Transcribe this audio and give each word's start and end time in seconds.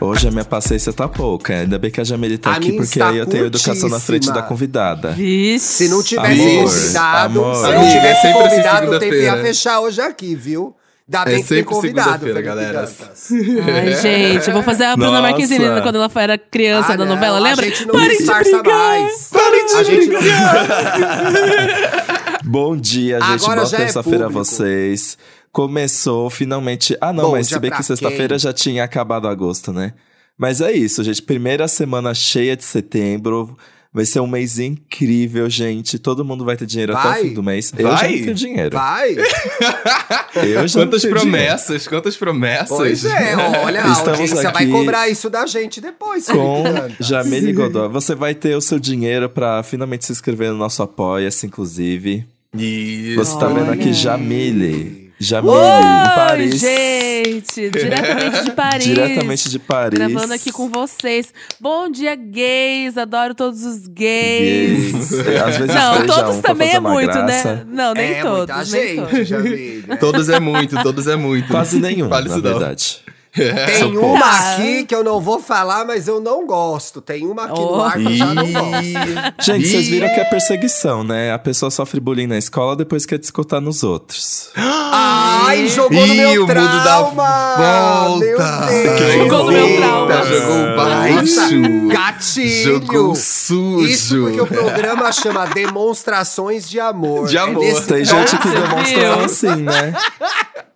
Hoje 0.00 0.28
a 0.28 0.30
minha 0.30 0.44
paciência 0.44 0.92
tá 0.92 1.08
pouca. 1.08 1.54
Ainda 1.54 1.78
bem 1.78 1.90
que 1.90 2.00
a 2.00 2.04
Jamile 2.04 2.38
tá 2.38 2.50
A 2.52 2.56
aqui, 2.56 2.72
porque 2.72 3.00
aí 3.00 3.18
eu 3.18 3.26
tenho 3.26 3.46
educação 3.46 3.88
na 3.88 4.00
frente 4.00 4.30
da 4.32 4.42
convidada. 4.42 5.10
Vixe. 5.12 5.64
Se 5.66 5.88
não 5.88 6.02
tivesse 6.02 6.40
Amor, 6.42 6.64
convidado, 6.64 7.40
amor. 7.44 7.54
se 7.56 7.62
não 7.62 7.68
Amiga, 7.70 7.86
é 7.86 7.92
tivesse 8.00 8.26
assim 8.26 8.32
convidado, 8.32 8.86
o 8.86 8.90
tempo 8.98 9.04
ia 9.04 9.10
segunda-feira. 9.20 9.42
fechar 9.46 9.80
hoje 9.80 10.00
aqui, 10.00 10.34
viu? 10.34 10.74
Ainda 11.08 11.24
bem 11.26 11.34
É 11.34 11.42
que 11.42 11.48
tem 11.48 11.64
convidado. 11.64 12.18
Felipe 12.20 12.42
galera. 12.42 12.88
Ai, 12.88 13.94
gente, 14.00 14.48
eu 14.48 14.54
vou 14.54 14.62
fazer 14.62 14.84
a 14.84 14.96
Bruna. 14.96 15.20
Marquezine 15.20 15.64
quando 15.82 15.96
ela 15.96 16.10
era 16.16 16.38
criança 16.38 16.92
Ah, 16.92 16.96
da 16.96 17.04
não, 17.04 17.14
novela, 17.14 17.38
lembra? 17.38 17.66
A 17.66 17.68
gente 17.68 17.86
não 17.86 17.94
Parem 17.94 18.08
de 18.10 18.16
disfarça 18.18 18.62
brigar. 18.62 18.78
mais. 18.78 19.28
Parem 19.30 19.66
de 19.66 19.72
a 19.74 19.82
gente 19.82 20.06
não... 20.08 20.20
Bom 22.44 22.76
dia, 22.76 23.20
gente. 23.20 23.44
Agora 23.44 23.60
Boa 23.60 23.66
já 23.66 23.76
é 23.76 23.80
terça-feira 23.80 24.24
a 24.26 24.28
público. 24.28 24.44
vocês. 24.44 25.18
Começou 25.50 26.30
finalmente. 26.30 26.96
Ah, 27.00 27.12
não, 27.12 27.24
Bom 27.24 27.30
mas 27.32 27.46
se 27.48 27.58
bem 27.58 27.70
que 27.70 27.82
sexta-feira 27.82 28.38
já 28.38 28.52
tinha 28.52 28.84
acabado 28.84 29.28
agosto, 29.28 29.72
né? 29.72 29.92
Mas 30.36 30.60
é 30.60 30.72
isso, 30.72 31.04
gente. 31.04 31.22
Primeira 31.22 31.68
semana 31.68 32.14
cheia 32.14 32.56
de 32.56 32.64
setembro. 32.64 33.56
Vai 33.94 34.06
ser 34.06 34.20
um 34.20 34.26
mês 34.26 34.58
incrível, 34.58 35.50
gente. 35.50 35.98
Todo 35.98 36.24
mundo 36.24 36.46
vai 36.46 36.56
ter 36.56 36.64
dinheiro 36.64 36.96
até 36.96 37.08
Vai? 37.08 37.20
o 37.20 37.24
fim 37.24 37.34
do 37.34 37.42
mês. 37.42 37.70
Eu 37.76 37.90
já 37.90 37.96
Vai? 37.96 38.10
não 38.16 38.22
tenho 38.22 38.34
dinheiro. 38.34 38.70
Vai? 38.74 39.14
Eu 40.34 40.66
já 40.66 40.80
Quantas 40.80 41.04
não 41.04 41.10
tenho 41.10 41.14
promessas, 41.14 41.86
quantas 41.86 42.16
promessas. 42.16 42.68
Pois 42.74 43.04
é, 43.04 43.36
olha, 43.36 43.84
a 43.84 43.92
Estamos 43.92 44.20
audiência 44.20 44.50
vai 44.50 44.66
cobrar 44.66 45.08
isso 45.10 45.28
da 45.28 45.44
gente 45.44 45.78
depois. 45.78 46.24
Com. 46.26 46.64
Jamile 47.00 47.52
Godoy. 47.52 47.88
Você 47.90 48.14
vai 48.14 48.34
ter 48.34 48.56
o 48.56 48.62
seu 48.62 48.78
dinheiro 48.78 49.28
pra 49.28 49.62
finalmente 49.62 50.06
se 50.06 50.12
inscrever 50.12 50.50
no 50.52 50.56
nosso 50.56 50.82
Apoia-se, 50.82 51.46
inclusive. 51.46 52.26
Isso. 52.56 53.16
Você 53.16 53.38
tá 53.38 53.46
vendo 53.46 53.70
aqui. 53.70 53.92
Jamile. 53.94 55.00
Jamile, 55.18 55.54
em 55.54 56.14
Paris. 56.16 56.60
gente! 56.60 57.70
Diretamente 57.70 58.44
de 58.44 58.50
Paris. 58.56 58.84
Diretamente 58.84 59.48
de 59.50 59.58
Paris. 59.60 59.98
Gravando 59.98 60.34
aqui 60.34 60.50
com 60.52 60.68
vocês. 60.68 61.32
Bom 61.60 61.88
dia, 61.88 62.14
gays! 62.16 62.98
Adoro 62.98 63.32
todos 63.34 63.64
os 63.64 63.86
gays. 63.86 65.10
Gays. 65.10 65.12
Às 65.46 65.56
vezes 65.58 65.74
Não, 65.74 66.06
todos 66.06 66.36
um 66.36 66.42
também 66.42 66.74
é 66.74 66.80
muito, 66.80 67.12
graça. 67.12 67.54
né? 67.54 67.64
Não, 67.68 67.94
nem 67.94 68.14
é 68.14 68.22
todos. 68.22 68.56
muita 68.56 68.76
nem 68.76 68.96
gente, 68.96 69.08
todos. 69.10 69.28
Jamile. 69.28 69.84
Todos 70.00 70.28
é 70.28 70.40
muito, 70.40 70.82
todos 70.82 71.06
é 71.06 71.16
muito. 71.16 71.46
Quase 71.48 71.78
nenhum, 71.80 72.08
Fale 72.08 72.28
na 72.28 72.34
isso 72.34 72.44
não. 72.44 72.50
verdade. 72.58 72.98
Tem 73.34 73.78
São 73.78 73.90
uma 73.96 74.26
aqui 74.26 74.84
que 74.84 74.94
eu 74.94 75.02
não 75.02 75.18
vou 75.18 75.40
falar, 75.40 75.86
mas 75.86 76.06
eu 76.06 76.20
não 76.20 76.46
gosto. 76.46 77.00
Tem 77.00 77.26
uma 77.26 77.44
aqui 77.44 77.60
Oh. 77.60 77.76
no 77.76 77.82
ar 77.82 77.94
que 77.94 78.04
eu 78.04 78.16
já 78.16 78.34
não 78.34 78.52
gosto. 78.52 79.42
Gente, 79.42 79.68
vocês 79.68 79.88
viram 79.88 80.08
que 80.08 80.20
é 80.20 80.24
perseguição, 80.24 81.02
né? 81.02 81.32
A 81.32 81.38
pessoa 81.38 81.70
sofre 81.70 81.98
bullying 81.98 82.26
na 82.26 82.36
escola, 82.36 82.76
depois 82.76 83.06
quer 83.06 83.18
descontar 83.18 83.58
nos 83.60 83.82
outros. 83.82 84.50
Ai, 84.54 85.66
jogou 85.68 86.06
no 86.06 86.14
meu 86.14 86.44
o 86.44 86.46
mundo 86.46 86.54
dá 86.54 86.82
trauma! 86.82 87.56
volta. 87.56 88.18
Meu 88.18 88.38
Deus! 88.38 89.14
Jogou 89.14 89.44
no 89.46 89.52
meu 89.52 89.76
trauma. 89.78 90.22
Jogou 90.24 90.76
baixo. 90.76 91.88
Gatilho! 91.88 92.62
Jogou 92.80 93.14
sujo. 93.14 93.86
Isso 93.86 94.20
porque 94.20 94.40
o 94.42 94.46
programa 94.46 95.10
chama 95.10 95.46
Demonstrações 95.46 96.68
de 96.68 96.78
Amor. 96.78 97.28
De 97.28 97.38
amor. 97.38 97.64
É 97.64 97.80
Tem 97.80 98.04
gente 98.04 98.36
que 98.36 98.48
demonstra 98.48 99.24
assim, 99.24 99.56
né? 99.62 99.94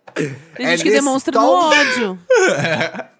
Tem 0.55 0.65
É 0.65 0.71
gente 0.71 0.83
que 0.83 0.89
nesse 0.89 1.01
demonstra 1.03 1.33
tom. 1.33 1.41
no 1.41 1.69
ódio. 1.69 2.19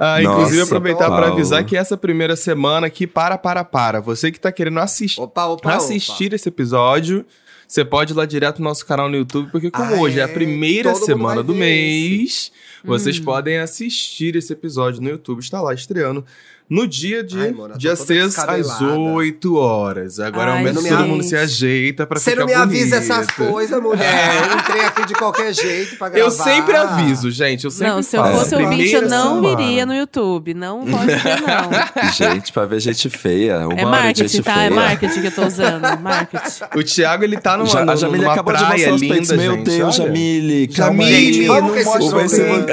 Ah, 0.00 0.20
inclusive, 0.20 0.58
Nossa, 0.58 0.64
aproveitar 0.74 1.08
para 1.08 1.28
avisar 1.28 1.62
que 1.64 1.76
essa 1.76 1.96
primeira 1.96 2.34
semana 2.34 2.88
aqui, 2.88 3.06
para, 3.06 3.38
para, 3.38 3.62
para. 3.62 4.00
Você 4.00 4.32
que 4.32 4.40
tá 4.40 4.50
querendo 4.50 4.80
assistir, 4.80 5.20
Opa, 5.20 5.44
opa, 5.46 5.74
assistir 5.76 6.32
esse 6.32 6.48
episódio, 6.48 7.24
você 7.68 7.84
pode 7.84 8.12
ir 8.12 8.16
lá 8.16 8.26
direto 8.26 8.58
no 8.58 8.64
nosso 8.64 8.84
canal 8.84 9.08
no 9.08 9.16
YouTube, 9.16 9.52
porque 9.52 9.70
como 9.70 9.94
Ah, 9.94 10.00
hoje 10.00 10.18
é 10.18 10.24
a 10.24 10.28
é? 10.28 10.32
primeira 10.32 10.92
semana 10.96 11.40
do 11.40 11.54
mês, 11.54 12.50
vocês 12.84 13.18
Hum. 13.18 13.24
podem 13.24 13.58
assistir 13.58 14.36
esse 14.36 14.52
episódio 14.52 15.00
no 15.02 15.08
YouTube, 15.08 15.40
está 15.40 15.60
lá 15.60 15.72
estreando. 15.74 16.24
No 16.66 16.88
dia 16.88 17.22
de 17.22 17.38
Ai, 17.38 17.50
mano, 17.52 17.76
dia 17.76 17.94
toda 17.94 18.06
6 18.06 18.22
às 18.22 18.34
descabelada. 18.36 18.98
8 19.12 19.54
horas. 19.54 20.18
Agora 20.18 20.50
é 20.50 20.54
o 20.54 20.56
Ai, 20.56 20.58
momento 20.60 20.76
que 20.78 20.82
gente. 20.88 20.96
todo 20.96 21.06
mundo 21.08 21.22
se 21.22 21.36
ajeita 21.36 22.08
Você 22.10 22.30
ficar 22.30 22.40
não 22.40 22.46
me 22.46 22.54
avisa 22.54 22.96
bonito. 23.00 23.12
essas 23.12 23.30
coisas, 23.32 23.82
mulher. 23.82 24.48
Eu 24.50 24.56
entrei 24.58 24.80
aqui 24.80 25.04
de 25.06 25.12
qualquer 25.12 25.52
jeito 25.52 25.96
pra 25.98 26.08
gravar. 26.08 26.24
Eu 26.24 26.30
sempre 26.30 26.74
aviso, 26.74 27.30
gente. 27.30 27.64
Eu 27.66 27.70
sempre 27.70 27.92
Não, 27.92 28.02
se 28.02 28.16
eu 28.16 28.24
fosse 28.24 28.54
É, 28.54 28.58
ouvinte, 28.64 28.92
eu 28.94 29.02
não 29.02 29.34
semana. 29.42 29.56
viria 29.58 29.84
no 29.84 29.94
YouTube. 29.94 30.54
Não 30.54 30.86
pode 30.86 31.20
ser, 31.20 31.40
não. 31.42 32.10
Gente, 32.32 32.50
pra 32.50 32.64
ver 32.64 32.80
gente 32.80 33.10
feia. 33.10 33.58
Uma 33.68 33.74
É 33.74 33.74
hora 33.74 33.74
de 33.74 33.84
marketing, 33.84 34.28
gente 34.28 34.42
tá? 34.42 34.54
feia. 34.54 34.64
É 34.66 34.70
marketing 34.70 35.20
que 35.20 35.26
eu 35.26 35.32
tô 35.32 35.46
usando. 35.46 35.82
Marketing. 36.00 36.64
O 36.76 36.82
Thiago, 36.82 37.24
ele 37.24 37.36
tá 37.36 37.58
numa, 37.58 37.66
Já, 37.68 37.80
a 37.80 37.84
numa, 37.84 37.96
Jamile 37.96 38.22
numa 38.22 38.32
acabou 38.32 38.54
de 38.54 38.64
praia 38.64 38.94
os 38.94 39.02
linda. 39.02 39.36
Meu 39.36 39.52
gente. 39.56 39.64
Deus. 39.64 39.94
Jamile, 39.96 40.68
Jamile, 40.70 41.46
com 41.46 41.76
esse 41.76 41.88
o 41.98 42.10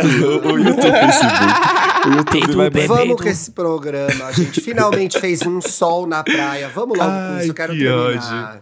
O 0.07 0.57
YouTube, 0.59 0.91
Facebook. 0.91 2.07
O 2.07 2.11
YouTube 2.17 2.55
vai 2.55 2.69
bem- 2.69 2.87
banir. 2.87 3.03
Vamos 3.07 3.21
com 3.21 3.27
esse 3.29 3.51
programa. 3.51 4.25
A 4.25 4.31
gente 4.31 4.59
finalmente 4.61 5.19
fez 5.19 5.41
um 5.43 5.61
sol 5.61 6.05
na 6.07 6.23
praia. 6.23 6.69
Vamos 6.73 6.97
logo 6.97 7.09
com 7.11 7.37
isso. 7.39 7.49
Eu 7.49 7.53
quero 7.53 7.73
que 7.73 7.79
terminar. 7.83 8.61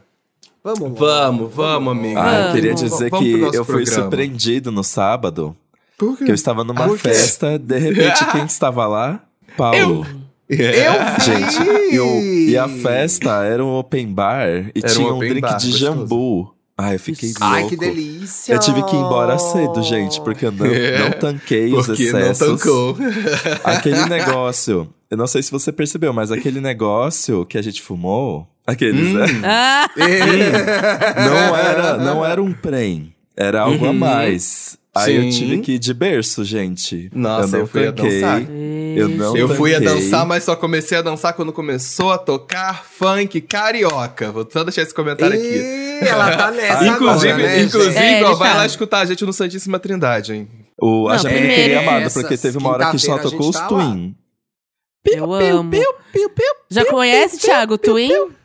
Vamos 0.64 0.80
logo. 0.82 0.96
Vamos, 0.96 1.54
vamos, 1.56 1.92
amigo. 1.98 2.20
Ah, 2.20 2.32
eu 2.34 2.38
Vamos. 2.42 2.54
queria 2.56 2.74
dizer 2.74 3.10
Vamos 3.10 3.26
que 3.26 3.38
nosso 3.38 3.56
eu 3.56 3.66
fui 3.66 3.76
programa. 3.84 4.02
surpreendido 4.04 4.72
no 4.72 4.84
sábado, 4.84 5.56
Por 5.98 6.18
quê? 6.18 6.26
que 6.26 6.32
eu 6.32 6.36
estava 6.36 6.64
numa 6.66 6.86
Por 6.86 6.98
quê? 6.98 7.10
festa, 7.10 7.58
de 7.58 7.78
repente 7.78 8.26
quem 8.32 8.44
estava 8.46 8.86
lá? 8.86 9.22
Paulo. 9.56 9.78
Eu 9.88 10.04
vi! 10.04 10.20
Gente, 11.24 11.94
e, 11.94 12.00
o- 12.00 12.22
e 12.50 12.58
a 12.58 12.68
festa 12.68 13.44
era 13.46 13.64
um 13.64 13.70
open 13.78 14.12
bar 14.12 14.48
e 14.76 14.80
Era 14.84 14.92
um 14.92 14.96
tinha 14.96 15.08
um 15.08 15.16
open 15.18 15.30
drink 15.30 15.42
bar, 15.42 15.58
de 15.58 15.68
gostoso. 15.72 15.78
jambu. 15.78 16.56
Ai, 16.82 16.96
eu 16.96 17.00
fiquei 17.00 17.30
louco. 17.30 17.44
Ai, 17.44 17.68
que 17.68 17.76
delícia! 17.76 18.54
Eu 18.54 18.60
tive 18.60 18.82
que 18.84 18.96
ir 18.96 19.00
embora 19.00 19.38
cedo, 19.38 19.84
gente, 19.84 20.22
porque 20.22 20.46
eu 20.46 20.52
não, 20.52 20.66
não 20.66 21.12
tanquei 21.20 21.74
os 21.74 21.86
Porque 21.88 22.10
não 22.12 22.20
excessos. 22.22 22.62
tancou. 22.62 22.96
Aquele 23.66 24.06
negócio, 24.08 24.88
eu 25.12 25.18
não 25.18 25.28
sei 25.28 25.44
se 25.44 25.52
você 25.52 25.72
percebeu, 25.74 26.14
mas 26.14 26.32
aquele 26.32 26.62
negócio 26.62 27.46
que 27.46 27.58
a 27.58 27.62
gente 27.62 27.82
fumou, 27.82 28.48
aqueles, 28.66 29.14
né? 29.14 29.26
Ah, 29.44 29.90
Não 31.18 31.56
era, 31.58 31.98
não 31.98 32.26
era 32.26 32.42
um 32.42 32.54
prem, 32.54 33.14
era 33.36 33.62
algo 33.62 33.86
a 33.86 33.90
Uhum. 33.90 33.94
mais. 33.98 34.78
Aí 34.96 35.16
eu 35.16 35.24
Sim. 35.24 35.30
tive 35.30 35.60
que 35.60 35.72
ir 35.74 35.80
de 35.80 35.94
berço, 35.94 36.44
gente. 36.44 37.10
Nossa, 37.14 37.56
eu, 37.56 37.60
eu 37.60 37.60
não 37.62 37.68
fui 37.68 37.88
a 37.88 37.92
tanquei, 37.94 38.22
dançar. 38.22 38.42
Eu 38.98 39.10
não 39.10 39.38
Eu 39.38 39.50
fui 39.50 39.76
a 39.76 39.80
dançar, 39.80 40.26
mas 40.26 40.44
só 40.44 40.56
comecei 40.56 40.98
a 40.98 41.02
dançar 41.02 41.34
quando 41.34 41.52
começou 41.52 42.12
a 42.12 42.18
tocar 42.18 42.86
funk 42.86 43.42
carioca. 43.42 44.32
Vou 44.32 44.48
só 44.50 44.64
deixar 44.64 44.84
esse 44.84 44.94
comentário 44.94 45.38
aqui. 45.38 45.48
Ih, 45.48 46.08
ela 46.08 46.36
tá 46.36 46.52
nessa 46.52 46.88
Inclusive, 46.88 47.32
agora, 47.34 47.48
né, 47.48 47.62
inclusive? 47.62 47.98
É, 47.98 48.24
ó, 48.24 48.34
vai 48.36 48.52
tá. 48.52 48.58
lá 48.58 48.66
escutar 48.66 49.00
a 49.00 49.06
gente 49.06 49.26
no 49.26 49.34
Santíssima 49.34 49.80
Trindade, 49.80 50.34
hein? 50.34 50.48
O, 50.82 51.08
a 51.10 51.14
Não, 51.14 51.20
Jamile 51.20 51.48
queria 51.56 51.80
amado, 51.82 52.04
Essas, 52.04 52.24
porque 52.24 52.38
teve 52.38 52.58
uma 52.58 52.70
hora 52.70 52.92
que 52.92 53.00
só 53.00 53.16
a 53.16 53.20
tocou 53.20 53.50
os 53.50 53.56
tá 53.56 53.64
lá. 53.64 53.68
Twin. 53.68 54.16
eu 55.06 55.34
amo. 55.34 55.72
Já 56.70 56.86
conhece, 56.86 57.38
Thiago, 57.38 57.78
Twin? 57.78 58.39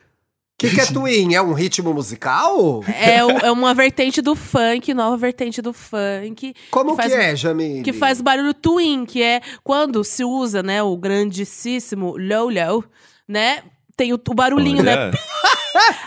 O 0.55 0.57
que, 0.57 0.69
que 0.73 0.79
é 0.79 0.85
twin? 0.85 1.35
É 1.35 1.41
um 1.41 1.51
ritmo 1.51 1.93
musical? 1.93 2.81
É, 2.87 3.17
é 3.17 3.51
uma 3.51 3.73
vertente 3.73 4.21
do 4.21 4.37
funk, 4.37 4.93
nova 4.93 5.17
vertente 5.17 5.61
do 5.61 5.73
funk. 5.73 6.53
Como 6.71 6.95
que 6.95 7.01
que, 7.03 7.09
faz, 7.09 7.11
é, 7.11 7.35
Jamile? 7.35 7.83
Que 7.83 7.91
faz 7.91 8.21
barulho 8.21 8.53
twin, 8.53 9.05
que 9.05 9.21
é 9.21 9.41
quando 9.65 10.01
se 10.01 10.23
usa, 10.23 10.63
né, 10.63 10.81
o 10.81 10.95
grandíssimo 10.95 12.15
Lolo, 12.17 12.85
né? 13.27 13.63
Tem 13.97 14.13
o, 14.13 14.15
o 14.15 14.33
barulhinho, 14.33 14.81
né? 14.81 15.11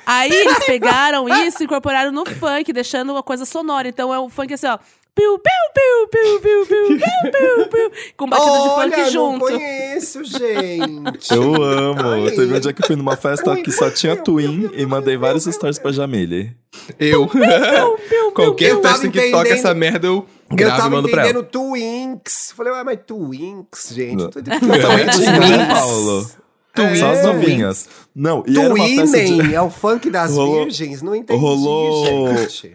Aí 0.07 0.33
eles 0.33 0.65
pegaram 0.65 1.29
isso 1.29 1.63
e 1.63 1.65
incorporaram 1.67 2.11
no 2.11 2.25
funk, 2.25 2.73
deixando 2.73 3.13
uma 3.13 3.23
coisa 3.23 3.45
sonora. 3.45 3.87
Então 3.87 4.15
é 4.15 4.19
o 4.19 4.31
funk 4.31 4.55
assim, 4.55 4.67
ó. 4.67 4.79
Piu, 5.19 5.37
piu, 5.37 5.51
piu, 5.75 6.09
piu, 6.09 6.39
piu, 6.41 6.67
piu, 6.67 6.99
piu, 6.99 7.33
piu, 7.33 7.69
piu, 7.69 7.91
com 8.17 8.29
batida 8.29 8.53
de 8.53 8.59
Olha, 8.69 8.91
funk 8.91 9.01
não 9.01 9.11
junto. 9.11 9.41
conheço, 9.47 10.23
gente. 10.25 11.35
Eu 11.35 11.61
amo. 11.61 12.09
Ai. 12.25 12.31
Teve 12.31 12.55
um 12.57 12.61
dia 12.61 12.73
que 12.73 12.83
eu 12.83 12.87
fui 12.87 12.95
numa 12.95 13.17
festa 13.17 13.57
que 13.57 13.73
só 13.73 13.91
tinha 13.91 14.15
Twin 14.17 14.71
e 14.75 14.87
mandei 14.87 15.17
vários 15.17 15.43
stories 15.45 15.81
pra 15.81 15.91
Jamile. 15.91 16.53
Eu. 17.01 17.29
Qualquer 18.33 18.71
Eu 18.71 18.83
festa 18.83 19.09
que 19.09 19.31
toca 19.33 19.49
essa 19.49 19.75
merda, 19.75 20.07
eu 20.07 20.25
Eu 20.51 20.57
gravo 20.57 20.75
e 20.75 20.79
tava 20.79 20.91
mando 20.91 21.09
pra 21.09 21.23
ela. 21.23 21.31
entendendo 21.31 21.51
Twinks. 21.51 22.53
Falei, 22.57 22.73
ué, 22.73 22.85
mas 22.85 22.99
Twinks, 23.05 23.89
gente. 23.93 24.23
Não. 24.23 24.31
Tô 24.31 24.41
de 24.41 24.51
Totalmente 24.51 25.17
Twinks. 25.19 25.37
Twin, 25.49 25.67
Paulo. 25.69 26.31
É. 26.83 26.95
Só 26.97 27.11
as 27.13 27.23
novinhas. 27.25 27.89
Não, 28.15 28.43
e 28.47 28.59
era 28.59 28.75
uma 28.75 28.85
festa 28.87 29.19
Twinning 29.19 29.49
de... 29.49 29.55
é 29.57 29.63
o 29.63 29.71
funk 29.71 30.11
das 30.11 30.33
Rolou- 30.33 30.65
virgens? 30.65 31.03
Não 31.03 31.15
entendi, 31.15 31.39
Rolou, 31.41 32.37
gente. 32.39 32.75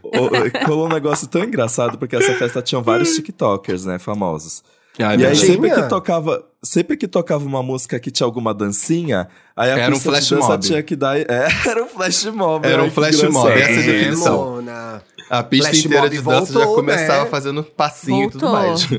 rolou 0.66 0.86
um 0.86 0.90
negócio 0.90 1.28
tão 1.28 1.44
engraçado, 1.44 1.98
porque 1.98 2.16
essa 2.16 2.34
festa 2.36 2.62
tinha 2.62 2.80
vários 2.82 3.16
tiktokers, 3.16 3.86
né, 3.86 4.00
famosos. 4.00 4.64
Ai, 5.00 5.18
E 5.18 5.26
aí, 5.26 5.36
sempre 5.36 5.72
que 5.72 5.82
tocava, 5.90 6.46
sempre 6.62 6.96
que 6.96 7.08
tocava 7.08 7.44
uma 7.44 7.64
música 7.64 8.00
que 8.00 8.12
tinha 8.12 8.26
alguma 8.28 8.54
dancinha, 8.54 9.28
aí 9.58 9.72
a 9.72 9.78
Era 9.80 9.92
um 9.96 9.98
de 9.98 10.04
flash 10.04 10.30
dança 10.30 10.48
mob. 10.50 10.64
tinha 10.64 10.84
que 10.84 10.96
dar. 10.96 11.18
É, 11.20 11.26
era 11.68 11.84
um 11.84 11.88
flash 11.88 12.26
mob. 12.26 12.68
Era 12.68 12.84
um 12.84 12.92
flash 12.92 13.24
mob, 13.24 13.50
essa 13.52 13.72
é 13.72 13.76
a 13.76 13.80
É, 13.80 13.82
definição. 13.82 14.38
Mona. 14.38 15.02
A 15.30 15.42
pista 15.42 15.70
Flash 15.70 15.86
inteira 15.86 16.10
de 16.10 16.22
dança 16.22 16.54
já 16.54 16.60
voltou, 16.60 16.76
começava 16.76 17.24
né? 17.24 17.30
fazendo 17.30 17.64
passinho 17.64 18.28
e 18.28 18.30
tudo 18.32 18.46
Voltou. 18.46 18.62
mais. 18.62 18.88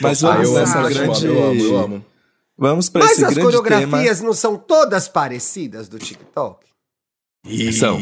Mas 0.00 0.22
Ah, 0.22 0.32
vamos 0.32 0.48
eu 0.50 0.54
nessa 0.54 0.82
grande. 0.88 1.26
eu 1.26 1.44
amo, 1.44 1.60
eu 1.62 1.76
amo. 1.78 2.04
Vamos 2.56 2.88
pra 2.88 3.02
Mas 3.02 3.12
esse 3.12 3.24
as 3.24 3.34
grande 3.34 3.50
tema. 3.50 3.62
coreografias 3.68 4.20
não 4.20 4.32
são 4.32 4.56
todas 4.56 5.08
parecidas 5.08 5.88
do 5.88 5.98
TikTok? 5.98 6.64
São. 7.78 8.00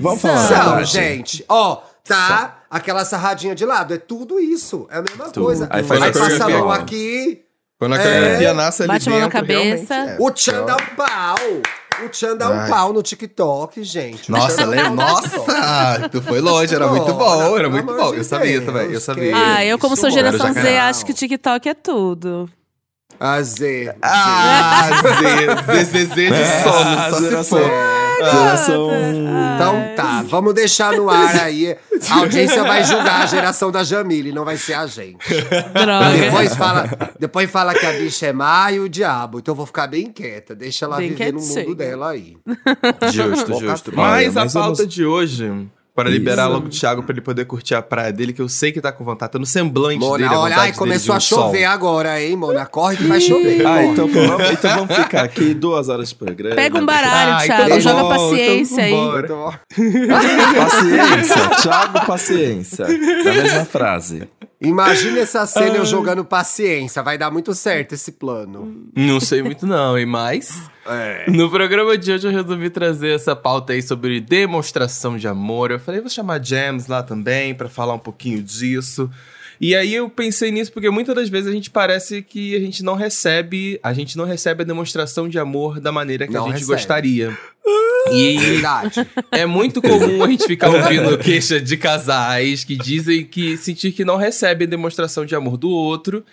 Vamos 0.00 0.20
falar 0.22 0.46
São, 0.48 0.64
verdade. 0.76 0.90
gente. 0.92 1.44
Ó, 1.48 1.82
tá. 2.04 2.62
aquela 2.70 3.04
sarradinha 3.04 3.54
de 3.54 3.66
lado. 3.66 3.92
É 3.92 3.98
tudo 3.98 4.38
isso. 4.40 4.86
É 4.90 4.98
a 4.98 5.02
mesma 5.02 5.26
Tudo. 5.30 5.44
coisa. 5.44 5.66
Aí 5.70 5.82
faz 5.82 6.00
Aí 6.02 6.10
a 6.10 6.12
passa 6.12 6.44
a 6.44 6.48
mão 6.48 6.70
aqui. 6.70 7.42
Quando 7.78 7.94
a 7.94 7.96
É. 7.98 8.02
coreografia 8.02 8.54
nasce 8.54 8.82
ali 8.82 8.88
Bate 8.92 9.08
a 9.08 9.12
mão 9.12 9.20
na 9.20 9.26
dentro, 9.28 9.40
cabeça. 9.40 9.94
é. 9.94 10.16
O 10.18 10.30
Tchan 10.30 10.64
dá 10.64 10.74
um 10.76 10.96
pau. 10.96 11.36
O 12.04 12.08
Tchan 12.08 12.36
dá 12.36 12.48
um 12.50 12.58
Ai. 12.60 12.68
pau 12.70 12.92
no 12.92 13.02
TikTok, 13.02 13.82
gente. 13.84 14.30
O 14.30 14.32
Nossa, 14.32 14.64
um 14.64 14.70
lembra? 14.70 14.90
Nossa! 14.90 16.08
Tu 16.10 16.22
foi 16.22 16.40
longe, 16.40 16.74
era 16.74 16.86
muito 16.88 17.12
bom, 17.14 17.58
era 17.58 17.68
muito 17.68 17.86
bom. 17.86 18.14
Eu 18.14 18.24
sabia 18.24 18.60
também, 18.64 18.90
eu 18.92 19.00
sabia. 19.00 19.32
Ah, 19.36 19.64
eu 19.64 19.78
como 19.78 19.96
sou 19.96 20.10
geração 20.10 20.46
era 20.48 20.60
Z, 20.62 20.78
acho 20.78 21.04
que 21.06 21.12
TikTok 21.12 21.68
é 21.68 21.74
tudo. 21.74 22.48
A 23.20 23.42
Z. 23.42 23.94
Ah, 24.00 24.90
Z, 25.66 25.84
Z, 25.84 25.84
Z, 25.84 26.04
Z 26.06 26.30
de 26.30 26.44
sono, 26.62 27.10
só 27.10 27.16
se 27.16 27.22
geração- 27.22 27.58
for. 27.58 27.70
Geração. 28.18 28.90
Então 29.54 29.94
tá, 29.96 30.22
vamos 30.28 30.54
deixar 30.54 30.92
no 30.92 31.08
ar 31.10 31.36
aí. 31.40 31.76
A 32.10 32.14
audiência 32.16 32.62
vai 32.64 32.84
julgar 32.84 33.22
a 33.22 33.26
geração 33.26 33.70
da 33.72 33.82
Jamile, 33.82 34.30
não 34.32 34.44
vai 34.44 34.56
ser 34.56 34.74
a 34.74 34.86
gente. 34.86 35.18
Droga. 35.72 36.10
Depois 36.16 36.54
fala, 36.54 36.88
depois 37.18 37.50
fala 37.50 37.74
que 37.74 37.86
a 37.86 37.92
bicha 37.92 38.26
é 38.26 38.32
má 38.32 38.70
e 38.72 38.78
o 38.80 38.88
diabo. 38.88 39.38
Então 39.40 39.52
eu 39.52 39.56
vou 39.56 39.66
ficar 39.66 39.86
bem 39.88 40.10
quieta. 40.12 40.54
Deixa 40.54 40.84
ela 40.84 40.96
Bem 40.98 41.10
viver 41.10 41.32
no 41.32 41.40
mundo 41.40 41.74
dela 41.74 42.10
aí. 42.10 42.36
Justo, 43.12 43.50
Boca 43.50 43.66
justo. 43.68 43.92
Mas 43.94 44.12
Olha, 44.14 44.28
a 44.28 44.32
mas 44.44 44.52
pauta 44.52 44.74
vamos- 44.76 44.94
de 44.94 45.04
hoje, 45.04 45.66
para 45.98 46.08
liberar 46.08 46.46
logo 46.46 46.66
o 46.66 46.70
Thiago 46.70 47.02
pra 47.02 47.12
ele 47.12 47.20
poder 47.20 47.44
curtir 47.44 47.74
a 47.74 47.82
praia 47.82 48.12
dele, 48.12 48.32
que 48.32 48.40
eu 48.40 48.48
sei 48.48 48.70
que 48.70 48.80
tá 48.80 48.92
com 48.92 49.02
vontade, 49.02 49.32
tá 49.32 49.38
no 49.40 49.44
semblante 49.44 49.98
dele. 49.98 50.08
Mona, 50.08 50.28
a 50.28 50.40
olha, 50.40 50.56
ai, 50.56 50.66
dele 50.66 50.78
começou 50.78 51.06
de 51.06 51.10
um 51.10 51.14
a 51.16 51.20
chover 51.20 51.64
sol. 51.64 51.72
agora, 51.72 52.22
hein, 52.22 52.36
Mona? 52.36 52.64
Corre 52.66 52.98
que 52.98 53.02
vai 53.02 53.20
chover. 53.20 53.66
Ah, 53.66 53.82
então 53.84 54.06
vamos, 54.06 54.48
então 54.48 54.76
vamos 54.86 54.94
ficar 54.94 55.24
aqui 55.24 55.52
duas 55.54 55.88
horas 55.88 56.10
de 56.10 56.14
programa. 56.14 56.54
Pega 56.54 56.78
um 56.78 56.86
baralho, 56.86 57.32
Ai, 57.32 57.46
Thiago. 57.48 57.62
então 57.64 57.80
joga 57.80 58.02
bom, 58.04 58.08
paciência 58.10 58.84
aí. 58.84 58.92
então 58.92 59.04
vambora. 59.04 59.26
Então, 59.26 59.54
Paciência, 60.56 61.48
Thiago, 61.62 62.06
paciência. 62.06 62.86
Na 63.24 63.32
mesma 63.32 63.64
frase. 63.64 64.28
Imagina 64.60 65.18
essa 65.18 65.46
cena 65.46 65.78
eu 65.78 65.84
jogando 65.84 66.24
paciência. 66.24 67.02
Vai 67.02 67.18
dar 67.18 67.32
muito 67.32 67.52
certo 67.54 67.96
esse 67.96 68.12
plano. 68.12 68.86
Não 68.94 69.18
sei 69.18 69.42
muito 69.42 69.66
não, 69.66 69.98
hein, 69.98 70.06
mas... 70.06 70.62
É. 70.88 71.30
No 71.30 71.50
programa 71.50 71.96
de 71.98 72.10
hoje 72.12 72.26
eu 72.26 72.32
resolvi 72.32 72.70
trazer 72.70 73.10
essa 73.14 73.36
pauta 73.36 73.72
aí 73.72 73.82
sobre 73.82 74.20
demonstração 74.20 75.16
de 75.16 75.28
amor. 75.28 75.70
Eu 75.70 75.78
falei, 75.78 76.00
vou 76.00 76.10
chamar 76.10 76.42
James 76.44 76.86
lá 76.86 77.02
também 77.02 77.54
pra 77.54 77.68
falar 77.68 77.94
um 77.94 77.98
pouquinho 77.98 78.42
disso. 78.42 79.10
E 79.60 79.74
aí 79.74 79.92
eu 79.94 80.08
pensei 80.08 80.52
nisso 80.52 80.72
porque 80.72 80.88
muitas 80.88 81.14
das 81.14 81.28
vezes 81.28 81.48
a 81.48 81.52
gente 81.52 81.68
parece 81.68 82.22
que 82.22 82.54
a 82.54 82.60
gente 82.60 82.82
não 82.84 82.94
recebe, 82.94 83.78
a 83.82 83.92
gente 83.92 84.16
não 84.16 84.24
recebe 84.24 84.62
a 84.62 84.66
demonstração 84.66 85.28
de 85.28 85.38
amor 85.38 85.80
da 85.80 85.90
maneira 85.90 86.26
que 86.26 86.32
Não 86.32 86.44
a 86.44 86.48
gente 86.50 86.60
recebe. 86.60 86.72
gostaria. 86.74 87.38
E 88.12 88.38
Verdade. 88.38 89.06
é 89.32 89.44
muito 89.44 89.82
comum 89.82 90.24
a 90.24 90.28
gente 90.28 90.46
ficar 90.46 90.70
ouvindo 90.70 91.18
queixa 91.18 91.60
de 91.60 91.76
casais 91.76 92.62
que 92.64 92.76
dizem 92.76 93.24
que 93.24 93.56
sentir 93.56 93.92
que 93.92 94.04
não 94.04 94.16
recebem 94.16 94.66
demonstração 94.68 95.26
de 95.26 95.34
amor 95.34 95.56
do 95.56 95.68
outro. 95.68 96.24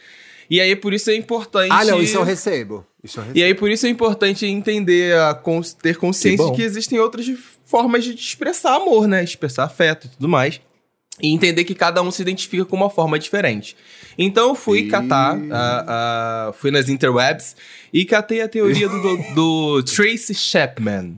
E 0.49 0.61
aí 0.61 0.75
por 0.75 0.93
isso 0.93 1.09
é 1.09 1.15
importante 1.15 1.71
Ah, 1.71 1.83
não, 1.85 2.01
isso 2.01 2.17
eu 2.17 2.23
recebo. 2.23 2.85
Isso 3.03 3.19
eu 3.19 3.23
recebo. 3.23 3.39
e 3.39 3.43
aí, 3.43 3.53
por 3.53 3.69
isso 3.69 3.85
é 3.85 3.89
importante 3.89 4.45
entender, 4.45 5.15
a 5.17 5.33
cons- 5.33 5.73
ter 5.73 5.97
consciência 5.97 6.45
Que 6.45 6.51
de 6.51 6.57
que 6.57 6.63
existem 6.63 6.99
outras 6.99 7.25
formas 7.65 8.03
de 8.03 8.13
expressar 8.13 8.75
amor, 8.75 9.07
né? 9.07 9.23
Expressar 9.23 9.63
afeto 9.65 10.07
e 10.07 10.09
tudo 10.09 10.27
mais. 10.27 10.59
E 11.21 11.31
entender 11.33 11.63
que 11.63 11.73
cada 11.73 12.01
um 12.01 12.11
se 12.11 12.21
identifica 12.21 12.65
com 12.65 12.75
uma 12.75 12.89
forma 12.89 13.17
diferente. 13.17 13.75
Então 14.17 14.49
eu 14.49 14.55
fui 14.55 14.79
E- 14.79 14.87
catar, 14.89 15.37
a- 15.51 16.47
a- 16.49 16.53
fui 16.53 16.71
nas 16.71 16.89
interwebs 16.89 17.55
e 17.93 18.03
catei 18.05 18.41
a 18.41 18.47
teoria 18.49 18.89
do, 18.89 18.99
do, 19.01 19.17
do 19.35 19.83
Tracy 19.83 20.33
Chapman. 20.35 21.15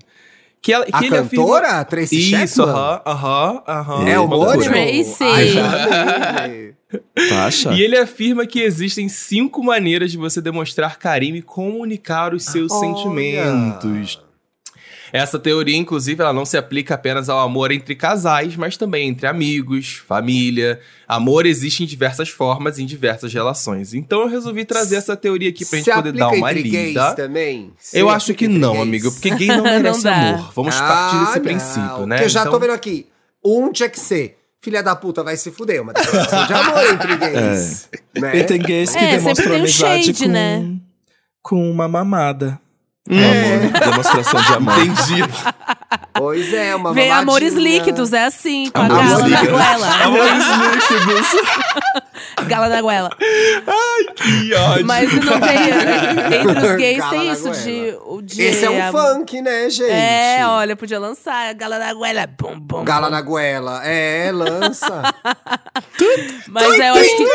Que, 0.61 0.73
ela, 0.73 0.85
A 0.91 0.99
que 0.99 1.05
ele 1.05 1.15
cantora, 1.15 1.67
afirma... 1.67 1.85
Tracy 1.85 2.33
Isso, 2.33 2.61
Chapman? 2.61 2.75
aham, 2.75 3.01
aham, 3.05 3.63
aham. 3.67 4.07
É 4.07 4.19
homônimo? 4.19 4.63
Tracy. 4.73 5.23
Ai, 5.23 6.73
E 7.75 7.81
ele 7.81 7.97
afirma 7.97 8.45
que 8.45 8.61
existem 8.61 9.09
cinco 9.09 9.63
maneiras 9.63 10.11
de 10.11 10.17
você 10.17 10.39
demonstrar 10.41 10.97
carinho 10.97 11.35
e 11.35 11.41
comunicar 11.41 12.33
os 12.33 12.45
seus 12.45 12.71
Olha. 12.71 12.79
sentimentos. 12.95 14.21
Essa 15.11 15.39
teoria, 15.39 15.75
inclusive, 15.77 16.21
ela 16.21 16.33
não 16.33 16.45
se 16.45 16.57
aplica 16.57 16.95
apenas 16.95 17.29
ao 17.29 17.39
amor 17.39 17.71
entre 17.71 17.95
casais, 17.95 18.57
mas 18.57 18.75
também 18.75 19.07
entre 19.07 19.25
amigos, 19.25 20.01
família. 20.05 20.81
Amor 21.07 21.45
existe 21.45 21.81
em 21.81 21.85
diversas 21.85 22.27
formas, 22.27 22.77
em 22.77 22.85
diversas 22.85 23.33
relações. 23.33 23.93
Então 23.93 24.21
eu 24.21 24.27
resolvi 24.27 24.65
trazer 24.65 24.97
essa 24.97 25.15
teoria 25.15 25.49
aqui 25.49 25.65
pra 25.65 25.77
gente 25.77 25.85
Se 25.85 25.93
poder 25.93 26.11
dar 26.11 26.27
uma 26.29 26.51
entre 26.51 26.69
gays 26.69 26.87
lida. 26.89 27.13
também? 27.15 27.71
Se 27.77 27.97
Eu 27.97 28.09
acho 28.09 28.33
que 28.33 28.49
não, 28.49 28.73
gays? 28.73 28.83
amigo, 28.83 29.11
porque 29.13 29.29
gay 29.35 29.47
não 29.47 29.63
merece 29.63 30.03
dá. 30.03 30.13
amor. 30.13 30.51
Vamos 30.53 30.75
partir 30.75 31.19
desse 31.25 31.37
Ah, 31.37 31.41
princípio, 31.41 31.81
não, 31.99 32.05
né? 32.07 32.15
Porque 32.17 32.25
eu 32.25 32.29
já 32.29 32.41
tô 32.43 32.47
Então- 32.49 32.59
vendo 32.59 32.73
aqui. 32.73 33.07
Um 33.43 33.71
tinha 33.71 33.87
que 33.89 33.99
ser. 33.99 34.37
Filha 34.67 34.83
da 34.83 34.93
puta 34.97 35.23
vai 35.23 35.37
se 35.37 35.49
fuder, 35.49 35.81
uma 35.81 35.93
declaração 35.93 36.45
de 36.45 36.53
amor 36.53 36.83
entre 36.91 37.15
gays. 37.15 37.87
Né? 38.13 38.37
E 38.37 38.43
tem 38.43 38.59
gays 38.59 38.89
que 38.91 38.97
É, 38.97 38.99
sempre 38.99 39.17
demonstram 39.17 39.45
tem 39.47 39.55
um 39.55 39.59
amizade 39.63 40.03
shade, 40.03 40.25
com, 40.25 40.29
né? 40.29 40.75
com 41.41 41.71
uma 41.71 41.87
mamada. 41.87 42.59
É. 43.09 43.55
Amor, 43.55 43.79
demonstração 43.79 44.41
de 44.41 44.53
amor. 44.55 44.73
Entendi. 44.85 45.23
Pois 46.13 46.53
é, 46.53 46.75
uma 46.75 46.93
Vem 46.93 47.07
mamadinha. 47.07 47.15
amores 47.17 47.53
líquidos, 47.53 48.11
é 48.11 48.25
assim, 48.25 48.69
com 48.69 48.81
a 48.81 48.85
Amores 48.87 49.09
gala 49.09 49.21
na 49.21 49.27
líquidos. 49.41 49.51
goela. 49.53 50.03
Amores 50.03 50.43
líquidos. 50.91 51.27
Gala 52.47 52.69
na 52.69 52.81
goela. 52.81 53.09
Que 54.15 54.53
ódio. 54.53 54.85
Mas 54.85 55.11
não 55.13 55.39
tem. 55.39 55.57
Entre 56.51 56.67
os 56.67 56.75
gays 56.75 56.97
Gala 56.97 57.11
tem 57.11 57.31
isso 57.31 57.51
de, 57.51 57.97
o 58.05 58.21
de. 58.21 58.41
Esse 58.41 58.65
é 58.65 58.69
um 58.69 58.81
a- 58.83 58.91
funk, 58.91 59.41
né, 59.41 59.69
gente? 59.69 59.89
É, 59.91 60.41
olha, 60.45 60.75
podia 60.75 60.99
lançar. 60.99 61.53
Gala 61.55 61.79
na 61.79 61.93
goela. 61.93 62.27
Bum, 62.39 62.59
bum, 62.59 62.83
Gala 62.83 63.09
na 63.09 63.21
goela. 63.21 63.81
É, 63.85 64.31
lança. 64.33 65.01
Mas 66.49 66.79
é, 66.79 66.89
eu 66.89 66.93
acho 66.95 67.17
que 67.17 67.25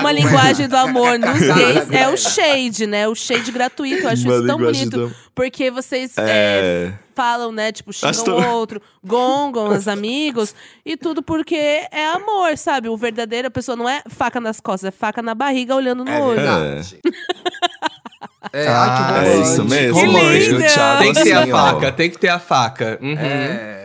uma 0.00 0.12
linguagem 0.12 0.68
do 0.68 0.76
amor 0.76 1.18
nos 1.18 1.40
gays 1.40 1.90
é 1.90 2.08
o 2.08 2.16
shade, 2.16 2.86
né? 2.86 3.06
O 3.08 3.14
shade 3.14 3.50
gratuito. 3.52 4.02
Eu 4.04 4.10
acho 4.10 4.24
Uma 4.24 4.36
isso 4.36 4.46
tão 4.46 4.58
bonito. 4.58 4.90
do- 4.90 5.14
Porque 5.34 5.70
vocês 5.70 6.12
é, 6.18 6.22
É. 6.26 6.92
falam, 7.14 7.52
né? 7.52 7.70
Tipo, 7.72 7.92
xingam 7.92 8.38
o 8.38 8.46
outro, 8.54 8.80
gongam 9.04 9.68
os 9.68 9.86
amigos. 9.88 10.54
E 10.84 10.96
tudo 10.96 11.22
porque 11.22 11.54
é 11.90 12.06
amor, 12.14 12.56
sabe? 12.56 12.88
O 12.88 12.96
verdadeiro, 12.96 13.48
a 13.48 13.50
pessoa 13.50 13.76
não 13.76 13.88
é 13.88 14.02
faca 14.08 14.40
nas 14.40 14.60
costas, 14.60 14.88
é 14.88 14.90
faca 14.90 15.22
na 15.22 15.34
barriga 15.34 15.74
olhando 15.74 16.04
no 16.04 16.10
É 16.10 16.20
olho. 16.20 16.36
verdade. 16.36 16.98
É, 18.52 18.66
Ah, 18.68 19.14
ai, 19.16 19.24
que 19.24 19.30
É 19.30 19.36
isso 19.40 19.64
mesmo. 19.64 19.98
Romântico! 19.98 20.58
Thiago, 20.58 21.02
Tem 21.02 21.12
que 21.14 21.22
ter 21.22 21.32
a 21.32 21.40
assim, 21.40 21.52
ó. 21.52 21.56
faca, 21.56 21.92
tem 21.92 22.10
que 22.10 22.18
ter 22.18 22.28
a 22.28 22.38
faca. 22.38 22.98
Uhum. 23.00 23.16
É. 23.18 23.83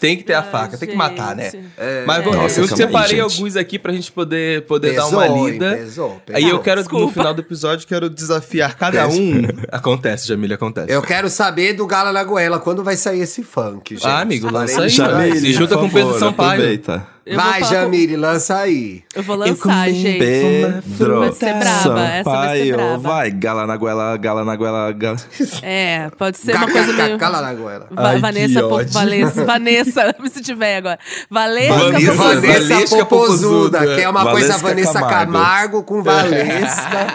Tem 0.00 0.16
que 0.16 0.22
ter 0.22 0.34
a 0.34 0.42
Ai, 0.42 0.50
faca, 0.50 0.78
tem 0.78 0.88
que 0.90 0.94
matar, 0.94 1.34
né? 1.34 1.50
gente. 1.50 1.58
Mas 2.06 2.22
vamos, 2.24 2.38
Nossa, 2.38 2.60
eu 2.60 2.64
aí, 2.64 2.76
separei 2.76 3.08
gente. 3.08 3.20
alguns 3.20 3.56
aqui 3.56 3.80
pra 3.80 3.92
gente 3.92 4.12
poder, 4.12 4.62
poder 4.62 4.94
dar 4.94 5.02
Pesou, 5.06 5.18
uma 5.18 5.26
hein? 5.26 5.50
lida. 5.50 5.74
Pesou, 5.74 6.22
pesou. 6.24 6.36
Aí 6.36 6.48
eu 6.48 6.60
quero, 6.60 6.76
no 6.76 6.82
Desculpa. 6.84 7.12
final 7.12 7.34
do 7.34 7.40
episódio, 7.40 7.84
quero 7.84 8.08
desafiar 8.08 8.76
cada 8.76 9.08
um. 9.08 9.42
Acontece, 9.72 10.28
Jamília, 10.28 10.54
acontece. 10.54 10.92
Eu 10.92 11.02
quero 11.02 11.28
saber 11.28 11.72
do 11.72 11.84
Gala 11.84 12.12
na 12.12 12.22
Goela, 12.22 12.60
quando 12.60 12.84
vai 12.84 12.96
sair 12.96 13.22
esse 13.22 13.42
funk, 13.42 13.96
gente. 13.96 14.06
Ah, 14.06 14.20
amigo, 14.20 14.48
lança 14.52 14.82
aí. 14.82 14.90
Se 14.90 15.52
junta 15.52 15.76
com 15.76 15.86
o 15.86 15.90
Pedro 15.90 16.16
Sampaio. 16.16 16.52
Aproveita. 16.60 17.17
Eu 17.30 17.36
Vai, 17.36 17.60
falar 17.60 17.60
com- 17.60 17.74
Jamile, 17.82 18.16
lança 18.16 18.56
aí. 18.58 19.04
Eu 19.14 19.22
vou 19.22 19.34
Eu 19.36 19.40
lançar, 19.50 19.84
comi 19.84 19.94
gente. 20.00 20.18
Pedro 20.18 21.20
Vai 21.20 21.32
ser 21.32 21.54
braba, 21.54 22.00
essa 22.08 22.30
vai 22.30 22.58
ser 22.58 22.72
braba. 22.74 22.98
Vai, 22.98 23.30
gala 23.30 23.66
na 23.66 23.76
goela, 23.76 24.16
gala 24.16 24.44
na 24.44 24.56
goela, 24.56 24.92
gala... 24.92 25.16
É, 25.62 26.08
pode 26.16 26.38
ser 26.38 26.56
uma 26.56 26.70
coisa 26.70 26.92
meio. 26.92 27.18
Gala 27.18 27.42
na 27.42 27.52
Goela. 27.54 27.86
Va- 27.90 28.08
Ai, 28.08 28.14
que 28.16 28.20
Vanessa. 28.22 28.68
Vanessa, 28.92 29.44
Vanessa, 29.44 30.14
me 30.18 30.30
senti 30.30 30.54
bem 30.54 30.76
agora. 30.76 30.98
Valesca, 31.30 32.14
Vanessa, 32.14 32.96
Popozuda. 32.96 33.78
Valesca 33.78 33.96
que 33.96 34.02
é 34.04 34.08
uma 34.08 34.30
coisa 34.30 34.58
Vanessa 34.58 34.92
Camargo, 35.00 35.32
Camargo. 35.32 35.82
com 35.82 36.02
Valesca. 36.02 37.06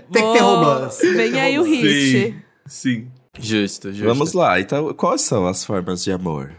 Tem 0.12 0.22
que 0.24 0.32
ter 0.32 0.40
romance. 0.42 1.12
Vem 1.14 1.38
aí 1.40 1.58
o 1.58 1.62
hit. 1.64 2.36
Sim. 2.66 3.08
Justo, 3.38 3.90
justo. 3.92 4.04
Vamos 4.06 4.32
lá, 4.32 4.60
então 4.60 4.92
quais 4.94 5.20
são 5.22 5.46
as 5.46 5.64
formas 5.64 6.02
de 6.04 6.12
amor? 6.12 6.52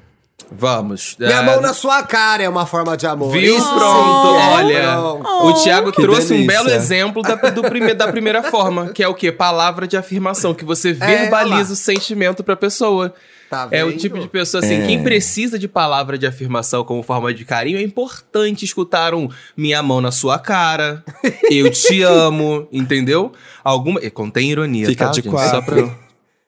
Vamos. 0.51 1.15
Minha 1.19 1.31
É, 1.31 1.41
mão 1.43 1.59
na 1.61 1.73
sua 1.73 2.03
cara 2.03 2.43
é 2.43 2.49
uma 2.49 2.65
forma 2.65 2.95
de 2.95 3.05
amor. 3.07 3.31
Viu? 3.31 3.57
Isso 3.57 3.67
sim, 3.67 3.73
Pronto, 3.73 4.35
é. 4.35 4.47
olha. 4.55 4.91
Pronto. 4.93 5.45
O 5.47 5.53
Thiago 5.63 5.91
Que 5.91 6.01
trouxe 6.01 6.33
um 6.33 6.37
delícia. 6.37 6.47
belo 6.63 6.69
exemplo 6.69 7.21
da, 7.21 7.35
do 7.35 7.61
prime- 7.63 7.93
da 7.93 8.07
primeira 8.11 8.43
forma, 8.43 8.89
que 8.89 9.03
é 9.03 9.07
o 9.07 9.13
quê? 9.13 9.31
Palavra 9.31 9.87
de 9.87 9.97
afirmação, 9.97 10.53
que 10.53 10.63
você 10.65 10.89
É, 10.91 10.93
verbaliza 10.93 11.69
lá. 11.69 11.73
o 11.73 11.75
sentimento 11.75 12.43
pra 12.43 12.55
pessoa. 12.55 13.13
Tá 13.49 13.67
É 13.69 13.83
o 13.83 13.91
tipo 13.97 14.17
de 14.17 14.29
pessoa 14.29 14.63
assim, 14.63 14.81
É. 14.81 14.85
quem 14.87 15.03
precisa 15.03 15.59
de 15.59 15.67
palavra 15.67 16.17
de 16.17 16.25
afirmação 16.25 16.85
como 16.85 17.03
forma 17.03 17.33
de 17.33 17.43
carinho, 17.43 17.77
é 17.79 17.81
importante 17.81 18.63
escutar 18.63 19.13
um 19.13 19.27
minha 19.57 19.83
mão 19.83 19.99
na 19.99 20.09
sua 20.09 20.39
cara, 20.39 21.03
eu 21.49 21.69
te 21.69 22.01
amo, 22.03 22.65
entendeu? 22.71 23.33
Alguma. 23.61 23.99
e 24.01 24.09
Contém 24.09 24.49
ironia, 24.51 24.85
Fica 24.85 25.05
tá, 25.07 25.11
de 25.11 25.17
gente? 25.17 25.29
quatro. 25.29 25.49
Só 25.49 25.61
pra. 25.61 25.89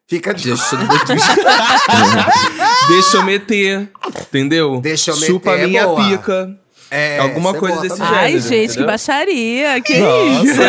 Fica 0.07 0.33
de... 0.33 0.49
Deixa, 0.49 0.75
deixa 2.87 3.17
eu 3.17 3.23
meter, 3.23 3.89
entendeu? 4.29 4.79
Deixa 4.81 5.11
eu 5.11 5.15
Chupa 5.15 5.51
meter, 5.53 5.67
minha 5.67 5.85
boa. 5.87 6.03
pica. 6.09 6.57
É, 6.91 7.17
Alguma 7.17 7.53
cê 7.53 7.57
coisa 7.59 7.81
desse 7.81 7.99
mesmo. 7.99 8.15
Ai, 8.15 8.31
gênero, 8.33 8.47
gente, 8.49 8.59
que 8.59 8.65
entendeu? 8.65 8.85
baixaria. 8.85 9.81
Que 9.81 9.97
Nossa, 9.99 10.43
isso? 10.43 10.53
que 10.53 10.61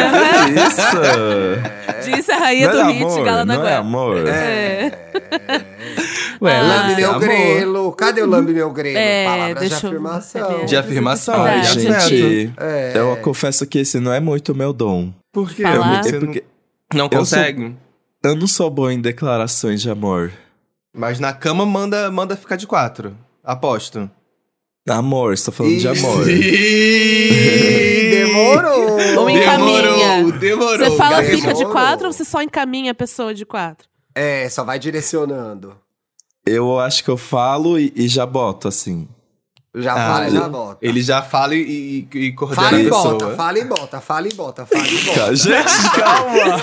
isso? 2.11 2.17
Disse 2.17 2.33
a 2.33 2.39
rainha 2.39 2.67
Não 2.69 2.75
do 2.75 2.81
é 2.81 2.93
hit, 2.93 3.03
amor, 3.05 3.25
Gala 3.25 3.45
na 3.45 3.55
não 3.59 3.69
é 3.69 3.75
amor. 3.77 4.27
É. 4.29 4.91
Ué, 6.41 6.57
Ah. 6.57 6.63
Lambe 6.63 6.97
meu 6.97 7.11
amor. 7.11 7.21
grelo. 7.21 7.93
Cadê 7.93 8.23
o 8.23 8.27
lambe 8.27 8.53
meu 8.55 8.71
grelo? 8.71 8.97
É, 8.97 9.25
Palavras 9.27 9.59
deixa 9.61 9.77
de 9.77 9.83
eu- 9.85 9.89
afirmação. 9.91 10.65
De 10.67 10.77
afirmação. 10.77 11.45
Ai, 11.45 11.63
gente, 11.65 12.53
É. 12.59 12.93
eu 12.95 13.17
confesso 13.19 13.67
que 13.67 13.79
esse 13.81 14.01
não 14.01 14.13
é 14.13 14.21
muito 14.21 14.53
o 14.53 14.55
meu 14.55 14.73
dom. 14.73 15.13
Por 15.33 15.51
quê? 15.53 15.63
Falar. 15.63 16.03
Você 16.03 16.17
É 16.17 16.21
porque 16.21 16.45
não, 16.95 17.01
não 17.01 17.05
eu 17.19 17.25
sou- 17.27 17.39
consegue? 17.39 17.75
eu 18.23 18.35
não 18.37 18.47
sou 18.47 18.71
bom 18.71 18.91
em 18.91 18.99
declarações 19.01 19.83
de 19.83 19.91
amor. 19.91 20.31
Mas 20.95 21.19
na 21.19 21.33
cama 21.33 21.67
manda, 21.67 22.09
manda 22.11 22.37
ficar 22.37 22.55
de 22.55 22.67
quatro. 22.69 23.17
Aposto. 23.43 24.09
Amor, 24.89 25.33
estou 25.33 25.53
falando 25.53 25.77
de 25.77 25.89
amor. 25.89 26.25
Demorou. 28.11 28.99
Ou 29.19 29.31
encaminha. 29.31 29.83
Demorou, 29.83 30.33
demorou. 30.39 30.79
Você 30.79 30.97
fala 30.97 31.17
garoto. 31.23 31.37
fica 31.37 31.49
de 31.49 31.59
Demorou. 31.59 31.73
quatro 31.73 32.07
ou 32.07 32.13
você 32.13 32.25
só 32.25 32.43
encaminha 32.43 32.93
a 32.93 32.95
pessoa 32.95 33.35
de 33.35 33.45
quatro? 33.45 33.89
É, 34.15 34.49
só 34.49 34.63
vai 34.63 34.79
direcionando. 34.79 35.77
Eu 36.47 36.79
acho 36.79 37.03
que 37.03 37.11
eu 37.11 37.17
falo 37.17 37.79
e, 37.79 37.93
e 37.97 38.07
já 38.07 38.27
boto, 38.27 38.69
assim. 38.69 39.09
Já 39.77 39.93
Ah, 39.93 39.97
fala 40.13 40.25
e 40.25 40.29
ele- 40.29 40.37
já 40.39 40.49
bota. 40.49 40.77
Ele 40.81 41.03
já 41.03 41.23
fala 41.23 41.55
e, 41.57 42.07
e, 42.15 42.19
e 42.19 42.33
coordena 42.33 42.63
Fala 42.63 42.77
a 42.77 42.81
e 42.81 42.85
pessoa. 42.85 43.03
bota, 43.19 43.31
fala 43.37 43.59
e 43.59 43.65
bota, 43.65 44.01
fala 44.01 44.29
e 44.29 44.33
bota, 44.35 44.67
fala 44.67 44.87
e 44.87 44.99
bota. 45.05 45.35
Gente, 45.37 45.91
calma! 45.97 46.63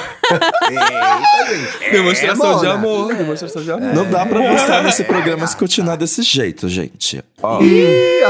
Eita, 0.70 1.56
gente. 1.56 1.92
Demonstração 1.92 2.52
É, 2.52 2.56
de 2.56 2.62
Mona. 2.68 2.74
amor. 2.74 3.14
Demonstração 3.14 3.62
de 3.64 3.72
amor. 3.72 3.94
Não 3.94 4.10
dá 4.10 4.26
pra 4.26 4.40
você 4.58 4.80
nesse 4.84 5.04
programa 5.04 5.46
se 5.46 5.58
continuar 5.58 5.98
desse 5.98 6.22
jeito, 6.22 6.70
gente. 6.70 7.18
Ih, 7.62 8.24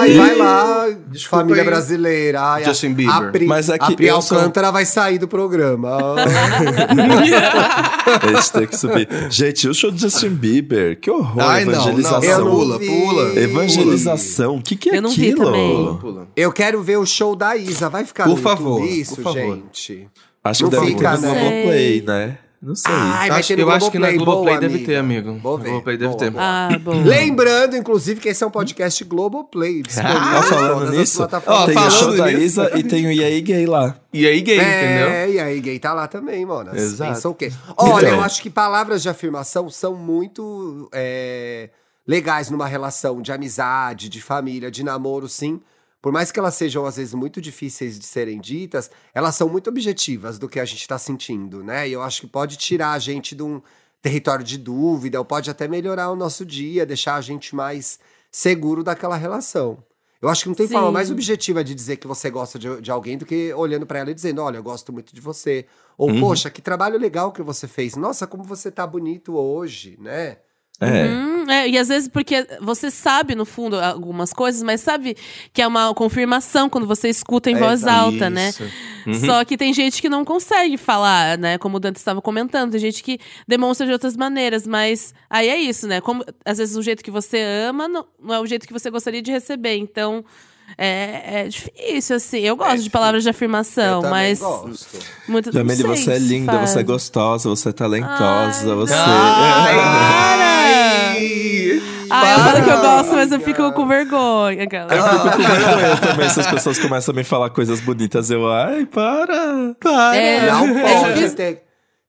ai, 0.00 0.12
vai 0.16 0.34
lá, 0.36 0.86
Desculpa 1.08 1.38
família 1.44 1.62
aí. 1.62 1.68
brasileira. 1.68 2.40
Ai, 2.40 2.64
Justin 2.64 2.92
a, 2.92 2.94
Bieber. 2.94 3.14
A 3.16 3.22
Pri, 3.32 3.46
Mas 3.46 3.68
é 3.68 3.76
que 3.78 3.84
a 3.92 3.96
Pri 3.96 4.06
eu 4.06 4.22
sou- 4.22 4.38
Alcântara 4.38 4.70
vai 4.70 4.86
sair 4.86 5.18
do 5.18 5.28
programa. 5.28 6.14
a 8.22 8.26
gente 8.36 8.52
tem 8.52 8.66
que 8.66 8.76
subir. 8.76 9.08
Gente, 9.30 9.68
o 9.68 9.74
show 9.74 9.90
do 9.90 9.98
Justin 9.98 10.30
Bieber, 10.30 10.98
que 10.98 11.10
horror, 11.10 11.42
Ai, 11.42 11.64
não, 11.64 11.72
não. 11.72 11.80
evangelização. 11.80 12.22
Eu 12.22 12.44
não 12.44 12.50
Pula, 12.52 12.78
pula. 12.78 13.40
Evangelização, 13.40 14.21
o 14.56 14.62
que, 14.62 14.76
que 14.76 14.90
é 14.90 14.96
Eu 14.98 15.02
não 15.02 15.10
vi 15.10 15.30
aquilo? 15.30 15.44
também. 15.46 15.76
Pula, 15.76 15.98
pula. 15.98 16.28
Eu 16.36 16.52
quero 16.52 16.82
ver 16.82 16.96
o 16.98 17.06
show 17.06 17.34
da 17.36 17.56
Isa. 17.56 17.88
Vai 17.88 18.04
ficar 18.04 18.24
Por 18.24 18.36
no 18.36 18.42
favor, 18.42 18.80
YouTube 18.80 19.00
isso, 19.00 19.14
por 19.16 19.24
favor. 19.24 19.56
gente? 19.56 20.08
Acho 20.44 20.64
que 20.64 20.70
deve 20.70 20.86
fica, 20.86 21.10
ter 21.12 21.16
no 21.18 21.22
né? 21.32 21.40
Globoplay, 21.40 22.02
né? 22.02 22.38
Não 22.64 22.76
sei. 22.76 22.92
Ai, 22.94 23.28
Acho- 23.30 23.48
ter 23.48 23.56
no 23.56 23.62
eu 23.62 23.70
acho 23.72 23.90
que 23.90 23.98
na 23.98 24.12
Globoplay. 24.12 24.54
Boa, 24.54 24.60
deve 24.60 24.74
amiga. 24.74 24.86
ter, 24.86 24.96
amigo. 24.96 25.38
Vou 25.42 25.58
ver. 25.58 25.64
Globoplay 25.70 25.96
deve 25.96 26.08
Boa, 26.16 26.18
ter. 26.18 26.32
Ah, 26.38 26.68
bom. 26.80 27.02
Lembrando, 27.02 27.76
inclusive, 27.76 28.20
que 28.20 28.28
esse 28.28 28.44
é 28.44 28.46
um 28.46 28.50
podcast 28.52 29.02
Globoplay. 29.04 29.82
disponível 29.82 30.16
Ah, 30.20 30.42
falando 30.44 30.90
nisso, 30.92 31.16
plataformas. 31.18 31.60
Ó, 31.62 31.66
tem 31.66 31.74
o 31.76 31.78
falando 31.80 31.92
show 31.92 32.16
da. 32.16 32.32
Isa 32.32 32.70
e 32.78 32.82
tem 32.84 33.06
o 33.06 33.10
E 33.10 33.24
aí 33.24 33.40
Gay 33.40 33.66
lá. 33.66 33.96
E 34.12 34.26
aí, 34.28 34.40
gay, 34.42 34.56
entendeu? 34.58 35.08
É, 35.08 35.30
e 35.30 35.40
aí, 35.40 35.60
gay 35.60 35.78
tá 35.80 35.92
lá 35.92 36.06
também, 36.06 36.46
mano. 36.46 36.70
Exato. 36.72 37.12
Pensam 37.14 37.30
o 37.32 37.34
quê? 37.34 37.50
Olha, 37.76 38.06
Então. 38.06 38.18
eu 38.18 38.24
acho 38.24 38.40
que 38.40 38.48
palavras 38.50 39.02
de 39.02 39.08
afirmação 39.08 39.68
são 39.68 39.96
muito 39.96 40.88
é, 40.92 41.68
legais 42.06 42.50
numa 42.50 42.66
relação 42.66 43.20
de 43.22 43.32
amizade, 43.32 44.08
de 44.08 44.20
família, 44.20 44.70
de 44.70 44.82
namoro, 44.82 45.28
sim. 45.28 45.60
Por 46.00 46.10
mais 46.12 46.32
que 46.32 46.38
elas 46.40 46.54
sejam, 46.56 46.84
às 46.84 46.96
vezes, 46.96 47.14
muito 47.14 47.40
difíceis 47.40 47.96
de 47.98 48.04
serem 48.04 48.40
ditas, 48.40 48.90
elas 49.14 49.36
são 49.36 49.48
muito 49.48 49.70
objetivas 49.70 50.36
do 50.38 50.48
que 50.48 50.58
a 50.58 50.64
gente 50.64 50.86
tá 50.88 50.98
sentindo, 50.98 51.62
né? 51.62 51.88
E 51.88 51.92
eu 51.92 52.02
acho 52.02 52.22
que 52.22 52.26
pode 52.26 52.56
tirar 52.56 52.92
a 52.92 52.98
gente 52.98 53.36
de 53.36 53.42
um 53.42 53.62
território 54.00 54.44
de 54.44 54.58
dúvida, 54.58 55.18
ou 55.20 55.24
pode 55.24 55.48
até 55.48 55.68
melhorar 55.68 56.10
o 56.10 56.16
nosso 56.16 56.44
dia, 56.44 56.84
deixar 56.84 57.14
a 57.14 57.20
gente 57.20 57.54
mais 57.54 58.00
seguro 58.32 58.82
daquela 58.82 59.16
relação. 59.16 59.78
Eu 60.20 60.28
acho 60.28 60.42
que 60.42 60.48
não 60.48 60.56
tem 60.56 60.66
Sim. 60.66 60.74
forma 60.74 60.90
mais 60.90 61.10
objetiva 61.10 61.62
de 61.62 61.72
dizer 61.74 61.96
que 61.96 62.06
você 62.06 62.30
gosta 62.30 62.58
de, 62.58 62.80
de 62.80 62.90
alguém 62.90 63.16
do 63.18 63.24
que 63.26 63.52
olhando 63.54 63.86
pra 63.86 64.00
ela 64.00 64.10
e 64.10 64.14
dizendo: 64.14 64.40
Olha, 64.42 64.56
eu 64.56 64.62
gosto 64.62 64.92
muito 64.92 65.14
de 65.14 65.20
você. 65.20 65.66
Ou, 65.98 66.10
Uhum. 66.10 66.20
poxa, 66.20 66.50
que 66.50 66.60
trabalho 66.62 66.98
legal 66.98 67.30
que 67.32 67.42
você 67.42 67.68
fez. 67.68 67.94
Nossa, 67.96 68.26
como 68.26 68.42
você 68.42 68.70
tá 68.70 68.84
bonito 68.86 69.34
hoje, 69.36 69.96
né? 70.00 70.38
É. 70.82 71.04
Hum, 71.06 71.50
é, 71.50 71.68
e 71.68 71.78
às 71.78 71.88
vezes 71.88 72.08
porque 72.08 72.46
você 72.60 72.90
sabe, 72.90 73.34
no 73.34 73.44
fundo, 73.44 73.78
algumas 73.78 74.32
coisas, 74.32 74.62
mas 74.62 74.80
sabe 74.80 75.16
que 75.52 75.62
é 75.62 75.66
uma 75.66 75.94
confirmação 75.94 76.68
quando 76.68 76.86
você 76.86 77.08
escuta 77.08 77.50
em 77.50 77.54
É, 77.54 77.58
voz 77.58 77.82
exato. 77.82 78.04
alta, 78.04 78.28
né? 78.30 78.48
Isso. 78.48 78.64
Uhum. 79.06 79.14
Só 79.26 79.44
que 79.44 79.56
tem 79.56 79.72
gente 79.72 80.00
que 80.00 80.08
não 80.08 80.24
consegue 80.24 80.76
falar, 80.76 81.38
né? 81.38 81.58
Como 81.58 81.76
o 81.76 81.80
Dante 81.80 81.96
estava 81.96 82.20
comentando, 82.20 82.72
tem 82.72 82.80
gente 82.80 83.02
que 83.02 83.18
demonstra 83.46 83.86
de 83.86 83.92
outras 83.92 84.16
maneiras, 84.16 84.66
mas 84.66 85.14
aí 85.30 85.48
é 85.48 85.56
isso, 85.56 85.86
né? 85.86 86.00
Como 86.00 86.24
às 86.44 86.58
vezes 86.58 86.76
o 86.76 86.82
jeito 86.82 87.02
que 87.02 87.10
você 87.10 87.40
ama 87.68 87.86
não, 87.88 88.06
não 88.22 88.34
é 88.34 88.40
o 88.40 88.46
jeito 88.46 88.66
que 88.66 88.72
você 88.72 88.90
gostaria 88.90 89.22
de 89.22 89.30
receber. 89.30 89.76
Então 89.76 90.24
é, 90.76 91.42
é 91.42 91.48
difícil, 91.48 92.16
assim. 92.16 92.40
Eu 92.40 92.56
gosto 92.56 92.82
de 92.82 92.90
palavras 92.90 93.22
de 93.22 93.28
afirmação, 93.28 93.96
eu 93.96 94.02
também 94.02 94.30
mas. 94.30 94.38
gosto. 94.38 94.98
Muito, 95.28 95.52
Jamile, 95.52 95.82
você 95.82 96.12
é 96.12 96.18
linda, 96.18 96.52
faz. 96.52 96.70
você 96.70 96.80
é 96.80 96.82
gostosa, 96.82 97.48
você 97.48 97.68
é 97.68 97.72
talentosa, 97.72 98.70
Ai, 98.70 98.74
você. 98.74 98.94
Ai! 98.94 100.62
Ah, 102.14 102.30
eu 102.32 102.38
falo 102.40 102.52
que 102.62 102.70
eu 102.70 102.78
Para, 102.78 102.96
gosto, 102.96 103.14
mas 103.14 103.32
eu 103.32 103.40
fico 103.40 103.72
com 103.72 103.86
vergonha. 103.86 104.64
Aquela. 104.64 104.94
Eu 104.94 105.02
fico 105.02 105.30
com 105.30 105.38
vergonha 105.42 105.96
também 105.96 106.28
se 106.28 106.40
as 106.40 106.46
pessoas 106.46 106.78
começam 106.78 107.12
a 107.12 107.16
me 107.16 107.24
falar 107.24 107.48
coisas 107.50 107.80
bonitas. 107.80 108.30
Eu, 108.30 108.50
ai, 108.50 108.84
para. 108.84 109.74
Para. 109.80 110.16
É, 110.16 110.50
Não 110.50 110.78
é 110.78 111.00
pode 111.00 111.30
ter. 111.30 111.62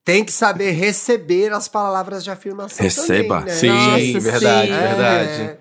Tem 0.03 0.25
que 0.25 0.33
saber 0.33 0.71
receber 0.71 1.53
as 1.53 1.69
palavras 1.69 2.21
de 2.23 2.29
afirmação. 2.29 2.83
Receba. 2.83 3.39
Também, 3.39 3.53
né? 3.53 3.59
Sim, 3.59 4.13
Nossa, 4.13 4.31
verdade, 4.31 4.67
sim. 4.67 4.77
verdade. 4.77 5.41
É. 5.41 5.57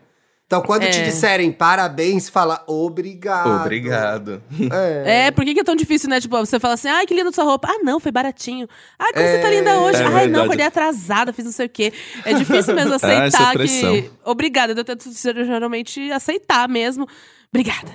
Então, 0.53 0.61
quando 0.61 0.83
te 0.83 0.99
É. 0.99 1.05
disserem 1.05 1.51
parabéns, 1.51 2.29
fala 2.29 2.63
obrigado. 2.67 3.63
Obrigado. 3.63 4.43
É. 4.71 5.29
É, 5.29 5.31
por 5.31 5.47
que, 5.47 5.55
que 5.55 5.61
é 5.61 5.65
tão 5.65 5.75
difícil, 5.75 6.11
né? 6.11 6.21
Tipo, 6.21 6.37
você 6.37 6.61
fala 6.61 6.75
assim, 6.75 6.89
ai, 6.89 7.07
que 7.07 7.15
linda 7.15 7.33
sua 7.33 7.45
roupa. 7.45 7.69
Ah, 7.71 7.79
não, 7.83 7.99
foi 7.99 8.13
baratinho. 8.13 8.69
Ai, 8.99 9.15
como 9.15 9.25
você 9.27 9.39
tá 9.39 9.49
É, 9.49 9.59
linda 9.59 9.79
hoje. 9.81 9.97
é 9.97 10.05
ai, 10.05 10.11
não, 10.11 10.19
verdade. 10.21 10.41
acordei 10.45 10.67
atrasada, 10.67 11.33
fiz 11.33 11.47
não 11.47 11.53
sei 11.53 11.65
o 11.65 11.71
quê. 11.71 11.91
É 12.27 12.35
difícil 12.35 12.75
mesmo 12.75 12.93
essa 12.93 13.07
aceitar 13.07 13.55
pressão. 13.55 13.95
que. 13.95 14.11
Obrigada. 14.27 14.75
Eu 14.79 14.85
tento 14.85 15.11
geralmente 15.11 16.13
aceitar 16.13 16.69
mesmo. 16.69 17.09
Obrigada. 17.51 17.91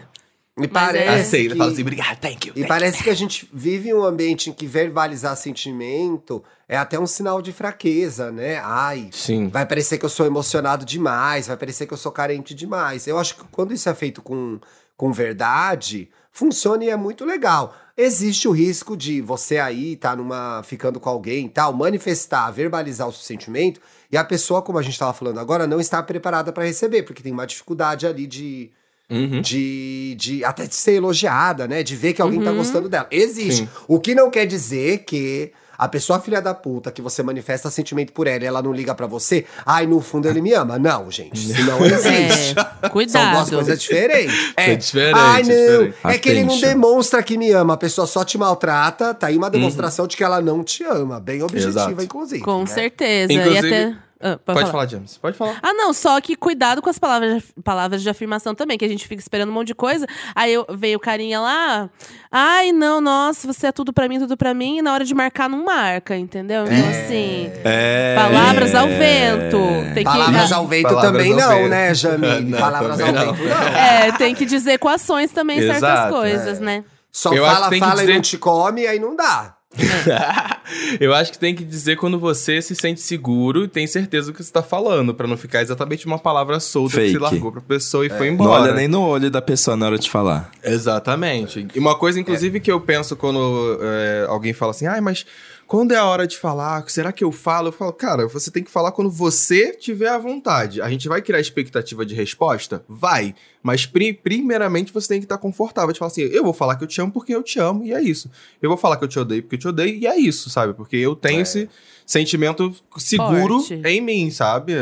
E 0.59 0.67
parece 0.67 1.03
é. 1.03 1.19
Aceita, 1.21 1.53
que- 1.53 1.57
fala 1.59 1.71
assim, 1.71 1.81
obrigado, 1.81 2.17
thank 2.19 2.47
you. 2.47 2.53
E 2.55 2.59
thank 2.61 2.67
parece 2.67 3.03
que 3.03 3.09
a 3.09 3.13
gente 3.15 3.47
vive 3.53 3.89
em 3.89 3.93
um 3.93 4.03
ambiente 4.03 4.49
em 4.49 4.53
que 4.53 4.65
verbalizar 4.65 5.35
sentimento 5.37 6.43
é 6.67 6.75
até 6.77 6.99
um 6.99 7.05
sinal 7.07 7.41
de 7.41 7.51
fraqueza, 7.53 8.31
né? 8.31 8.59
Ai, 8.63 8.99
you. 9.05 9.09
Sim. 9.11 9.47
vai 9.49 9.65
parecer 9.65 9.97
que 9.97 10.05
eu 10.05 10.09
sou 10.09 10.25
emocionado 10.25 10.83
demais, 10.85 11.47
vai 11.47 11.57
parecer 11.57 11.85
que 11.85 11.93
eu 11.93 11.97
sou 11.97 12.11
carente 12.11 12.53
demais. 12.55 13.05
Eu 13.07 13.17
acho 13.19 13.35
que 13.35 13.43
quando 13.51 13.73
isso 13.73 13.87
é 13.87 13.93
feito 13.93 14.21
com, 14.21 14.59
com 14.95 15.11
verdade, 15.11 16.09
funciona 16.31 16.83
e 16.83 16.89
é 16.89 16.95
muito 16.95 17.23
legal. 17.25 17.75
Existe 17.95 18.47
o 18.47 18.51
risco 18.51 18.95
de 18.95 19.21
você 19.21 19.57
aí 19.57 19.95
tá 19.95 20.15
numa 20.15 20.61
ficando 20.63 20.99
com 20.99 21.09
alguém 21.09 21.45
e 21.47 21.49
tal, 21.49 21.73
manifestar, 21.73 22.51
verbalizar 22.51 23.07
o 23.07 23.11
seu 23.11 23.23
sentimento 23.23 23.79
e 24.11 24.17
a 24.17 24.23
pessoa, 24.23 24.61
como 24.61 24.77
a 24.77 24.81
gente 24.83 24.93
estava 24.93 25.13
falando 25.13 25.39
agora, 25.39 25.65
não 25.65 25.79
estar 25.79 26.03
preparada 26.03 26.51
para 26.53 26.63
receber, 26.63 27.03
porque 27.03 27.23
tem 27.23 27.31
uma 27.33 27.47
dificuldade 27.47 28.05
ali 28.05 28.27
de 28.27 28.69
Uhum. 29.09 29.41
de, 29.41 30.15
de 30.19 30.43
até 30.43 30.65
de 30.67 30.75
ser 30.75 30.93
elogiada, 30.95 31.67
né? 31.67 31.81
De 31.83 31.95
ver 31.95 32.13
que 32.13 32.21
alguém 32.21 32.41
tá 32.41 32.51
Uhum. 32.51 32.57
gostando 32.57 32.89
dela. 32.89 33.07
Existe. 33.09 33.61
Sim. 33.63 33.69
O 33.87 33.99
que 33.99 34.13
não 34.13 34.29
quer 34.29 34.45
dizer 34.45 34.99
que 35.05 35.51
a 35.77 35.87
pessoa 35.87 36.19
filha 36.19 36.41
da 36.41 36.53
puta 36.55 36.91
que 36.91 37.01
você 37.03 37.21
manifesta 37.21 37.69
sentimento 37.69 38.11
por 38.11 38.25
ela 38.25 38.43
e 38.43 38.47
ela 38.47 38.61
não 38.63 38.73
liga 38.73 38.95
pra 38.95 39.05
você, 39.05 39.45
ai, 39.65 39.85
no 39.85 40.01
fundo 40.01 40.27
ele 40.27 40.41
me 40.41 40.51
ama. 40.51 40.77
Não, 40.79 41.09
gente. 41.11 41.35
Isso 41.51 41.63
não 41.63 41.77
existe. 41.85 42.55
É, 42.57 42.63
São 42.63 42.63
duas 42.81 42.91
cuidado. 42.91 43.49
coisas 43.51 43.79
diferentes. 43.81 44.35
é 44.57 44.75
diferente, 44.75 45.15
Ai, 45.15 45.41
é 45.41 45.43
não. 45.43 45.49
diferente. 45.51 45.95
É 46.03 46.17
que 46.17 46.29
ele 46.29 46.43
não 46.43 46.59
demonstra 46.59 47.21
que 47.23 47.37
me 47.37 47.51
ama. 47.51 47.75
A 47.75 47.77
pessoa 47.77 48.07
só 48.07 48.25
te 48.25 48.37
maltrata. 48.37 49.13
Tá 49.13 49.27
aí 49.27 49.37
uma 49.37 49.49
demonstração 49.51 50.07
de 50.07 50.17
que 50.17 50.23
ela 50.23 50.41
não 50.41 50.63
te 50.63 50.83
ama. 50.83 51.19
Bem 51.19 51.43
objetiva, 51.43 51.69
Exato. 51.69 52.03
inclusive. 52.03 52.41
Com 52.41 52.61
né? 52.61 52.65
certeza. 52.65 53.31
Inclusive- 53.31 53.67
E 53.69 53.73
até. 53.85 53.95
Ah, 54.19 54.29
pode, 54.29 54.43
Pode 54.45 54.59
falar. 54.61 54.71
falar, 54.71 54.87
James. 54.87 55.17
Pode 55.17 55.37
falar. 55.37 55.59
Ah, 55.61 55.73
não, 55.73 55.93
só 55.93 56.19
que 56.19 56.35
cuidado 56.35 56.81
com 56.81 56.89
as 56.89 56.97
palavras, 56.97 57.43
de- 57.43 57.61
palavras 57.63 58.01
de 58.01 58.09
afirmação 58.09 58.55
também, 58.55 58.77
que 58.77 58.83
a 58.83 58.87
gente 58.87 59.07
fica 59.07 59.21
esperando 59.21 59.49
um 59.49 59.53
monte 59.53 59.67
de 59.67 59.75
coisa. 59.75 60.07
Aí 60.33 60.53
eu, 60.53 60.65
veio 60.71 60.97
o 60.97 60.99
carinha 60.99 61.39
lá, 61.39 61.87
ai, 62.31 62.71
não, 62.71 62.99
nossa, 62.99 63.45
você 63.51 63.67
é 63.67 63.71
tudo 63.71 63.93
pra 63.93 64.07
mim, 64.09 64.17
tudo 64.19 64.35
pra 64.35 64.53
mim, 64.55 64.79
e 64.79 64.81
na 64.81 64.91
hora 64.93 65.05
de 65.05 65.13
marcar, 65.13 65.47
não 65.47 65.63
marca, 65.63 66.17
entendeu? 66.17 66.63
Então, 66.65 66.89
assim, 66.89 67.51
É. 67.63 68.15
palavras 68.15 68.73
ao 68.73 68.87
vento. 68.87 69.57
Tem 69.93 70.03
que, 70.03 70.03
Palavras 70.03 70.51
ao 70.51 70.67
vento 70.67 70.83
Palavras 70.89 71.11
também 71.11 71.31
ao 71.33 71.37
não, 71.39 71.55
vento. 71.57 71.69
né, 71.69 71.93
Jamile? 71.93 72.41
Não, 72.49 72.57
Palavras 72.59 72.99
ao 72.99 73.11
não. 73.11 73.33
vento 73.33 73.43
não. 73.47 73.55
É, 73.77 74.11
tem 74.13 74.33
que 74.33 74.45
dizer 74.45 74.79
com 74.79 74.89
ações 74.89 75.31
também 75.31 75.59
certas 75.59 75.77
Exato, 75.77 76.13
coisas, 76.13 76.59
né? 76.59 76.83
Só 77.11 77.33
Eu 77.33 77.45
fala, 77.45 77.69
que 77.69 77.75
que 77.75 77.79
fala 77.79 77.93
e 77.95 78.05
dizer- 78.05 78.13
não 78.15 78.21
te 78.21 78.37
come, 78.37 78.85
aí 78.87 78.99
não 78.99 79.15
dá. 79.15 79.56
Eu 80.99 81.13
acho 81.13 81.31
que 81.31 81.39
tem 81.39 81.55
que 81.55 81.63
dizer 81.63 81.95
quando 81.95 82.19
você 82.19 82.61
se 82.61 82.75
sente 82.75 82.99
seguro 82.99 83.63
e 83.63 83.67
tem 83.67 83.87
certeza 83.87 84.31
do 84.31 84.35
que 84.35 84.43
você 84.43 84.51
tá 84.51 84.61
falando, 84.61 85.13
pra 85.13 85.27
não 85.27 85.37
ficar 85.37 85.61
exatamente 85.61 86.05
uma 86.05 86.19
palavra 86.19 86.59
solta 86.59 86.95
que 86.95 87.01
Fake. 87.07 87.13
você 87.13 87.19
largou 87.19 87.51
pra 87.51 87.61
pessoa 87.61 88.05
e 88.05 88.09
foi 88.09 88.27
Não 88.27 88.33
embora. 88.33 88.63
olha 88.63 88.73
nem 88.73 88.87
no 88.87 89.01
olho 89.01 89.29
da 89.31 89.41
pessoa 89.41 89.77
na 89.77 89.85
hora 89.85 89.97
de 89.97 90.09
falar. 90.09 90.51
Exatamente. 90.63 91.67
E 91.73 91.79
uma 91.79 91.95
coisa, 91.97 92.19
inclusive, 92.19 92.59
que 92.59 92.71
eu 92.71 92.81
penso 92.81 93.15
quando 93.15 93.79
é, 93.81 94.25
alguém 94.27 94.53
fala 94.53 94.71
assim, 94.71 94.87
ai, 94.87 94.99
mas 94.99 95.25
quando 95.67 95.91
é 95.91 95.97
a 95.97 96.05
hora 96.05 96.25
de 96.25 96.37
falar, 96.37 96.89
será 96.89 97.11
que 97.11 97.23
eu 97.23 97.31
falo? 97.31 97.67
Eu 97.67 97.71
falo, 97.73 97.91
cara, 97.91 98.25
você 98.27 98.49
tem 98.49 98.63
que 98.63 98.71
falar 98.71 98.91
quando 98.93 99.11
você 99.11 99.75
tiver 99.75 100.07
à 100.07 100.17
vontade. 100.17 100.81
A 100.81 100.89
gente 100.89 101.07
vai 101.09 101.21
criar 101.21 101.39
expectativa 101.41 102.05
de 102.05 102.15
resposta? 102.15 102.83
Vai. 102.87 103.35
Mas 103.61 103.85
pri 103.85 104.13
primeiramente 104.13 104.93
você 104.93 105.09
tem 105.09 105.19
que 105.19 105.25
estar 105.25 105.37
confortável 105.37 105.91
de 105.91 105.99
falar 105.99 106.09
assim: 106.11 106.21
eu 106.21 106.43
vou 106.43 106.53
falar 106.53 106.77
que 106.77 106.83
eu 106.83 106.87
te 106.87 107.01
amo 107.01 107.11
porque 107.11 107.35
eu 107.35 107.43
te 107.43 107.59
amo, 107.59 107.83
e 107.83 107.93
é 107.93 108.01
isso. 108.01 108.31
Eu 108.61 108.69
vou 108.69 108.77
falar 108.77 108.97
que 108.97 109.03
eu 109.03 109.07
te 109.09 109.19
odeio 109.19 109.43
porque 109.43 109.55
eu 109.55 109.59
te 109.59 109.67
odeio, 109.67 109.95
e 109.95 110.07
é 110.07 110.17
isso, 110.17 110.49
sabe? 110.49 110.73
Porque 110.73 110.95
eu 110.95 111.15
tenho 111.15 111.39
É. 111.39 111.41
esse 111.41 111.69
sentimento 112.05 112.73
seguro 112.97 113.59
Forte. 113.59 113.81
em 113.85 113.99
mim, 114.01 114.31
sabe? 114.31 114.73
É, 114.73 114.77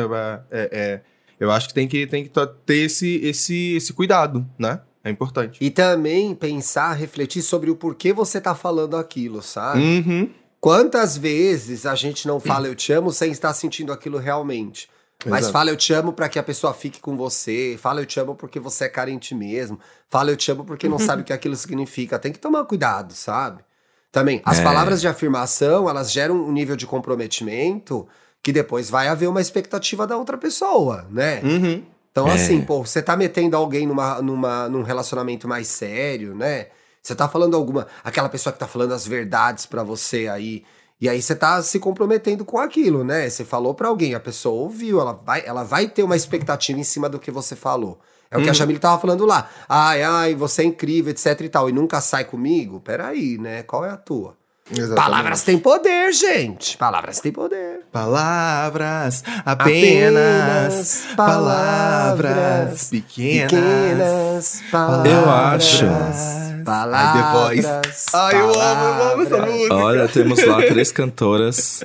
é- 0.51 0.69
é- 0.71 1.01
eu 1.39 1.49
acho 1.51 1.67
que 1.67 1.73
tem 1.73 1.87
que, 1.87 2.05
tem 2.07 2.23
que 2.23 2.31
ter 2.65 2.75
esse, 2.77 3.15
esse, 3.23 3.73
esse 3.75 3.91
cuidado, 3.91 4.45
né? 4.57 4.81
É 5.03 5.09
importante. 5.09 5.57
E 5.61 5.69
também 5.69 6.33
pensar, 6.33 6.93
refletir 6.93 7.41
sobre 7.41 7.69
o 7.69 7.75
porquê 7.75 8.13
você 8.13 8.39
tá 8.39 8.55
falando 8.55 8.95
aquilo, 8.97 9.41
sabe? 9.41 9.79
Uhum. 9.79 10.29
Quantas 10.65 11.15
vezes 11.15 11.85
a 11.85 11.93
gente 11.93 12.27
não 12.27 12.39
fala 12.39 12.65
eu 12.65 12.73
te 12.73 12.91
amo 12.91 13.11
sem 13.11 13.31
estar 13.31 13.53
sentindo 13.53 13.93
aquilo 13.93 14.17
realmente? 14.17 14.89
Mas 15.23 15.41
Exato. 15.41 15.53
fala 15.53 15.69
eu 15.69 15.75
te 15.77 15.93
amo 15.93 16.11
pra 16.11 16.27
que 16.27 16.39
a 16.39 16.43
pessoa 16.43 16.73
fique 16.73 16.99
com 16.99 17.15
você. 17.15 17.77
Fala 17.79 18.01
eu 18.01 18.05
te 18.07 18.19
amo 18.19 18.33
porque 18.33 18.59
você 18.59 18.85
é 18.85 18.89
carente 18.89 19.35
mesmo. 19.35 19.79
Fala 20.09 20.31
eu 20.31 20.35
te 20.35 20.49
amo 20.49 20.65
porque 20.65 20.89
não 20.89 20.97
sabe 20.97 21.21
o 21.21 21.23
que 21.23 21.31
aquilo 21.31 21.55
significa. 21.55 22.17
Tem 22.17 22.31
que 22.31 22.39
tomar 22.39 22.65
cuidado, 22.65 23.13
sabe? 23.13 23.63
Também, 24.11 24.41
as 24.43 24.57
É. 24.57 24.63
palavras 24.63 24.99
de 25.01 25.07
afirmação, 25.07 25.87
elas 25.87 26.11
geram 26.11 26.33
um 26.33 26.51
nível 26.51 26.75
de 26.75 26.87
comprometimento 26.87 28.07
que 28.41 28.51
depois 28.51 28.89
vai 28.89 29.07
haver 29.07 29.27
uma 29.27 29.41
expectativa 29.41 30.07
da 30.07 30.17
outra 30.17 30.35
pessoa, 30.35 31.05
né? 31.11 31.41
Uhum. 31.43 31.83
Então, 32.11 32.27
É. 32.27 32.33
assim, 32.33 32.61
pô, 32.63 32.83
você 32.83 33.03
tá 33.03 33.15
metendo 33.15 33.55
alguém 33.55 33.85
numa, 33.85 34.19
numa, 34.19 34.67
num 34.67 34.81
relacionamento 34.81 35.47
mais 35.47 35.67
sério, 35.67 36.33
né? 36.33 36.69
Você 37.05 37.13
tá 37.13 37.29
falando 37.29 37.55
alguma. 37.55 37.85
Aquela 38.03 38.27
pessoa 38.27 38.51
que 38.51 38.57
tá 38.57 38.67
falando 38.67 38.91
as 38.91 39.05
verdades 39.05 39.67
pra 39.67 39.83
você 39.83 40.27
aí. 40.27 40.63
E 40.99 41.07
aí 41.07 41.21
você 41.21 41.35
tá 41.35 41.61
se 41.61 41.77
comprometendo 41.77 42.43
com 42.43 42.57
aquilo, 42.57 43.03
né? 43.03 43.29
Você 43.29 43.45
falou 43.45 43.75
pra 43.75 43.89
alguém, 43.89 44.15
a 44.15 44.19
pessoa 44.19 44.59
ouviu, 44.63 44.99
ela 44.99 45.13
vai, 45.13 45.43
ela 45.45 45.63
vai 45.63 45.87
ter 45.87 46.01
uma 46.01 46.15
expectativa 46.15 46.79
em 46.79 46.83
cima 46.83 47.07
do 47.07 47.19
que 47.19 47.29
você 47.29 47.55
falou. 47.55 47.99
É 48.31 48.37
o 48.37 48.41
que 48.41 48.47
a 48.47 48.51
Uhum. 48.51 48.55
Jamile 48.55 48.79
tava 48.79 48.99
falando 48.99 49.23
lá. 49.23 49.47
Ai, 49.69 50.01
ai, 50.01 50.33
você 50.33 50.63
é 50.63 50.65
incrível, 50.65 51.11
etc 51.11 51.41
e 51.41 51.49
tal. 51.49 51.69
E 51.69 51.71
nunca 51.71 52.01
sai 52.01 52.25
comigo? 52.25 52.79
Peraí, 52.79 53.37
né? 53.37 53.61
Qual 53.61 53.85
é 53.85 53.91
a 53.91 53.97
tua? 53.97 54.35
Exatamente. 54.71 54.95
Palavras 54.95 55.43
têm 55.43 55.59
poder, 55.59 56.11
gente. 56.11 56.75
Palavras 56.77 57.19
têm 57.19 57.31
poder. 57.31 57.81
Palavras, 57.91 59.23
apenas, 59.45 59.53
Apenas 59.53 61.05
palavras, 61.15 62.31
palavras 62.31 62.89
pequenas. 62.89 63.51
Pequenas 63.51 64.63
palavras. 64.71 65.11
Eu 65.13 65.29
acho. 65.29 65.85
Palavras. 66.65 68.05
Ai, 68.13 68.35
eu 68.41 68.59
amo, 68.59 68.83
eu 68.83 69.11
amo 69.13 69.21
essa 69.23 69.45
música. 69.45 69.75
Olha, 69.75 70.07
temos 70.07 70.43
lá 70.45 70.57
três 70.63 70.91
cantoras. 70.91 71.83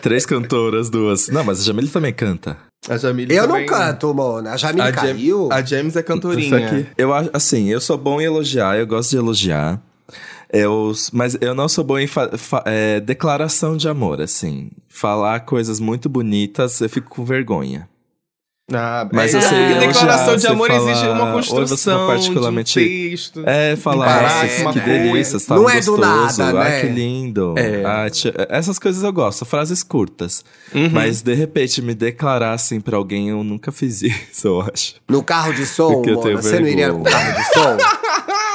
Três 0.00 0.24
cantoras, 0.24 0.88
duas. 0.88 1.28
Não, 1.28 1.44
mas 1.44 1.60
a 1.60 1.64
Jamile 1.64 1.88
também 1.88 2.14
canta. 2.14 2.56
A 2.88 2.96
Jamile 2.96 3.34
Eu 3.34 3.46
também- 3.46 3.66
não 3.66 3.76
canto, 3.76 4.14
Mona. 4.14 4.52
A 4.52 4.56
Jamile 4.56 4.80
A, 4.88 4.90
Jam- 4.90 4.94
caiu. 5.02 5.48
a 5.52 5.62
James 5.62 5.96
é 5.96 6.02
cantorinha. 6.02 6.66
aqui. 6.66 6.86
Eu 6.96 7.12
assim, 7.32 7.68
eu 7.68 7.80
sou 7.80 7.98
bom 7.98 8.20
em 8.20 8.24
elogiar, 8.24 8.78
eu 8.78 8.86
gosto 8.86 9.10
de 9.10 9.16
elogiar. 9.18 9.78
Eu, 10.52 10.92
mas 11.12 11.36
eu 11.40 11.54
não 11.54 11.66
sou 11.68 11.82
bom 11.82 11.98
em 11.98 12.06
é, 12.66 13.00
declaração 13.00 13.76
de 13.76 13.88
amor, 13.88 14.20
assim. 14.20 14.70
Falar 14.88 15.40
coisas 15.40 15.80
muito 15.80 16.08
bonitas, 16.08 16.80
eu 16.80 16.88
fico 16.90 17.08
com 17.08 17.24
vergonha. 17.24 17.88
Ah, 18.74 19.06
Mas 19.12 19.34
é, 19.34 19.38
eu 19.38 19.42
sei 19.42 19.50
porque 19.50 19.72
elogiar, 19.72 19.86
declaração 19.88 20.36
de 20.36 20.42
você 20.42 20.46
amor 20.48 20.68
fala- 20.68 20.90
exige 20.92 21.08
uma 21.08 21.34
ou 21.34 21.42
você 21.42 21.50
tá 21.50 21.56
construção 21.56 22.06
particularmente- 22.06 22.78
de 22.80 22.86
um 22.86 23.10
texto. 23.10 23.42
É, 23.44 23.76
falar, 23.76 24.22
uma 24.62 24.72
que 24.72 24.80
coisa. 24.80 24.98
delícia, 24.98 25.38
você 25.38 25.46
tá 25.46 25.54
Não 25.56 25.62
muito 25.64 25.76
é 25.76 25.80
do 25.80 25.96
gostoso. 25.96 26.38
nada, 26.42 26.60
ah, 26.60 26.64
né? 26.70 26.80
que 26.80 26.86
lindo. 26.86 27.54
É. 27.58 27.84
Ah, 27.84 28.08
tia- 28.08 28.32
essas 28.48 28.78
coisas 28.78 29.02
eu 29.02 29.12
gosto, 29.12 29.44
frases 29.44 29.82
curtas. 29.82 30.44
Uhum. 30.74 30.88
Mas, 30.90 31.20
de 31.22 31.34
repente, 31.34 31.82
me 31.82 31.92
declarar 31.94 32.52
assim 32.52 32.80
pra 32.80 32.96
alguém, 32.96 33.28
eu 33.30 33.42
nunca 33.44 33.72
fiz 33.72 34.00
isso, 34.30 34.46
eu 34.48 34.60
acho. 34.62 34.94
No 35.08 35.22
carro 35.22 35.52
de 35.52 35.66
som, 35.66 35.94
Porque 35.94 36.10
eu 36.10 36.14
Mona, 36.16 36.40
você 36.40 36.60
não 36.60 36.68
iria 36.68 36.92
vergonha. 36.92 37.10
carro 37.10 37.32
de 37.38 37.44
som? 37.52 37.76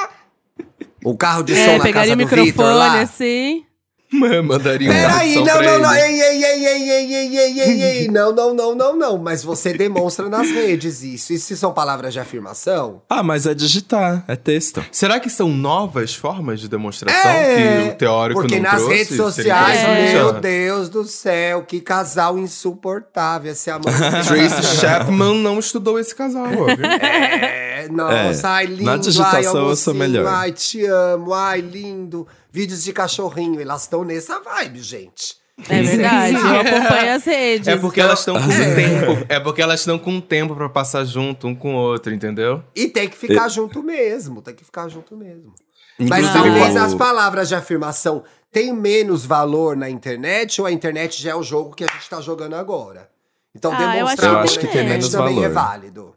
O 1.08 1.16
carro 1.16 1.44
de 1.44 1.56
som 1.56 1.72
é, 1.72 1.78
na 1.78 1.94
casa 1.94 2.16
do 2.16 2.28
Vitor 2.28 2.36
lá. 2.36 2.44
pegaria 2.44 2.44
o 2.44 2.54
microfone 2.54 3.00
assim. 3.00 3.67
Mandaria 4.10 4.90
um 4.90 4.94
Peraí, 4.94 5.36
não, 5.36 5.62
não, 5.62 5.80
não. 5.80 5.94
Ei, 5.94 6.22
ei, 6.22 6.44
ei, 6.44 6.66
ei, 6.66 6.90
ei, 6.90 7.14
ei, 7.14 7.38
ei, 7.38 7.60
ei, 7.60 7.82
ei. 7.84 8.08
Não, 8.18 8.34
não, 8.34 8.54
não, 8.54 8.74
não, 8.74 8.96
não. 8.96 9.18
Mas 9.18 9.44
você 9.44 9.74
demonstra 9.74 10.30
nas 10.30 10.50
redes 10.50 11.04
isso. 11.04 11.34
E 11.34 11.38
se 11.38 11.58
são 11.58 11.74
palavras 11.74 12.14
de 12.14 12.20
afirmação? 12.20 13.02
Ah, 13.10 13.22
mas 13.22 13.46
é 13.46 13.54
digitar, 13.54 14.24
é 14.28 14.36
texto. 14.36 14.84
Será 14.92 15.20
que 15.20 15.30
são 15.30 15.50
novas 15.50 16.16
formas 16.16 16.60
de 16.62 16.70
demonstração 16.70 17.32
É, 17.32 17.84
que 17.84 17.90
o 17.90 17.96
teórico 17.98 18.40
Porque 18.42 18.56
não 18.56 18.64
nas 18.72 18.76
trouxe? 18.82 18.96
redes 18.98 19.18
sociais, 19.18 19.80
interessante, 19.82 20.14
meu? 20.14 20.34
Deus 20.42 20.90
do 20.90 21.04
céu, 21.04 21.64
que 21.64 21.82
casal 21.82 22.38
insuportável 22.38 23.52
esse 23.52 23.70
amor. 23.70 23.92
Tracy 24.26 24.78
Chapman 24.80 25.42
não 25.42 25.60
estudou 25.60 26.00
esse 26.00 26.16
casal, 26.16 26.46
ó, 26.48 26.66
viu? 26.76 26.86
É, 26.86 27.88
nossa, 27.92 28.48
É, 28.48 28.52
ai, 28.52 28.66
lindo. 28.68 28.84
na 28.84 28.98
digitação 28.98 29.66
ai, 29.66 29.72
eu 29.72 29.76
sou 29.76 29.94
melhor. 29.94 30.26
Ai, 30.28 30.52
te 30.54 30.86
amo, 30.86 31.34
ai, 31.34 31.60
lindo. 31.62 32.26
Vídeos 32.52 32.84
de 32.84 32.94
cachorrinho, 32.94 33.60
elas 33.62 33.84
estão 33.84 34.04
nessa 34.04 34.40
vibe, 34.40 34.82
gente. 34.82 35.36
É 35.70 35.82
verdade, 35.82 36.36
eu 36.36 36.60
acompanho 36.62 37.16
as 37.16 37.24
redes. 37.26 37.68
É 37.68 37.76
porque 37.78 38.00
elas 38.00 38.20
estão 38.20 38.36
com 38.36 38.52
É. 38.52 38.76
tempo. 38.76 39.26
É 39.28 39.40
porque 39.40 39.62
elas 39.62 39.80
estão 39.80 39.98
com 39.98 40.22
tempo 40.22 40.56
pra 40.56 40.70
passar 40.70 41.04
junto 41.04 41.48
um 41.48 41.56
com 41.56 41.74
o 41.74 41.78
outro, 41.78 42.14
entendeu? 42.14 42.64
E 42.76 42.88
tem 42.88 43.10
que 43.10 43.18
ficar 43.18 43.50
junto 43.50 43.82
mesmo, 43.82 44.42
tem 44.42 44.54
que 44.54 44.64
ficar 44.64 44.88
junto 44.88 45.16
mesmo. 45.18 45.54
Mas 46.00 46.26
Inclusive, 46.26 46.34
talvez 46.56 46.76
eu- 46.76 46.84
as 46.84 46.94
palavras 46.94 47.48
de 47.50 47.56
afirmação 47.56 48.24
têm 48.52 48.72
menos 48.72 49.26
valor 49.26 49.76
na 49.76 49.90
internet 49.90 50.62
ou 50.62 50.68
a 50.68 50.72
internet 50.72 51.20
já 51.22 51.32
é 51.32 51.36
o 51.36 51.42
jogo 51.42 51.74
que 51.74 51.84
a 51.84 51.88
gente 51.88 52.08
tá 52.08 52.22
jogando 52.22 52.54
agora? 52.56 53.10
Então 53.56 53.72
Ah, 53.74 53.82
eu 53.98 54.06
demonstrar 54.06 54.36
acho 54.44 54.60
que 54.60 54.66
amor 54.68 54.74
tem 54.74 54.84
na 54.84 54.90
menos 54.90 55.08
internet 55.08 55.12
também 55.12 55.36
valor. 55.36 55.46
é 55.46 55.50
válido. 55.50 56.16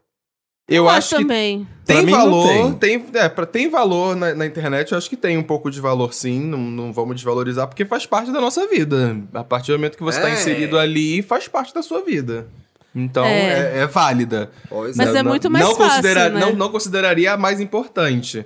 Eu 0.73 0.87
acho 0.89 1.15
que 1.15 1.21
também. 1.23 1.67
Tem 1.85 2.05
valor, 2.05 2.73
tem, 2.75 3.05
é, 3.15 3.27
pra, 3.27 3.45
tem 3.45 3.69
valor 3.69 4.15
na, 4.15 4.33
na 4.33 4.45
internet, 4.45 4.91
eu 4.91 4.97
acho 4.97 5.09
que 5.09 5.17
tem 5.17 5.37
um 5.37 5.43
pouco 5.43 5.69
de 5.69 5.81
valor 5.81 6.13
sim, 6.13 6.39
não, 6.39 6.57
não 6.57 6.93
vamos 6.93 7.15
desvalorizar, 7.15 7.67
porque 7.67 7.83
faz 7.83 8.05
parte 8.05 8.31
da 8.31 8.39
nossa 8.39 8.65
vida. 8.67 9.17
A 9.33 9.43
partir 9.43 9.71
do 9.73 9.77
momento 9.77 9.97
que 9.97 10.03
você 10.03 10.21
tá 10.21 10.29
É. 10.29 10.33
inserido 10.33 10.79
ali, 10.79 11.21
faz 11.21 11.47
parte 11.49 11.73
da 11.73 11.81
sua 11.83 12.01
vida. 12.03 12.47
Então, 12.95 13.25
É. 13.25 13.77
é, 13.77 13.77
é 13.79 13.87
válida. 13.87 14.49
Pois 14.69 14.95
Mas 14.95 15.13
é. 15.13 15.19
é 15.19 15.23
muito 15.23 15.49
mais 15.49 15.65
não 15.65 15.75
fácil, 15.75 15.89
considera- 16.01 16.29
né? 16.29 16.39
não, 16.39 16.53
não 16.53 16.69
consideraria 16.69 17.33
a 17.33 17.37
mais 17.37 17.59
importante, 17.59 18.45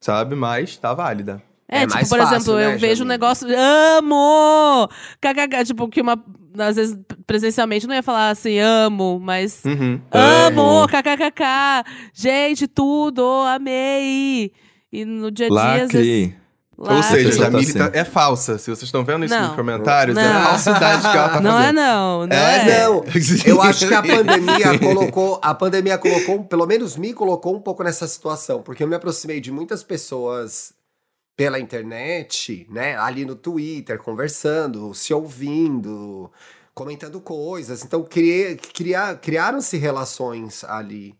sabe? 0.00 0.34
Mas 0.34 0.76
tá 0.76 0.92
válida. 0.92 1.42
É, 1.66 1.78
É 1.78 1.80
tipo, 1.82 1.94
mais 1.94 2.08
por 2.08 2.18
fácil, 2.18 2.36
exemplo, 2.36 2.54
né, 2.56 2.74
eu 2.74 2.78
vejo 2.78 3.04
um 3.04 3.06
negócio. 3.06 3.48
Amo! 3.98 4.88
KKK, 5.20 5.64
tipo, 5.64 5.88
que 5.88 6.00
uma. 6.02 6.22
Às 6.58 6.76
vezes, 6.76 6.96
presencialmente, 7.26 7.84
eu 7.84 7.88
não 7.88 7.94
ia 7.96 8.02
falar 8.02 8.30
assim, 8.30 8.58
amo, 8.58 9.18
mas. 9.20 9.62
Uhum. 9.64 10.00
Amo! 10.12 10.86
KKKK! 10.88 11.84
Gente, 12.12 12.66
tudo! 12.68 13.22
Amei! 13.46 14.52
E 14.92 15.04
no 15.04 15.30
dia 15.30 15.46
a 15.46 15.48
dia, 15.48 15.84
às 15.84 15.92
vezes. 15.92 16.26
Lacre. 16.28 16.36
lá- 16.78 16.96
Ou 16.96 17.02
seja, 17.02 17.28
a 17.28 17.32
tá 17.32 17.38
Jamile 17.50 17.70
assim. 17.70 17.78
tá- 17.78 17.90
é 17.92 18.04
falsa. 18.04 18.58
Se 18.58 18.64
vocês 18.66 18.82
estão 18.84 19.04
vendo 19.04 19.24
isso 19.24 19.34
Não. 19.34 19.46
nos 19.48 19.56
comentários, 19.56 20.16
é 20.16 20.22
Não. 20.32 20.42
falsidade 20.44 21.02
que 21.02 21.16
ela 21.16 21.28
tá 21.28 21.40
Não 21.42 21.50
é, 21.50 21.60
fazendo. 21.62 21.76
não. 21.76 22.26
Não 22.26 22.36
É, 22.36 22.56
é. 22.70 22.84
Não, 22.86 23.04
eu 23.46 23.62
acho 23.62 23.88
que 23.88 23.94
a 23.94 24.02
pandemia 24.02 24.78
colocou, 24.78 25.40
a 25.42 25.54
pandemia 25.54 25.98
colocou, 25.98 26.44
pelo 26.44 26.66
menos 26.66 26.96
me 26.96 27.12
colocou 27.12 27.54
um 27.56 27.60
pouco 27.60 27.82
nessa 27.82 28.06
situação, 28.06 28.62
porque 28.62 28.82
eu 28.82 28.88
me 28.88 28.94
aproximei 28.94 29.40
de 29.40 29.50
muitas 29.50 29.82
pessoas 29.82 30.72
pela 31.36 31.58
internet, 31.58 32.66
né, 32.70 32.96
ali 32.96 33.24
no 33.24 33.34
Twitter, 33.34 33.98
conversando, 33.98 34.94
se 34.94 35.12
ouvindo, 35.12 36.30
comentando 36.74 37.20
coisas. 37.20 37.84
Então 37.84 38.02
criei, 38.04 38.56
cria, 38.56 39.14
criaram-se 39.16 39.76
relações 39.76 40.64
ali 40.64 41.14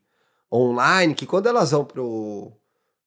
online 0.52 1.14
que 1.14 1.26
quando 1.26 1.48
elas 1.48 1.72
vão 1.72 1.84
pro 1.84 2.52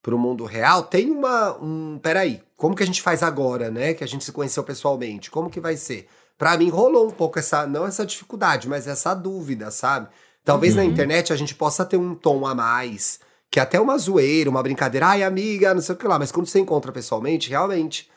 pro 0.01 0.17
mundo 0.17 0.45
real, 0.45 0.83
tem 0.83 1.11
uma 1.11 1.57
um, 1.61 1.99
peraí, 2.01 2.41
como 2.55 2.73
que 2.73 2.83
a 2.83 2.85
gente 2.85 3.01
faz 3.01 3.21
agora, 3.21 3.69
né, 3.69 3.93
que 3.93 4.05
a 4.05 4.07
gente 4.07 4.23
se 4.23 4.31
conheceu 4.31 4.63
pessoalmente? 4.63 5.29
Como 5.29 5.49
que 5.49 5.59
vai 5.59 5.75
ser? 5.75 6.07
Pra 6.37 6.57
mim 6.57 6.69
rolou 6.69 7.07
um 7.07 7.11
pouco 7.11 7.39
essa, 7.39 7.67
não 7.67 7.85
essa 7.85 8.05
dificuldade, 8.05 8.69
mas 8.69 8.87
essa 8.87 9.13
dúvida, 9.13 9.69
sabe? 9.69 10.07
Talvez 10.45 10.75
na 10.75 10.85
internet 10.85 11.33
a 11.33 11.35
gente 11.35 11.53
possa 11.53 11.83
ter 11.83 11.97
um 11.97 12.15
tom 12.15 12.45
a 12.45 12.55
mais, 12.55 13.19
que 13.49 13.59
é 13.59 13.63
até 13.63 13.79
uma 13.79 13.97
zoeira, 13.97 14.49
uma 14.49 14.63
brincadeira, 14.63 15.07
ai 15.07 15.23
amiga, 15.23 15.73
não 15.73 15.81
sei 15.81 15.95
o 15.95 15.97
que 15.97 16.07
lá, 16.07 16.19
mas 16.19 16.31
quando 16.31 16.47
você 16.47 16.59
encontra 16.59 16.91
pessoalmente, 16.91 17.49
realmente, 17.49 18.09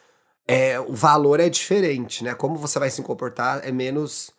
é, 0.46 0.80
o 0.80 0.92
valor 0.92 1.40
é 1.40 1.48
diferente, 1.48 2.24
né? 2.24 2.34
Como 2.34 2.56
você 2.56 2.78
vai 2.78 2.90
se 2.90 3.02
comportar 3.02 3.66
é 3.66 3.70
menos, 3.70 4.30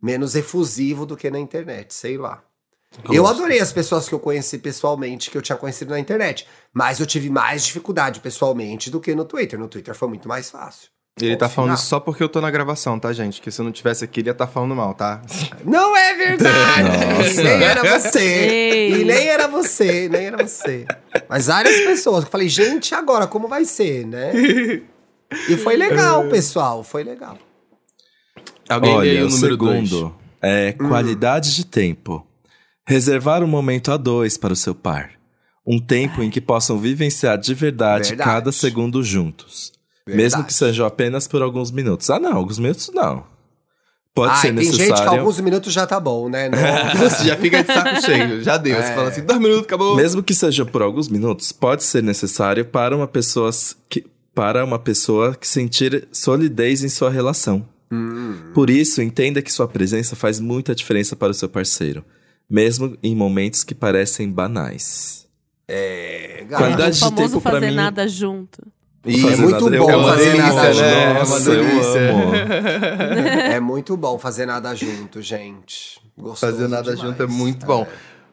menos 0.00 0.34
efusivo 0.34 1.04
do 1.04 1.16
que 1.16 1.30
na 1.30 1.38
internet, 1.38 1.92
sei 1.92 2.16
lá. 2.16 2.42
Eu 3.12 3.26
adorei 3.26 3.60
as 3.60 3.72
pessoas 3.72 4.08
que 4.08 4.14
eu 4.14 4.18
conheci 4.18 4.58
pessoalmente, 4.58 5.30
que 5.30 5.36
eu 5.36 5.42
tinha 5.42 5.58
conhecido 5.58 5.90
na 5.90 6.00
internet, 6.00 6.48
mas 6.72 6.98
eu 7.00 7.06
tive 7.06 7.28
mais 7.28 7.64
dificuldade 7.64 8.20
pessoalmente 8.20 8.90
do 8.90 8.98
que 8.98 9.14
no 9.14 9.26
Twitter. 9.26 9.58
No 9.58 9.68
Twitter 9.68 9.94
foi 9.94 10.08
muito 10.08 10.26
mais 10.26 10.50
fácil. 10.50 10.88
Ele 11.26 11.36
tá 11.36 11.48
falando 11.48 11.74
isso 11.74 11.86
só 11.86 11.98
porque 12.00 12.22
eu 12.22 12.28
tô 12.28 12.40
na 12.40 12.50
gravação, 12.50 12.98
tá, 12.98 13.12
gente? 13.12 13.40
Que 13.40 13.50
se 13.50 13.60
eu 13.60 13.64
não 13.64 13.72
tivesse 13.72 14.04
aqui, 14.04 14.20
ele 14.20 14.28
ia 14.28 14.34
tá 14.34 14.46
falando 14.46 14.74
mal, 14.74 14.94
tá? 14.94 15.20
Não 15.64 15.96
é 15.96 16.14
verdade! 16.14 16.88
Nossa. 17.18 17.42
nem 17.42 17.62
era 17.62 17.82
você! 17.98 18.20
Ei. 18.20 19.00
E 19.00 19.04
nem 19.04 19.26
era 19.28 19.48
você, 19.48 20.08
nem 20.08 20.26
era 20.26 20.36
você. 20.46 20.86
Mas 21.28 21.46
várias 21.46 21.80
pessoas 21.82 22.24
que 22.24 22.28
eu 22.28 22.32
falei, 22.32 22.48
gente, 22.48 22.94
agora 22.94 23.26
como 23.26 23.48
vai 23.48 23.64
ser, 23.64 24.06
né? 24.06 24.32
E 25.48 25.56
foi 25.56 25.76
legal, 25.76 26.28
pessoal, 26.28 26.82
foi 26.82 27.04
legal. 27.04 27.36
Alguém 28.68 28.94
Olha, 28.94 29.24
o 29.24 29.26
o 29.26 29.30
número 29.30 29.56
dois. 29.56 29.88
segundo 29.88 30.14
é 30.42 30.74
Hum. 30.80 30.88
qualidade 30.88 31.54
de 31.54 31.64
tempo. 31.66 32.24
Reservar 32.86 33.42
um 33.42 33.46
momento 33.46 33.92
a 33.92 33.96
dois 33.96 34.36
para 34.36 34.52
o 34.52 34.56
seu 34.56 34.74
par. 34.74 35.10
Um 35.66 35.78
tempo 35.78 36.22
em 36.22 36.30
que 36.30 36.40
possam 36.40 36.78
vivenciar 36.78 37.36
de 37.36 37.52
verdade, 37.52 38.10
Verdade. 38.10 38.30
cada 38.30 38.50
segundo 38.52 39.02
juntos. 39.02 39.72
Verdade. 40.08 40.22
Mesmo 40.22 40.44
que 40.44 40.52
sejam 40.54 40.86
apenas 40.86 41.26
por 41.28 41.42
alguns 41.42 41.70
minutos. 41.70 42.08
Ah, 42.10 42.18
não, 42.18 42.36
alguns 42.36 42.58
minutos 42.58 42.90
não. 42.94 43.24
Pode 44.14 44.32
Ai, 44.32 44.38
ser 44.40 44.46
tem 44.48 44.56
necessário. 44.56 44.96
gente 44.96 45.02
que 45.02 45.16
alguns 45.16 45.40
minutos 45.40 45.72
já 45.72 45.86
tá 45.86 46.00
bom, 46.00 46.28
né? 46.28 46.48
Não- 46.50 47.08
Você 47.08 47.24
já 47.28 47.36
fica 47.36 47.62
de 47.62 47.72
saco 47.72 48.02
cheio, 48.04 48.42
já 48.42 48.56
deu. 48.56 48.74
Você 48.74 48.88
É. 48.90 48.94
fala 48.94 49.08
assim, 49.10 49.22
dois 49.24 49.38
minutos, 49.38 49.62
acabou. 49.64 49.94
Mesmo 49.94 50.22
que 50.24 50.34
seja 50.34 50.66
por 50.66 50.82
alguns 50.82 51.08
minutos, 51.08 51.52
pode 51.52 51.84
ser 51.84 52.02
necessário 52.02 52.64
para 52.64 52.96
uma 52.96 53.06
pessoa 53.06 53.50
que, 53.88 54.04
para 54.34 54.64
uma 54.64 54.78
pessoa 54.78 55.36
que 55.36 55.46
sentir 55.46 56.08
solidez 56.10 56.82
em 56.82 56.88
sua 56.88 57.10
relação. 57.10 57.64
Hum. 57.92 58.50
Por 58.54 58.70
isso, 58.70 59.00
entenda 59.00 59.40
que 59.40 59.52
sua 59.52 59.68
presença 59.68 60.16
faz 60.16 60.40
muita 60.40 60.74
diferença 60.74 61.14
para 61.14 61.30
o 61.30 61.34
seu 61.34 61.48
parceiro, 61.48 62.04
mesmo 62.50 62.98
em 63.02 63.14
momentos 63.14 63.62
que 63.62 63.74
parecem 63.74 64.28
banais. 64.32 65.28
É. 65.68 66.44
Qualidade 66.50 66.94
de 66.96 67.00
famoso 67.00 67.22
tempo 67.34 67.40
fazer 67.40 67.68
mim- 67.70 67.76
nada 67.76 68.08
junto. 68.08 68.66
É 69.08 69.36
muito 69.36 69.70
nada- 69.70 69.78
bom 69.78 69.90
amo 69.90 70.08
fazer 70.08 70.24
delícia, 70.32 70.52
nada 70.54 70.68
né? 70.74 71.08
junto. 71.14 71.18
Nossa, 71.30 71.50
eu 71.50 71.64
delícia. 71.64 72.00
É 73.54 73.60
muito 73.60 73.96
bom 73.96 74.18
fazer 74.18 74.46
nada 74.46 74.74
junto, 74.74 75.22
gente. 75.22 76.00
Gostoso 76.16 76.52
Fazer 76.52 76.68
nada 76.68 76.82
demais. 76.94 77.00
junto 77.00 77.22
é 77.22 77.26
muito 77.26 77.64
bom. 77.66 77.86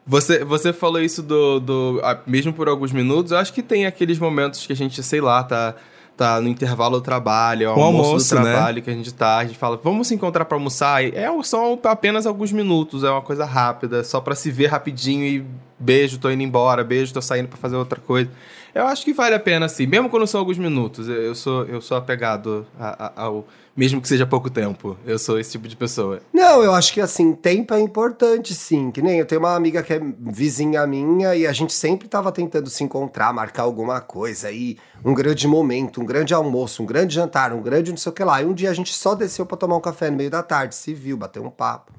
Você, 0.06 0.44
você 0.44 0.72
falou 0.72 1.00
isso 1.00 1.22
do, 1.22 1.58
do. 1.60 2.00
ah, 2.02 2.18
Mesmo 2.26 2.52
por 2.52 2.68
alguns 2.68 2.92
minutos, 2.92 3.32
eu 3.32 3.38
acho 3.38 3.52
que 3.52 3.62
tem 3.62 3.86
aqueles 3.86 4.18
momentos 4.18 4.64
que 4.66 4.72
a 4.72 4.76
gente, 4.76 5.02
sei 5.02 5.20
lá, 5.20 5.42
tá, 5.42 5.74
tá 6.16 6.40
no 6.40 6.48
intervalo 6.48 6.98
do 6.98 7.02
trabalho, 7.02 7.64
é 7.64 7.68
o 7.68 7.70
almoço, 7.72 8.08
almoço, 8.10 8.34
do 8.36 8.40
né? 8.42 8.52
trabalho 8.52 8.82
que 8.82 8.90
a 8.90 8.92
gente 8.92 9.12
tá, 9.12 9.38
a 9.38 9.44
gente 9.44 9.58
fala, 9.58 9.78
vamos 9.82 10.06
se 10.06 10.14
encontrar 10.14 10.44
pra 10.44 10.56
almoçar. 10.56 11.04
E 11.04 11.08
É, 11.14 11.26
são 11.42 11.78
apenas 11.84 12.24
alguns 12.26 12.52
minutos, 12.52 13.02
é 13.02 13.10
uma 13.10 13.22
coisa 13.22 13.44
rápida, 13.44 14.04
só 14.04 14.20
pra 14.20 14.34
se 14.36 14.48
ver 14.50 14.66
rapidinho 14.66 15.24
e 15.24 15.44
beijo, 15.78 16.18
tô 16.18 16.30
indo 16.30 16.42
embora, 16.42 16.84
beijo, 16.84 17.12
tô 17.12 17.20
saindo 17.20 17.48
pra 17.48 17.58
fazer 17.58 17.74
outra 17.76 18.00
coisa. 18.00 18.30
Eu 18.76 18.86
acho 18.86 19.04
que 19.04 19.12
vale 19.14 19.34
a 19.34 19.40
pena, 19.40 19.64
assim, 19.66 19.86
mesmo 19.86 20.10
quando 20.10 20.26
são 20.26 20.38
alguns 20.38 20.58
minutos. 20.58 21.08
Eu, 21.08 21.14
eu 21.22 21.34
sou, 21.34 21.64
eu 21.64 21.80
sou 21.80 21.96
apegado 21.96 22.66
a- 22.78 23.06
a- 23.16 23.22
ao. 23.24 23.46
Mesmo 23.74 24.00
que 24.00 24.08
seja 24.08 24.26
pouco 24.26 24.48
tempo. 24.50 24.96
Eu 25.06 25.18
sou 25.18 25.38
esse 25.38 25.52
tipo 25.52 25.66
de 25.68 25.74
pessoa. 25.76 26.20
Não, 26.32 26.62
eu 26.62 26.72
acho 26.74 26.92
que 26.94 27.00
assim, 27.00 27.32
tempo 27.34 27.72
é 27.74 27.80
importante, 27.80 28.54
sim. 28.54 28.90
Que 28.90 29.00
nem 29.02 29.18
eu 29.18 29.24
tenho 29.26 29.38
uma 29.40 29.54
amiga 29.54 29.82
que 29.82 29.92
é 29.94 30.00
vizinha 30.18 30.86
minha 30.86 31.34
e 31.34 31.46
a 31.46 31.52
gente 31.52 31.72
sempre 31.74 32.06
tava 32.08 32.32
tentando 32.32 32.68
se 32.70 32.82
encontrar, 32.84 33.32
marcar 33.34 33.62
alguma 33.64 34.00
coisa 34.00 34.48
aí, 34.48 34.76
um 35.04 35.12
grande 35.14 35.46
momento, 35.46 36.00
um 36.00 36.06
grande 36.06 36.32
almoço, 36.34 36.82
um 36.82 36.86
grande 36.86 37.14
jantar, 37.14 37.52
um 37.52 37.60
grande 37.62 37.90
não 37.90 37.98
sei 37.98 38.10
o 38.10 38.14
que 38.14 38.24
lá. 38.24 38.40
E 38.42 38.46
um 38.46 38.54
dia 38.54 38.70
a 38.70 38.74
gente 38.74 38.92
só 38.94 39.14
desceu 39.14 39.44
pra 39.46 39.56
tomar 39.58 39.76
um 39.76 39.80
café 39.80 40.10
no 40.10 40.16
meio 40.16 40.30
da 40.30 40.42
tarde, 40.42 40.74
se 40.74 40.92
viu, 40.94 41.16
bateu 41.16 41.42
um 41.44 41.50
papo. 41.50 41.92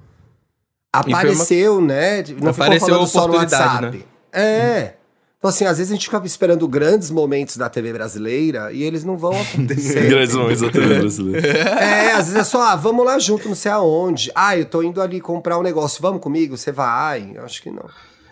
foi 1.04 1.12
uma- 1.12 1.18
Apareceu, 1.20 1.80
né? 1.82 2.18
Não 2.20 2.26
ficou 2.26 2.50
Apareceu 2.50 2.88
a 2.88 2.90
falando 2.90 3.08
só 3.08 3.20
no 3.20 3.26
oportunidade, 3.36 3.86
WhatsApp. 3.86 4.06
É. 4.34 4.94
Então, 5.38 5.50
assim, 5.50 5.66
às 5.66 5.78
vezes 5.78 5.92
a 5.92 5.96
gente 5.96 6.06
fica 6.06 6.20
esperando 6.26 6.68
grandes 6.68 7.12
momentos 7.12 7.58
da 7.58 7.70
TV 7.70 7.94
brasileira 7.94 8.72
e 8.74 8.82
eles 8.82 9.04
não 9.04 9.16
vão 9.18 9.40
acontecer. 9.40 10.06
Grandes 10.10 10.36
momentos 10.36 10.62
da 10.62 10.72
TV 10.72 10.96
brasileira. 11.00 11.48
É, 11.48 12.12
às 12.14 12.26
vezes 12.30 12.36
é 12.36 12.44
só, 12.44 12.62
ah, 12.64 12.76
vamos 12.76 13.06
lá 13.06 13.20
junto, 13.20 13.48
não 13.48 13.56
sei 13.56 13.72
aonde. 13.72 14.32
Ah, 14.34 14.58
eu 14.58 14.66
tô 14.66 14.82
indo 14.82 15.00
ali 15.00 15.22
comprar 15.22 15.60
um 15.60 15.62
negócio, 15.62 16.02
vamos 16.02 16.22
comigo? 16.22 16.58
Você 16.58 16.72
vai? 16.72 17.34
Eu 17.36 17.44
acho 17.46 17.62
que 17.62 17.70
não. 17.70 17.86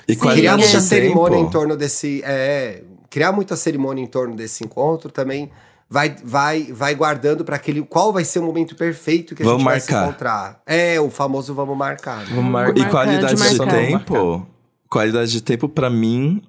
E 0.07 0.15
Criar 0.15 0.57
muita 0.57 0.77
de 0.79 0.81
cerimônia 0.83 1.37
tempo. 1.37 1.47
em 1.49 1.51
torno 1.51 1.77
desse. 1.77 2.21
É, 2.25 2.81
criar 3.09 3.31
muita 3.31 3.55
cerimônia 3.55 4.01
em 4.03 4.07
torno 4.07 4.35
desse 4.35 4.63
encontro 4.63 5.11
também 5.11 5.51
vai, 5.87 6.15
vai, 6.23 6.63
vai 6.73 6.95
guardando 6.95 7.45
pra 7.45 7.55
aquele. 7.55 7.83
Qual 7.83 8.11
vai 8.11 8.25
ser 8.25 8.39
o 8.39 8.43
momento 8.43 8.75
perfeito 8.75 9.35
que 9.35 9.43
a 9.43 9.45
Vamos 9.45 9.61
gente 9.61 9.69
vai 9.69 9.79
se 9.79 9.91
marcar. 9.91 10.07
encontrar? 10.07 10.61
É, 10.65 10.99
o 10.99 11.11
famoso 11.11 11.53
vamos 11.53 11.77
marcar. 11.77 12.19
né? 12.21 12.31
Vamos 12.33 12.51
mar- 12.51 12.69
E 12.75 12.79
Marcar, 12.79 12.89
qualidade 12.91 13.35
de 13.35 13.49
de, 13.49 13.57
marcar. 13.57 13.75
tempo, 13.75 14.47
qualidade 14.89 15.31
de 15.31 15.41
tempo 15.41 15.69
pra 15.69 15.89
mim 15.89 16.41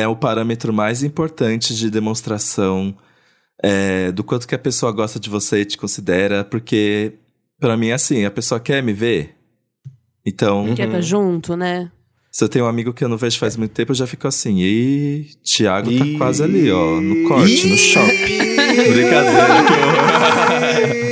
é 0.00 0.08
o 0.08 0.16
parâmetro 0.16 0.72
mais 0.72 1.02
importante 1.02 1.74
de 1.74 1.90
demonstração 1.90 2.94
é, 3.62 4.12
do 4.12 4.22
quanto 4.22 4.46
que 4.46 4.54
a 4.54 4.58
pessoa 4.58 4.92
gosta 4.92 5.18
de 5.18 5.30
você 5.30 5.60
e 5.60 5.64
te 5.64 5.78
considera, 5.78 6.44
porque 6.44 7.14
pra 7.58 7.76
mim 7.76 7.88
é 7.88 7.94
assim, 7.94 8.24
a 8.24 8.30
pessoa 8.30 8.60
quer 8.60 8.82
me 8.82 8.92
ver. 8.92 9.34
Então, 10.24 10.74
Quer 10.74 10.90
tá 10.90 11.00
junto, 11.00 11.56
né? 11.56 11.90
se 12.36 12.44
eu 12.44 12.50
tenho 12.50 12.66
um 12.66 12.68
amigo 12.68 12.92
que 12.92 13.02
eu 13.02 13.08
não 13.08 13.16
vejo 13.16 13.38
faz 13.38 13.56
muito 13.56 13.70
tempo, 13.72 13.92
eu 13.92 13.96
já 13.96 14.06
fico 14.06 14.28
assim, 14.28 14.58
e 14.60 15.30
Thiago 15.42 15.96
tá 15.96 16.04
Ih. 16.04 16.18
quase 16.18 16.42
ali, 16.42 16.70
ó, 16.70 17.00
no 17.00 17.26
corte, 17.26 17.66
no 17.66 17.76
shopping. 17.78 18.38
Brincadeira, 18.92 19.46
que 19.66 21.00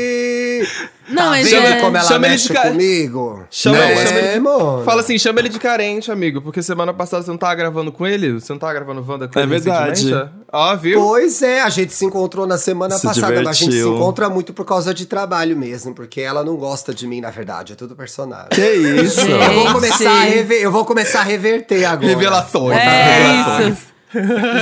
Não, 1.14 1.22
tá 1.24 1.30
mas 1.30 1.50
vendo 1.50 1.66
é... 1.66 1.80
como 1.80 1.96
ela 1.96 2.06
Chama 2.06 2.26
ele 2.26 2.32
mexe 2.34 2.48
de 2.48 2.54
ca- 2.54 2.62
comigo? 2.68 3.44
Chama- 3.50 3.78
Né, 3.78 4.06
chama 4.06 4.18
ele- 4.18 4.40
mano? 4.40 4.82
Fala 4.84 5.00
assim, 5.00 5.18
chama 5.18 5.40
ele 5.40 5.48
de 5.48 5.58
carente, 5.58 6.10
amigo, 6.12 6.40
porque 6.42 6.62
semana 6.62 6.92
passada 6.92 7.22
você 7.22 7.30
não 7.30 7.38
tava 7.38 7.54
gravando 7.54 7.90
com 7.92 8.06
ele? 8.06 8.32
Você 8.32 8.52
não 8.52 8.58
tava 8.58 8.72
gravando 8.74 9.04
Wanda 9.06 9.28
com 9.28 9.38
É 9.38 9.42
ele 9.42 9.50
verdade. 9.50 9.90
recentemente? 10.04 10.30
Ó, 10.52 10.76
viu? 10.76 11.00
Pois 11.00 11.42
é, 11.42 11.60
a 11.62 11.68
gente 11.68 11.92
se 11.92 12.04
encontrou 12.04 12.46
na 12.46 12.58
semana 12.58 12.96
Se 12.96 13.02
passada, 13.06 13.36
mas 13.42 13.46
a 13.48 13.52
gente 13.52 13.64
se 13.64 13.70
divertiu. 13.70 13.96
encontra 13.96 14.28
muito 14.28 14.52
por 14.52 14.64
causa 14.64 14.92
de 14.94 15.06
trabalho 15.06 15.56
mesmo, 15.56 15.94
porque 15.94 16.20
ela 16.20 16.44
não 16.44 16.56
gosta 16.56 16.94
de 16.94 17.06
mim, 17.06 17.20
na 17.20 17.30
verdade, 17.30 17.72
é 17.72 17.76
tudo 17.76 17.94
personagem. 17.96 18.48
Que 18.52 18.70
isso? 19.02 19.20
Eu 19.26 19.52
vou 19.54 19.72
começar 19.72 20.10
a, 20.10 20.22
rever, 20.24 20.60
eu 20.62 20.70
vou 20.70 20.84
começar 20.84 21.20
a 21.20 21.24
reverter 21.24 21.84
agora. 21.84 22.08
Revelações. 22.08 22.76
É 22.78 23.18
Revelações. 23.18 23.78
isso. 23.78 23.94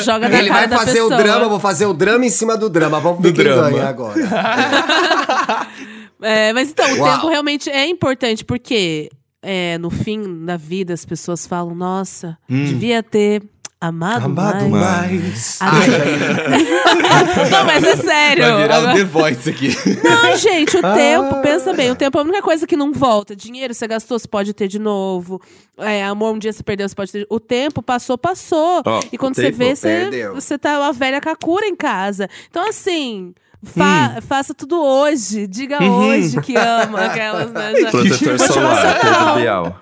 Joga 0.04 0.30
na 0.30 0.38
Ele 0.38 0.48
cara 0.48 0.60
vai 0.60 0.68
da 0.68 0.78
fazer 0.78 0.92
pessoa. 0.92 1.14
o 1.14 1.16
drama, 1.18 1.48
vou 1.48 1.60
fazer 1.60 1.84
o 1.84 1.92
drama 1.92 2.24
em 2.24 2.30
cima 2.30 2.56
do 2.56 2.70
drama. 2.70 2.98
Vamos 3.00 3.20
ver 3.22 3.32
Do 3.32 3.34
quem 3.34 3.44
drama. 3.44 3.70
ganha 3.70 3.86
agora. 3.88 4.14
É, 6.22 6.52
mas 6.52 6.70
então, 6.70 6.90
o 6.94 6.98
Uau. 7.00 7.14
tempo 7.16 7.28
realmente 7.28 7.68
é 7.70 7.86
importante, 7.88 8.44
porque 8.44 9.10
é, 9.42 9.76
no 9.78 9.90
fim 9.90 10.44
da 10.44 10.56
vida 10.56 10.94
as 10.94 11.04
pessoas 11.04 11.46
falam, 11.46 11.74
nossa, 11.74 12.38
devia 12.48 13.02
ter 13.02 13.42
amado, 13.80 14.26
Amado 14.26 14.68
mais. 14.68 15.58
mais. 15.58 15.58
A 15.60 15.80
gente- 15.80 17.50
não, 17.50 17.64
mas 17.64 17.82
é 17.82 17.96
sério. 17.96 18.44
Vai 18.44 18.62
virar 18.62 18.74
o 18.76 18.78
Agora- 18.82 18.94
The 18.96 19.04
Voice 19.04 19.50
aqui. 19.50 19.68
Não, 20.04 20.36
gente, 20.36 20.76
o 20.76 20.86
Ah. 20.86 20.94
tempo, 20.94 21.42
pensa 21.42 21.72
bem, 21.72 21.90
o 21.90 21.96
tempo 21.96 22.16
é 22.16 22.20
a 22.20 22.24
única 22.24 22.42
coisa 22.42 22.64
que 22.64 22.76
não 22.76 22.92
volta. 22.92 23.34
Dinheiro 23.34 23.74
você 23.74 23.88
gastou, 23.88 24.16
você 24.18 24.28
pode 24.28 24.52
ter 24.54 24.68
de 24.68 24.78
novo. 24.78 25.40
É, 25.76 26.04
amor, 26.04 26.32
um 26.34 26.38
dia 26.38 26.52
você 26.52 26.62
perdeu, 26.62 26.88
você 26.88 26.94
pode 26.94 27.10
ter. 27.10 27.26
O 27.28 27.40
tempo 27.40 27.82
passou, 27.82 28.16
passou. 28.16 28.82
Ó, 28.86 29.00
e 29.10 29.18
quando 29.18 29.32
o 29.32 29.36
você 29.36 29.50
vê, 29.50 29.74
você, 29.74 29.88
perdeu. 29.88 30.34
você 30.34 30.56
tá 30.56 30.78
uma 30.78 30.92
velha 30.92 31.20
cacura 31.20 31.66
em 31.66 31.74
casa. 31.74 32.28
Então, 32.48 32.68
assim. 32.68 33.34
Fa- 33.64 34.20
Faça 34.26 34.52
tudo 34.54 34.82
hoje. 34.82 35.46
Diga 35.46 35.82
hoje 35.82 36.40
que 36.40 36.56
ama 36.56 37.06
aquelas, 37.06 37.50
né? 37.52 37.72
já- 37.80 37.90
Protetor 37.92 38.38
chamar 38.38 38.48
solar, 38.48 39.00
Pedro. 39.00 39.34
Bial. 39.40 39.80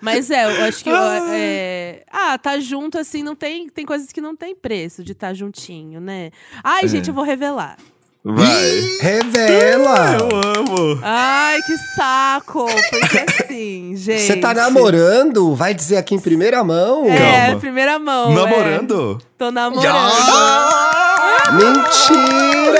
Mas 0.00 0.30
é, 0.30 0.44
eu 0.44 0.64
acho 0.66 0.84
que. 0.84 0.90
é, 0.90 2.04
ah, 2.12 2.38
tá 2.38 2.58
junto, 2.60 2.98
assim, 2.98 3.22
não 3.22 3.34
tem. 3.34 3.68
Tem 3.68 3.84
coisas 3.84 4.12
que 4.12 4.20
não 4.20 4.36
tem 4.36 4.54
preço 4.54 5.02
de 5.02 5.10
estar 5.12 5.34
juntinho, 5.34 6.00
né? 6.00 6.30
Ai, 6.62 6.84
É. 6.84 6.88
gente, 6.88 7.08
eu 7.08 7.14
vou 7.14 7.24
revelar. 7.24 7.76
Vai. 8.24 8.80
Revela! 9.00 10.16
amo. 10.56 11.00
Ai, 11.02 11.60
que 11.62 11.76
saco! 11.96 12.66
Porque 12.90 13.18
assim, 13.42 13.94
gente. 13.96 14.20
Você 14.22 14.36
tá 14.36 14.52
namorando? 14.52 15.54
Vai 15.54 15.72
dizer 15.72 15.96
aqui 15.96 16.14
em 16.14 16.20
primeira 16.20 16.62
mão? 16.62 17.06
É, 17.08 17.46
Calma. 17.46 17.60
primeira 17.60 17.98
mão. 17.98 18.34
Namorando? 18.34 19.18
É. 19.20 19.26
Tô 19.38 19.50
namorando. 19.50 20.12
Mentira! 21.54 22.77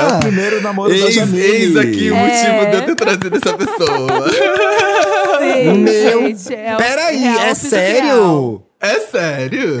É 0.00 0.16
o 0.16 0.20
primeiro 0.20 0.60
namoro 0.62 0.90
da 0.90 0.96
Eis, 1.06 1.14
Jamile. 1.14 1.42
eis 1.42 1.76
aqui 1.76 2.10
o 2.10 2.14
É. 2.16 2.20
motivo 2.26 2.70
de 2.70 2.76
eu 2.76 2.86
ter 2.86 2.94
trazido 2.94 3.36
essa 3.36 3.56
pessoa. 3.56 4.30
Sim, 5.40 5.72
Meu, 5.78 6.20
gente, 6.28 6.54
é 6.54 6.76
Peraí, 6.76 7.16
real 7.18 7.38
é 7.40 7.54
sério? 7.54 8.62
É 8.80 8.98
sério? 9.00 9.78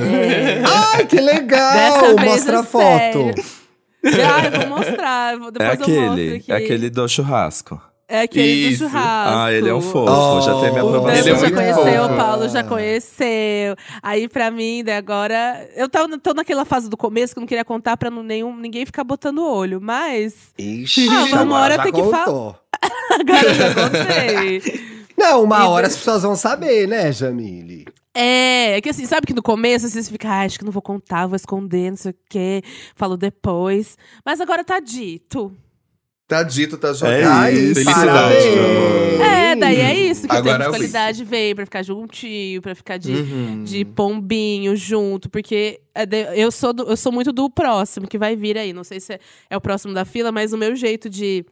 Ai, 0.94 1.06
que 1.06 1.20
legal! 1.20 1.72
Dessa 1.72 2.14
vez 2.14 2.22
Mostra 2.32 2.56
é 2.56 2.58
a 2.58 2.62
foto. 2.62 2.82
sério. 2.82 3.34
Ah, 4.04 4.44
eu 4.46 4.60
vou 4.68 4.78
mostrar. 4.78 5.36
vou- 5.38 5.48
É 5.48 5.50
Depois 5.50 5.80
eu 5.80 5.86
mostro 5.88 6.12
aquele, 6.12 6.36
aqui. 6.36 6.52
é 6.52 6.56
aquele 6.56 6.90
do 6.90 7.08
churrasco. 7.08 7.80
É 8.12 8.22
aquele 8.22 8.68
Isso. 8.70 8.82
do 8.84 8.90
churrasco. 8.90 9.38
Ah, 9.38 9.52
ele 9.52 9.68
é 9.68 9.74
um 9.74 9.80
fofo, 9.80 10.10
Oh. 10.10 10.40
já 10.40 10.60
tem 10.60 10.72
minha 10.72 10.84
O 10.84 10.88
aprovação. 10.88 11.18
Ele 11.20 11.30
é 11.30 11.38
já 11.38 11.50
conheceu, 11.52 12.02
fofo. 12.02 12.12
o 12.12 12.16
Paulo 12.16 12.48
já 12.48 12.64
conheceu. 12.64 13.76
Aí, 14.02 14.28
pra 14.28 14.50
mim, 14.50 14.82
daí 14.84 14.96
agora. 14.96 15.68
Eu 15.76 15.88
tava, 15.88 16.18
tô 16.18 16.34
naquela 16.34 16.64
fase 16.64 16.90
do 16.90 16.96
começo 16.96 17.32
que 17.32 17.38
eu 17.38 17.42
não 17.42 17.46
queria 17.46 17.64
contar 17.64 17.96
pra 17.96 18.10
não, 18.10 18.22
nenhum, 18.24 18.56
ninguém 18.56 18.84
ficar 18.84 19.04
botando 19.04 19.44
olho. 19.44 19.80
Mas 19.80 20.34
Ixi, 20.58 21.08
Ah, 21.08 21.24
uma 21.24 21.40
agora 21.42 21.54
hora 21.62 21.76
já 21.76 21.82
tem 21.84 21.92
que 21.92 22.02
falar. 22.10 22.60
agora 23.20 23.42
eu 23.46 23.54
já 23.54 23.74
contei. 23.74 24.62
Não, 25.16 25.44
uma 25.44 25.60
E 25.60 25.66
hora 25.68 25.86
as 25.86 25.96
pessoas 25.96 26.22
vão 26.22 26.34
saber, 26.34 26.88
né, 26.88 27.12
Jamile? 27.12 27.84
É, 28.12 28.76
é 28.76 28.80
que 28.80 28.88
assim, 28.88 29.06
sabe 29.06 29.24
que 29.26 29.32
no 29.34 29.42
começo 29.42 29.88
vocês 29.88 30.08
ficam, 30.08 30.30
ah, 30.32 30.40
acho 30.40 30.58
que 30.58 30.64
não 30.64 30.72
vou 30.72 30.82
contar, 30.82 31.26
vou 31.28 31.36
esconder, 31.36 31.90
não 31.90 31.96
sei 31.96 32.10
o 32.10 32.14
quê, 32.28 32.62
falo 32.96 33.16
depois. 33.16 33.96
Mas 34.26 34.40
agora 34.40 34.64
tá 34.64 34.80
dito. 34.80 35.52
Tá 36.30 36.42
dito, 36.44 36.78
tá 36.78 36.90
É 36.90 36.94
jogado. 36.94 37.50
isso. 37.52 37.74
Felicidade. 37.74 38.06
Parabéns. 38.06 39.20
É, 39.20 39.56
daí 39.56 39.76
é 39.80 39.94
isso. 40.10 40.28
Que 40.28 40.36
Agora 40.36 40.40
o 40.40 40.44
tempo 40.44 40.62
eu 40.62 40.70
de 40.80 40.86
vi. 40.86 40.92
qualidade 40.92 41.24
veio 41.24 41.56
pra 41.56 41.64
ficar 41.66 41.82
juntinho, 41.82 42.62
pra 42.62 42.72
ficar 42.74 42.96
de, 42.98 43.10
Uhum. 43.12 43.64
de 43.64 43.84
pombinho 43.84 44.76
junto. 44.76 45.28
Porque 45.28 45.80
é 45.92 46.04
eu 46.40 46.52
sou, 46.52 46.72
do- 46.72 46.84
eu 46.84 46.96
sou 46.96 47.10
muito 47.10 47.32
do 47.32 47.50
próximo 47.50 48.06
que 48.06 48.16
vai 48.16 48.36
vir 48.36 48.56
aí. 48.56 48.72
Não 48.72 48.84
sei 48.84 49.00
se 49.00 49.14
é, 49.14 49.18
é 49.50 49.56
o 49.56 49.60
próximo 49.60 49.92
da 49.92 50.04
fila, 50.04 50.30
mas 50.30 50.52
o 50.52 50.56
meu 50.56 50.76
jeito 50.76 51.10
de, 51.10 51.44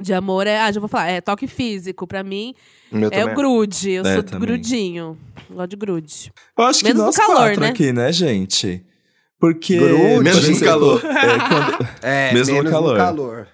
de 0.00 0.14
amor 0.14 0.46
é. 0.46 0.58
Ah, 0.60 0.70
já 0.70 0.78
vou 0.78 0.88
falar. 0.88 1.08
É 1.08 1.20
toque 1.20 1.48
físico. 1.48 2.06
Pra 2.06 2.22
mim, 2.22 2.54
meu 2.92 3.08
é 3.08 3.10
também. 3.10 3.32
o 3.32 3.36
grude. 3.36 3.90
Eu 3.90 4.04
É, 4.06 4.14
sou 4.14 4.22
também. 4.22 4.40
grudinho. 4.48 5.18
Gosto 5.50 5.70
de 5.70 5.76
grude. 5.76 6.32
Eu 6.56 6.64
acho 6.64 6.78
que 6.78 6.84
Menos 6.86 7.00
no 7.00 7.06
nós 7.06 7.16
calor, 7.16 7.36
quatro 7.36 7.60
né? 7.60 7.68
aqui, 7.70 7.92
né, 7.92 8.12
gente? 8.12 8.84
Porque. 9.40 9.76
Grude. 9.78 10.22
Menos 10.24 10.48
no 10.48 10.60
calor. 10.60 11.02
é, 11.04 11.38
quando- 11.48 11.88
É, 12.02 12.32
Mesmo 12.32 12.52
no 12.54 12.58
menos 12.58 12.70
calor. 12.72 12.92
no 12.92 12.96
calor. 12.98 13.46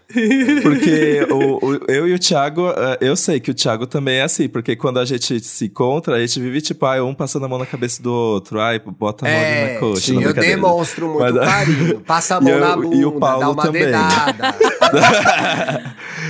Porque 0.63 1.27
o, 1.31 1.67
o- 1.67 1.85
eu 1.89 2.07
e 2.09 2.15
o 2.15 2.19
Thiago, 2.19 2.69
eh, 2.71 2.99
eu 3.01 3.17
sei 3.17 3.41
que 3.41 3.51
o 3.51 3.55
Thiago 3.55 3.87
também 3.87 4.17
é 4.19 4.23
assim, 4.23 4.49
porque 4.49 4.77
quando 4.77 4.99
a 4.99 5.05
gente 5.05 5.41
se 5.41 5.65
encontra, 5.67 6.17
a 6.17 6.21
gente 6.21 6.39
vive 6.41 6.61
tipo, 6.61 6.85
ai, 6.87 7.01
um 7.01 7.15
passando 7.15 7.47
a 7.47 7.49
mão 7.49 7.59
na 7.59 7.67
cabeça 7.67 8.03
do 8.03 8.13
outro, 8.13 8.61
ai, 8.61 8.79
bota 8.79 9.27
a 9.27 9.31
mão 9.31 9.39
ali 9.39 9.47
É, 9.49 9.75
na 9.75 9.81
coxa. 9.81 10.01
sim, 10.01 10.15
na 10.21 10.23
eu 10.23 10.33
demonstro 10.35 11.09
muito 11.09 11.35
Mas- 11.35 11.35
carinho. 11.49 12.01
Passa 12.01 12.37
a 12.37 12.41
mão 12.41 12.51
E 12.51 12.53
eu- 12.55 12.61
na 12.61 12.77
bunda, 12.77 12.97
e 12.97 13.05
o 13.05 13.13
Paulo 13.13 13.41
dá 13.41 13.51
uma 13.51 13.63
também. 13.63 13.85
dedada. 13.87 14.55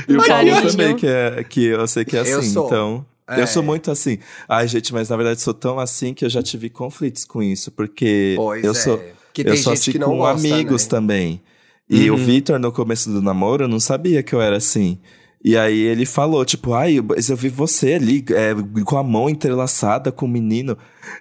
E 0.09 0.13
o 0.13 0.17
Paulo 0.17 0.29
Carinho. 0.29 0.71
também, 0.71 0.97
que, 0.97 1.07
é, 1.07 1.45
que 1.45 1.65
eu 1.67 1.87
sei 1.87 2.05
que 2.05 2.17
é 2.17 2.21
Eu 2.21 2.39
assim, 2.39 2.51
sou. 2.53 2.67
então. 2.67 3.07
É. 3.29 3.41
Eu 3.43 3.47
sou 3.47 3.63
muito 3.63 3.91
assim. 3.93 4.19
Ai, 4.49 4.67
gente, 4.67 4.93
mas 4.93 5.09
na 5.09 5.17
verdade 5.17 5.41
sou 5.41 5.55
tão 5.55 5.79
assim 5.79 6.13
que 6.13 6.25
eu 6.25 6.29
já 6.31 6.43
tive 6.43 6.69
conflitos 6.69 7.25
com 7.25 7.41
isso, 7.43 7.71
porque 7.71 8.35
Pois 8.37 8.65
eu 8.65 8.73
é. 8.73 8.75
sou. 8.75 9.01
Que 9.33 9.43
eu 9.43 9.47
tem 9.47 9.57
sou 9.57 9.75
gente 9.75 9.93
que 9.93 9.99
não 9.99 10.09
com 10.11 10.19
gosta, 10.19 10.49
amigos 10.49 10.85
né? 10.85 10.88
também. 10.90 11.43
E 11.88 12.09
Uhum. 12.11 12.16
o 12.16 12.19
Vitor, 12.19 12.59
no 12.59 12.71
começo 12.73 13.11
do 13.11 13.21
namoro, 13.23 13.66
não 13.69 13.81
sabia 13.81 14.23
que 14.23 14.33
eu 14.35 14.40
era 14.40 14.57
assim. 14.57 14.99
E 15.43 15.57
aí 15.57 15.79
ele 15.79 16.05
falou, 16.05 16.45
tipo, 16.45 16.75
ai, 16.75 16.99
eu- 16.99 17.37
vi 17.37 17.49
você 17.49 17.95
ali 17.95 18.25
é, 18.31 18.55
com 18.85 18.99
a 18.99 19.03
mão 19.03 19.29
entrelaçada 19.31 20.12
com 20.12 20.27
o 20.27 20.29
menino. 20.29 20.77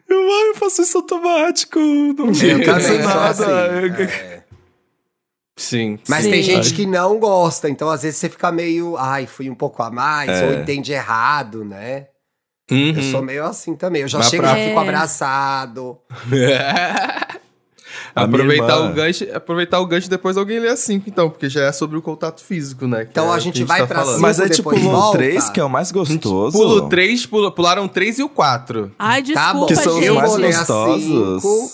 Eu, 0.08 0.18
ai, 0.20 0.50
eu 0.50 0.56
faço 0.56 0.82
isso 0.82 0.98
automático. 0.98 1.80
Não 1.80 2.32
também 2.34 2.82
sou 2.82 3.00
nada. 3.00 3.30
assim. 3.30 4.04
É. 4.04 4.44
Sim. 5.58 6.00
Mas 6.08 6.24
Sim. 6.26 6.32
tem 6.32 6.44
gente 6.44 6.74
que 6.74 6.86
não 6.86 7.18
gosta, 7.20 7.70
então 7.70 7.90
às 7.90 8.04
vezes 8.04 8.18
você 8.18 8.30
fica 8.30 8.52
meio, 8.52 8.96
ai, 8.98 9.26
fui 9.28 9.50
um 9.50 9.56
pouco 9.56 9.82
a 9.84 9.90
mais, 9.92 10.30
É. 10.30 10.46
ou 10.48 10.54
entende 10.62 10.92
errado, 10.94 11.66
né? 11.66 12.08
Uhum. 12.72 12.94
Eu 12.96 13.02
sou 13.04 13.22
meio 13.22 13.44
assim 13.46 13.76
também. 13.76 14.04
Eu 14.04 14.08
já 14.08 14.20
Mas 14.20 14.30
chego 14.30 14.44
e 14.44 14.48
pra- 14.48 14.58
já 14.58 14.64
fico 14.68 14.80
É. 14.80 14.82
abraçado. 14.84 15.98
A 18.16 18.24
aproveitar 18.24 18.78
irmã- 18.78 18.90
o 18.90 18.94
gancho, 18.94 19.28
aproveitar 19.34 19.80
o 19.80 19.86
gancho 19.86 20.10
depois 20.10 20.36
alguém 20.38 20.60
lê 20.60 20.70
a 20.70 20.76
5, 20.76 21.10
então, 21.10 21.30
porque 21.30 21.50
já 21.50 21.66
é 21.66 21.72
sobre 21.72 21.98
o 21.98 22.02
contato 22.02 22.44
físico, 22.44 22.88
né? 22.88 23.08
Então 23.10 23.32
é 23.32 23.36
a 23.36 23.40
gente 23.40 23.64
vai 23.64 23.82
tá 23.82 23.88
pra 23.88 24.00
falando. 24.00 24.16
cima. 24.16 24.28
Mas 24.28 24.40
é 24.40 24.50
tipo 24.50 24.74
o 24.74 24.80
volta. 24.80 25.18
3 25.18 25.50
que 25.50 25.60
é 25.60 25.64
o 25.64 25.70
mais 25.70 25.92
gostoso. 25.92 26.58
Pulo 26.58 26.90
3, 26.90 27.26
pularam 27.26 27.88
3 27.88 28.20
e 28.20 28.24
o 28.24 28.30
4. 28.30 28.92
Ai, 28.98 29.22
Tá 29.22 29.26
desculpa, 29.28 29.54
bom. 29.54 29.66
Que 29.68 29.76
são 29.76 29.94
os 29.94 29.96
gente. 30.00 30.08
Eu 30.08 30.16
mais 30.16 30.30
vou 30.30 30.38
ler 30.40 30.56
a 30.56 30.58
gostosos. 30.60 31.04
cinco. 31.42 31.72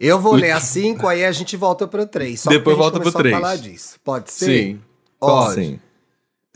Eu 0.00 0.20
vou 0.20 0.34
ler 0.34 0.50
a 0.50 0.60
5, 0.62 1.06
aí 1.06 1.24
a 1.24 1.32
gente 1.32 1.56
volta 1.56 1.86
pro 1.86 2.06
3. 2.06 2.40
Só 2.40 2.50
Depois 2.50 2.76
volta 2.76 3.00
pro 3.00 3.12
começou 3.12 3.18
a 3.18 3.22
três. 3.22 3.34
falar 3.36 3.56
disso. 3.56 3.96
Pode 4.04 4.30
ser? 4.32 4.44
Sim. 4.46 4.80
Pode. 5.20 5.54
Sim. 5.54 5.80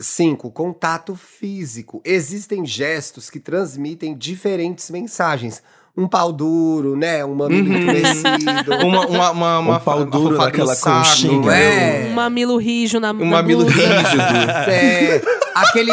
5. 0.01 0.51
Contato 0.51 1.15
físico. 1.15 2.01
Existem 2.05 2.65
gestos 2.65 3.29
que 3.29 3.39
transmitem 3.39 4.15
diferentes 4.17 4.89
mensagens. 4.89 5.61
Um 5.99 6.07
pau 6.07 6.31
duro, 6.31 6.95
né? 6.95 7.25
Um 7.25 7.35
mamilo 7.35 7.67
Uhum. 7.69 7.77
entumecido. 7.77 8.73
Uma, 8.85 9.05
uma, 9.07 9.31
uma, 9.31 9.59
uma, 9.59 9.77
Um 9.77 9.79
pau 9.81 10.05
duro 10.05 10.37
naquela 10.37 10.75
conchinha. 10.75 11.51
É? 11.51 12.07
Um 12.09 12.13
mamilo 12.13 12.57
rijo 12.57 12.99
na, 12.99 13.11
Um 13.11 13.25
mamilo 13.25 13.65
rígido. 13.65 13.83
É, 14.69 15.21
aquele, 15.53 15.91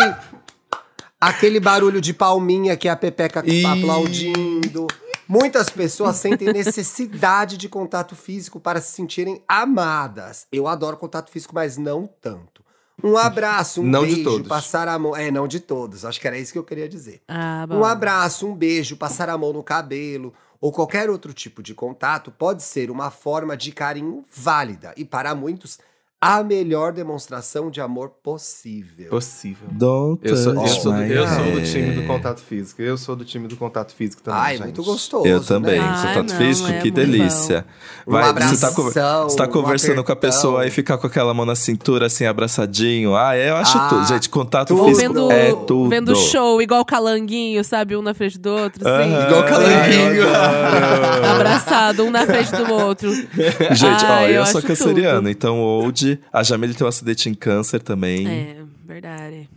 aquele 1.21 1.59
barulho 1.59 2.01
de 2.01 2.14
palminha 2.14 2.77
que 2.77 2.88
a 2.88 2.95
Pepeca 2.95 3.42
Ih. 3.45 3.64
aplaudindo. 3.66 4.87
Muitas 5.29 5.69
pessoas 5.69 6.14
sentem 6.16 6.53
necessidade 6.53 7.57
de 7.57 7.69
contato 7.69 8.14
físico 8.14 8.61
para 8.61 8.81
se 8.81 8.92
sentirem 8.92 9.42
amadas. 9.49 10.47
Eu 10.53 10.69
adoro 10.69 10.97
contato 10.97 11.31
físico, 11.33 11.53
mas 11.53 11.77
não 11.77 12.09
tanto. 12.23 12.56
Um 13.05 13.17
abraço, 13.17 13.83
um 13.83 13.85
Não 13.85 14.07
de 14.07 14.15
beijo, 14.17 14.25
todos. 14.31 14.49
passar 14.49 14.89
a 14.89 14.99
mão. 14.99 15.15
É, 15.15 15.31
não 15.31 15.47
de 15.47 15.61
todos. 15.61 16.05
Acho 16.05 16.21
que 16.21 16.27
era 16.27 16.39
isso 16.39 16.53
que 16.53 16.59
eu 16.59 16.65
queria 16.65 16.89
dizer. 16.89 17.21
Ah, 17.29 17.67
bom. 17.69 17.77
Um 17.81 17.85
abraço, 17.85 18.47
um 18.49 18.55
beijo, 18.55 18.97
passar 18.97 19.29
a 19.29 19.37
mão 19.37 19.53
no 19.53 19.63
cabelo 19.63 20.33
ou 20.61 20.73
qualquer 20.73 21.11
outro 21.11 21.33
tipo 21.35 21.63
de 21.63 21.75
contato 21.75 22.31
pode 22.31 22.63
ser 22.63 22.91
uma 22.91 23.11
forma 23.11 23.57
de 23.57 23.71
carinho 23.73 24.25
válida 24.35 24.95
e 24.97 25.05
para 25.05 25.35
muitos 25.35 25.79
a 26.19 26.43
melhor 26.43 26.93
demonstração 26.93 27.71
de 27.71 27.79
amor 27.81 28.09
possível. 28.23 29.11
Possível. 29.11 29.69
Don't 29.71 30.27
Eu 30.27 30.35
sou, 30.37 30.55
eu, 30.55 30.67
sou 30.69 30.93
do, 30.93 31.03
eu 31.03 31.27
sou 31.29 31.45
do 31.53 31.63
time 31.63 31.91
do 31.95 32.03
contato 32.07 32.41
físico. 32.41 32.81
Eu 32.83 32.97
sou 32.97 33.15
do 33.15 33.25
time 33.25 33.47
do 33.47 33.57
contato 33.57 33.95
físico 33.95 34.23
também. 34.23 34.41
Ai, 34.41 34.53
gente. 34.57 34.65
muito 34.65 34.83
gostoso. 34.83 35.27
Eu 35.27 35.45
também. 35.45 35.79
né? 35.79 35.87
Ah, 35.87 36.07
Contato 36.15 36.31
não, 36.33 36.37
físico, 36.39 36.69
é 36.71 36.81
que 36.81 36.91
delícia. 36.91 37.67
Um 38.07 38.13
Vai, 38.13 38.23
você 38.23 38.29
tá, 38.33 38.69
abração, 38.69 39.25
você 39.29 39.37
tá 39.37 39.45
um 39.45 39.49
conversando 39.49 40.03
com 40.03 40.11
a 40.11 40.17
pessoa 40.17 40.67
e 40.67 40.71
ficar 40.71 40.97
com 40.97 41.07
aquela 41.07 41.35
mão 41.35 41.45
na 41.45 41.55
cintura, 41.55 42.07
assim, 42.07 42.25
abraçadinho. 42.25 43.15
Ah, 43.15 43.37
eu 43.37 43.55
acho 43.57 43.77
Ah, 43.77 43.89
tudo. 43.89 44.07
Gente, 44.07 44.31
contato 44.31 44.69
tudo. 44.69 44.85
Físico 44.87 45.13
vendo, 45.13 45.31
é 45.31 45.53
tudo. 45.67 45.89
vendo 45.91 46.17
show, 46.17 46.63
igual 46.63 46.85
calanguinho, 46.85 47.63
sabe? 47.63 47.95
Um 47.95 48.01
na 48.03 48.15
frente 48.15 48.39
do 48.39 48.51
outro, 48.51 48.89
assim. 48.89 49.13
Aham, 49.13 49.27
Igual 49.27 49.45
calanguinho. 49.45 50.29
adoro. 50.35 51.27
Abraçado, 51.27 52.05
um 52.05 52.11
na 52.11 52.25
frente 52.27 52.53
do 52.53 52.73
outro. 52.73 53.13
Gente, 53.13 54.05
ó, 54.05 54.09
Ai, 54.13 54.31
eu, 54.31 54.35
eu 54.37 54.47
sou 54.47 54.59
acho 54.59 54.67
canceriano, 54.67 55.19
tudo. 55.19 55.31
então 55.31 55.61
hoje 56.07 56.21
a 56.33 56.42
Jamile 56.42 56.75
tem 56.75 56.85
um 56.85 56.88
acidente 56.88 57.29
em 57.29 57.35
câncer 57.35 57.81
também. 57.81 58.27
É, 58.27 58.57
verdade. 58.85 59.49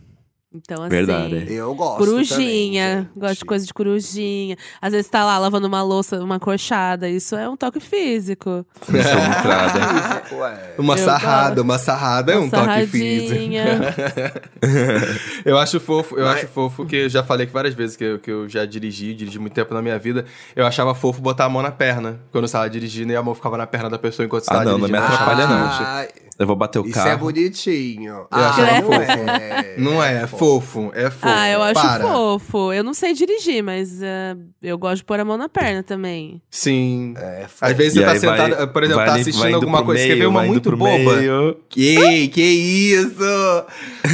Então, 0.52 0.82
assim. 0.82 0.90
Verdade. 0.90 1.46
Eu 1.52 1.72
gosto. 1.76 1.98
Corujinha, 1.98 3.08
também, 3.14 3.28
gosto 3.28 3.38
de 3.38 3.44
coisa 3.44 3.64
de 3.64 3.72
corujinha. 3.72 4.56
Às 4.82 4.90
vezes 4.92 5.08
tá 5.08 5.24
lá 5.24 5.38
lavando 5.38 5.68
uma 5.68 5.80
louça, 5.80 6.18
uma 6.20 6.40
coxada. 6.40 7.08
Isso 7.08 7.36
é 7.36 7.48
um 7.48 7.56
toque 7.56 7.78
físico. 7.78 8.66
É. 8.92 10.76
Uma 10.76 10.94
Eu 10.94 10.98
sarrada, 11.04 11.48
gosto. 11.50 11.60
uma 11.62 11.78
sarrada 11.78 12.32
é 12.32 12.36
Uma 12.36 12.46
um 12.46 12.50
toque 12.50 12.86
físico. 12.88 13.38
Eu 15.44 15.58
acho 15.58 15.80
fofo, 15.80 16.16
eu 16.18 16.24
Mas- 16.24 16.38
acho 16.38 16.48
fofo 16.48 16.84
que 16.84 16.96
eu 16.96 17.08
já 17.08 17.22
falei 17.22 17.44
aqui 17.44 17.52
várias 17.52 17.74
vezes 17.74 17.96
que 17.96 18.04
eu, 18.04 18.18
que 18.18 18.30
eu 18.30 18.48
já 18.48 18.64
dirigi, 18.66 19.14
dirigi 19.14 19.38
muito 19.38 19.54
tempo 19.54 19.72
na 19.72 19.80
minha 19.80 19.98
vida. 19.98 20.24
Eu 20.54 20.66
achava 20.66 20.94
fofo 20.94 21.20
botar 21.20 21.46
a 21.46 21.48
mão 21.48 21.62
na 21.62 21.70
perna. 21.70 22.20
Quando 22.30 22.44
eu 22.44 22.46
estava 22.46 22.68
dirigindo 22.68 23.12
e 23.12 23.16
a 23.16 23.22
mão 23.22 23.34
ficava 23.34 23.56
na 23.56 23.66
perna 23.66 23.88
da 23.88 23.98
pessoa 23.98 24.26
enquanto 24.26 24.44
você 24.44 24.50
Ah, 24.50 24.54
estava 24.58 24.70
não, 24.70 24.78
não 24.78 24.88
me 24.88 24.92
dirigindo. 24.92 25.14
Atrapalha, 25.14 25.46
não. 25.46 26.19
Eu 26.40 26.46
vou 26.46 26.56
bater 26.56 26.78
o 26.78 26.86
Isso 26.86 26.98
é 26.98 27.04
carro. 27.04 27.18
bonitinho. 27.18 28.26
achava 28.30 28.70
ah, 28.70 28.80
não 28.80 28.92
fofo. 28.92 29.30
é. 29.30 29.74
Não 29.76 30.02
é, 30.02 30.22
é 30.22 30.26
fofo, 30.26 30.90
é 30.94 31.10
fofo. 31.10 31.28
ah, 31.28 31.48
eu 31.50 31.62
acho 31.62 31.74
Para. 31.82 32.02
fofo. 32.02 32.72
Eu 32.72 32.82
não 32.82 32.94
sei 32.94 33.12
dirigir, 33.12 33.62
mas 33.62 34.02
eh, 34.02 34.36
eu 34.62 34.78
gosto 34.78 34.96
de 34.96 35.04
pôr 35.04 35.20
a 35.20 35.24
mão 35.24 35.36
na 35.36 35.50
perna 35.50 35.82
também. 35.82 36.40
Sim. 36.50 37.12
É 37.18 37.42
fofo. 37.46 37.64
Às 37.66 37.76
vezes 37.76 37.96
E 37.96 37.98
você 37.98 38.04
tá 38.06 38.10
aí 38.12 38.18
vai- 38.38 38.50
sentado, 38.50 38.68
por 38.72 38.82
exemplo, 38.82 39.02
vai 39.02 39.10
tá 39.10 39.20
assistindo 39.20 39.48
indo 39.48 39.54
alguma 39.56 39.84
coisa, 39.84 40.00
você 40.02 40.08
meio, 40.08 40.18
vê 40.20 40.26
uma 40.26 40.42
muito 40.44 40.74
boba. 40.76 40.88
meio. 41.16 41.56
Que, 41.68 42.28
que 42.28 42.40
isso? 42.42 43.64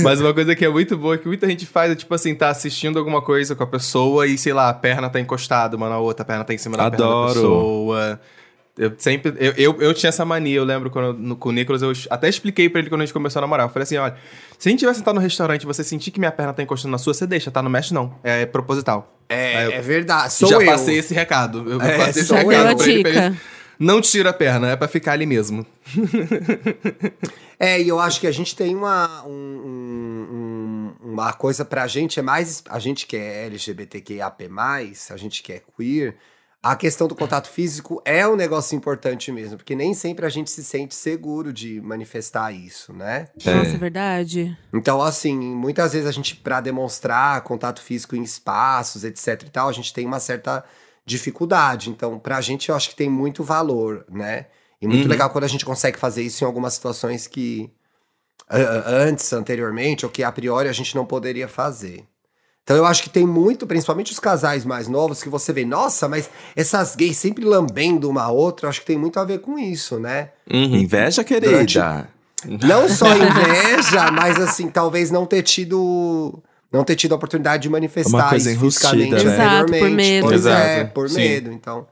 Mas 0.03 0.21
uma 0.21 0.35
coisa 0.35 0.57
que 0.57 0.65
é 0.65 0.69
muito 0.69 0.97
boa, 0.97 1.17
que 1.17 1.29
muita 1.29 1.47
gente 1.49 1.65
faz, 1.65 1.93
é 1.93 1.95
tipo 1.95 2.13
assim, 2.13 2.35
tá 2.35 2.49
assistindo 2.51 2.99
alguma 2.99 3.23
coisa 3.23 3.55
com 3.55 3.63
a 3.63 3.67
pessoa 3.69 4.27
e, 4.27 4.37
sei 4.37 4.53
lá, 4.53 4.69
a 4.69 4.75
perna 4.75 5.09
tá 5.09 5.21
encostada 5.21 5.77
uma 5.77 5.89
na 5.89 5.99
outra, 5.99 6.25
a 6.25 6.27
perna 6.27 6.43
tá 6.43 6.53
em 6.53 6.59
cima 6.59 6.77
da 6.77 6.91
perna 6.91 6.99
da 6.99 7.05
Adoro. 7.05 7.35
pessoa. 7.35 8.21
Eu 8.79 8.93
sempre. 8.99 9.33
Eu, 9.39 9.53
eu, 9.57 9.81
eu 9.81 9.95
tinha 9.95 10.09
essa 10.09 10.25
mania, 10.25 10.57
eu 10.59 10.65
lembro 10.65 10.91
quando 10.91 11.17
no, 11.19 11.35
com 11.37 11.49
o 11.49 11.53
Nicolas, 11.53 11.81
eu 11.81 11.93
até 12.11 12.29
expliquei 12.29 12.69
pra 12.69 12.79
ele 12.81 12.91
quando 12.91 13.01
a 13.01 13.05
gente 13.07 13.13
começou 13.15 13.41
a 13.41 13.43
namorar. 13.43 13.67
Eu 13.67 13.71
falei 13.71 13.85
assim: 13.85 13.97
olha, 13.97 14.17
se 14.59 14.69
a 14.69 14.71
gente 14.71 14.81
tiver 14.81 14.93
sentado 14.95 15.15
no 15.15 15.21
restaurante 15.21 15.63
e 15.63 15.67
você 15.67 15.83
sentir 15.83 16.11
que 16.11 16.19
minha 16.19 16.31
perna 16.31 16.53
tá 16.53 16.63
encostando 16.63 16.93
na 16.93 16.99
sua, 16.99 17.15
você 17.15 17.27
deixa, 17.27 17.51
tá? 17.51 17.63
Não 17.63 17.71
mexe, 17.71 17.95
não. 17.95 18.15
É 18.23 18.45
proposital. 18.45 19.17
É, 19.31 19.67
eu- 19.67 19.73
é 19.73 19.81
verdade. 19.81 20.33
Sou 20.35 20.49
Já 20.51 20.57
eu. 20.61 20.67
passei 20.67 20.99
esse 20.99 21.15
recado. 21.15 21.65
Eu 21.71 21.81
É, 21.81 21.97
passei 21.97 22.23
esse 22.23 22.35
recado 22.35 22.77
pra 22.77 22.87
ele, 22.87 23.03
pra 23.03 23.11
dica. 23.13 23.27
ele. 23.29 23.37
Não 23.79 24.01
tira 24.01 24.31
a 24.31 24.33
perna, 24.33 24.71
é 24.71 24.77
pra 24.77 24.89
ficar 24.89 25.13
ali 25.13 25.27
mesmo. 25.27 25.67
É, 27.59 27.81
e 27.81 27.89
eu 27.89 27.99
acho 27.99 28.21
que 28.21 28.27
a 28.27 28.33
gente 28.33 28.55
tem 28.55 28.75
uma, 28.75 29.25
um- 29.27 29.31
um- 29.31 30.93
um- 31.03 31.13
uma 31.13 31.33
coisa 31.33 31.65
pra 31.65 31.87
gente, 31.87 32.19
é 32.19 32.23
mais. 32.23 32.63
A 32.69 32.79
gente 32.79 33.07
que 33.07 33.17
é 33.17 33.47
LGBTQIAP, 33.47 34.49
a 35.11 35.17
gente 35.17 35.43
que 35.43 35.53
é 35.55 35.63
queer, 35.77 36.17
a 36.71 36.77
questão 36.77 37.07
do 37.07 37.15
contato 37.15 37.49
físico 37.49 38.01
é 38.05 38.27
um 38.27 38.37
negócio 38.37 38.77
importante 38.77 39.31
mesmo, 39.31 39.57
porque 39.57 39.75
nem 39.75 39.95
sempre 39.95 40.27
a 40.27 40.29
gente 40.29 40.51
se 40.51 40.65
sente 40.65 40.95
seguro 40.95 41.53
de 41.53 41.81
manifestar 41.81 42.53
isso, 42.53 42.93
né? 42.93 43.29
Nossa, 43.45 43.77
é 43.77 43.79
verdade. 43.79 44.57
Então, 44.73 45.01
assim, 45.01 45.37
muitas 45.39 45.93
vezes 45.93 46.09
a 46.09 46.13
gente, 46.13 46.37
pra 46.37 46.61
demonstrar 46.61 47.41
contato 47.43 47.81
físico 47.81 48.17
em 48.17 48.23
espaços, 48.23 49.05
etc 49.05 49.43
e 49.47 49.51
tal, 49.51 49.69
a 49.69 49.73
gente 49.73 49.93
tem 49.95 50.05
uma 50.07 50.21
certa 50.21 50.65
dificuldade. 51.05 51.89
Então, 51.89 52.19
pra 52.19 52.41
gente, 52.41 52.69
eu 52.69 52.75
acho 52.75 52.91
que 52.91 52.97
tem 52.97 53.09
muito 53.09 53.45
valor, 53.45 54.05
né? 54.11 54.47
E 54.81 54.87
muito 54.87 55.05
Uhum. 55.05 55.11
legal 55.11 55.31
quando 55.31 55.45
a 55.45 55.49
gente 55.49 55.65
consegue 55.65 55.99
fazer 55.99 56.23
isso 56.23 56.43
em 56.43 56.47
algumas 56.47 56.75
situações 56.75 57.27
que 57.27 57.71
antes, 58.51 59.33
anteriormente, 59.33 60.05
ou 60.05 60.11
que 60.11 60.23
a 60.23 60.31
priori 60.31 60.69
a 60.69 60.73
gente 60.73 60.95
não 60.95 61.05
poderia 61.07 61.49
fazer. 61.49 62.05
Então 62.67 62.77
eu 62.77 62.85
acho 62.85 63.05
que 63.05 63.09
tem 63.09 63.25
muito, 63.25 63.65
principalmente 63.65 64.11
os 64.11 64.19
casais 64.19 64.65
mais 64.65 64.89
novos, 64.89 65.23
que 65.23 65.29
você 65.29 65.53
vê, 65.53 65.65
nossa, 65.65 66.09
mas 66.09 66.29
essas 66.57 66.97
gays 66.97 67.17
sempre 67.17 67.45
lambendo 67.45 68.11
uma 68.11 68.23
a 68.25 68.29
outra, 68.33 68.67
eu 68.67 68.71
acho 68.71 68.81
que 68.81 68.87
tem 68.87 68.99
muito 68.99 69.21
a 69.21 69.25
ver 69.25 69.39
com 69.39 69.57
isso, 69.57 70.01
né? 70.01 70.31
Inveja, 70.51 71.23
querida. 71.23 71.53
Durante- 71.53 71.79
Não 72.67 72.89
só 72.89 73.07
inveja, 73.17 74.11
mas 74.11 74.41
assim, 74.41 74.69
talvez 74.69 75.13
não 75.13 75.25
ter 75.25 75.43
tido. 75.45 76.43
Não 76.73 76.83
ter 76.83 76.97
tido 76.97 77.13
a 77.13 77.15
oportunidade 77.17 77.63
de 77.63 77.69
manifestar 77.71 78.11
Uma 78.17 78.29
coisa 78.31 78.51
isso 78.51 78.59
enrustida, 78.59 78.93
fisicamente 78.95 79.25
né? 79.25 79.33
Exato, 79.35 79.49
por 79.49 79.63
anteriormente. 79.77 79.95
medo. 79.97 80.27
Pois 80.27 80.47
é, 80.47 80.75
Exato, 80.81 80.93
por 80.93 81.09
sim. 81.09 81.17
medo. 81.21 81.53
Então. 81.53 81.87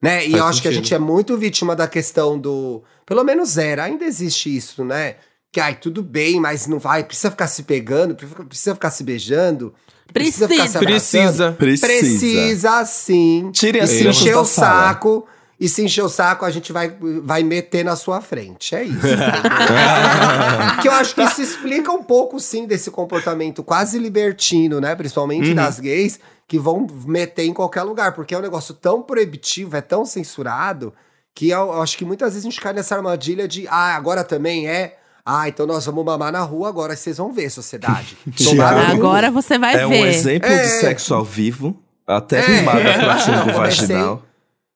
Né? 0.00 0.26
E 0.26 0.30
Faz 0.32 0.34
eu 0.42 0.44
acho 0.46 0.60
que 0.62 0.68
a 0.68 0.70
sentido. 0.70 0.84
gente 0.84 0.94
é 0.94 0.98
muito 0.98 1.38
vítima 1.38 1.74
da 1.74 1.88
questão 1.88 2.38
do. 2.38 2.82
Pelo 3.06 3.24
menos 3.24 3.56
era, 3.56 3.84
ainda 3.84 4.04
existe 4.04 4.54
isso, 4.54 4.84
né? 4.84 5.16
Que, 5.52 5.60
ai, 5.60 5.74
tudo 5.74 6.02
bem, 6.02 6.40
mas 6.40 6.66
não 6.66 6.78
vai, 6.78 7.04
precisa 7.04 7.30
ficar 7.30 7.46
se 7.46 7.62
pegando, 7.64 8.14
precisa 8.14 8.74
ficar 8.74 8.90
se 8.90 9.04
beijando. 9.04 9.74
Precisa. 10.10 10.48
ficar 10.48 10.66
se 10.66 10.78
abraçando. 10.78 11.56
Precisa. 11.56 11.86
Precisa. 11.86 11.86
Precisa 11.86 12.84
sim. 12.86 13.50
Tire 13.52 13.78
E 13.78 13.86
se 13.86 14.08
encher 14.08 14.36
o 14.36 14.44
saco. 14.44 15.26
E 15.60 15.68
se 15.68 15.84
encher 15.84 16.02
o 16.02 16.08
saco, 16.08 16.44
a 16.44 16.50
gente 16.50 16.72
vai, 16.72 16.92
vai 17.22 17.42
meter 17.44 17.84
na 17.84 17.94
sua 17.94 18.20
frente. 18.20 18.74
É 18.74 18.82
isso. 18.82 18.98
que 20.82 20.88
eu 20.88 20.92
acho 20.92 21.14
que 21.14 21.22
isso 21.22 21.40
explica 21.40 21.92
um 21.92 22.02
pouco, 22.02 22.40
sim, 22.40 22.66
desse 22.66 22.90
comportamento 22.90 23.62
quase 23.62 23.98
libertino, 23.98 24.80
né? 24.80 24.94
Principalmente 24.94 25.50
Uhum. 25.50 25.54
das 25.54 25.78
gays, 25.78 26.18
que 26.48 26.58
vão 26.58 26.86
meter 27.06 27.44
em 27.44 27.52
qualquer 27.52 27.82
lugar. 27.82 28.12
Porque 28.12 28.34
é 28.34 28.38
um 28.38 28.42
negócio 28.42 28.74
tão 28.74 29.02
proibitivo, 29.02 29.76
é 29.76 29.80
tão 29.80 30.04
censurado, 30.04 30.92
que 31.34 31.50
eu, 31.50 31.60
eu 31.60 31.82
acho 31.82 31.96
que 31.96 32.04
muitas 32.04 32.30
vezes 32.32 32.44
a 32.44 32.50
gente 32.50 32.60
cai 32.60 32.72
nessa 32.72 32.96
armadilha 32.96 33.46
de, 33.46 33.66
ah, 33.68 33.94
agora 33.94 34.24
também 34.24 34.66
é. 34.66 34.98
Ah, 35.24 35.48
então 35.48 35.66
nós 35.66 35.86
vamos 35.86 36.04
mamar 36.04 36.32
na 36.32 36.40
rua, 36.40 36.68
agora 36.68 36.96
vocês 36.96 37.16
vão 37.18 37.32
ver, 37.32 37.48
sociedade. 37.50 38.16
Cu. 38.26 38.60
Agora 38.60 39.30
você 39.30 39.56
vai 39.58 39.76
É 39.76 39.86
um 39.86 39.90
ver. 39.90 40.08
exemplo 40.08 40.48
É. 40.50 40.62
de 40.62 40.68
sexo 40.68 41.14
ao 41.14 41.24
vivo, 41.24 41.76
até 42.06 42.40
É. 42.40 42.42
fungo 42.42 42.70
Comecei- 43.52 43.86
vaginal. 43.86 44.22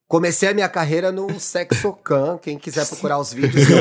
Comecei 0.09 0.49
a 0.49 0.55
minha 0.55 0.69
carreira 0.69 1.11
no 1.11 1.41
Sexocan, 1.41 2.39
quem 2.41 2.57
quiser 2.57 2.87
procurar 2.87 3.19
os 3.19 3.33
vídeos. 3.33 3.67
eu. 3.69 3.77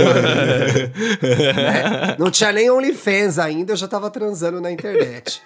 Né? 1.53 2.15
Não 2.17 2.31
tinha 2.31 2.51
nem 2.51 2.67
OnlyFans 2.71 3.37
ainda, 3.37 3.73
eu 3.73 3.77
já 3.77 3.87
tava 3.87 4.09
transando 4.09 4.59
na 4.59 4.71
internet. 4.71 5.41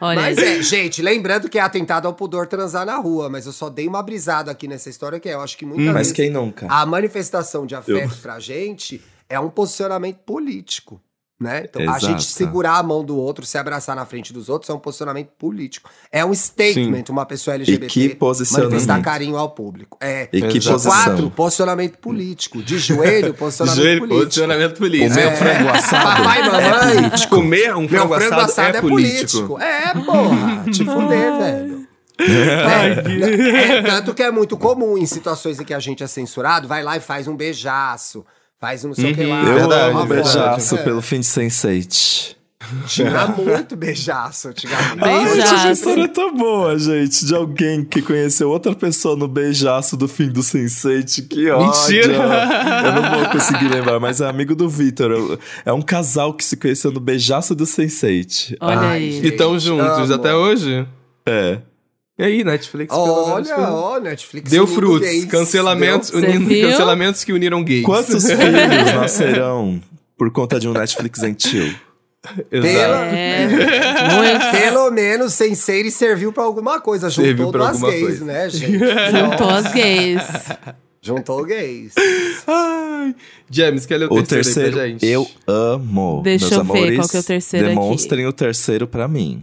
Olha 0.00 0.20
Mas 0.20 0.38
aí. 0.38 0.60
é, 0.60 0.62
gente, 0.62 1.02
lembrando 1.02 1.48
que 1.48 1.58
é 1.58 1.60
atentado 1.60 2.06
ao 2.06 2.14
pudor 2.14 2.46
transar 2.46 2.86
na 2.86 2.96
rua, 2.96 3.28
mas 3.28 3.44
eu 3.44 3.52
só 3.52 3.68
dei 3.68 3.88
uma 3.88 4.02
brisada 4.04 4.50
aqui 4.52 4.68
nessa 4.68 4.88
história 4.88 5.18
que 5.18 5.28
é, 5.28 5.34
eu 5.34 5.40
acho 5.40 5.58
que 5.58 5.66
muitas 5.66 5.86
Mas 5.86 5.94
vezes 5.96 6.12
quem 6.12 6.30
nunca? 6.30 6.66
a 6.70 6.86
manifestação 6.86 7.66
de 7.66 7.74
afeto 7.74 8.16
pra 8.22 8.38
gente 8.38 9.02
é 9.30 9.40
um 9.40 9.48
posicionamento 9.48 10.18
político. 10.18 11.00
Né? 11.40 11.62
Então, 11.64 11.80
a 11.80 11.84
Exato. 11.96 12.04
gente 12.04 12.24
segurar 12.24 12.74
a 12.76 12.82
mão 12.82 13.02
do 13.02 13.16
outro, 13.16 13.46
se 13.46 13.56
abraçar 13.56 13.96
na 13.96 14.04
frente 14.04 14.30
dos 14.30 14.50
outros 14.50 14.68
é 14.68 14.74
um 14.74 14.78
posicionamento 14.78 15.30
político. 15.38 15.88
É 16.12 16.22
um 16.22 16.34
statement, 16.34 17.04
uma 17.08 17.24
pessoa 17.24 17.54
LGBT 17.54 17.86
que 17.90 18.14
posicionamento. 18.14 18.72
manifestar 18.72 19.00
carinho 19.00 19.38
ao 19.38 19.48
público. 19.48 19.96
É. 20.02 20.28
E 20.30 20.42
que 20.42 20.60
posição? 20.60 20.92
Quatro, 20.92 21.30
posicionamento 21.30 21.96
político. 21.96 22.62
De 22.62 22.78
joelho, 22.78 23.32
posicionamento 23.32 23.82
Joelho, 23.82 24.00
político. 24.00 24.24
posicionamento 24.24 24.76
político. 24.76 25.14
Meu 25.14 25.28
É. 25.30 25.36
frango 25.36 25.68
assado. 25.70 26.04
Papai 26.22 26.40
e 26.40 26.50
mamãe. 26.50 27.10
Comer 27.30 27.74
um 27.74 27.88
frango, 27.88 28.14
frango 28.16 28.34
assado, 28.34 28.42
assado 28.42 28.76
é, 28.76 28.80
político. 28.82 29.58
É, 29.58 29.94
porra. 29.94 30.64
Te 30.70 30.84
fuder, 30.84 31.38
velho. 31.38 31.80
É, 32.20 33.78
é, 33.78 33.82
tanto 33.82 34.12
que 34.12 34.22
é 34.22 34.30
muito 34.30 34.54
comum 34.58 34.98
em 34.98 35.06
situações 35.06 35.58
em 35.58 35.64
que 35.64 35.72
a 35.72 35.80
gente 35.80 36.02
é 36.02 36.06
censurado, 36.06 36.68
vai 36.68 36.82
lá 36.82 36.94
e 36.98 37.00
faz 37.00 37.26
um 37.26 37.34
beijaço, 37.34 38.26
faz 38.60 38.84
um 38.84 38.88
não 38.88 38.94
sei 38.94 39.12
o 39.12 39.14
que 39.14 39.24
lá. 39.24 39.42
Eu 39.44 39.54
Verdade, 39.54 39.90
amo 39.96 40.06
beijaço 40.06 40.76
É. 40.76 40.82
pelo 40.82 41.00
fim 41.02 41.20
de 41.20 41.26
Sense8. 41.26 42.36
Tinha 42.86 43.26
muito 43.28 43.74
beijaço 43.74 44.48
antigamente. 44.48 44.94
Beijaço. 45.00 45.54
Ai, 45.54 45.56
essa 45.56 45.70
história 45.72 46.06
tão 46.06 46.36
boa, 46.36 46.78
gente. 46.78 47.24
De 47.24 47.34
alguém 47.34 47.82
que 47.84 48.00
conheceu 48.02 48.48
outra 48.50 48.74
pessoa 48.74 49.16
no 49.16 49.26
beijaço 49.26 49.96
do 49.96 50.06
fim 50.06 50.28
do 50.28 50.40
Sense8. 50.40 51.26
Que 51.26 51.50
ódio. 51.50 51.66
Mentira. 51.66 52.14
Eu 52.84 52.92
não 53.02 53.10
vou 53.18 53.30
conseguir 53.30 53.66
lembrar, 53.68 53.98
mas 53.98 54.20
é 54.20 54.28
amigo 54.28 54.54
do 54.54 54.68
Vitor. 54.68 55.38
É 55.64 55.72
um 55.72 55.82
casal 55.82 56.32
que 56.34 56.44
se 56.44 56.56
conheceu 56.56 56.92
no 56.92 57.00
beijaço 57.00 57.54
do 57.56 57.64
Sense8. 57.64 58.56
Olha 58.60 58.78
Ai, 58.78 58.88
aí. 58.98 59.12
gente. 59.12 59.24
E 59.24 59.28
estão 59.30 59.58
juntos 59.58 60.10
amo. 60.10 60.14
até 60.14 60.34
hoje. 60.34 60.86
É. 61.26 61.58
E 62.20 62.24
aí, 62.24 62.44
Netflix? 62.44 62.94
pelo 62.94 63.06
menos, 63.06 63.28
Olha, 63.50 63.54
foi- 63.54 63.64
ó, 63.64 63.98
Netflix. 64.00 64.50
Deu 64.50 64.66
frutos. 64.66 65.08
gays. 65.08 65.24
Cancelamentos, 65.24 66.10
Você 66.10 66.16
unindo, 66.18 66.50
cancelamentos 66.68 67.24
que 67.24 67.32
uniram 67.32 67.64
gays. 67.64 67.84
Quantos 67.84 68.24
filhos 68.28 68.92
nascerão 68.94 69.80
por 70.18 70.30
conta 70.30 70.60
de 70.60 70.68
um 70.68 70.72
Netflix? 70.72 71.18
Pela- 71.20 71.36
Exato. 72.52 73.14
É, 73.14 73.48
muito. 73.48 74.50
Pelo 74.60 74.90
menos 74.90 75.32
Senseire 75.32 75.90
serviu 75.90 76.30
pra 76.32 76.42
alguma 76.44 76.78
coisa. 76.80 77.08
Juntou 77.08 77.24
Serviu 77.24 77.50
pra 77.50 77.70
duas 77.72 77.80
gays, 77.80 78.02
coisa. 78.02 78.24
né, 78.26 78.50
gente? 78.50 78.78
Juntou 79.10 79.48
as 79.48 79.72
gays. 79.72 80.22
Juntou 81.02 81.44
gays. 81.46 81.94
Ai. 82.46 83.14
James, 83.50 83.86
quer 83.86 83.96
ler 83.96 84.10
o, 84.10 84.14
O 84.14 84.22
terceiro, 84.22 84.42
terceiro, 84.44 84.68
aí 84.68 84.72
pra 84.74 84.88
gente? 84.88 85.06
eu 85.06 85.26
amo. 85.46 86.20
Deixa 86.22 86.44
Meus 86.44 86.58
eu 86.58 86.64
ver 86.64 86.70
amores, 86.78 86.96
qual 86.98 87.08
que 87.08 87.16
é 87.16 87.20
o 87.20 87.24
terceiro 87.24 87.66
aqui. 87.66 87.74
Demonstrem 87.74 88.26
o 88.26 88.32
terceiro 88.34 88.86
pra 88.86 89.08
mim. 89.08 89.42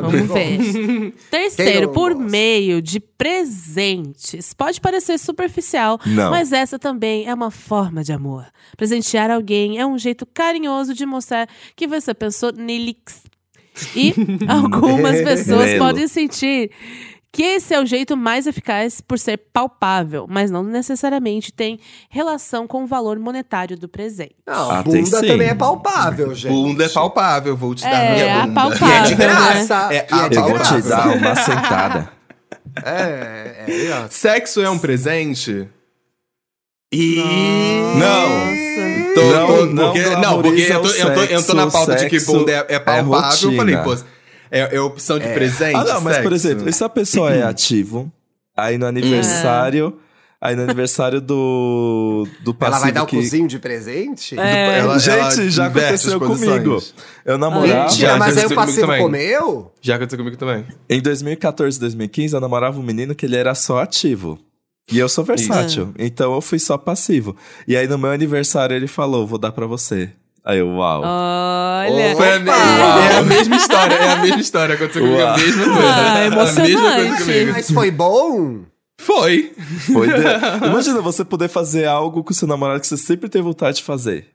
Vamos 0.00 0.28
ver. 0.28 1.12
Terceiro, 1.30 1.86
não 1.86 1.92
por 1.92 2.14
gosta? 2.14 2.30
meio 2.30 2.80
de 2.80 3.00
presentes. 3.00 4.54
Pode 4.54 4.80
parecer 4.80 5.18
superficial, 5.18 5.98
Não. 6.06 6.30
mas 6.30 6.52
essa 6.52 6.78
também 6.78 7.26
é 7.26 7.34
uma 7.34 7.50
forma 7.50 8.02
de 8.02 8.12
amor. 8.12 8.46
Presentear 8.76 9.30
alguém 9.30 9.78
é 9.78 9.86
um 9.86 9.98
jeito 9.98 10.26
carinhoso 10.26 10.94
de 10.94 11.04
mostrar 11.04 11.48
que 11.76 11.86
você 11.86 12.14
pensou 12.14 12.52
nelix. 12.52 13.22
E 13.96 14.14
algumas 14.48 15.20
pessoas 15.22 15.78
podem 15.78 16.06
sentir 16.06 16.70
que 17.32 17.42
esse 17.42 17.72
é 17.72 17.80
o 17.80 17.86
jeito 17.86 18.14
mais 18.14 18.46
eficaz 18.46 19.00
por 19.00 19.18
ser 19.18 19.38
palpável, 19.52 20.26
mas 20.28 20.50
não 20.50 20.62
necessariamente 20.62 21.50
tem 21.50 21.80
relação 22.10 22.66
com 22.66 22.84
o 22.84 22.86
valor 22.86 23.18
monetário 23.18 23.74
do 23.78 23.88
presente. 23.88 24.36
Não, 24.46 24.70
Ah, 24.70 24.82
bunda 24.82 25.20
também 25.26 25.48
é 25.48 25.54
palpável, 25.54 26.34
gente. 26.34 26.52
Bunda 26.52 26.84
é 26.84 26.88
palpável, 26.90 27.56
vou 27.56 27.74
te 27.74 27.84
dar 27.84 27.90
É, 28.04 28.12
minha 28.14 28.36
a 28.42 28.46
bunda. 28.46 28.54
palpável. 28.60 28.86
E 28.88 28.92
é 28.92 29.02
de 29.02 29.10
né? 29.16 29.16
graça. 29.26 29.88
É 29.94 30.06
e 30.12 30.18
é 30.20 30.28
de 30.28 30.36
Eu 30.36 30.42
vou 30.44 30.58
te 30.58 30.82
dar 30.82 31.16
uma 31.16 31.34
sentada. 31.34 32.12
É, 32.84 33.64
é, 33.66 33.86
é. 33.86 34.06
Sexo 34.10 34.60
é 34.60 34.68
um 34.68 34.78
presente? 34.78 35.66
Nossa. 37.98 38.62
Tô, 39.14 39.20
Não, 39.22 39.46
tô- 39.46 39.66
não 39.66 39.84
porque, 39.92 40.16
não, 40.16 40.42
porque 40.42 40.60
eu 40.62 40.82
tô, 40.82 40.88
eu 40.88 41.14
tô, 41.14 41.20
eu 41.24 41.46
tô 41.46 41.54
na 41.54 41.70
pauta 41.70 41.96
de 41.96 42.08
que 42.08 42.20
bunda 42.20 42.50
é, 42.52 42.74
é 42.74 42.78
palpável. 42.78 43.50
eu 43.50 43.56
falei, 43.56 43.76
pô, 43.78 43.96
é, 44.52 44.76
é 44.76 44.80
opção 44.80 45.18
de 45.18 45.26
presente. 45.28 45.74
Ah, 45.76 45.84
não, 45.84 46.00
mas 46.00 46.18
por 46.18 46.30
sexo? 46.30 46.34
exemplo, 46.48 46.68
e 46.68 46.72
se 46.72 46.84
a 46.84 46.88
pessoa 46.88 47.32
é 47.32 47.42
ativo, 47.42 48.12
aí 48.56 48.76
no 48.78 48.86
aniversário, 48.86 49.98
aí 50.40 50.54
no 50.54 50.62
aniversário 50.62 51.20
do, 51.20 52.26
do 52.44 52.52
passivo 52.52 52.76
Ela 52.76 52.84
vai 52.84 52.92
dar 52.92 53.02
o 53.04 53.06
que... 53.06 53.16
cozinho 53.16 53.48
de 53.48 53.58
presente? 53.58 54.38
É. 54.38 54.78
Ela- 54.80 54.98
Gente, 54.98 55.18
ela 55.18 55.50
já 55.50 55.66
aconteceu 55.66 56.20
comigo. 56.20 56.82
Eu 57.24 57.38
namorava... 57.38 57.84
Mentira, 57.84 58.08
Já 58.12 58.16
mas 58.18 58.36
aí 58.36 58.44
aconteceu 58.44 58.44
o 58.44 58.48
comigo 58.48 58.66
passivo 58.66 58.86
também. 58.86 59.02
comeu? 59.02 59.72
Já 59.80 59.96
aconteceu 59.96 60.18
comigo 60.18 60.36
também. 60.36 60.66
Em 60.90 61.00
2014, 61.00 61.80
2015, 61.80 62.34
eu 62.34 62.40
namorava 62.40 62.78
um 62.78 62.82
menino 62.82 63.14
que 63.14 63.24
ele 63.26 63.36
era 63.36 63.54
só 63.54 63.80
ativo. 63.80 64.38
E 64.90 64.98
eu 64.98 65.08
sou 65.08 65.24
versátil, 65.24 65.94
então 65.96 66.34
eu 66.34 66.40
fui 66.40 66.58
só 66.58 66.76
passivo. 66.76 67.36
E 67.68 67.76
aí 67.76 67.86
no 67.86 67.96
meu 67.96 68.10
aniversário 68.10 68.74
ele 68.74 68.88
falou, 68.88 69.24
vou 69.26 69.38
dar 69.38 69.52
pra 69.52 69.64
você. 69.64 70.10
Aí 70.44 70.58
eu, 70.58 70.68
uau. 70.68 71.02
Olha. 71.04 72.16
Foi 72.16 72.32
a, 72.34 72.38
me- 72.40 72.50
é 72.50 73.18
a 73.18 73.22
mesma 73.22 73.56
história, 73.56 73.94
é 73.94 74.12
a 74.12 74.16
mesma 74.16 74.40
história. 74.40 74.74
Aconteceu 74.74 75.02
comigo 75.02 75.22
a 75.22 75.36
mesma 75.36 75.64
coisa. 75.64 75.88
Ah, 75.88 76.10
a 76.10 76.14
mesma 76.20 76.36
coisa 76.36 76.68
emocionante. 76.68 77.22
comigo. 77.22 77.52
Mas 77.52 77.70
foi 77.70 77.90
bom? 77.90 78.58
Foi. 79.00 79.52
Foi 79.92 80.06
de- 80.08 80.12
Imagina 80.66 81.00
você 81.00 81.24
poder 81.24 81.48
fazer 81.48 81.86
algo 81.86 82.22
com 82.24 82.32
o 82.32 82.34
seu 82.34 82.48
namorado 82.48 82.80
que 82.80 82.86
você 82.86 82.96
sempre 82.96 83.28
teve 83.28 83.44
vontade 83.44 83.76
de 83.78 83.82
fazer. 83.84 84.26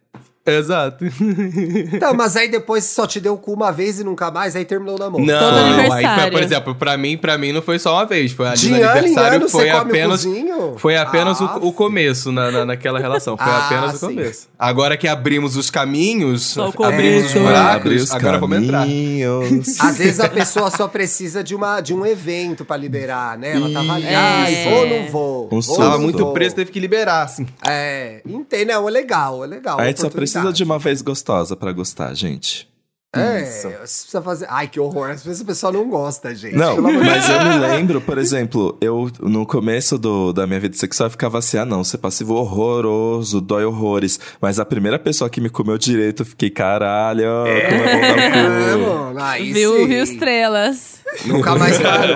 Exato. 0.47 1.05
Não, 2.01 2.13
mas 2.13 2.35
aí 2.35 2.47
depois 2.49 2.83
só 2.85 3.05
te 3.05 3.19
deu 3.19 3.33
o 3.33 3.37
cu 3.37 3.53
uma 3.53 3.71
vez 3.71 3.99
e 3.99 4.03
nunca 4.03 4.31
mais, 4.31 4.55
aí 4.55 4.65
terminou 4.65 4.95
o 4.95 4.99
namoro. 4.99 5.23
Não, 5.25 5.39
Todo 5.39 5.55
aí, 5.57 5.73
aniversário. 5.73 6.31
por 6.31 6.41
exemplo, 6.43 6.75
pra 6.75 6.97
mim, 6.97 7.17
pra 7.17 7.37
mim 7.37 7.51
não 7.51 7.61
foi 7.61 7.79
só 7.79 7.93
uma 7.95 8.05
vez. 8.05 8.31
Foi 8.31 8.47
ali 8.47 8.57
De 8.57 8.69
no 8.69 8.75
aniversário, 8.75 9.37
ano 9.37 9.49
foi 9.49 9.65
você 9.65 9.71
come 9.71 9.81
apenas. 9.91 10.23
o 10.25 10.27
cozinho? 10.29 10.73
Foi 10.77 10.97
apenas 10.97 11.41
Ah, 11.41 11.57
o, 11.61 11.67
o 11.67 11.73
começo 11.73 12.31
na, 12.31 12.51
na- 12.51 12.65
naquela 12.65 12.99
relação. 12.99 13.35
Foi 13.37 13.45
Ah, 13.45 13.65
apenas 13.65 13.95
o 13.95 13.97
sim. 13.97 14.05
começo. 14.15 14.47
Agora 14.57 14.97
que 14.97 15.07
abrimos 15.07 15.55
os 15.57 15.69
caminhos, 15.69 16.55
o 16.57 16.83
abrimos 16.83 17.25
os 17.25 17.33
buracos, 17.41 18.03
os 18.03 18.11
agora 18.11 18.39
vamos 18.39 18.57
entrar. 18.63 18.85
Às 19.79 19.97
vezes 19.97 20.19
a 20.19 20.29
pessoa 20.29 20.69
só 20.71 20.87
precisa 20.87 21.43
de, 21.43 21.55
uma, 21.55 21.81
de 21.81 21.93
um 21.93 22.05
evento 22.05 22.63
pra 22.65 22.77
liberar, 22.77 23.37
né? 23.37 23.55
Ela 23.55 23.69
tava 23.71 23.93
ali, 23.93 24.05
É. 24.07 24.15
ai, 24.15 24.63
vou 24.69 24.79
ou 24.79 24.87
não 24.89 25.07
vou? 25.11 25.49
Um 25.51 25.59
Vou. 25.61 25.77
Tava 25.77 25.97
muito 25.97 26.19
vou? 26.19 26.33
preso, 26.33 26.55
teve 26.55 26.71
que 26.71 26.79
liberar, 26.79 27.23
assim. 27.23 27.45
É, 27.67 28.21
entende? 28.25 28.65
Não, 28.65 28.87
é 28.87 28.91
legal, 28.91 29.43
é 29.43 29.47
legal. 29.47 29.79
A 29.79 29.85
gente 29.85 29.99
só 30.01 30.07
oportunidade. 30.07 30.36
Precisa 30.39 30.53
de 30.53 30.63
uma 30.63 30.79
vez 30.79 31.01
gostosa 31.01 31.55
pra 31.55 31.71
gostar, 31.71 32.13
gente. 32.13 32.67
É, 33.15 33.41
Isso. 33.41 33.61
você 33.69 33.77
precisa 33.77 34.21
fazer. 34.21 34.47
Ai, 34.49 34.67
que 34.67 34.79
horror. 34.79 35.09
Às 35.09 35.23
vezes 35.23 35.41
a 35.41 35.45
pessoa 35.45 35.71
não 35.71 35.89
gosta, 35.89 36.35
gente. 36.35 36.55
Não, 36.55 36.79
mas 36.81 37.27
eu 37.29 37.43
me 37.45 37.57
lembro, 37.57 38.01
por 38.01 38.17
exemplo, 38.17 38.77
eu 38.81 39.09
no 39.21 39.45
começo 39.45 39.97
do, 39.97 40.33
da 40.33 40.45
minha 40.45 40.59
vida 40.59 40.75
sexual 40.75 41.07
eu 41.07 41.11
ficava 41.11 41.37
assim, 41.39 41.57
ah 41.57 41.65
não, 41.65 41.83
ser 41.85 41.99
passivo 41.99 42.35
horroroso, 42.35 43.39
dói 43.41 43.63
horrores. 43.65 44.19
Mas 44.41 44.59
a 44.59 44.65
primeira 44.65 44.99
pessoa 44.99 45.29
que 45.29 45.39
me 45.39 45.49
comeu 45.49 45.77
direito, 45.77 46.21
eu 46.23 46.25
fiquei, 46.27 46.49
caralho, 46.49 47.23
como 47.69 47.83
é 47.83 47.93
bom 47.95 48.01
dar 48.01 48.15
o 48.15 48.19
É, 48.19 48.73
cu. 48.73 48.89
mano, 49.13 49.19
aí 49.23 49.53
Viu, 49.53 49.77
sim. 49.77 49.87
viu 49.87 50.03
estrelas. 50.03 50.99
Nunca 51.25 51.55
mais 51.55 51.77
parou. 51.81 52.15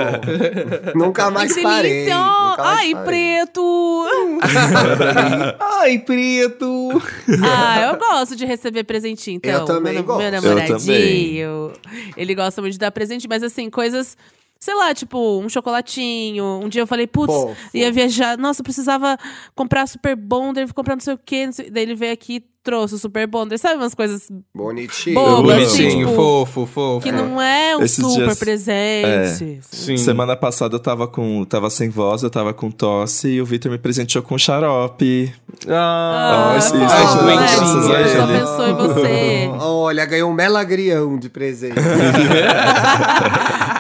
Nunca 0.96 1.32
mais 1.32 1.54
que 1.54 1.62
parei. 1.62 2.06
Nunca 2.06 2.58
mais 2.58 2.80
Ai, 2.80 2.92
parei. 2.94 3.06
preto! 3.06 4.08
Ai, 5.60 6.00
preto! 6.00 7.02
ah, 7.44 7.82
eu 7.82 7.98
gosto 7.98 8.36
de 8.36 8.46
receber 8.46 8.84
presentinho, 8.84 9.38
então. 9.38 9.52
Eu 9.52 9.66
também 9.66 9.94
meu, 9.94 10.04
gosto. 10.04 10.20
Meu 10.20 10.28
Eu 10.28 10.42
namoradinho. 10.42 11.74
Ele 12.16 12.36
gosta 12.36 12.62
muito 12.62 12.74
de 12.74 12.80
dar 12.80 12.92
presente, 12.92 13.28
mas 13.28 13.44
assim, 13.44 13.70
coisas. 13.70 14.18
Sei 14.60 14.76
lá, 14.76 14.94
tipo, 14.94 15.40
um 15.40 15.50
chocolatinho. 15.50 16.60
Um 16.64 16.70
dia 16.70 16.84
eu 16.84 16.88
falei, 16.88 17.08
putz, 17.08 17.34
ia 17.74 17.92
viajar. 17.92 18.38
Nossa, 18.38 18.62
eu 18.62 18.64
precisava 18.64 19.18
comprar 19.56 19.88
Super 19.88 20.16
Bonder, 20.16 20.72
comprar 20.74 20.96
não 20.96 21.02
sei 21.02 21.16
o 21.16 21.20
quê. 21.24 21.52
sei- 21.52 21.72
Daí 21.72 21.82
ele 21.84 21.96
veio 21.96 22.14
aqui 22.14 22.44
trouxe 22.64 22.96
o 22.96 22.98
Super 22.98 23.28
Bonder. 23.28 23.58
Sabe 23.60 23.76
umas 23.76 23.94
coisas 23.96 24.30
Bonitinho. 24.54 25.16
Boba, 25.16 25.56
assim, 25.56 25.84
Bonitinho, 25.84 26.08
tipo, 26.08 26.16
fofo, 26.16 26.66
fofo. 26.66 27.04
que 27.04 27.12
não 27.12 27.42
é 27.42 27.76
um 27.78 27.82
Esses 27.84 28.04
super 28.06 28.26
dias- 28.26 28.40
presente. 28.40 29.60
Sim. 29.70 29.98
Semana 29.98 30.36
passada 30.36 30.76
eu 30.76 30.80
tava 30.80 31.08
com. 31.08 31.44
tava 31.46 31.70
sem 31.70 31.90
voz, 31.90 32.24
eu 32.24 32.30
tava 32.30 32.54
com 32.54 32.70
tosse 32.72 33.28
e 33.30 33.42
o 33.42 33.46
Victor 33.46 33.72
me 33.72 33.78
presenteou 33.78 34.24
com 34.24 34.38
xarope. 34.38 35.34
Ah, 35.68 36.54
Ah, 36.54 36.58
isso, 36.58 36.74
fofo, 36.74 36.86
isso, 36.86 37.88
né? 37.88 38.02
ele. 38.02 38.40
pensou 38.40 38.68
em 38.68 38.74
você. 38.74 39.50
Olha, 39.64 40.06
ganhou 40.06 40.30
um 40.30 40.34
melagrião 40.34 41.18
de 41.18 41.30
presente. 41.30 41.76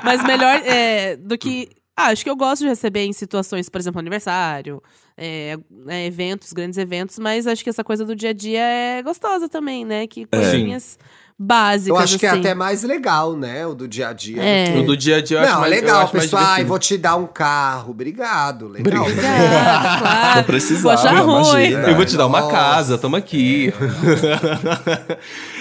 Mas 0.03 0.23
melhor 0.23 0.61
é, 0.65 1.15
do 1.15 1.37
que. 1.37 1.69
Ah, 1.95 2.07
acho 2.07 2.23
que 2.23 2.29
eu 2.29 2.35
gosto 2.35 2.61
de 2.61 2.69
receber 2.69 3.03
em 3.05 3.13
situações, 3.13 3.69
por 3.69 3.79
exemplo, 3.79 3.99
aniversário, 3.99 4.81
é, 5.17 5.57
é, 5.87 6.05
eventos, 6.05 6.53
grandes 6.53 6.77
eventos, 6.77 7.19
mas 7.19 7.45
acho 7.45 7.63
que 7.63 7.69
essa 7.69 7.83
coisa 7.83 8.05
do 8.05 8.15
dia 8.15 8.29
a 8.29 8.33
dia 8.33 8.61
é 8.61 9.03
gostosa 9.03 9.49
também, 9.49 9.85
né? 9.85 10.07
Que 10.07 10.25
coisinhas 10.25 10.97
básicas. 11.37 11.87
Eu 11.87 11.97
acho 11.97 12.19
que 12.19 12.25
é 12.25 12.29
assim. 12.29 12.39
até 12.39 12.53
mais 12.53 12.83
legal, 12.83 13.35
né? 13.35 13.65
O 13.65 13.73
do 13.73 13.87
dia 13.87 14.09
a 14.09 14.13
dia. 14.13 14.41
É. 14.41 14.75
No 14.75 14.85
do 14.85 14.97
dia 14.97 15.17
a 15.17 15.21
dia 15.21 15.37
eu 15.37 15.41
acho 15.41 15.51
Não, 15.53 15.61
mais, 15.61 15.73
eu 15.73 15.79
legal, 15.79 16.01
acho 16.01 16.15
mais 16.15 16.25
pessoal. 16.25 16.43
Ai, 16.45 16.63
vou 16.63 16.79
te 16.79 16.97
dar 16.97 17.15
um 17.15 17.27
carro. 17.27 17.91
Obrigado. 17.91 18.67
Legal. 18.67 19.03
Obrigada, 19.03 19.99
claro. 19.99 20.35
Não 20.37 20.43
precisava, 20.43 20.81
Vou 20.81 20.91
achar 20.91 21.19
ruim. 21.19 21.65
imagina. 21.65 21.89
Eu 21.89 21.95
vou 21.95 22.05
te 22.05 22.17
dar 22.17 22.27
uma 22.27 22.41
Nossa. 22.41 22.51
casa, 22.51 22.97
toma 22.97 23.17
aqui. 23.17 23.73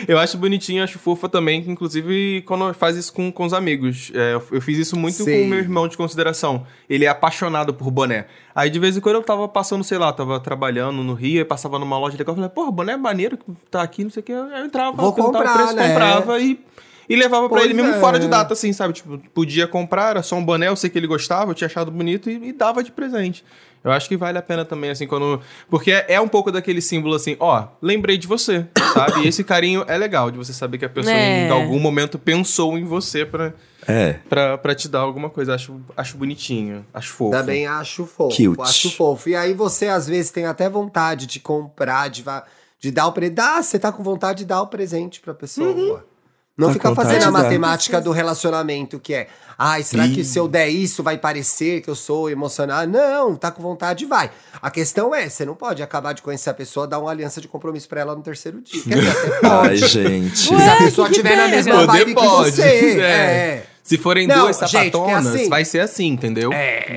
eu 0.06 0.18
acho 0.18 0.36
bonitinho, 0.38 0.82
acho 0.82 0.98
fofa 0.98 1.28
também, 1.28 1.62
que 1.62 1.70
inclusive 1.70 2.42
quando 2.46 2.72
faz 2.74 2.96
isso 2.96 3.12
com, 3.12 3.30
com 3.32 3.44
os 3.44 3.52
amigos. 3.52 4.10
É, 4.14 4.34
eu, 4.34 4.42
eu 4.52 4.60
fiz 4.60 4.78
isso 4.78 4.96
muito 4.96 5.18
com 5.18 5.24
Sim. 5.24 5.44
o 5.44 5.48
meu 5.48 5.58
irmão 5.58 5.88
de 5.88 5.96
consideração. 5.96 6.66
Ele 6.88 7.04
é 7.04 7.08
apaixonado 7.08 7.72
por 7.74 7.90
boné. 7.90 8.26
Aí 8.54 8.68
de 8.68 8.78
vez 8.78 8.96
em 8.96 9.00
quando 9.00 9.16
eu 9.16 9.22
tava 9.22 9.46
passando, 9.48 9.84
sei 9.84 9.96
lá, 9.96 10.12
tava 10.12 10.40
trabalhando 10.40 11.02
no 11.02 11.14
Rio, 11.14 11.40
e 11.40 11.44
passava 11.44 11.78
numa 11.78 11.98
loja 11.98 12.16
legal, 12.16 12.32
eu 12.32 12.36
falei, 12.36 12.50
porra, 12.50 12.70
boné 12.70 12.92
é 12.92 12.96
maneiro 12.96 13.36
que 13.36 13.44
tá 13.70 13.82
aqui, 13.82 14.02
não 14.02 14.10
sei 14.10 14.20
o 14.20 14.24
que. 14.24 14.32
Aí 14.32 14.60
eu 14.60 14.66
entrava, 14.66 14.96
Vou 14.96 15.12
comprar, 15.12 15.69
né? 15.72 15.88
comprava 15.88 16.38
e. 16.40 16.60
E 17.08 17.16
levava 17.16 17.48
pra 17.48 17.58
Pois 17.58 17.64
ele 17.64 17.74
mesmo 17.74 17.94
é. 17.96 17.98
fora 17.98 18.20
de 18.20 18.28
data, 18.28 18.52
assim, 18.52 18.72
sabe? 18.72 18.94
Tipo, 18.94 19.18
podia 19.34 19.66
comprar, 19.66 20.10
era 20.10 20.22
só 20.22 20.36
um 20.36 20.44
boné, 20.44 20.68
eu 20.68 20.76
sei 20.76 20.88
que 20.88 20.96
ele 20.96 21.08
gostava, 21.08 21.50
eu 21.50 21.54
tinha 21.56 21.66
achado 21.66 21.90
bonito 21.90 22.30
e, 22.30 22.50
e 22.50 22.52
dava 22.52 22.84
de 22.84 22.92
presente. 22.92 23.44
Eu 23.82 23.90
acho 23.90 24.08
que 24.08 24.16
vale 24.16 24.38
a 24.38 24.42
pena 24.42 24.64
também, 24.64 24.90
assim, 24.90 25.08
quando. 25.08 25.40
Porque 25.68 25.90
é, 25.90 26.04
é 26.10 26.20
um 26.20 26.28
pouco 26.28 26.52
daquele 26.52 26.80
símbolo 26.80 27.16
assim, 27.16 27.34
ó, 27.40 27.66
lembrei 27.82 28.16
de 28.16 28.28
você, 28.28 28.64
sabe? 28.94 29.22
E 29.24 29.26
esse 29.26 29.42
carinho 29.42 29.84
é 29.88 29.98
legal 29.98 30.30
de 30.30 30.38
você 30.38 30.52
saber 30.52 30.78
que 30.78 30.84
a 30.84 30.88
pessoa 30.88 31.12
É. 31.12 31.48
em 31.48 31.50
algum 31.50 31.80
momento 31.80 32.16
pensou 32.16 32.78
em 32.78 32.84
você 32.84 33.24
pra, 33.26 33.54
É. 33.88 34.12
pra, 34.28 34.56
pra 34.56 34.72
te 34.72 34.86
dar 34.86 35.00
alguma 35.00 35.28
coisa. 35.30 35.56
Acho, 35.56 35.80
acho 35.96 36.16
bonitinho, 36.16 36.86
acho 36.94 37.10
fofo. 37.12 37.32
Também 37.32 37.66
acho 37.66 38.06
fofo. 38.06 38.36
Cute. 38.36 38.60
Acho 38.62 38.88
fofo. 38.94 39.28
E 39.28 39.34
aí 39.34 39.52
você, 39.52 39.88
às 39.88 40.06
vezes, 40.06 40.30
tem 40.30 40.46
até 40.46 40.68
vontade 40.68 41.26
de 41.26 41.40
comprar, 41.40 42.08
de, 42.08 42.22
va- 42.22 42.44
de 42.80 42.90
dar 42.90 43.06
o 43.06 43.12
presente. 43.12 43.34
Dá, 43.36 43.62
você 43.62 43.78
tá 43.78 43.92
com 43.92 44.02
vontade 44.02 44.38
de 44.40 44.44
dar 44.46 44.62
o 44.62 44.66
presente 44.66 45.20
pra 45.20 45.34
pessoa. 45.34 46.04
Não 46.58 46.66
Tá 46.68 46.72
fica 46.74 46.88
com 46.90 46.94
vontade 46.94 47.14
fazendo 47.14 47.28
a 47.28 47.38
dar. 47.38 47.44
matemática 47.44 48.00
do 48.02 48.10
relacionamento, 48.12 49.00
que 49.00 49.14
é, 49.14 49.28
ai, 49.58 49.82
será 49.82 50.02
que 50.06 50.20
Ih. 50.20 50.24
se 50.24 50.38
eu 50.38 50.46
der 50.46 50.68
isso 50.68 51.02
vai 51.02 51.16
parecer 51.16 51.80
que 51.80 51.88
eu 51.88 51.94
sou 51.94 52.28
emocionado? 52.28 52.90
Não, 52.90 53.34
tá 53.34 53.50
com 53.50 53.62
vontade, 53.62 54.04
vai. 54.04 54.30
A 54.60 54.70
questão 54.70 55.14
é, 55.14 55.26
você 55.26 55.46
não 55.46 55.54
pode 55.54 55.82
acabar 55.82 56.12
de 56.12 56.20
conhecer 56.20 56.50
a 56.50 56.54
pessoa, 56.54 56.86
dar 56.86 56.98
uma 56.98 57.10
aliança 57.10 57.40
de 57.40 57.48
compromisso 57.48 57.88
pra 57.88 58.02
ela 58.02 58.14
no 58.14 58.22
terceiro 58.22 58.60
dia. 58.60 58.82
Quer 58.82 58.94
dizer, 58.98 59.10
até 59.10 59.28
Ai, 59.46 59.68
pode. 59.68 59.76
gente. 59.88 60.36
Se 60.38 60.54
a 60.54 60.76
pessoa 60.76 61.08
que 61.08 61.14
que 61.14 61.22
tiver 61.22 61.36
na 61.36 61.48
mesma 61.48 61.74
Poder 61.76 61.86
vibe 61.86 62.14
que 62.14 62.14
pode, 62.14 62.50
você. 62.50 62.62
é. 63.00 63.06
é. 63.06 63.66
Se 63.82 63.96
forem 63.98 64.26
Não, 64.26 64.42
duas 64.42 64.56
gente, 64.58 64.64
é 64.76 64.90
sapatonas, 64.90 65.26
assim- 65.26 65.48
vai 65.48 65.64
ser 65.64 65.80
assim, 65.80 66.06
entendeu? 66.08 66.50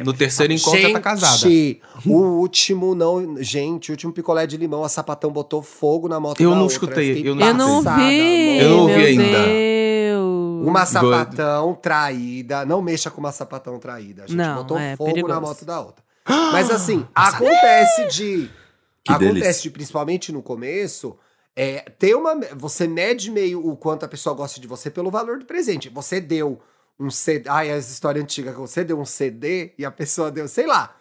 No 0.06 0.14
terceiro 0.14 0.52
encontro 0.54 0.80
já 0.82 0.92
tá 0.92 1.00
casada. 1.00 1.38
Gente, 1.38 1.82
o 2.06 2.14
último 2.18 2.94
não. 2.94 3.42
Gente, 3.42 3.90
o 3.90 3.94
último 3.94 4.12
picolé 4.14 4.46
de 4.46 4.58
limão, 4.58 4.84
a 4.84 4.90
sapatão 4.90 5.32
botou 5.32 5.62
fogo 5.62 6.08
na 6.08 6.20
moto 6.20 6.42
Eu 6.42 6.50
da 6.50 6.56
não 6.56 6.64
outra. 6.64 6.74
escutei, 6.76 7.28
eu 7.28 7.36
não 7.36 7.48
Eu 7.48 7.54
não 7.54 7.84
passada, 7.84 8.02
vi. 8.04 8.58
Eu 8.60 8.70
não 8.70 8.80
ouvi 8.82 8.94
meu 8.96 9.06
ainda. 9.06 9.24
Deus. 9.46 10.68
Uma 10.68 10.86
sapatão 10.86 11.74
traída. 11.74 12.66
Não 12.66 12.82
mexa 12.82 13.10
com 13.10 13.20
uma 13.20 13.32
sapatão 13.32 13.80
traída. 13.80 14.24
A 14.24 14.28
gente 14.28 14.38
Não, 14.38 14.56
botou 14.58 14.78
é 14.78 14.96
fogo 14.96 15.10
perigoso. 15.12 15.34
na 15.34 15.42
moto 15.42 15.66
da 15.66 15.80
outra. 15.82 16.04
Mas 16.52 16.70
assim, 16.70 17.06
acontece 17.16 18.08
de. 18.10 18.50
Que 19.06 19.12
acontece 19.12 19.34
delícia. 19.42 19.62
de, 19.64 19.70
principalmente 19.70 20.32
no 20.32 20.42
começo. 20.42 21.18
É, 21.56 21.82
ter 22.00 22.16
uma. 22.16 22.40
Você 22.56 22.88
mede 22.88 23.30
meio 23.30 23.60
o 23.68 23.76
quanto 23.76 24.06
a 24.06 24.08
pessoa 24.08 24.34
gosta 24.34 24.62
de 24.62 24.66
você 24.68 24.90
pelo 24.90 25.12
valor 25.12 25.38
do 25.40 25.46
presente. 25.46 25.90
Você 25.90 26.22
deu 26.22 26.62
um 27.00 27.10
CD. 27.10 27.50
Ai, 27.50 27.72
as 27.72 27.90
histórias 27.90 28.24
antigas 28.24 28.56
você 28.56 28.84
deu 28.84 29.00
um 29.00 29.06
CD 29.06 29.72
e 29.78 29.86
a 29.86 29.92
pessoa 29.92 30.32
deu, 30.32 30.48
sei 30.48 30.66
lá. 30.68 30.96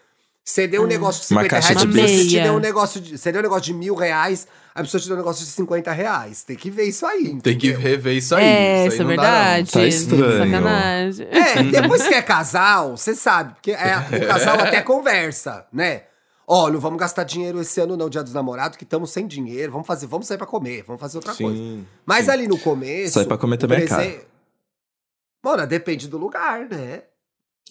Você 0.44 0.66
deu 0.66 0.82
um 0.82 0.86
negócio 0.86 1.20
de 1.24 1.32
Uma 1.32 1.42
50 1.42 1.48
caixa 1.48 1.68
reais, 1.68 1.80
de 1.86 1.92
pessoa 1.92 2.18
te 2.18 2.30
meia. 2.32 2.42
deu 2.42 2.52
um 2.54 2.58
negócio 2.58 3.00
de. 3.00 3.16
Você 3.16 3.30
deu 3.30 3.38
um 3.38 3.42
negócio 3.44 3.62
de 3.62 3.74
mil 3.74 3.94
reais, 3.94 4.48
a 4.74 4.82
pessoa 4.82 5.00
te 5.00 5.06
deu 5.06 5.14
um 5.14 5.18
negócio 5.20 5.44
de 5.44 5.50
50 5.52 5.92
reais. 5.92 6.42
Tem 6.42 6.56
que 6.56 6.68
ver 6.68 6.82
isso 6.82 7.06
aí. 7.06 7.38
Tem 7.40 7.56
que 7.56 7.68
entendeu? 7.68 7.78
rever 7.78 8.16
isso 8.16 8.34
aí. 8.34 8.44
É, 8.44 8.86
isso 8.88 8.94
aí 8.96 9.00
é 9.00 9.04
não 9.04 9.16
dá, 9.16 9.22
verdade. 9.22 9.70
Tá 9.72 9.84
estranho. 9.86 10.38
Sacanagem. 10.44 11.28
É, 11.30 11.62
depois 11.80 12.02
que 12.08 12.14
é 12.14 12.22
casal, 12.22 12.96
você 12.96 13.14
sabe. 13.14 13.54
Porque 13.54 13.70
é, 13.70 13.96
o 14.24 14.26
casal 14.26 14.58
até 14.58 14.80
conversa, 14.82 15.64
né? 15.72 16.02
Ó, 16.44 16.68
não 16.68 16.80
vamos 16.80 16.98
gastar 16.98 17.22
dinheiro 17.22 17.60
esse 17.60 17.80
ano, 17.80 17.96
não, 17.96 18.10
dia 18.10 18.22
dos 18.24 18.34
namorados, 18.34 18.76
que 18.76 18.82
estamos 18.82 19.12
sem 19.12 19.28
dinheiro. 19.28 19.70
Vamos 19.70 19.86
fazer, 19.86 20.08
vamos 20.08 20.26
sair 20.26 20.38
pra 20.38 20.46
comer, 20.46 20.82
vamos 20.84 21.00
fazer 21.00 21.18
outra 21.18 21.34
Sim, 21.34 21.44
coisa. 21.44 21.62
Mas 22.04 22.28
ali 22.28 22.48
no 22.48 22.58
começo. 22.58 23.14
Sair 23.14 23.26
pra 23.26 23.38
comer 23.38 23.58
também 23.58 23.78
é 23.78 23.86
presen- 23.86 24.20
Mano, 25.42 25.66
depende 25.66 26.08
do 26.08 26.18
lugar, 26.18 26.66
né? 26.70 27.02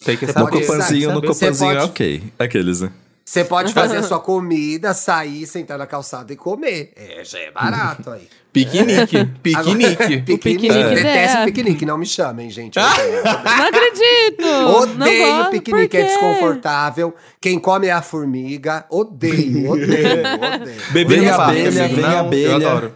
Tem 0.04 0.16
que 0.16 0.26
Você 0.26 0.32
No 0.38 0.44
saber. 0.46 0.60
copanzinho, 0.66 1.08
no 1.12 1.14
sabe? 1.14 1.26
Você 1.28 1.40
copanzinho 1.46 1.70
é 1.70 1.74
pode- 1.76 1.90
ok. 1.90 2.22
Aqueles, 2.38 2.80
né? 2.80 2.92
Você 3.24 3.44
pode 3.44 3.72
fazer 3.72 3.98
a 3.98 4.02
sua 4.02 4.18
comida, 4.18 4.92
sair, 4.92 5.46
sentar 5.46 5.78
na 5.78 5.86
calçada 5.86 6.32
e 6.32 6.36
comer. 6.36 6.92
É, 6.96 7.22
já 7.24 7.38
é 7.38 7.50
barato 7.52 8.10
aí. 8.10 8.28
Piquenique. 8.52 9.24
Piquenique. 9.42 9.54
Agora, 9.56 9.76
piquenique. 9.78 10.36
piquenique 10.36 10.94
Detesto 10.94 11.38
é. 11.38 11.44
piquenique, 11.46 11.86
não 11.86 11.96
me 11.96 12.04
chamem, 12.04 12.50
gente. 12.50 12.76
Não 12.76 12.84
acredito! 12.84 14.42
não 14.42 14.76
Odeio 14.80 15.36
gosto. 15.36 15.50
piquenique, 15.52 15.96
é 15.96 16.02
desconfortável. 16.04 17.14
Quem 17.40 17.58
come 17.58 17.86
é 17.86 17.92
a 17.92 18.02
formiga. 18.02 18.84
Odeio, 18.90 19.70
odeio, 19.70 20.22
odeio. 20.60 20.82
Bebê 20.90 21.16
no 21.18 21.36
parque, 21.36 21.60
abelha, 21.60 21.88
vem 21.88 21.96
não, 22.00 22.18
abelha. 22.18 22.46
Eu 22.50 22.56
adoro. 22.56 22.94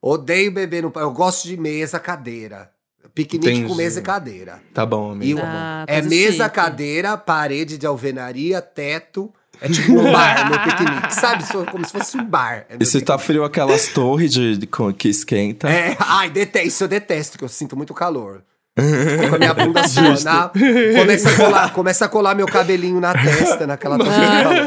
Odeio 0.00 0.50
beber 0.52 0.82
no 0.84 0.92
Eu 0.96 1.10
gosto 1.10 1.46
de 1.46 1.56
mesa, 1.58 1.98
cadeira. 1.98 2.70
Piquenique 3.16 3.48
Entendi. 3.50 3.66
com 3.68 3.74
mesa 3.74 3.98
e 4.00 4.02
cadeira. 4.02 4.60
Tá 4.74 4.84
bom, 4.84 5.12
amigo. 5.12 5.38
E 5.38 5.42
tá. 5.42 5.48
Ah, 5.48 5.84
é 5.88 6.02
mesa, 6.02 6.44
chique. 6.44 6.54
cadeira, 6.54 7.16
parede 7.16 7.78
de 7.78 7.86
alvenaria, 7.86 8.60
teto. 8.60 9.32
É 9.58 9.70
tipo 9.70 9.92
um 9.98 10.12
bar, 10.12 10.50
meu 10.50 10.60
piquenique. 10.60 11.14
Sabe? 11.18 11.42
Como 11.72 11.82
se 11.86 11.92
fosse 11.92 12.18
um 12.18 12.24
bar. 12.26 12.66
É 12.68 12.76
E 12.78 12.84
se 12.84 13.00
tá 13.00 13.16
frio, 13.16 13.42
aquelas 13.42 13.86
torres 13.88 14.30
de, 14.34 14.58
de- 14.58 14.68
que 14.98 15.08
esquenta. 15.08 15.66
É, 15.66 15.96
ai, 15.98 16.28
detesto, 16.28 16.68
isso 16.68 16.84
eu 16.84 16.88
detesto, 16.88 17.38
que 17.38 17.44
eu 17.44 17.48
sinto 17.48 17.74
muito 17.74 17.94
calor. 17.94 18.42
Com 18.76 19.34
a 19.34 19.38
minha 19.38 19.54
bunda 19.54 19.88
suando. 19.88 20.50
Começa 20.94 21.30
a, 21.30 21.36
colar, 21.36 21.72
começa 21.72 22.04
a 22.04 22.08
colar 22.10 22.34
meu 22.34 22.44
cabelinho 22.46 23.00
na 23.00 23.14
testa, 23.14 23.66
naquela 23.66 23.96
torre 23.96 24.10
de 24.10 24.42
calor. 24.42 24.66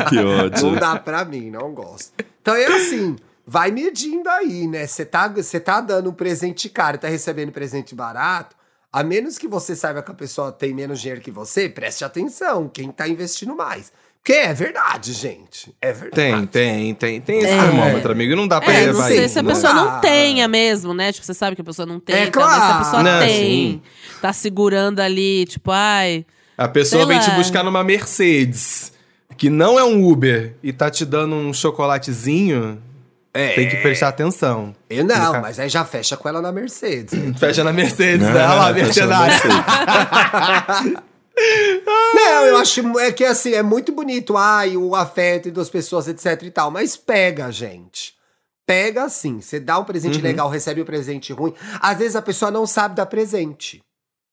Ai, 0.00 0.04
que 0.10 0.18
ódio. 0.18 0.66
Não 0.66 0.74
dá 0.74 0.96
pra 0.96 1.24
mim, 1.24 1.48
não 1.50 1.72
gosto. 1.72 2.12
Então 2.42 2.54
é 2.54 2.66
assim, 2.66 3.16
vai 3.50 3.70
medindo 3.70 4.28
aí, 4.28 4.66
né? 4.66 4.86
Você 4.86 5.06
tá, 5.06 5.26
você 5.26 5.58
tá 5.58 5.80
dando 5.80 6.10
um 6.10 6.12
presente 6.12 6.68
caro 6.68 6.96
e 6.96 7.00
tá 7.00 7.08
recebendo 7.08 7.50
presente 7.50 7.94
barato, 7.94 8.54
a 8.92 9.02
menos 9.02 9.38
que 9.38 9.48
você 9.48 9.74
saiba 9.74 10.02
que 10.02 10.10
a 10.10 10.14
pessoa 10.14 10.52
tem 10.52 10.74
menos 10.74 11.00
dinheiro 11.00 11.22
que 11.22 11.30
você, 11.30 11.66
preste 11.66 12.04
atenção, 12.04 12.68
quem 12.68 12.90
tá 12.90 13.08
investindo 13.08 13.56
mais. 13.56 13.90
Porque 14.22 14.32
é 14.32 14.52
verdade, 14.52 15.14
gente. 15.14 15.74
É 15.80 15.92
verdade. 15.92 16.14
Tem, 16.16 16.46
tem, 16.46 16.94
tem. 16.94 17.20
Tem 17.22 17.38
esse 17.38 17.46
É. 17.48 17.62
termômetro, 17.62 18.12
amigo. 18.12 18.36
Não 18.36 18.46
dá 18.46 18.60
pra 18.60 18.70
É, 18.74 18.80
não 18.80 18.86
levar 18.92 19.06
sei 19.08 19.24
isso, 19.24 19.32
se 19.34 19.38
a 19.38 19.44
pessoa 19.44 19.72
Não 19.72 19.84
não 19.92 20.00
tenha 20.00 20.46
mesmo, 20.46 20.92
né? 20.92 21.10
Tipo, 21.12 21.24
você 21.24 21.32
sabe 21.32 21.56
que 21.56 21.62
a 21.62 21.64
pessoa 21.64 21.86
não 21.86 21.98
tem. 21.98 22.14
É 22.16 22.24
então, 22.26 22.42
mas 22.42 22.52
se 22.52 22.56
a 22.58 22.60
claro. 22.66 22.84
pessoa 22.84 23.02
Não, 23.02 23.20
tem, 23.20 23.36
sim. 23.72 23.82
tá 24.20 24.32
segurando 24.34 25.00
ali, 25.00 25.46
tipo, 25.46 25.70
ai. 25.70 26.26
A 26.58 26.68
pessoa 26.68 27.06
vem 27.06 27.18
te 27.20 27.30
lá. 27.30 27.36
buscar 27.36 27.64
numa 27.64 27.82
Mercedes, 27.82 28.92
que 29.38 29.48
não 29.48 29.78
é 29.78 29.84
um 29.84 30.06
Uber, 30.06 30.56
e 30.62 30.72
tá 30.74 30.90
te 30.90 31.06
dando 31.06 31.34
um 31.34 31.52
chocolatezinho, 31.54 32.82
É. 33.34 33.54
tem 33.54 33.68
que 33.68 33.76
prestar 33.76 34.08
atenção. 34.08 34.74
Eu 34.88 35.04
não, 35.04 35.26
Fica- 35.26 35.40
mas 35.40 35.58
aí 35.60 35.68
já 35.68 35.84
fecha 35.84 36.16
com 36.16 36.28
ela 36.28 36.40
na 36.42 36.50
Mercedes. 36.50 37.12
Fecha 37.38 37.62
na 37.62 37.72
Mercedes, 37.72 38.26
Não, 38.26 38.32
né? 38.32 38.46
Olha 38.48 39.06
lá. 39.06 39.28
Não, 42.14 42.46
eu 42.46 42.56
acho 42.56 42.98
é 42.98 43.12
que 43.12 43.24
assim, 43.24 43.52
é 43.54 43.62
muito 43.62 43.92
bonito, 43.92 44.36
ai, 44.36 44.76
o 44.76 44.94
afeto 44.96 45.36
entre 45.38 45.50
duas 45.52 45.70
pessoas, 45.70 46.08
etc 46.08 46.42
e 46.42 46.50
tal, 46.50 46.70
mas 46.70 46.96
pega, 46.96 47.50
gente. 47.52 48.14
pega 48.66 49.04
assim. 49.04 49.40
Você 49.40 49.58
dá 49.60 49.78
um 49.78 49.84
presente 49.84 50.16
Uhum. 50.18 50.24
legal, 50.24 50.48
recebe 50.48 50.82
um 50.82 50.84
presente 50.84 51.32
ruim. 51.32 51.54
Às 51.80 51.96
vezes 51.98 52.16
a 52.16 52.22
pessoa 52.22 52.50
não 52.50 52.66
sabe 52.66 52.96
dar 52.96 53.06
presente. 53.06 53.80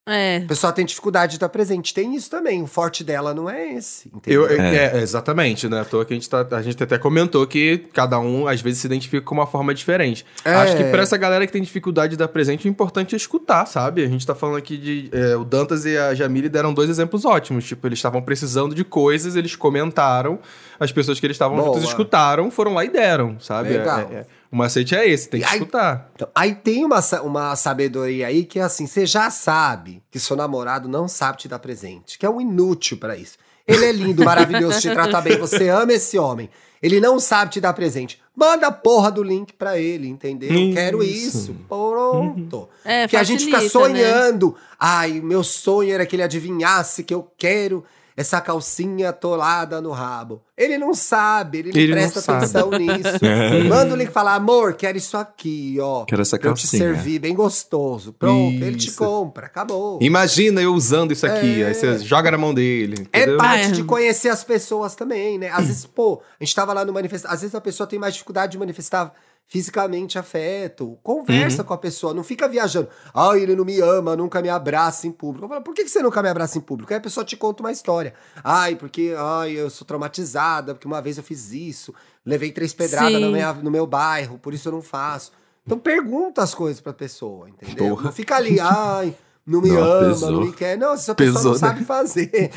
É. 0.08 0.38
A 0.38 0.48
pessoa 0.48 0.72
tem 0.72 0.86
dificuldade 0.86 1.34
de 1.34 1.40
dar 1.40 1.50
presente. 1.50 1.92
Tem 1.92 2.14
isso 2.16 2.30
também. 2.30 2.62
O 2.62 2.68
forte 2.68 3.04
dela 3.04 3.34
não 3.34 3.50
é 3.50 3.74
esse. 3.74 4.08
Entendeu? 4.14 4.46
Eu, 4.46 4.62
É. 4.62 4.98
é. 4.98 5.02
exatamente, 5.02 5.68
né? 5.68 5.82
À 5.82 5.86
toa 5.86 6.06
que 6.06 6.14
a 6.14 6.16
gente, 6.16 6.30
tá, 6.30 6.46
a 6.52 6.62
gente 6.62 6.82
até 6.84 6.98
comentou 7.00 7.46
que 7.48 7.80
cada 7.92 8.20
um, 8.20 8.48
às 8.48 8.62
vezes, 8.62 8.80
se 8.82 8.86
identifica 8.88 9.26
com 9.26 9.34
uma 9.34 9.48
forma 9.48 9.74
diferente. 9.74 10.24
É. 10.46 10.54
Acho 10.54 10.78
que 10.78 10.84
pra 10.86 11.02
essa 11.02 11.18
galera 11.18 11.48
que 11.48 11.52
tem 11.54 11.62
dificuldade 11.62 12.12
de 12.12 12.18
dar 12.18 12.28
presente, 12.28 12.68
o 12.68 12.70
importante 12.70 13.16
é 13.16 13.18
escutar, 13.18 13.66
sabe? 13.66 14.04
A 14.04 14.08
gente 14.08 14.26
tá 14.28 14.36
falando 14.36 14.58
aqui 14.58 14.78
de. 14.78 15.10
é, 15.12 15.36
o 15.36 15.44
Dantas 15.44 15.86
e 15.86 15.98
a 15.98 16.14
Jamile 16.14 16.50
deram 16.50 16.72
dois 16.72 16.88
exemplos 16.90 17.26
ótimos. 17.26 17.66
Tipo, 17.66 17.88
eles 17.88 17.98
estavam 17.98 18.22
precisando 18.22 18.76
de 18.76 18.84
coisas, 18.84 19.36
eles 19.36 19.56
comentaram, 19.56 20.38
as 20.80 20.92
pessoas 20.92 21.20
que 21.20 21.26
eles 21.26 21.36
estavam 21.36 21.58
juntos 21.64 21.84
escutaram, 21.84 22.52
foram 22.52 22.76
lá 22.76 22.86
e 22.86 22.90
deram, 22.90 23.40
sabe? 23.40 23.74
É- 23.74 23.78
Legal. 23.80 24.00
é- 24.12 24.16
é. 24.18 24.26
O 24.56 24.58
macete 24.58 24.96
é 24.96 25.06
esse, 25.06 25.28
tem 25.28 25.42
que 25.42 25.46
aí- 25.46 25.56
escutar. 25.56 26.10
Então, 26.16 26.30
aí 26.34 26.56
tem 26.56 26.86
uma, 26.86 27.02
uma 27.22 27.54
sabedoria 27.58 28.28
aí 28.28 28.46
que 28.46 28.58
é 28.58 28.62
assim: 28.62 28.88
você 28.88 29.06
já 29.06 29.30
sabe 29.30 30.02
que 30.10 30.18
seu 30.18 30.38
namorado 30.38 30.88
não 30.88 31.10
sabe 31.10 31.40
te 31.40 31.50
dar 31.50 31.60
presente, 31.60 32.18
que 32.18 32.26
é 32.26 32.30
um 32.30 32.40
inútil 32.40 32.96
pra 32.98 33.18
isso. 33.18 33.38
Ele 33.68 33.84
é 33.84 33.92
lindo, 33.92 34.24
maravilhoso, 34.24 34.80
te 34.80 34.90
trata 34.90 35.20
bem, 35.20 35.38
você 35.38 35.68
ama 35.68 35.92
esse 35.92 36.18
homem. 36.18 36.50
Ele 36.82 37.02
não 37.02 37.20
sabe 37.20 37.52
te 37.52 37.60
dar 37.60 37.74
presente. 37.74 38.22
Manda 38.34 38.68
a 38.68 38.72
porra 38.72 39.12
do 39.12 39.24
link 39.24 39.52
pra 39.52 39.78
ele, 39.78 40.08
entendeu? 40.08 40.50
Eu 40.50 40.74
quero 40.74 41.04
Isso. 41.04 41.38
isso. 41.38 41.56
Pronto. 41.68 42.70
É, 42.86 43.10
que 43.10 43.18
a 43.18 43.24
gente 43.24 43.44
fica 43.46 43.58
facilita, 43.60 43.90
né? 43.90 43.90
sonhando. 44.04 44.56
Ai, 44.80 45.20
meu 45.20 45.44
sonho 45.44 45.94
era 45.94 46.06
que 46.06 46.16
ele 46.16 46.24
adivinhasse 46.24 47.04
que 47.04 47.14
eu 47.14 47.30
quero 47.38 47.84
essa 48.18 48.40
calcinha 48.40 49.10
atolada 49.10 49.82
no 49.82 49.92
rabo. 49.92 50.42
Ele 50.58 50.78
não 50.78 50.94
sabe, 50.94 51.58
ele 51.60 51.72
não 51.74 51.80
Ele 51.80 51.88
não 51.92 51.98
presta 52.02 52.22
sabe. 52.22 52.38
atenção 52.46 52.70
nisso. 52.80 53.68
Manda 53.68 53.94
o 53.94 53.98
link 53.98 54.08
e 54.10 54.12
fala, 54.12 54.34
amor, 54.36 54.74
quero 54.76 54.98
isso 54.98 55.18
aqui, 55.18 55.78
ó. 55.82 56.06
Quero 56.06 56.22
essa 56.22 56.40
pra 56.40 56.50
eu 56.50 56.54
te 56.54 56.62
calcinha. 56.62 56.82
servir, 56.94 57.20
bem 57.20 57.36
gostoso. 57.36 58.14
Pronto, 58.14 58.54
ele 58.64 58.78
te 58.78 58.88
Isso. 58.88 58.98
compra, 58.98 59.48
acabou. 59.48 60.00
Imagina 60.02 60.62
eu 60.62 60.74
usando 60.74 61.12
isso 61.12 61.26
aqui, 61.26 61.62
É. 61.62 61.68
aí 61.68 61.74
você 61.74 62.00
joga 62.00 62.32
na 62.32 62.38
mão 62.38 62.54
dele. 62.54 63.08
É 63.12 63.20
entendeu? 63.24 63.38
parte 63.38 63.66
É. 63.68 63.72
de 63.72 63.84
conhecer 63.84 64.30
as 64.30 64.44
pessoas 64.46 64.96
também, 64.96 65.38
né? 65.38 65.50
Às 65.50 65.66
vezes, 65.68 65.86
pô, 65.86 66.22
a 66.40 66.44
gente 66.44 66.56
tava 66.56 66.72
lá 66.72 66.86
no 66.86 66.94
manifesto. 66.94 67.28
Às 67.28 67.42
vezes 67.42 67.54
a 67.54 67.60
pessoa 67.62 67.86
tem 67.86 68.00
mais 68.00 68.14
dificuldade 68.14 68.54
de 68.54 68.58
manifestar 68.58 69.12
fisicamente 69.48 70.18
afeto. 70.18 70.98
Conversa 71.04 71.62
Uhum. 71.62 71.68
com 71.68 71.74
a 71.74 71.78
pessoa, 71.78 72.14
não 72.14 72.24
fica 72.24 72.48
viajando. 72.48 72.90
Ai, 73.14 73.42
ele 73.42 73.56
não 73.56 73.64
me 73.64 73.80
ama, 73.80 74.16
nunca 74.16 74.42
me 74.42 74.50
abraça 74.50 75.08
em 75.08 75.12
público. 75.12 75.46
Eu 75.46 75.50
falo, 75.50 75.62
por 75.62 75.74
que 75.74 75.88
você 75.88 76.02
nunca 76.02 76.22
me 76.22 76.30
abraça 76.30 76.58
em 76.58 76.62
público? 76.62 76.92
Aí 76.92 76.98
a 76.98 77.02
pessoa 77.02 77.26
te 77.26 77.38
conta 77.38 77.62
uma 77.64 77.72
história. 77.72 78.14
Ai, 78.44 78.76
porque 78.76 79.14
ai, 79.18 79.52
eu 79.52 79.70
sou 79.70 79.86
traumatizada, 79.86 80.74
porque 80.74 80.88
uma 80.88 81.02
vez 81.02 81.18
eu 81.18 81.24
fiz 81.24 81.52
isso, 81.52 81.94
levei 82.26 82.52
três 82.52 82.74
pedradas 82.74 83.22
na 83.22 83.28
minha- 83.30 83.54
no 83.54 83.72
meu 83.72 83.86
bairro, 83.88 84.38
por 84.40 84.54
isso 84.54 84.68
eu 84.68 84.74
não 84.74 84.82
faço. 84.82 85.32
Então 85.66 85.80
pergunta 85.80 86.44
as 86.44 86.54
coisas 86.54 86.80
pra 86.82 86.94
pessoa, 86.94 87.50
entendeu? 87.50 87.90
Porra. 87.90 88.04
Não 88.04 88.12
fica 88.12 88.36
ali, 88.36 88.60
ai, 88.60 89.16
não 89.48 89.62
me 89.62 89.70
Não, 89.70 89.78
ama, 89.84 90.08
pesou. 90.10 90.32
não 90.32 90.42
me 90.42 90.52
quer. 90.54 90.76
Não, 90.78 90.98
se 90.98 91.12
a 91.12 91.16
pessoa 91.16 91.36
Pesou, 91.36 91.52
não 91.54 91.60
né? 91.60 91.68
sabe 91.68 91.86
fazer. 91.86 92.32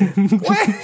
Ué, 0.49 0.79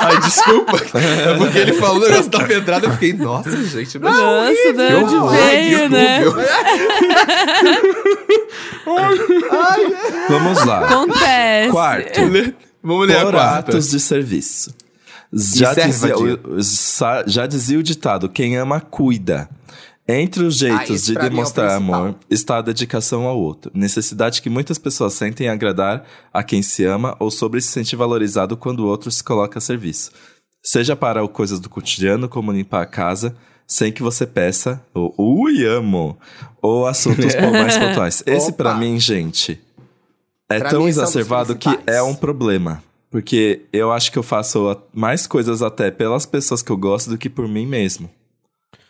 Ai, 0.00 0.20
desculpa. 0.20 0.76
É 0.98 1.36
porque 1.38 1.58
ele 1.58 1.72
falou 1.74 1.98
o 2.02 2.08
negócio 2.08 2.30
da 2.30 2.44
pedrada, 2.44 2.86
eu 2.86 2.92
fiquei, 2.92 3.12
nossa, 3.12 3.56
gente, 3.64 3.98
mas 3.98 4.16
Nossa, 4.16 4.72
de 4.72 4.94
onde 4.94 5.36
veio, 5.36 5.78
Ai, 5.82 5.88
né? 5.88 6.20
Vamos 10.28 10.64
lá. 10.64 10.80
Acontece. 10.88 11.70
Quarto. 11.70 12.20
Vamos 12.82 13.06
ler 13.08 13.16
a 13.18 13.22
Por 13.24 13.32
quarta. 13.32 13.58
atos 13.70 13.90
de 13.90 14.00
serviço. 14.00 14.74
Já 15.32 15.74
dizia, 15.74 16.16
o, 16.16 16.38
já 17.26 17.46
dizia 17.46 17.78
o 17.78 17.82
ditado: 17.82 18.28
quem 18.28 18.56
ama, 18.56 18.80
cuida. 18.80 19.48
Entre 20.08 20.44
os 20.44 20.54
Ah, 20.62 20.68
jeitos 20.68 20.90
esse 21.02 21.12
de 21.12 21.18
é 21.18 21.20
o 21.20 21.22
demonstrar 21.30 21.70
principal. 21.76 22.00
amor 22.00 22.14
está 22.30 22.58
a 22.58 22.62
dedicação 22.62 23.24
ao 23.26 23.38
outro. 23.38 23.72
Necessidade 23.74 24.40
que 24.40 24.48
muitas 24.48 24.78
pessoas 24.78 25.14
sentem 25.14 25.48
em 25.48 25.50
agradar 25.50 26.04
a 26.32 26.44
quem 26.44 26.62
se 26.62 26.84
ama 26.84 27.16
ou 27.18 27.30
sobre 27.30 27.60
se 27.60 27.68
sentir 27.68 27.96
valorizado 27.96 28.56
quando 28.56 28.80
o 28.80 28.86
outro 28.86 29.10
se 29.10 29.22
coloca 29.24 29.58
a 29.58 29.60
serviço. 29.60 30.12
Seja 30.62 30.94
para 30.94 31.24
o 31.24 31.28
coisas 31.28 31.58
do 31.58 31.68
cotidiano, 31.68 32.28
como 32.28 32.52
limpar 32.52 32.82
a 32.82 32.86
casa, 32.86 33.36
sem 33.66 33.90
que 33.92 34.02
você 34.02 34.24
peça, 34.26 34.80
ou 34.94 35.12
ui, 35.18 35.64
amo, 35.66 36.16
ou 36.62 36.86
assuntos 36.86 37.34
mais 37.34 37.76
pontuais. 37.78 38.22
Esse, 38.26 38.50
Opa. 38.50 38.56
pra 38.56 38.74
mim, 38.76 38.98
gente, 39.00 39.60
é 40.48 40.60
Pra 40.60 40.70
tão 40.70 40.88
exacerbado 40.88 41.56
que 41.56 41.68
é 41.86 42.00
um 42.00 42.14
problema. 42.14 42.80
Porque 43.10 43.62
eu 43.72 43.92
acho 43.92 44.12
que 44.12 44.18
eu 44.18 44.22
faço 44.22 44.76
mais 44.94 45.26
coisas 45.26 45.62
até 45.62 45.90
pelas 45.90 46.26
pessoas 46.26 46.62
que 46.62 46.70
eu 46.70 46.76
gosto 46.76 47.10
do 47.10 47.18
que 47.18 47.30
por 47.30 47.48
mim 47.48 47.66
mesmo. 47.66 48.08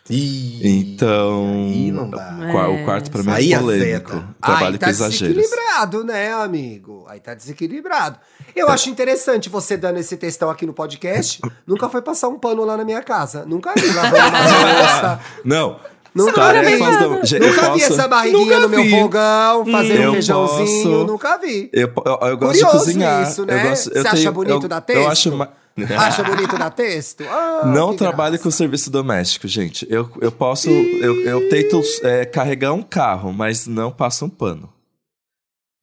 Ih, 0.09 0.59
Então. 0.63 1.47
Aí 1.65 1.91
não 1.91 2.09
dá. 2.09 2.37
Qua- 2.51 2.65
É. 2.65 2.67
O 2.81 2.85
quarto 2.85 3.11
pra 3.11 3.23
mim 3.23 3.31
Aí 3.31 3.51
é 3.51 3.55
azeda. 3.55 3.63
polêmico. 3.63 4.23
Trabalho 4.41 4.65
Aí 4.67 4.77
tá 4.77 4.85
com 4.85 4.89
exageros. 4.91 5.35
desequilibrado, 5.35 6.03
né, 6.03 6.33
amigo? 6.33 7.05
Aí 7.07 7.19
tá 7.19 7.33
desequilibrado. 7.33 8.17
Eu 8.55 8.69
acho 8.69 8.89
interessante 8.89 9.49
você 9.49 9.75
dando 9.77 9.97
esse 9.99 10.15
textão 10.17 10.49
aqui 10.49 10.65
no 10.65 10.73
podcast. 10.73 11.39
Nunca 11.67 11.89
foi 11.89 12.01
passar 12.01 12.27
um 12.29 12.39
pano 12.39 12.63
lá 12.65 12.77
na 12.77 12.83
minha 12.85 13.01
casa. 13.03 13.45
Nunca 13.45 13.73
vi 13.77 13.87
lavando 13.93 14.15
uma 14.15 14.73
louça. 14.79 15.19
Não. 15.43 15.79
Nunca 16.15 16.33
tarefas 16.33 16.97
vi. 16.97 17.03
do- 17.03 17.25
Gente, 17.27 17.43
eu 17.43 17.49
Nunca 17.49 17.61
vi 17.73 17.79
posso- 17.81 17.93
essa 17.93 18.07
barriguinha 18.07 18.59
no 18.61 18.69
meu 18.69 18.81
vi. 18.83 18.89
fogão, 18.89 19.65
fazendo 19.67 20.01
Eu 20.01 20.09
um 20.09 20.13
feijãozinho. 20.13 20.83
posso- 20.91 21.05
Nunca 21.05 21.37
vi. 21.37 21.69
Eu, 21.71 21.91
eu, 21.95 22.19
eu 22.29 22.37
gosto 22.37 22.53
Curioso 22.53 22.65
de 22.71 22.71
cozinhar. 22.85 23.29
isso, 23.29 23.45
né? 23.45 23.53
Eu 23.65 23.69
gosto, 23.69 23.89
eu 23.89 24.01
Você 24.01 24.07
acha 24.07 24.17
tenho- 24.17 24.31
bonito 24.31 24.63
eu, 24.67 24.69
Eu 24.77 24.81
texto? 24.81 25.07
acho. 25.11 25.47
Acha 25.97 26.23
bonito 26.23 26.57
dar 26.57 26.71
texto? 26.71 27.23
Ah, 27.29 27.63
Não 27.65 27.91
que 27.91 27.97
trabalho 27.97 28.31
graça. 28.31 28.43
com 28.43 28.51
serviço 28.51 28.89
doméstico, 28.89 29.47
gente. 29.47 29.85
Eu, 29.89 30.09
eu 30.21 30.31
posso. 30.31 30.69
Eu, 30.69 31.21
eu 31.21 31.49
tento 31.49 31.81
é, 32.03 32.25
carregar 32.25 32.73
um 32.73 32.81
carro, 32.81 33.31
mas 33.31 33.67
não 33.67 33.91
passo 33.91 34.25
um 34.25 34.29
pano. 34.29 34.69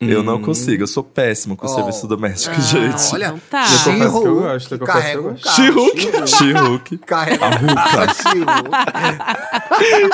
Eu 0.00 0.22
não 0.22 0.36
Hum. 0.36 0.42
consigo, 0.42 0.82
eu 0.82 0.86
sou 0.88 1.02
péssimo 1.04 1.56
com 1.56 1.66
Oh. 1.66 1.70
serviço 1.70 2.06
doméstico, 2.06 2.54
Ah, 2.58 2.60
gente. 2.60 3.14
Olha, 3.14 3.26
Então 3.28 3.40
tá. 3.48 3.64
Eu 3.64 3.78
confesso 3.78 4.20
que 4.20 4.26
eu 4.28 4.34
gosto, 4.40 4.74
eu 4.74 4.78
que 4.78 4.84
confesso 4.86 5.08
que 5.08 5.16
eu 5.16 5.20
um 5.20 5.22
gosto. 5.30 5.44
carro. 5.44 5.56
She-Hulk. 5.56 6.28
She-Hulk. 6.28 6.98
Carrega. 6.98 7.46
She-Hulk. 8.12 8.70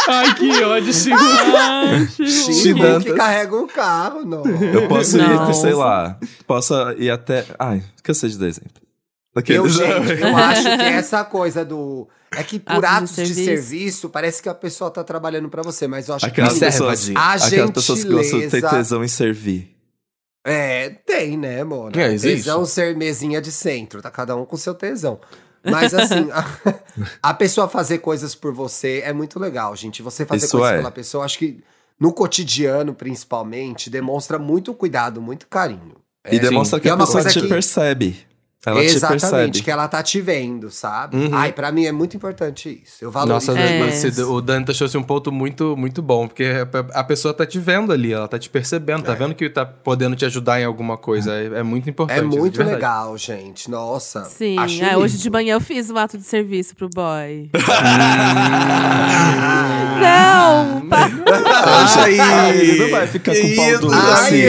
Ai, 0.08 0.34
que 0.34 0.62
ódio, 0.64 0.92
She-Hulk 0.92 3.14
carrega 3.14 3.56
um 3.56 3.66
carro, 3.66 4.24
não. 4.24 4.44
Eu 4.46 4.86
posso 4.86 5.16
ir, 5.16 5.26
Não. 5.28 5.52
sei 5.54 5.72
lá. 5.74 6.16
Posso 6.46 6.74
ir 6.92 7.10
até. 7.10 7.44
Ai, 7.58 7.82
cansei 8.02 8.30
de 8.30 8.38
dar 8.38 8.46
exemplo. 8.46 8.70
Eu, 9.46 9.68
gente, 9.68 10.20
eu 10.20 10.36
acho 10.36 10.62
que 10.64 10.68
essa 10.82 11.24
coisa 11.24 11.64
do. 11.64 12.08
É 12.32 12.42
que 12.44 12.58
por 12.58 12.84
Atos 12.84 13.10
atos 13.12 13.16
de 13.16 13.22
de 13.24 13.34
serviço. 13.34 13.44
serviço, 13.68 14.08
parece 14.10 14.42
que 14.42 14.48
a 14.48 14.54
pessoa 14.54 14.90
tá 14.90 15.02
trabalhando 15.04 15.48
pra 15.48 15.62
você, 15.62 15.86
mas 15.86 16.08
eu 16.08 16.14
acho 16.14 16.26
Aquelas 16.26 16.54
que. 16.54 16.60
Pessoas, 16.60 17.02
Dinho. 17.04 17.18
A 17.18 17.32
aquelas 17.34 17.70
pessoas 17.70 18.04
que 18.04 18.10
gostam 18.10 18.38
de 18.40 18.48
ter 18.48 18.68
tesão 18.68 19.04
em 19.04 19.08
servir. 19.08 19.76
É, 20.46 20.88
tem, 20.90 21.36
né, 21.36 21.62
mano? 21.64 21.92
É, 21.98 22.12
existe. 22.12 22.36
tesão 22.44 22.64
ser 22.64 22.96
mesinha 22.96 23.40
de 23.40 23.52
centro, 23.52 24.00
tá 24.00 24.10
cada 24.10 24.34
um 24.36 24.44
com 24.44 24.56
seu 24.56 24.74
tesão. 24.74 25.20
Mas 25.62 25.92
assim, 25.92 26.28
a, 26.32 26.46
a 27.30 27.34
pessoa 27.34 27.68
fazer 27.68 27.98
coisas 27.98 28.34
por 28.34 28.52
você 28.54 29.02
é 29.04 29.12
muito 29.12 29.38
legal, 29.38 29.76
gente. 29.76 30.00
Você 30.02 30.24
fazer 30.24 30.46
Isso 30.46 30.56
coisas 30.56 30.74
é. 30.74 30.78
pela 30.78 30.90
pessoa, 30.90 31.24
acho 31.24 31.38
que 31.38 31.62
no 31.98 32.12
cotidiano, 32.12 32.94
principalmente, 32.94 33.90
demonstra 33.90 34.38
muito 34.38 34.72
cuidado, 34.72 35.20
muito 35.20 35.46
carinho. 35.46 35.96
E 36.30 36.36
É, 36.36 36.38
demonstra 36.38 36.78
sim. 36.78 36.82
que 36.82 36.88
E 36.88 36.90
é 36.90 36.92
a 36.92 36.94
uma 36.94 37.04
pessoa 37.04 37.22
coisa 37.22 37.38
te 37.38 37.42
que- 37.42 37.48
percebe. 37.48 38.29
Ela 38.66 38.80
te 38.80 38.86
Exatamente, 38.94 39.62
que 39.62 39.70
ela 39.70 39.88
tá 39.88 40.02
te 40.02 40.20
vendo, 40.20 40.70
sabe? 40.70 41.16
Uhum. 41.16 41.30
Ai, 41.32 41.50
pra 41.50 41.72
mim 41.72 41.86
é 41.86 41.92
muito 41.92 42.14
importante 42.14 42.82
isso. 42.84 43.02
Eu 43.02 43.10
valorizo 43.10 43.52
Nossa, 43.54 43.58
É. 43.58 43.88
esse- 43.88 44.22
o 44.22 44.38
Dante 44.42 44.76
trouxe 44.76 44.98
um 44.98 45.02
ponto 45.02 45.32
muito, 45.32 45.74
muito 45.78 46.02
bom, 46.02 46.28
porque 46.28 46.44
a- 46.44 47.00
a 47.00 47.02
pessoa 47.04 47.32
tá 47.32 47.46
te 47.46 47.58
vendo 47.58 47.90
ali, 47.90 48.12
ela 48.12 48.28
tá 48.28 48.38
te 48.38 48.50
percebendo, 48.50 49.02
tá 49.04 49.14
vendo 49.14 49.34
que 49.34 49.48
tá 49.48 49.64
podendo 49.64 50.14
te 50.14 50.26
ajudar 50.26 50.60
em 50.60 50.64
alguma 50.66 50.98
coisa. 50.98 51.32
É, 51.32 51.60
é 51.60 51.62
muito 51.62 51.88
importante. 51.88 52.18
É 52.20 52.22
isso, 52.22 52.30
de 52.32 52.38
muito 52.38 52.56
verdade. 52.58 52.76
legal, 52.76 53.16
gente. 53.16 53.70
Nossa. 53.70 54.24
Sim, 54.26 54.58
acho 54.58 54.84
é, 54.84 54.94
hoje 54.94 55.16
de 55.16 55.30
manhã 55.30 55.54
eu 55.54 55.60
fiz 55.60 55.88
um 55.88 55.96
ato 55.96 56.18
de 56.18 56.24
serviço 56.24 56.76
pro 56.76 56.90
boy. 56.94 57.48
Não! 60.00 60.80
pa- 60.88 61.10
Ai, 61.96 62.58
ele 62.58 62.78
não 62.82 62.90
vai 62.90 63.06
ficar 63.06 63.32
com 63.34 63.38
o 63.38 63.56
pau 63.56 63.70
isso? 63.70 63.80
duro 63.80 63.94
assim. 64.12 64.42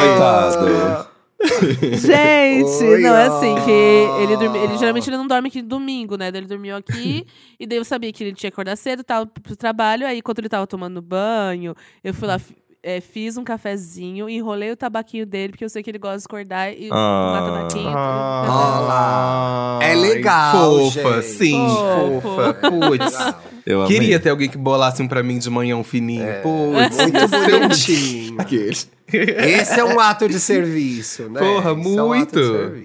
Coitado. 0.00 1.05
Gente, 1.96 2.84
Oi, 2.84 3.00
não 3.00 3.14
é 3.16 3.26
assim 3.26 3.54
que 3.64 4.22
ele 4.22 4.36
dormi, 4.36 4.58
ele 4.58 4.78
geralmente 4.78 5.08
ele 5.08 5.16
não 5.16 5.26
dorme 5.26 5.48
aqui 5.48 5.62
domingo, 5.62 6.16
né? 6.16 6.30
Daí 6.30 6.40
Ele 6.40 6.48
dormiu 6.48 6.76
aqui 6.76 7.26
e 7.58 7.66
daí 7.66 7.78
eu 7.78 7.84
sabia 7.84 8.12
que 8.12 8.22
ele 8.24 8.32
tinha 8.34 8.50
que 8.50 8.54
acordar 8.54 8.76
cedo, 8.76 9.02
tal 9.04 9.26
pro 9.26 9.56
trabalho. 9.56 10.06
Aí 10.06 10.20
quando 10.22 10.38
ele 10.40 10.48
tava 10.48 10.66
tomando 10.66 11.00
banho, 11.02 11.74
eu 12.02 12.12
fui 12.14 12.26
lá 12.28 12.40
é, 12.82 13.00
fiz 13.00 13.36
um 13.36 13.42
cafezinho, 13.42 14.28
enrolei 14.28 14.70
o 14.70 14.76
tabaquinho 14.76 15.26
dele 15.26 15.48
porque 15.50 15.64
eu 15.64 15.68
sei 15.68 15.82
que 15.82 15.90
ele 15.90 15.98
gosta 15.98 16.18
de 16.18 16.24
acordar 16.26 16.72
e 16.72 16.88
fumar 16.88 17.42
Ah. 17.42 17.46
tabaquinho. 17.52 17.90
Lá. 18.86 19.78
É 19.82 19.94
legal, 19.94 20.52
Fofa, 20.92 21.14
gente. 21.22 21.24
sim, 21.24 21.66
Fofo. 21.66 22.20
fofa. 22.20 22.54
Putz. 22.54 23.86
Queria 23.88 24.20
ter 24.20 24.30
alguém 24.30 24.48
que 24.48 24.56
bolasse 24.56 25.02
um 25.02 25.08
pra 25.08 25.20
mim 25.22 25.38
de 25.38 25.50
manhã 25.50 25.76
um 25.76 25.82
fininho. 25.82 26.26
Pô, 26.42 26.48
Muito 26.70 27.28
bonitinho. 27.28 28.36
Aqueles. 28.38 28.88
Esse 29.12 29.78
é 29.78 29.84
um 29.84 30.00
ato 30.00 30.28
de 30.28 30.40
serviço, 30.40 31.28
né? 31.28 31.38
Porra, 31.38 31.70
Esse 31.72 31.96
é 31.96 32.02
um 32.02 32.08
muito. 32.08 32.40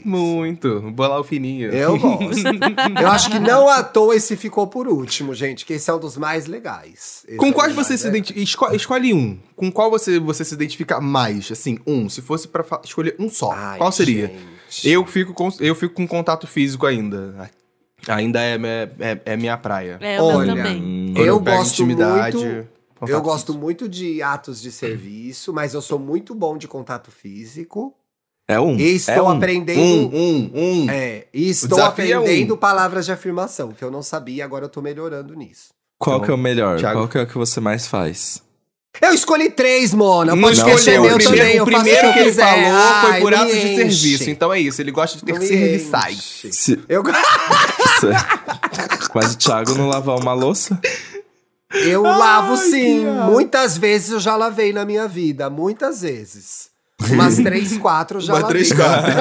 muito. 0.05 0.81
Bolar 0.91 1.19
o 1.19 1.23
fininho. 1.23 1.71
Eu 1.71 1.97
gosto. 1.97 2.41
Eu 3.01 3.07
acho 3.09 3.31
que 3.31 3.39
não 3.39 3.67
à 3.67 3.81
toa 3.83 4.15
esse 4.15 4.35
ficou 4.37 4.67
por 4.67 4.87
último, 4.87 5.33
gente, 5.33 5.65
que 5.65 5.73
esse 5.73 5.89
é 5.89 5.93
um 5.93 5.99
dos 5.99 6.17
mais 6.17 6.45
legais. 6.45 7.23
Esse 7.25 7.33
é 7.33 7.37
Com 7.37 7.47
um 7.47 7.51
quais 7.51 7.73
você 7.73 7.97
se 7.97 8.07
identifica? 8.07 8.39
Esco 8.39 8.75
escolhe 8.75 9.13
um. 9.13 9.39
Com 9.55 9.71
qual 9.71 9.89
você, 9.89 10.19
você 10.19 10.45
se 10.45 10.53
identifica 10.53 11.01
mais? 11.01 11.51
Assim, 11.51 11.79
um. 11.87 12.07
Se 12.07 12.21
fosse 12.21 12.47
pra 12.47 12.63
fa- 12.63 12.81
escolher 12.83 13.15
um 13.17 13.27
só, 13.29 13.51
Ai, 13.53 13.77
qual 13.79 13.91
seria? 13.91 14.27
gente. 14.69 14.89
Eu 14.89 15.05
fico, 15.05 15.33
com, 15.33 15.49
eu 15.59 15.73
fico 15.75 15.93
com 15.95 16.07
contato 16.07 16.45
físico 16.45 16.85
ainda. 16.85 17.49
Ainda 18.07 18.39
é, 18.41 18.57
é, 18.99 19.21
é 19.25 19.37
minha 19.37 19.57
praia. 19.57 19.97
É, 20.01 20.19
o 20.21 20.25
Olha, 20.25 20.55
também. 20.55 21.13
Eu 21.15 21.39
gosto 21.39 21.85
muito- 21.85 22.67
contato 23.01 23.15
Eu 23.15 23.21
gosto 23.21 23.47
físico. 23.47 23.63
muito 23.63 23.89
de 23.89 24.21
atos 24.23 24.61
de 24.61 24.71
serviço, 24.71 25.53
mas 25.53 25.73
eu 25.73 25.81
sou 25.81 25.99
muito 25.99 26.33
bom 26.33 26.57
de 26.57 26.67
contato 26.67 27.11
físico. 27.11 27.93
É 28.47 28.59
um. 28.59 28.75
E 28.77 28.95
estou 28.95 29.13
é 29.15 29.21
um. 29.21 29.29
aprendendo. 29.29 29.79
Um, 29.79 30.09
um, 30.13 30.51
um. 30.53 30.89
É, 30.89 31.25
e 31.33 31.49
estou 31.49 31.69
desafio 31.77 32.13
é 32.13 32.17
um. 32.17 32.21
aprendendo 32.21 32.57
palavras 32.57 33.05
de 33.05 33.11
afirmação, 33.11 33.71
que 33.71 33.83
eu 33.83 33.91
não 33.91 34.01
sabia, 34.01 34.43
agora 34.43 34.65
eu 34.65 34.69
tô 34.69 34.81
melhorando 34.81 35.33
nisso. 35.35 35.69
Qual 35.99 36.17
Então, 36.17 36.25
que 36.25 36.31
é 36.31 36.33
o 36.33 36.37
melhor? 36.37 36.79
Thiago. 36.79 36.99
Qual 36.99 37.07
que 37.07 37.17
é 37.17 37.21
o 37.21 37.27
que 37.27 37.37
você 37.37 37.59
mais 37.59 37.87
faz? 37.87 38.41
Eu 39.01 39.13
escolhi 39.13 39.49
três, 39.49 39.93
Mona. 39.93 40.35
Pode 40.35 40.57
escolher 40.57 40.99
O 40.99 41.03
meu 41.03 41.15
primeiro, 41.17 41.37
também. 41.41 41.55
eu 41.55 41.63
o 41.63 41.65
primeiro 41.65 42.09
o 42.09 42.13
que 42.13 42.19
ele 42.19 42.33
falou 42.33 43.01
foi 43.01 43.11
Ai, 43.11 43.21
por 43.21 43.31
não 43.31 43.41
ato 43.41 43.53
de 43.53 43.75
serviço. 43.75 44.29
Então 44.29 44.53
é 44.53 44.59
isso. 44.59 44.81
Ele 44.81 44.91
gosta 44.91 45.17
de 45.17 45.23
ter 45.23 45.39
me 45.39 45.45
serviçais. 45.47 46.17
enche. 46.17 46.51
Se- 46.51 46.79
Eu, 46.89 47.01
Mas 49.15 49.33
o 49.33 49.37
Thiago 49.37 49.75
não 49.75 49.87
lavar 49.87 50.17
uma 50.19 50.33
louça? 50.33 50.77
Eu 51.73 52.01
lavo 52.03 52.53
Ai, 52.53 52.57
sim. 52.69 52.99
viado. 53.01 53.31
Muitas 53.31 53.77
vezes 53.77 54.11
eu 54.11 54.19
já 54.19 54.35
lavei 54.35 54.73
na 54.73 54.85
minha 54.85 55.07
vida. 55.07 55.49
Muitas 55.49 56.01
vezes. 56.01 56.69
Umas 57.09 57.35
três, 57.41 57.77
quatro 57.77 58.17
eu 58.17 58.21
já 58.21 58.33
Uma 58.33 58.41
lavei. 58.41 58.63
três, 58.63 58.71
quatro. 58.73 59.11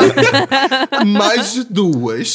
Mais 1.06 1.52
de 1.54 1.64
duas. 1.64 2.34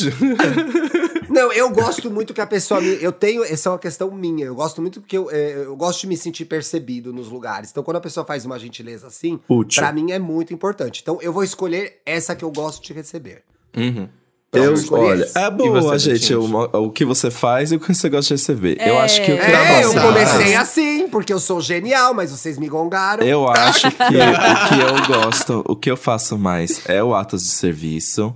Não, 1.29 1.51
eu 1.51 1.69
gosto 1.69 2.09
muito 2.09 2.33
que 2.33 2.41
a 2.41 2.47
pessoa 2.47 2.79
me. 2.81 2.97
Eu 3.01 3.11
tenho. 3.11 3.43
Essa 3.43 3.69
é 3.69 3.71
uma 3.71 3.79
questão 3.79 4.09
minha. 4.11 4.45
Eu 4.45 4.55
gosto 4.55 4.81
muito 4.81 5.01
porque 5.01 5.17
eu, 5.17 5.29
é, 5.29 5.65
eu 5.65 5.75
gosto 5.75 6.01
de 6.01 6.07
me 6.07 6.17
sentir 6.17 6.45
percebido 6.45 7.11
nos 7.13 7.27
lugares. 7.29 7.69
Então, 7.71 7.83
quando 7.83 7.97
a 7.97 8.01
pessoa 8.01 8.25
faz 8.25 8.45
uma 8.45 8.57
gentileza 8.57 9.07
assim, 9.07 9.39
Útil. 9.49 9.81
pra 9.81 9.91
mim 9.91 10.11
é 10.11 10.19
muito 10.19 10.53
importante. 10.53 11.01
Então, 11.01 11.19
eu 11.21 11.31
vou 11.33 11.43
escolher 11.43 11.99
essa 12.05 12.35
que 12.35 12.43
eu 12.43 12.51
gosto 12.51 12.83
de 12.83 12.93
receber. 12.93 13.43
Uhum. 13.75 14.07
Eu, 14.53 14.73
olha, 14.91 15.27
é 15.35 15.49
boa, 15.51 15.81
você, 15.81 16.15
gente, 16.15 16.33
Betinho? 16.33 16.69
o, 16.73 16.85
o 16.85 16.89
que 16.91 17.03
você 17.03 17.29
faz 17.29 17.73
e 17.73 17.75
o 17.75 17.79
que 17.79 17.93
você 17.93 18.07
gosta 18.07 18.27
de 18.29 18.41
receber. 18.41 18.77
Eu 18.79 18.95
É. 18.95 19.01
acho 19.01 19.21
que 19.21 19.33
o 19.33 19.37
que 19.37 19.41
É, 19.43 19.83
eu 19.83 19.91
comecei 20.01 20.55
assim, 20.55 21.09
porque 21.09 21.33
eu 21.33 21.39
sou 21.41 21.59
genial, 21.59 22.13
mas 22.13 22.31
vocês 22.31 22.57
me 22.57 22.69
gongaram. 22.69 23.25
Eu 23.25 23.45
acho 23.49 23.91
que 23.91 23.97
o 23.97 24.67
que 24.69 24.79
eu 24.79 25.07
gosto, 25.21 25.63
o 25.67 25.75
que 25.75 25.91
eu 25.91 25.97
faço 25.97 26.37
mais 26.37 26.81
é 26.87 27.03
o 27.03 27.13
ato 27.13 27.35
de 27.35 27.43
serviço. 27.43 28.33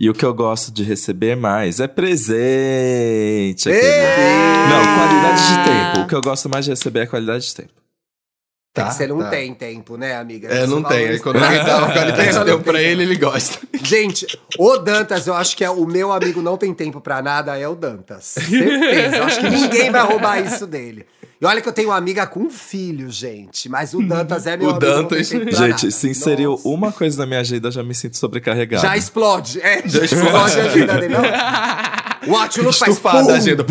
E 0.00 0.08
o 0.08 0.14
que 0.14 0.24
eu 0.24 0.32
gosto 0.32 0.70
de 0.70 0.84
receber 0.84 1.34
mais 1.34 1.80
é 1.80 1.88
presente. 1.88 3.68
aquele-! 3.68 4.68
Não, 4.68 4.96
qualidade 4.96 5.42
de 5.48 5.64
tempo. 5.64 6.00
O 6.04 6.06
que 6.06 6.14
eu 6.14 6.20
gosto 6.20 6.48
mais 6.48 6.64
de 6.64 6.70
receber 6.70 7.00
é 7.00 7.06
qualidade 7.06 7.46
de 7.46 7.54
tempo. 7.54 7.72
É 8.74 8.80
Tá, 8.80 8.88
que 8.90 8.94
você 8.94 9.06
não 9.08 9.18
tá. 9.18 9.30
tem 9.30 9.52
tempo, 9.54 9.96
né, 9.96 10.14
amiga? 10.16 10.46
É, 10.48 10.64
não 10.64 10.82
tem. 10.84 10.98
Aí 10.98 11.02
valoriza- 11.18 11.22
quando 11.24 11.42
alguém 11.42 11.64
dá 11.64 11.78
uma 11.78 11.92
qualidade 11.92 12.38
de 12.38 12.44
tempo 12.44 12.62
pra 12.62 12.80
ele, 12.80 13.02
ele 13.02 13.16
gosta. 13.16 13.58
Gente, 13.82 14.38
o 14.56 14.76
Dantas, 14.76 15.26
eu 15.26 15.34
acho 15.34 15.56
que 15.56 15.64
é 15.64 15.70
o 15.70 15.84
meu 15.84 16.12
amigo 16.12 16.40
não 16.40 16.56
tem 16.56 16.72
tempo 16.72 17.00
pra 17.00 17.20
nada, 17.20 17.58
é 17.58 17.66
o 17.66 17.74
Dantas. 17.74 18.24
Certeza. 18.26 19.16
Eu 19.16 19.24
acho 19.24 19.40
que 19.40 19.48
ninguém 19.50 19.90
vai 19.90 20.02
roubar 20.02 20.38
isso 20.44 20.64
dele. 20.64 21.06
E 21.40 21.46
olha 21.46 21.60
que 21.60 21.68
eu 21.68 21.72
tenho 21.72 21.88
uma 21.88 21.96
amiga 21.96 22.24
com 22.26 22.48
filho, 22.50 23.10
gente. 23.10 23.68
Mas 23.68 23.94
o 23.94 24.02
Dantas 24.02 24.46
é 24.46 24.56
meu 24.56 24.66
O 24.68 24.70
amigo. 24.70 24.84
tem 24.84 24.94
Dantas- 24.94 25.28
Gente, 25.58 25.90
se 25.90 26.08
inseriu 26.10 26.52
Nossa. 26.52 26.68
uma 26.68 26.92
coisa 26.92 27.18
na 27.18 27.26
minha 27.26 27.40
agenda, 27.40 27.68
eu 27.68 27.72
já 27.72 27.82
me 27.82 27.94
sinto 27.96 28.16
sobrecarregado. 28.16 28.82
Já 28.82 28.96
explode. 28.96 29.60
É, 29.60 29.82
já, 29.88 30.00
Já 30.00 30.04
explode. 30.04 30.26
explode. 30.26 30.60
a 30.60 30.64
agenda 30.70 30.98
dele. 30.98 31.14
Não. 31.14 31.22
O 32.26 32.36
Outlook 32.36 32.76
faz 32.78 32.92
Estufada 32.92 33.24
pum, 33.24 33.30
a 33.30 33.34
agenda. 33.36 33.64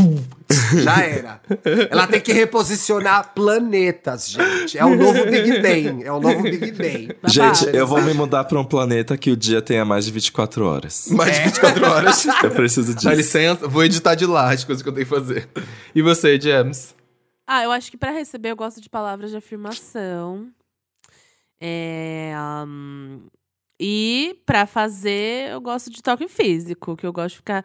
Já 0.84 1.02
era. 1.02 1.42
Ela 1.90 2.08
tem 2.08 2.22
que 2.22 2.32
reposicionar 2.32 3.34
planetas, 3.34 4.30
gente. 4.30 4.78
É 4.78 4.86
o 4.86 4.96
novo 4.96 5.26
Big 5.26 5.62
Bang. 5.62 6.04
É 6.04 6.12
o 6.12 6.20
novo 6.20 6.42
Big 6.44 6.72
Bang. 6.72 7.16
Gente, 7.28 7.68
eu 7.76 7.86
vou 7.86 8.02
me 8.02 8.14
mudar 8.14 8.46
pra 8.46 8.60
um 8.60 8.64
planeta 8.64 9.18
que 9.18 9.30
o 9.30 9.36
dia 9.36 9.62
tenha 9.62 9.84
mais 9.84 10.06
de 10.06 10.12
24 10.12 10.66
horas. 10.66 11.08
Mais 11.12 11.36
de 11.38 11.44
24 11.46 11.86
horas. 11.86 12.26
Eu 12.44 12.52
preciso 12.52 12.94
Dá 12.94 13.00
disso. 13.00 13.10
licença, 13.10 13.68
vou 13.68 13.84
editar 13.84 14.16
de 14.16 14.26
lá 14.26 14.52
as 14.54 14.64
coisas 14.64 14.82
que 14.82 14.88
eu 14.90 14.94
tenho 14.94 15.06
que 15.06 15.14
fazer. 15.14 15.50
E 15.94 16.02
você, 16.02 16.40
James? 16.40 16.96
Ah, 17.46 17.64
eu 17.64 17.72
acho 17.72 17.90
que 17.92 17.98
pra 17.98 18.12
receber 18.12 18.52
eu 18.52 18.56
gosto 18.56 18.82
de 18.82 18.90
palavras 18.90 19.32
de 19.32 19.38
afirmação. 19.38 20.50
É, 21.60 22.34
hum, 22.68 23.22
e 23.80 24.40
pra 24.46 24.66
fazer 24.66 25.50
eu 25.52 25.62
gosto 25.62 25.90
de 25.90 26.02
toque 26.02 26.28
físico, 26.28 26.96
que 26.96 27.06
eu 27.06 27.14
gosto 27.14 27.32
de 27.32 27.38
ficar 27.38 27.64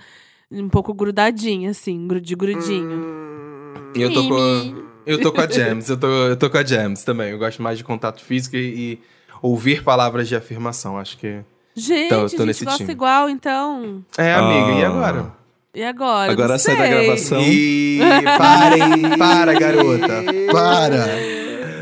um 0.53 0.69
pouco 0.69 0.93
grudadinha, 0.95 1.71
assim, 1.71 2.07
de 2.21 2.35
grudinho. 2.35 2.91
Hum, 2.91 3.75
Eu 3.95 4.13
tô 4.13 4.29
com 4.29 4.83
eu 5.05 5.21
tô 5.21 5.33
com 5.33 5.41
a 5.41 5.47
James, 5.49 5.89
eu 5.89 5.97
tô, 5.97 6.07
eu 6.07 6.37
tô 6.37 6.49
com 6.49 6.59
a 6.59 6.65
James 6.65 7.03
também. 7.03 7.31
Eu 7.31 7.39
gosto 7.39 7.61
mais 7.63 7.77
de 7.79 7.83
contato 7.85 8.23
físico 8.23 8.55
e, 8.57 8.61
e 8.93 8.99
ouvir 9.43 9.83
palavras 9.83 10.29
de 10.29 10.37
afirmação. 10.37 10.97
Acho 10.99 11.17
que. 11.19 11.41
Gente, 11.75 12.07
Então, 12.07 12.21
eu 12.21 12.27
a 12.27 12.29
tô 12.31 12.47
gente 12.47 12.65
gosta 12.65 12.79
time. 12.79 12.93
igual, 12.93 13.29
então. 13.29 14.05
É, 14.17 14.33
amiga, 14.35 14.79
e 14.79 14.85
Ah. 14.85 14.89
agora? 14.89 15.33
E 15.75 15.83
agora? 15.83 16.31
Agora 16.33 16.59
sai 16.59 16.77
da 16.77 16.87
gravação. 16.87 17.41
E 17.43 17.99
parem, 18.39 19.17
para, 19.19 19.55
garota. 19.59 20.23
Para. 20.53 21.07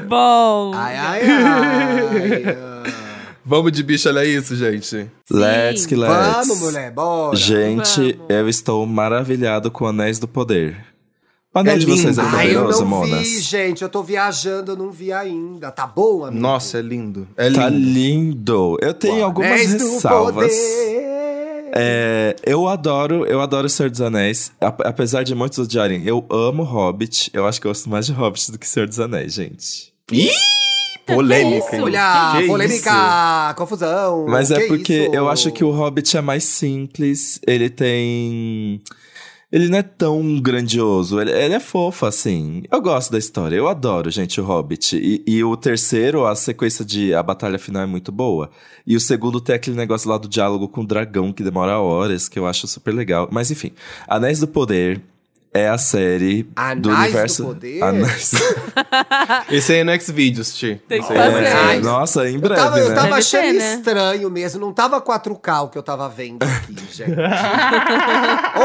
Bom. 0.09 0.73
Ai, 0.75 0.97
ai, 0.97 1.21
ai. 1.23 2.70
Ah. 3.51 3.57
Vamos 3.57 3.73
de 3.73 3.83
bicho, 3.83 4.09
olha 4.09 4.25
isso, 4.25 4.55
gente. 4.57 5.11
Let's 5.31 5.87
que 5.87 5.97
let's. 5.97 6.47
Vamos, 6.47 6.61
mulher, 6.61 6.91
bora. 6.93 7.37
Gente, 7.37 8.13
Vamos. 8.13 8.27
eu 8.31 8.49
estou 8.49 8.87
maravilhado 8.87 9.71
com 9.71 9.87
Anéis 9.87 10.19
do 10.19 10.29
Poder. 10.29 10.77
O 11.53 11.59
anel 11.59 11.75
É 11.75 11.79
de 11.79 11.87
vocês 11.87 12.17
é 12.17 12.23
lindo. 12.23 12.37
Ai, 12.37 12.47
eu 12.55 12.61
poderoso, 12.61 12.85
não 12.85 13.03
vi, 13.03 13.11
Monas? 13.11 13.29
gente. 13.43 13.83
Eu 13.83 13.89
tô 13.89 14.03
viajando, 14.05 14.71
eu 14.73 14.77
não 14.77 14.93
vi 14.93 15.13
ainda. 15.13 15.73
Tá 15.73 15.85
bom, 15.85 16.25
amigo? 16.25 16.41
Nossa, 16.41 16.79
é 16.79 16.81
lindo. 16.83 17.27
É 17.37 17.49
lindo. 17.49 17.59
Tá 17.59 17.69
lindo. 17.69 18.79
Eu 18.81 18.95
tenho 18.95 19.25
algumas 19.25 19.51
Anéis 19.51 19.75
do 19.75 19.85
ressalvas. 19.95 20.53
poder. 20.53 21.11
É, 21.73 22.37
eu 22.45 22.69
adoro, 22.69 23.25
eu 23.27 23.41
adoro 23.41 23.67
o 23.67 23.71
Senhor 23.71 23.91
dos 23.91 24.01
Anéis. 24.01 24.53
Ap- 24.61 24.81
apesar 24.85 25.23
de 25.25 25.35
muitos 25.35 25.59
odiarem, 25.59 26.03
eu 26.05 26.25
amo 26.31 26.63
Hobbit. 26.63 27.31
Eu 27.35 27.47
acho 27.47 27.61
que 27.61 27.67
eu 27.67 27.71
gosto 27.71 27.91
mais 27.91 28.07
de 28.07 28.13
Hobbit 28.13 28.53
do 28.53 28.59
que 28.59 28.69
Senhor 28.69 28.87
dos 28.89 29.01
Anéis, 29.01 29.35
gente. 29.35 29.93
Ih, 30.13 30.31
polêmica. 31.15 31.77
isso? 31.77 31.85
Olha, 31.85 32.33
Que 32.41 32.47
polêmica, 32.47 33.55
confusão. 33.57 34.27
Mas 34.29 34.51
é 34.51 34.61
que 34.61 34.69
porque 34.69 35.05
isso? 35.05 35.15
eu 35.15 35.29
acho 35.29 35.51
que 35.53 35.65
o 35.65 35.71
Hobbit 35.71 36.17
é 36.17 36.21
mais 36.21 36.45
simples. 36.45 37.41
Ele 37.47 37.69
tem. 37.71 38.81
Ele 39.53 39.69
não 39.69 39.79
é 39.79 39.83
tão 39.83 40.41
grandioso. 40.41 41.21
Ele, 41.21 41.33
ele 41.33 41.55
é 41.55 41.59
fofo, 41.61 42.07
assim. 42.07 42.63
Eu 42.71 42.81
gosto 42.81 43.11
da 43.11 43.19
história. 43.19 43.57
Eu 43.57 43.67
adoro, 43.67 44.09
gente, 44.09 44.41
o 44.41 44.45
Hobbit. 44.45 44.97
E, 44.97 45.25
e 45.27 45.43
o 45.43 45.57
terceiro, 45.57 46.25
a 46.25 46.37
sequência 46.37 46.85
de. 46.85 47.13
A 47.13 47.23
batalha 47.23 47.59
final 47.59 47.83
é 47.83 47.87
muito 47.87 48.13
boa. 48.13 48.49
E 48.87 48.95
o 48.95 49.01
segundo 49.01 49.41
tem 49.41 49.57
aquele 49.57 49.77
negócio 49.77 50.09
lá 50.09 50.19
do 50.19 50.29
diálogo 50.29 50.69
com 50.69 50.83
o 50.83 50.87
dragão, 50.87 51.33
que 51.33 51.43
demora 51.43 51.79
horas, 51.81 52.29
que 52.29 52.39
eu 52.39 52.47
acho 52.47 52.69
super 52.69 52.95
legal. 52.95 53.29
Mas 53.33 53.51
enfim, 53.51 53.73
Anéis 54.07 54.39
do 54.39 54.47
Poder. 54.47 55.03
É 55.53 55.69
a 55.69 55.77
série 55.79 56.45
do 56.45 56.51
Anéis 56.55 56.81
do 56.81 56.91
universo. 56.91 57.45
Poder? 57.45 57.83
Anéis. 57.83 58.31
Esse 59.51 59.73
aí 59.73 59.79
é 59.81 59.85
no 59.85 60.01
Xvideos, 60.01 60.55
Ti. 60.57 60.81
Tem 60.87 61.03
que 61.03 61.13
é 61.13 61.17
fazer. 61.17 61.47
Ai, 61.49 61.81
Nossa, 61.81 62.29
em 62.31 62.35
Eu 62.35 62.41
breve, 62.41 62.61
tava, 62.63 62.79
eu 62.79 62.89
né? 62.91 62.95
tava 62.95 63.07
Deve 63.09 63.19
achando 63.19 63.41
ter, 63.43 63.53
né? 63.55 63.75
estranho 63.75 64.31
mesmo. 64.31 64.61
Não 64.61 64.73
tava 64.73 65.01
4K 65.01 65.65
o 65.65 65.69
que 65.69 65.77
eu 65.77 65.83
tava 65.83 66.09
vendo 66.09 66.45
aqui, 66.45 66.77
gente. 66.95 67.11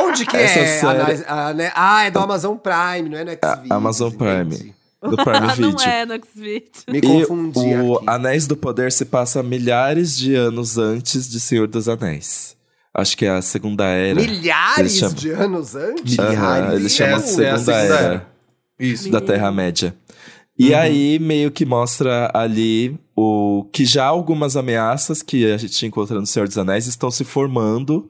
Onde 0.03 0.25
que 0.25 0.37
Essa 0.37 0.59
é? 0.59 0.65
série- 0.79 1.01
Anéis- 1.01 1.23
a- 1.27 1.53
né? 1.53 1.71
Ah, 1.75 2.03
é 2.05 2.11
do 2.11 2.19
Amazon 2.19 2.55
Prime, 2.57 3.09
não 3.09 3.17
é 3.17 3.23
no 3.23 3.31
Xvideos. 3.31 3.71
Amazon 3.71 4.11
Prime. 4.11 4.55
entendi. 4.55 4.75
Do 5.05 5.17
Prime 5.17 5.37
Ah, 5.37 5.53
Video. 5.53 5.71
não 5.71 5.79
é 5.83 6.05
no 6.05 6.13
Xvideo. 6.15 6.71
Me 6.87 6.97
E 6.97 7.01
confundi 7.01 7.59
o 7.75 7.95
aqui. 7.97 8.05
Anéis 8.09 8.47
do 8.47 8.57
Poder 8.57 8.91
se 8.91 9.05
passa 9.05 9.43
milhares 9.43 10.17
de 10.17 10.33
anos 10.33 10.79
antes 10.79 11.29
de 11.29 11.39
Senhor 11.39 11.67
dos 11.67 11.87
Anéis. 11.87 12.55
Acho 12.97 13.17
que 13.17 13.25
é 13.25 13.29
a 13.29 13.41
Segunda 13.41 13.83
Era. 13.85 14.21
Eles 14.21 14.39
Milhares 14.39 14.97
chamam- 14.97 15.15
de 15.15 15.29
anos 15.31 15.75
antes? 15.75 16.17
Aham, 16.17 16.73
eles 16.75 16.93
chamam 16.93 17.19
de 17.19 17.41
É, 17.41 17.45
é 17.45 17.51
a 17.51 17.57
Segunda 17.57 17.57
Segunda 17.57 17.73
Era, 17.73 17.95
Era. 18.05 18.27
Isso. 18.79 19.09
da 19.11 19.19
Terra-média. 19.21 19.93
E 20.57 20.73
aí, 20.73 21.19
meio 21.19 21.51
que 21.51 21.65
mostra 21.65 22.31
ali 22.33 22.97
o 23.13 23.67
que 23.73 23.83
já 23.85 24.05
algumas 24.05 24.55
ameaças 24.55 25.21
que 25.21 25.51
a 25.51 25.57
gente 25.57 25.85
encontra 25.85 26.17
no 26.17 26.25
Senhor 26.25 26.47
dos 26.47 26.57
Anéis 26.57 26.87
estão 26.87 27.11
se 27.11 27.25
formando. 27.25 28.09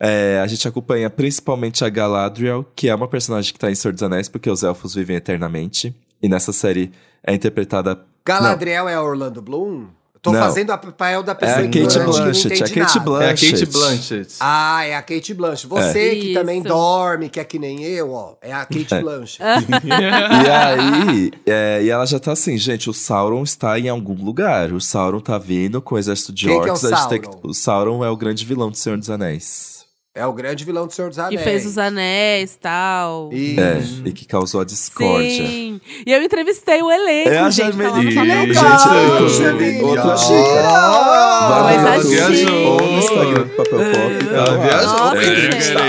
É, 0.00 0.40
a 0.42 0.46
gente 0.46 0.66
acompanha 0.66 1.10
principalmente 1.10 1.84
a 1.84 1.88
Galadriel, 1.90 2.64
que 2.74 2.88
é 2.88 2.94
uma 2.94 3.06
personagem 3.06 3.52
que 3.52 3.58
tá 3.58 3.70
em 3.70 3.74
Senhor 3.74 3.92
dos 3.92 4.02
Anéis, 4.02 4.28
porque 4.28 4.48
os 4.48 4.62
elfos 4.62 4.94
vivem 4.94 5.16
eternamente. 5.16 5.94
E 6.22 6.28
nessa 6.28 6.52
série 6.52 6.90
é 7.22 7.34
interpretada 7.34 8.02
Galadriel 8.24 8.88
é 8.88 8.98
Orlando 8.98 9.42
Bloom? 9.42 9.88
Tô 10.24 10.32
Não. 10.32 10.40
fazendo 10.40 10.72
o 10.72 10.78
papel 10.78 11.22
da 11.22 11.34
pessoa 11.34 11.58
É 11.60 11.60
a 11.60 11.64
Kate 11.66 11.86
que 11.86 11.98
não 11.98 12.06
Blanchett, 12.06 12.46
entende 12.46 12.62
é 12.62 12.64
a 12.64 12.68
Kate 12.86 12.98
nada. 12.98 13.24
É 13.24 13.26
a 13.26 13.28
Kate 13.34 13.66
Blanchett. 13.66 13.72
Blanchett. 13.72 14.34
Ah, 14.40 14.84
é 14.86 14.96
a 14.96 15.02
Kate 15.02 15.34
Blanchett. 15.34 15.66
Você 15.66 16.10
que 16.16 16.26
Isso. 16.30 16.40
também 16.40 16.62
dorme, 16.62 17.28
que 17.28 17.38
é 17.38 17.44
que 17.44 17.58
nem 17.58 17.84
eu, 17.84 18.10
ó. 18.10 18.32
É 18.40 18.50
a 18.50 18.64
Kate 18.64 18.94
É. 18.94 19.00
Blanchett. 19.02 19.66
E 19.84 20.50
aí, 20.50 21.30
é, 21.46 21.82
e 21.84 21.90
ela 21.90 22.06
já 22.06 22.18
tá 22.18 22.32
assim, 22.32 22.56
gente, 22.56 22.88
o 22.88 22.94
Sauron 22.94 23.42
está 23.42 23.78
em 23.78 23.90
algum 23.90 24.14
lugar. 24.24 24.72
O 24.72 24.80
Sauron 24.80 25.20
tá 25.20 25.36
vindo 25.36 25.82
com 25.82 25.94
o 25.94 25.98
exército 25.98 26.32
de 26.32 26.46
Quem 26.46 26.60
que 26.62 26.68
é 26.68 26.72
o 26.72 26.74
orcs. 26.74 27.06
tem 27.06 27.20
que- 27.20 27.26
Sauron? 27.26 27.40
o 27.44 27.52
Sauron 27.54 28.04
é 28.04 28.08
o 28.08 28.16
grande 28.16 28.46
vilão 28.46 28.70
do 28.70 28.76
Senhor 28.78 28.96
dos 28.96 29.10
Anéis. 29.10 29.73
É 30.16 30.24
o 30.24 30.32
grande 30.32 30.64
vilão 30.64 30.86
do 30.86 30.92
Senhor 30.94 31.08
dos 31.08 31.16
Que 31.16 31.22
Anéis. 31.24 31.42
fez 31.42 31.66
os 31.66 31.76
anéis 31.76 32.54
e 32.54 32.58
tal. 32.60 33.30
Isso. 33.32 33.60
É, 33.60 33.82
e 34.08 34.12
que 34.12 34.24
causou 34.24 34.60
a 34.60 34.64
discórdia. 34.64 35.28
Sim. 35.44 35.80
E 36.06 36.12
eu 36.12 36.22
entrevistei 36.22 36.80
o 36.82 36.88
elenco, 36.88 37.30
É 37.30 37.38
a 37.40 37.50
gente. 37.50 37.72
Que 37.72 37.78
legal, 37.78 37.96
gente, 37.96 38.14
Jamile. 39.42 39.82
outra 39.82 40.14
dica. 40.14 42.04
Coisa 42.04 42.28
no 42.28 42.98
Instagram 42.98 43.42
do 43.42 43.48
Papel 43.56 43.80
Pop. 43.90 44.28
Ela 44.32 44.56
viajou. 44.58 45.16
Nossa, 45.42 45.82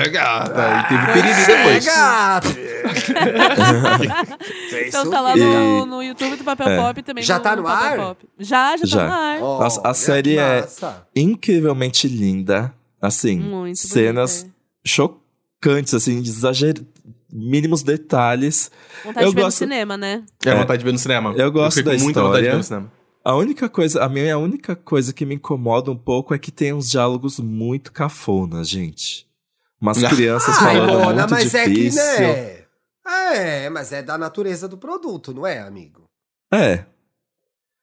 é. 0.00 0.04
É, 0.04 0.08
gata. 0.08 0.80
E 0.80 0.82
teve 0.88 1.06
piriri 1.12 1.46
depois. 1.46 1.86
É. 1.86 2.78
Então 4.88 5.10
tá 5.10 5.20
lá 5.20 5.36
E- 5.36 5.40
no, 5.40 5.84
no 5.86 6.02
YouTube 6.02 6.36
do 6.36 6.44
Papel 6.44 6.68
É. 6.68 6.76
Pop 6.76 7.02
também. 7.02 7.22
Já 7.24 7.38
tá 7.38 7.54
no 7.54 7.62
Papel 7.62 7.88
ar? 7.88 7.96
Pop. 7.98 8.26
Já, 8.38 8.76
já, 8.78 8.86
Já. 8.86 9.06
tá 9.08 9.36
no 9.38 9.60
ar. 9.62 9.68
A 9.84 9.94
série 9.94 10.34
que 10.34 10.38
é-. 10.38 10.66
Incrivelmente 11.14 12.08
linda. 12.08 12.72
Assim, 13.00 13.38
Muito 13.38 13.78
cenas 13.78 14.42
bonita. 14.42 14.56
chocantes, 14.86 15.94
assim, 15.94 16.20
de 16.20 16.30
exager... 16.30 16.74
mínimos 17.32 17.82
detalhes. 17.82 18.70
Vontade 19.04 19.26
Eu 19.26 19.30
de 19.30 19.36
ver 19.36 19.42
gosto- 19.42 19.56
no 19.60 19.66
cinema, 19.66 19.96
né? 19.96 20.24
É 20.44 20.50
É. 20.50 20.54
vontade 20.54 20.78
de 20.78 20.84
ver 20.84 20.92
no 20.92 20.98
cinema. 20.98 21.32
Eu 21.36 21.52
gosto 21.52 21.76
fico 21.76 21.90
da 21.90 21.96
com 21.96 22.02
muita 22.02 22.22
vontade 22.22 22.42
de 22.42 22.48
história. 22.48 22.50
ver 22.52 22.56
no 22.58 22.64
cinema. 22.64 22.92
A 23.24 23.34
única 23.36 23.68
coisa, 23.68 24.02
a 24.02 24.08
minha 24.08 24.38
única 24.38 24.74
coisa 24.74 25.12
que 25.12 25.26
me 25.26 25.34
incomoda 25.34 25.90
um 25.90 25.96
pouco 25.96 26.32
é 26.32 26.38
que 26.38 26.50
tem 26.50 26.72
uns 26.72 26.88
diálogos 26.88 27.38
muito 27.38 27.92
cafonas, 27.92 28.68
gente. 28.68 29.26
Umas 29.80 29.98
crianças 30.08 30.56
Ai, 30.58 30.76
falando 30.76 30.92
Mona, 30.98 31.14
muito 31.26 31.30
mas 31.30 31.44
difícil. 31.44 31.60
é 31.60 32.24
que, 32.24 32.56
né? 32.56 32.58
É, 33.34 33.70
mas 33.70 33.92
é 33.92 34.02
da 34.02 34.16
natureza 34.16 34.66
do 34.66 34.78
produto, 34.78 35.32
não 35.34 35.46
é, 35.46 35.60
amigo? 35.60 36.04
É, 36.52 36.84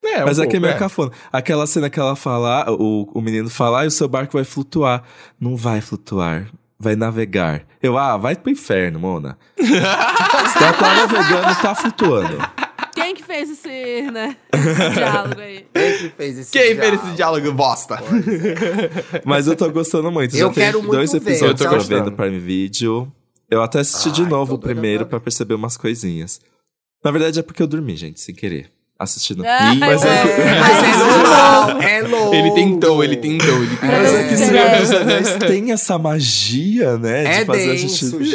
É, 0.06 0.24
um 0.24 0.26
mas 0.26 0.40
é 0.40 0.48
que 0.48 0.58
é 0.58 0.60
meio 0.60 0.78
cafona. 0.78 1.12
Aquela 1.32 1.66
cena 1.68 1.90
que 1.90 2.00
ela 2.00 2.16
fala, 2.16 2.66
o, 2.72 3.10
o 3.14 3.22
menino 3.22 3.50
fala, 3.50 3.84
ah, 3.84 3.88
o 3.88 3.92
seu 3.92 4.08
barco 4.08 4.34
vai 4.34 4.44
flutuar. 4.44 5.04
Não 5.40 5.56
vai 5.56 5.82
flutuar, 5.82 6.48
vai 6.80 6.96
navegar. 6.96 7.64
Eu, 7.82 7.98
ah, 7.98 8.18
vai 8.18 8.36
pro 8.36 8.52
inferno, 8.52 9.00
Mona. 9.00 9.38
Ela 9.58 10.74
tá 10.74 10.96
navegando, 10.96 11.62
tá 11.62 11.76
flutuando. 11.76 12.38
Quem 12.94 13.14
que 13.14 13.24
fez 13.24 13.50
esse, 13.50 14.10
né? 14.10 14.38
Esse 14.54 14.94
diálogo 14.96 15.42
aí? 15.42 15.68
Quem 15.74 15.98
que 15.98 16.10
fez 16.10 16.38
esse 16.38 16.52
Quem 16.52 16.62
fez 16.62 16.78
diálogo? 16.78 17.04
esse 17.04 17.16
diálogo 17.16 17.52
bosta? 17.52 18.00
Mas 19.26 19.48
eu 19.48 19.56
tô 19.56 19.70
gostando 19.70 20.10
muito. 20.12 20.36
Eu 20.36 20.48
Já 20.48 20.54
quero 20.54 20.80
muito 20.80 20.94
dois 20.94 21.12
ver, 21.12 21.18
episódios 21.18 21.62
eu 21.62 21.70
tô 21.70 21.80
ver 21.84 22.04
no 22.04 22.14
Prime 22.14 22.40
Video. 22.40 23.12
Eu 23.50 23.62
até 23.62 23.80
assisti 23.80 24.12
de 24.12 24.24
Ai, 24.24 24.30
novo 24.30 24.54
tô 24.54 24.56
o 24.56 24.60
primeiro 24.60 25.06
pra 25.06 25.20
perceber 25.20 25.54
umas 25.54 25.78
coisinhas. 25.78 26.40
Na 27.04 27.12
verdade 27.12 27.40
é 27.40 27.44
porque 27.44 27.62
eu 27.62 27.68
dormi, 27.68 27.96
gente, 27.96 28.20
sem 28.20 28.34
querer. 28.34 28.72
Assistindo. 28.98 29.44
Ai, 29.46 29.76
mas 29.78 30.04
é 30.06 30.08
É, 30.10 30.56
mas 30.62 30.84
é 30.84 30.98
normal, 30.98 31.82
é 31.82 32.02
louco. 32.02 32.34
Ele 32.36 32.52
tentou, 32.52 33.04
ele 33.04 33.18
tentou, 33.18 33.56
ele 33.64 33.76
tentou. 33.76 33.90
Mas 33.90 34.14
é 34.14 34.28
que 34.28 34.34
É. 34.34 34.38
Senhor 34.38 34.80
dos 34.80 34.92
Anéis 34.92 35.34
tem 35.36 35.72
essa 35.74 35.98
magia, 35.98 36.98
né? 36.98 37.26
É 37.26 37.40
de 37.40 37.46
fazer 37.46 37.76
denso, 37.76 38.18
a 38.18 38.24
gente. 38.24 38.26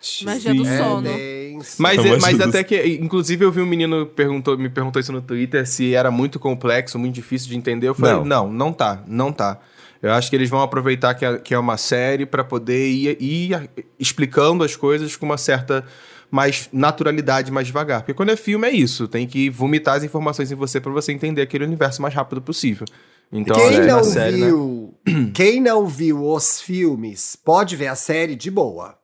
gente. 0.00 0.24
Magia 0.24 0.54
do 0.54 0.64
Sim. 0.64 0.76
sono. 0.78 1.08
É 1.08 1.16
denso. 1.16 1.74
Mas, 1.82 1.96
voz 1.96 2.22
mas 2.22 2.38
do- 2.38 2.44
até 2.44 2.62
que, 2.62 2.98
inclusive, 3.02 3.44
eu 3.44 3.50
vi 3.50 3.60
um 3.60 3.66
menino 3.66 4.06
perguntou, 4.06 4.56
me 4.56 4.68
perguntou 4.68 5.00
isso 5.00 5.10
no 5.12 5.20
Twitter 5.20 5.66
se 5.66 5.92
era 5.92 6.12
muito 6.12 6.38
complexo, 6.38 6.96
muito 6.96 7.14
difícil 7.16 7.48
de 7.48 7.56
entender. 7.56 7.88
Eu 7.88 7.94
falei, 7.96 8.14
Não. 8.14 8.24
não, 8.24 8.52
não, 8.52 8.72
tá, 8.72 9.02
não 9.08 9.32
tá. 9.32 9.58
Eu 10.00 10.12
acho 10.12 10.30
que 10.30 10.36
eles 10.36 10.48
vão 10.48 10.62
aproveitar 10.62 11.12
que 11.14 11.24
é, 11.24 11.38
que 11.38 11.52
é 11.52 11.58
uma 11.58 11.76
série 11.76 12.24
pra 12.24 12.44
poder 12.44 12.88
ir, 12.88 13.16
ir 13.20 13.68
explicando 13.98 14.62
as 14.62 14.76
coisas 14.76 15.16
com 15.16 15.26
uma 15.26 15.36
certa 15.36 15.84
mais 16.30 16.68
naturalidade, 16.72 17.50
mais 17.52 17.66
devagar. 17.66 18.00
Porque 18.02 18.14
quando 18.14 18.30
é 18.30 18.36
filme 18.36 18.66
é 18.68 18.70
isso, 18.70 19.08
tem 19.08 19.26
que 19.26 19.48
vomitar 19.50 19.96
as 19.96 20.04
informações 20.04 20.50
em 20.52 20.54
você 20.54 20.80
pra 20.80 20.92
você 20.92 21.12
entender 21.12 21.42
aquele 21.42 21.64
universo 21.64 22.00
o 22.00 22.02
mais 22.02 22.14
rápido 22.14 22.40
possível. 22.42 22.86
Então, 23.32 23.56
Quem 23.56 23.76
é, 23.76 23.86
não 23.86 24.02
série, 24.04 24.36
né? 24.38 24.46
viu, 24.46 24.94
quem 25.34 25.60
não 25.60 25.86
viu 25.86 26.24
os 26.24 26.60
filmes, 26.60 27.36
pode 27.36 27.76
ver 27.76 27.88
a 27.88 27.94
série 27.94 28.34
de 28.34 28.50
boa. 28.50 28.96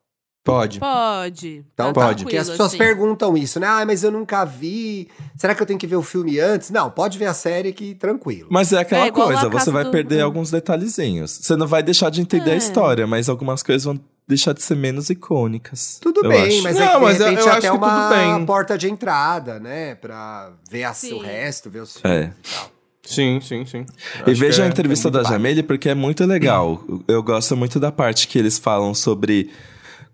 Pode. 0.42 0.78
Pode. 0.78 1.64
Então 1.72 1.90
tá 1.90 2.02
pode. 2.02 2.24
Porque 2.24 2.36
as 2.36 2.50
pessoas 2.50 2.68
assim. 2.68 2.76
perguntam 2.78 3.34
isso, 3.34 3.58
né? 3.58 3.66
Ah, 3.66 3.84
mas 3.86 4.04
eu 4.04 4.10
nunca 4.10 4.44
vi. 4.44 5.08
Será 5.38 5.54
que 5.54 5.62
eu 5.62 5.66
tenho 5.66 5.78
que 5.78 5.86
ver 5.86 5.96
o 5.96 6.02
filme 6.02 6.38
antes? 6.38 6.70
Não, 6.70 6.90
pode 6.90 7.16
ver 7.16 7.24
a 7.26 7.32
série 7.32 7.72
que 7.72 7.94
tranquilo. 7.94 8.48
Mas 8.50 8.70
é 8.70 8.78
aquela 8.80 9.06
É 9.06 9.10
coisa, 9.10 9.46
a 9.46 9.48
você 9.48 9.70
vai 9.70 9.84
do- 9.84 9.90
perder 9.90 10.20
alguns 10.20 10.50
detalhezinhos. 10.50 11.30
Você 11.40 11.56
não 11.56 11.66
vai 11.66 11.82
deixar 11.82 12.10
de 12.10 12.20
entender 12.20 12.50
a 12.50 12.54
É. 12.54 12.58
história, 12.58 13.06
mas 13.06 13.30
algumas 13.30 13.62
coisas 13.62 13.84
vão 13.84 13.98
deixar 14.26 14.52
de 14.54 14.62
ser 14.62 14.76
menos 14.76 15.10
icônicas. 15.10 15.98
Tudo 16.00 16.20
eu 16.24 16.28
bem, 16.30 16.46
acho. 16.48 16.62
mas 16.62 16.76
Não, 16.76 16.82
é 16.82 16.86
que 16.88 16.94
de 16.96 17.00
mas 17.02 17.20
eu- 17.20 17.26
repente 17.26 17.40
eu 17.42 17.48
acho 17.48 17.58
até 17.58 17.70
que 17.70 17.76
uma 17.76 18.08
tudo 18.08 18.14
bem. 18.38 18.46
porta 18.46 18.78
de 18.78 18.90
entrada, 18.90 19.60
né? 19.60 19.94
Pra 19.96 20.50
ver 20.70 20.84
a- 20.84 20.94
o 21.12 21.18
resto, 21.18 21.68
ver 21.70 21.80
os 21.80 21.96
É. 22.02 22.18
filmes 22.20 22.34
e 22.38 22.54
tal. 22.54 22.70
Sim, 23.06 23.38
sim, 23.42 23.66
sim. 23.66 23.84
E 24.26 24.32
veja 24.32 24.56
que 24.56 24.62
a 24.62 24.64
é- 24.64 24.68
entrevista 24.68 25.08
é 25.08 25.10
da. 25.10 25.22
Jamile, 25.24 25.62
porque 25.62 25.90
é 25.90 25.94
muito 25.94 26.24
legal. 26.24 26.82
Eu 27.06 27.22
gosto 27.22 27.54
muito 27.54 27.78
da 27.78 27.92
parte 27.92 28.26
que 28.26 28.38
eles 28.38 28.58
falam 28.58 28.94
sobre 28.94 29.50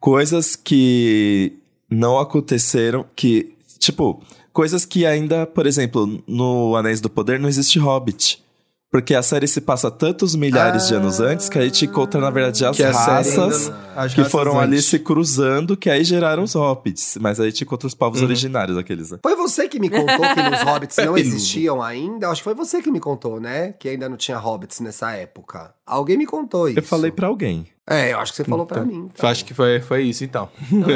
coisas 0.00 0.56
que 0.56 1.52
não 1.88 2.18
aconteceram, 2.18 3.06
que, 3.14 3.54
tipo, 3.78 4.20
coisas 4.52 4.84
que 4.84 5.06
ainda, 5.06 5.46
por 5.46 5.66
exemplo, 5.66 6.20
no 6.26 6.74
Anéis 6.74 7.00
do 7.00 7.08
Poder 7.08 7.38
não 7.38 7.48
existe 7.48 7.78
Hobbit. 7.78 8.42
Porque 8.90 9.14
a 9.14 9.22
série 9.22 9.46
se 9.46 9.60
passa 9.60 9.88
tantos 9.88 10.34
milhares 10.34 10.88
de 10.88 10.94
anos 10.96 11.20
antes 11.20 11.48
que 11.48 11.56
a 11.56 11.62
gente 11.62 11.84
encontra, 11.84 12.20
na 12.20 12.28
verdade, 12.28 12.64
as 12.64 12.76
raças 12.76 13.68
ainda- 13.68 13.78
as 13.94 14.12
que 14.12 14.18
raças 14.20 14.32
foram 14.32 14.58
ali 14.58 14.74
antes. 14.78 14.86
se 14.86 14.98
cruzando, 14.98 15.76
que 15.76 15.88
aí 15.88 16.02
geraram 16.02 16.42
os 16.42 16.54
Hobbits. 16.54 17.16
Mas 17.20 17.38
aí 17.38 17.46
a 17.46 17.50
gente 17.50 17.62
encontra 17.62 17.86
os 17.86 17.94
povos 17.94 18.18
Uhum. 18.18 18.26
originários, 18.26 18.76
aqueles, 18.76 19.12
né? 19.12 19.18
Foi 19.22 19.36
você 19.36 19.68
que 19.68 19.78
me 19.78 19.88
contou 19.88 20.18
que 20.18 20.40
os 20.56 20.62
hobbits 20.62 20.96
não 21.06 21.16
existiam 21.16 21.80
ainda? 21.80 22.28
Acho 22.30 22.40
que 22.40 22.44
foi 22.44 22.54
você 22.54 22.82
que 22.82 22.90
me 22.90 22.98
contou, 22.98 23.38
né? 23.40 23.74
Que 23.78 23.90
ainda 23.90 24.08
não 24.08 24.16
tinha 24.16 24.36
hobbits 24.38 24.80
nessa 24.80 25.12
época. 25.12 25.72
Alguém 25.86 26.16
me 26.18 26.26
contou 26.26 26.68
isso. 26.68 26.80
Eu 26.80 26.82
falei 26.82 27.12
pra 27.12 27.28
alguém. 27.28 27.66
É, 27.88 28.12
eu 28.12 28.18
acho 28.18 28.32
que 28.32 28.36
você 28.38 28.44
falou 28.44 28.66
pra 28.66 28.84
mim. 28.84 29.08
tá? 29.16 29.28
Acho 29.28 29.44
que 29.44 29.54
foi, 29.54 29.80
foi 29.80 30.02
isso, 30.02 30.24
então. 30.24 30.48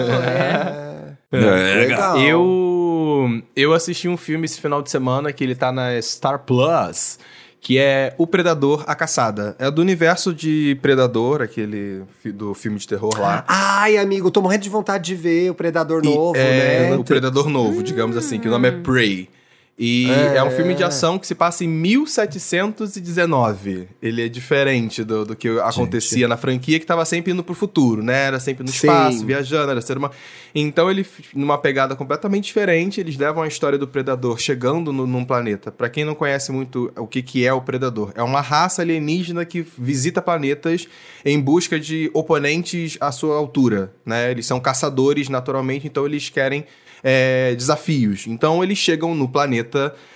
É. 1.32 1.36
É, 1.36 1.74
legal. 1.86 2.18
Eu, 2.20 3.42
eu 3.56 3.72
assisti 3.72 4.08
um 4.08 4.16
filme 4.16 4.44
esse 4.44 4.60
final 4.60 4.80
de 4.82 4.90
semana 4.90 5.32
que 5.32 5.42
ele 5.42 5.54
tá 5.54 5.72
na 5.72 6.00
Star 6.00 6.40
Plus, 6.40 7.18
que 7.64 7.78
é 7.78 8.14
O 8.18 8.26
Predador, 8.26 8.84
A 8.86 8.94
Caçada. 8.94 9.56
É 9.58 9.70
do 9.70 9.80
universo 9.80 10.34
de 10.34 10.78
Predador, 10.82 11.40
aquele 11.40 12.02
fi- 12.22 12.30
do 12.30 12.52
filme 12.52 12.78
de 12.78 12.86
terror 12.86 13.18
lá. 13.18 13.42
Ai, 13.48 13.96
amigo, 13.96 14.30
tô 14.30 14.42
morrendo 14.42 14.60
de 14.64 14.68
vontade 14.68 15.02
de 15.04 15.14
ver 15.14 15.50
o 15.50 15.54
Predador 15.54 16.02
E 16.04 16.14
novo, 16.14 16.36
é, 16.36 16.90
né? 16.90 16.94
O 16.96 17.02
Predador 17.02 17.48
Novo, 17.48 17.82
digamos 17.82 18.18
assim, 18.18 18.38
que 18.38 18.46
o 18.46 18.50
nome 18.50 18.68
é 18.68 18.70
Prey. 18.70 19.30
E 19.76 20.08
é. 20.08 20.36
É. 20.36 20.44
um 20.44 20.52
filme 20.52 20.72
de 20.72 20.84
ação 20.84 21.18
que 21.18 21.26
se 21.26 21.34
passa 21.34 21.64
em 21.64 21.68
1719. 21.68 23.88
Ele 24.00 24.24
é 24.24 24.28
diferente 24.28 25.02
do, 25.02 25.24
do 25.24 25.34
que 25.34 25.48
acontecia 25.58 26.28
na 26.28 26.36
franquia, 26.36 26.78
que 26.78 26.86
tava 26.86 27.04
sempre 27.04 27.32
indo 27.32 27.42
pro 27.42 27.54
futuro, 27.54 28.00
né? 28.00 28.26
Era 28.26 28.38
sempre 28.38 28.62
no 28.62 28.70
Sim. 28.70 28.86
espaço, 28.86 29.26
viajando, 29.26 29.72
era 29.72 29.80
ser 29.80 29.98
uma... 29.98 30.12
Então 30.54 30.88
ele, 30.88 31.04
numa 31.34 31.58
pegada 31.58 31.96
completamente 31.96 32.44
diferente, 32.44 33.00
eles 33.00 33.16
levam 33.16 33.42
a 33.42 33.48
história 33.48 33.76
do 33.76 33.88
Predador 33.88 34.38
chegando 34.38 34.92
no, 34.92 35.08
num 35.08 35.24
planeta. 35.24 35.72
Pra 35.72 35.88
quem 35.88 36.04
não 36.04 36.14
conhece 36.14 36.52
muito 36.52 36.92
o 36.96 37.08
que, 37.08 37.20
que 37.20 37.44
é 37.44 37.52
o 37.52 37.60
Predador, 37.60 38.12
é 38.14 38.22
uma 38.22 38.40
raça 38.40 38.82
alienígena 38.82 39.44
que 39.44 39.66
visita 39.76 40.22
planetas 40.22 40.86
em 41.24 41.40
busca 41.40 41.80
de 41.80 42.08
oponentes 42.14 42.96
à 43.00 43.10
sua 43.10 43.36
altura, 43.36 43.92
né? 44.06 44.30
Eles 44.30 44.46
são 44.46 44.60
caçadores 44.60 45.28
naturalmente, 45.28 45.88
então 45.88 46.06
eles 46.06 46.28
querem 46.28 46.64
é, 47.04 47.54
desafios. 47.54 48.26
Então 48.26 48.64
eles 48.64 48.78
chegam 48.78 49.14
no 49.14 49.28
planeta, 49.28 49.63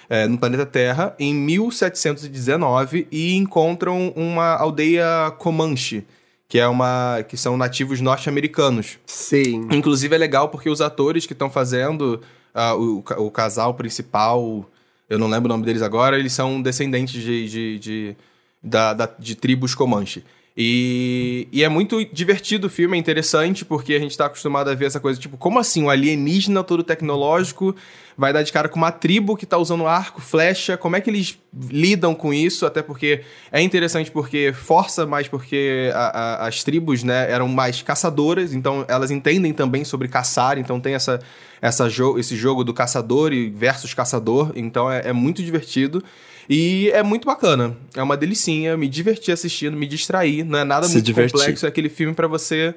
é, 0.09 0.27
no 0.27 0.39
planeta 0.39 0.65
Terra, 0.67 1.15
em 1.19 1.35
1719 1.35 3.07
e 3.11 3.35
encontram 3.37 4.13
uma 4.17 4.55
aldeia 4.57 5.31
Comanche, 5.39 6.05
que 6.49 6.59
é 6.59 6.67
uma 6.67 7.23
que 7.29 7.37
são 7.37 7.57
nativos 7.57 8.01
norte-americanos. 8.01 8.99
Sim. 9.07 9.67
Inclusive 9.71 10.15
é 10.15 10.19
legal 10.19 10.49
porque 10.49 10.71
os 10.71 10.81
atores 10.81 11.27
que 11.27 11.33
estão 11.33 11.51
fazendo 11.51 12.21
ah, 12.55 12.75
o, 12.75 13.03
o 13.19 13.31
casal 13.31 13.75
principal, 13.75 14.69
eu 15.09 15.19
não 15.19 15.29
lembro 15.29 15.47
o 15.47 15.53
nome 15.55 15.65
deles 15.65 15.83
agora, 15.83 16.19
eles 16.19 16.33
são 16.33 16.61
descendentes 16.63 17.23
de, 17.23 17.49
de, 17.49 17.79
de, 17.79 18.17
da, 18.63 18.95
da- 18.95 19.11
de 19.19 19.35
tribos 19.35 19.75
Comanche. 19.75 20.25
E, 20.61 21.47
e 21.53 21.63
é 21.63 21.69
muito 21.69 22.05
divertido 22.05 22.67
o 22.67 22.71
filme, 22.71 22.97
é 22.97 23.01
interessante, 23.01 23.65
porque 23.65 23.95
a 23.95 23.99
gente 24.01 24.19
tá 24.19 24.27
acostumado 24.27 24.69
a 24.69 24.75
ver 24.75 24.87
essa 24.87 24.99
coisa, 24.99 25.21
tipo, 25.21 25.37
como 25.37 25.57
assim? 25.57 25.85
Um 25.85 25.89
alienígena 25.89 26.65
todo 26.65 26.83
tecnológico 26.83 27.77
vai 28.17 28.33
dar 28.33 28.43
de 28.43 28.51
cara 28.51 28.69
com 28.69 28.77
uma 28.77 28.91
tribo 28.91 29.37
que 29.37 29.47
tá 29.47 29.57
usando 29.57 29.87
arco, 29.87 30.21
flecha, 30.21 30.77
como 30.77 30.97
é 30.97 31.01
que 31.01 31.09
eles 31.09 31.39
lidam 31.71 32.13
com 32.13 32.35
isso? 32.35 32.67
Até 32.67 32.83
porque 32.83 33.21
é 33.53 33.63
interessante 33.63 34.11
porque 34.11 34.53
força 34.53 35.07
mais 35.07 35.29
porque 35.29 35.93
a, 35.95 36.07
a, 36.43 36.49
as 36.49 36.65
tribos, 36.65 37.05
né, 37.05 37.31
eram 37.31 37.47
mais 37.47 37.81
caçadoras, 37.81 38.53
então 38.53 38.85
elas 38.89 39.13
entendem 39.13 39.53
também 39.53 39.85
sobre 39.85 40.09
caçar, 40.09 40.59
então 40.59 40.81
tem 40.81 40.95
essa, 40.95 41.21
essa 41.63 41.89
jo 41.89 42.19
esse 42.19 42.35
jogo 42.35 42.65
do 42.65 42.75
caçador 42.75 43.31
versus 43.55 43.95
caçador, 43.95 44.51
então 44.57 44.91
é, 44.91 45.11
é 45.11 45.13
muito 45.13 45.41
divertido. 45.41 46.03
E 46.49 46.91
é 46.91 47.03
muito 47.03 47.27
bacana. 47.27 47.77
É 47.95 48.03
uma 48.03 48.17
delicinha, 48.17 48.77
me 48.77 48.89
diverti 48.89 49.31
assistindo, 49.31 49.77
me 49.77 49.87
distrair. 49.87 50.45
Não 50.45 50.59
é 50.59 50.65
nada 50.65 50.87
Se 50.87 50.95
muito 50.95 51.05
divertir. 51.05 51.37
complexo, 51.39 51.67
é 51.67 51.69
aquele 51.69 51.89
filme 51.89 52.15
pra 52.15 52.27
você 52.27 52.75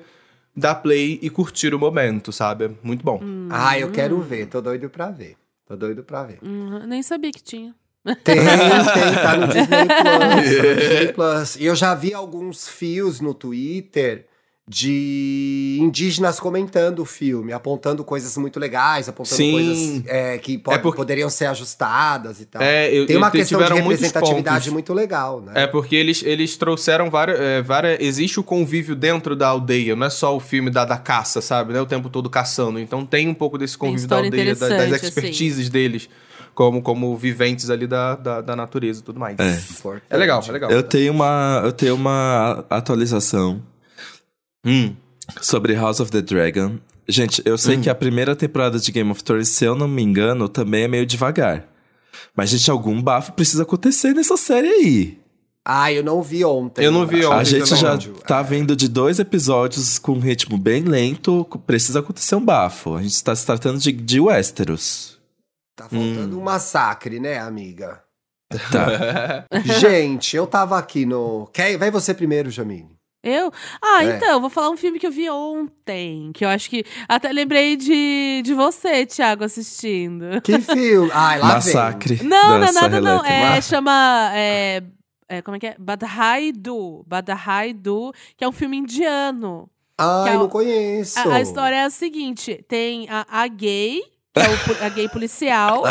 dar 0.56 0.76
play 0.76 1.18
e 1.22 1.30
curtir 1.30 1.74
o 1.74 1.80
momento, 1.80 2.32
sabe? 2.32 2.72
Muito 2.84 3.04
bom. 3.04 3.22
Ah, 3.50 3.80
eu 3.80 3.90
quero 3.92 4.20
ver, 4.22 4.48
tô 4.48 4.60
doido 4.62 4.90
pra 4.90 5.10
ver. 5.10 5.36
Tô 5.66 5.76
doido 5.78 6.04
pra 6.04 6.24
ver. 6.24 6.40
Uhum, 6.44 6.86
nem 6.86 7.02
sabia 7.02 7.32
que 7.32 7.42
tinha. 7.42 7.74
Tem, 8.24 8.36
tem, 8.36 8.44
tá 8.44 9.38
no 9.38 9.48
Disney 9.54 9.86
Plus. 9.86 10.04
tá 10.04 10.36
no 10.36 10.42
Disney 10.42 11.14
Plus. 11.14 11.56
E 11.58 11.66
eu 11.66 11.76
já 11.76 11.96
vi 11.96 12.14
alguns 12.14 12.68
fios 12.68 13.22
no 13.22 13.34
Twitter 13.34 14.26
de 14.76 15.78
indígenas 15.82 16.40
comentando 16.40 17.00
o 17.00 17.06
filme, 17.06 17.52
apontando 17.52 18.04
coisas 18.06 18.36
muito 18.38 18.58
legais, 18.60 19.10
apontando 19.10 19.36
Sim. 19.36 19.52
coisas 19.52 20.04
é, 20.08 20.38
que 20.38 20.58
po- 20.58 20.72
É 20.72 20.78
porque- 20.78 20.96
poderiam 20.98 21.30
ser 21.30 21.46
ajustadas 21.48 22.40
e 22.40 22.46
tal. 22.46 22.62
É, 22.62 22.90
eu, 22.94 23.06
Tem 23.06 23.18
uma 23.18 23.28
eu- 23.28 23.32
questão 23.32 23.62
de 23.62 23.74
representatividade 23.74 24.72
muito 24.72 24.94
legal, 24.94 25.42
né? 25.42 25.52
É 25.56 25.68
porque 25.68 25.96
eles, 25.96 26.24
eles 26.24 26.56
trouxeram 26.56 27.10
várias, 27.10 27.40
é, 27.40 27.62
várias. 27.62 28.00
Existe 28.00 28.40
o 28.40 28.44
convívio 28.44 28.96
dentro 28.96 29.36
da 29.36 29.50
aldeia, 29.50 29.96
não 29.96 30.08
é 30.08 30.10
só 30.10 30.36
o 30.36 30.40
filme 30.40 30.70
da, 30.70 30.86
da 30.86 30.98
caça, 30.98 31.42
sabe? 31.42 31.74
Não 31.74 31.80
é 31.80 31.84
o 31.84 31.86
tempo 31.86 32.10
todo 32.10 32.30
caçando. 32.30 32.80
Então 32.80 33.06
tem 33.06 33.28
um 33.28 33.34
pouco 33.34 33.58
desse 33.58 33.78
convívio 33.78 34.08
da 34.08 34.18
aldeia, 34.18 34.56
da- 34.56 34.68
das 34.68 34.72
interessante, 34.72 35.06
expertises 35.06 35.70
deles, 35.70 36.10
como, 36.56 36.82
como 36.82 37.16
viventes 37.18 37.70
ali 37.70 37.88
da, 37.88 38.16
da, 38.16 38.42
da 38.42 38.56
natureza 38.56 39.02
e 39.02 39.04
tudo 39.04 39.20
mais. 39.20 39.36
É. 39.40 39.60
É 40.10 40.18
legal, 40.18 40.42
é 40.48 40.52
legal. 40.52 40.72
Eu 40.72 40.84
tenho 40.84 41.12
uma, 41.12 41.62
eu 41.66 41.72
tenho 41.72 41.96
uma 41.96 42.64
atualização 42.70 43.62
Hum. 44.66 44.96
sobre 45.42 45.74
House 45.74 46.00
of 46.00 46.12
the 46.12 46.22
Dragon. 46.22 46.78
Gente, 47.08 47.42
eu 47.46 47.58
sei 47.58 47.78
que 47.78 47.90
a 47.90 47.96
primeira 47.96 48.36
temporada 48.36 48.80
de 48.80 48.92
Game 48.92 49.10
of 49.12 49.24
Thrones, 49.24 49.50
se 49.50 49.66
eu 49.66 49.76
não 49.76 49.88
me 49.88 50.02
engano, 50.02 50.48
também 50.48 50.84
é 50.84 50.88
meio 50.88 51.06
devagar. 51.06 51.68
Mas, 52.36 52.50
gente, 52.50 52.70
algum 52.70 53.02
bafo 53.02 53.34
precisa 53.34 53.64
acontecer 53.64 54.14
nessa 54.14 54.38
série 54.38 54.68
aí. 54.68 55.22
Ah, 55.66 55.92
eu 55.92 56.04
não 56.04 56.24
vi 56.24 56.44
ontem. 56.44 56.84
Eu 56.84 56.92
não 56.92 57.06
vi 57.06 57.24
A 57.24 57.30
ontem 57.30 57.46
gente 57.46 57.70
também. 57.70 58.00
já 58.02 58.14
tá 58.26 58.42
vindo 58.42 58.76
de 58.76 58.88
dois 58.88 59.20
episódios 59.20 60.00
com 60.00 60.14
um 60.14 60.20
ritmo 60.20 60.58
bem 60.58 60.84
lento. 60.84 61.46
Precisa 61.68 62.00
acontecer 62.00 62.36
um 62.36 62.44
bafo. 62.44 62.96
A 62.96 63.02
gente 63.02 63.24
tá 63.24 63.36
se 63.36 63.46
tratando 63.46 63.78
de, 63.80 63.92
de 63.92 64.20
Westeros. 64.20 65.20
Tá 65.76 65.88
faltando 65.88 66.40
um 66.40 66.44
massacre, 66.44 67.20
né, 67.20 67.40
amiga? 67.40 68.02
Tá. 68.72 69.46
Gente, 69.80 70.36
eu 70.36 70.46
tava 70.46 70.78
aqui 70.78 71.06
no. 71.06 71.48
Quer... 71.54 71.78
Vai 71.78 71.90
você 71.90 72.14
primeiro, 72.14 72.50
Jamile. 72.52 72.90
Eu? 73.24 73.52
Ah, 73.82 74.04
É. 74.04 74.16
então, 74.16 74.30
eu 74.30 74.42
vou 74.42 74.50
falar 74.50 74.70
um 74.72 74.78
filme 74.78 74.98
que 74.98 75.06
eu 75.06 75.12
vi 75.12 75.30
ontem. 75.30 76.32
Que 76.34 76.44
eu 76.44 76.50
acho 76.50 76.70
que. 76.70 76.84
Até 77.08 77.32
lembrei 77.32 77.76
de, 77.78 78.42
de 78.44 78.54
você, 78.54 79.06
Thiago, 79.06 79.44
assistindo. 79.44 80.42
Que 80.42 80.58
filme? 80.62 81.12
Ai, 81.14 81.38
lá 81.40 81.48
Massacre. 81.56 82.24
Não, 82.24 82.54
não 82.54 82.60
da 82.62 82.68
é 82.68 82.72
nada, 82.72 83.00
não. 83.02 83.24
É, 83.26 83.62
chama. 83.62 84.32
É, 84.34 84.82
é, 85.30 85.42
como 85.44 85.56
é 85.56 85.60
que 85.60 85.68
é? 85.68 85.76
Badhai 85.80 86.52
Du. 86.52 87.04
Badhai 87.08 87.74
Du, 87.74 88.12
que 88.36 88.44
é 88.44 88.48
um 88.48 88.52
filme 88.52 88.78
indiano. 88.78 89.70
vem. 90.00 90.24
Que 90.24 90.30
é 90.30 90.36
o- 90.38 90.40
não 90.40 90.50
conheço. 90.50 91.20
A, 91.20 91.36
a 91.36 91.42
história 91.42 91.76
é 91.76 91.84
a 91.84 91.90
seguinte: 91.92 92.66
tem 92.68 93.08
a, 93.08 93.24
a 93.30 93.48
gay, 93.48 94.02
que 94.34 94.40
é 94.42 94.50
o 94.50 94.86
a 94.86 94.90
gay 94.90 95.08
policial, 95.10 95.84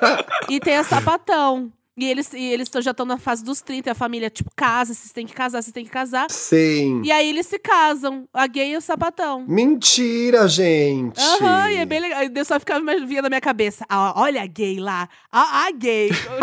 e 0.48 0.58
tem 0.58 0.76
a 0.78 0.84
sapatão. 0.84 1.70
E 2.00 2.04
eles, 2.10 2.32
e 2.32 2.42
eles 2.42 2.70
já 2.80 2.92
estão 2.92 3.04
na 3.04 3.18
fase 3.18 3.44
dos 3.44 3.60
30, 3.60 3.92
a 3.92 3.94
família, 3.94 4.30
tipo, 4.30 4.50
casa, 4.56 4.94
vocês 4.94 5.12
têm 5.12 5.26
que 5.26 5.34
casar, 5.34 5.62
vocês 5.62 5.72
têm 5.72 5.84
que 5.84 5.90
casar. 5.90 6.30
Sim. 6.30 7.02
E 7.04 7.12
aí 7.12 7.28
eles 7.28 7.46
se 7.46 7.58
casam, 7.58 8.26
a 8.32 8.46
gay 8.46 8.72
e 8.72 8.76
o 8.78 8.80
sapatão. 8.80 9.44
Mentira, 9.46 10.48
gente. 10.48 11.20
Aham, 11.20 11.70
e 11.72 11.76
é 11.76 11.84
bem 11.84 12.00
legal. 12.00 12.22
Eu 12.34 12.44
só 12.46 12.58
ficava 12.58 12.80
mais- 12.80 13.04
via 13.04 13.20
na 13.20 13.28
minha 13.28 13.40
cabeça. 13.40 13.84
Ah, 13.86 14.14
olha 14.16 14.42
a 14.42 14.46
gay 14.46 14.80
lá. 14.80 15.08
A, 15.30 15.66
a 15.66 15.70
gay. 15.72 16.08
Tipo, 16.16 16.38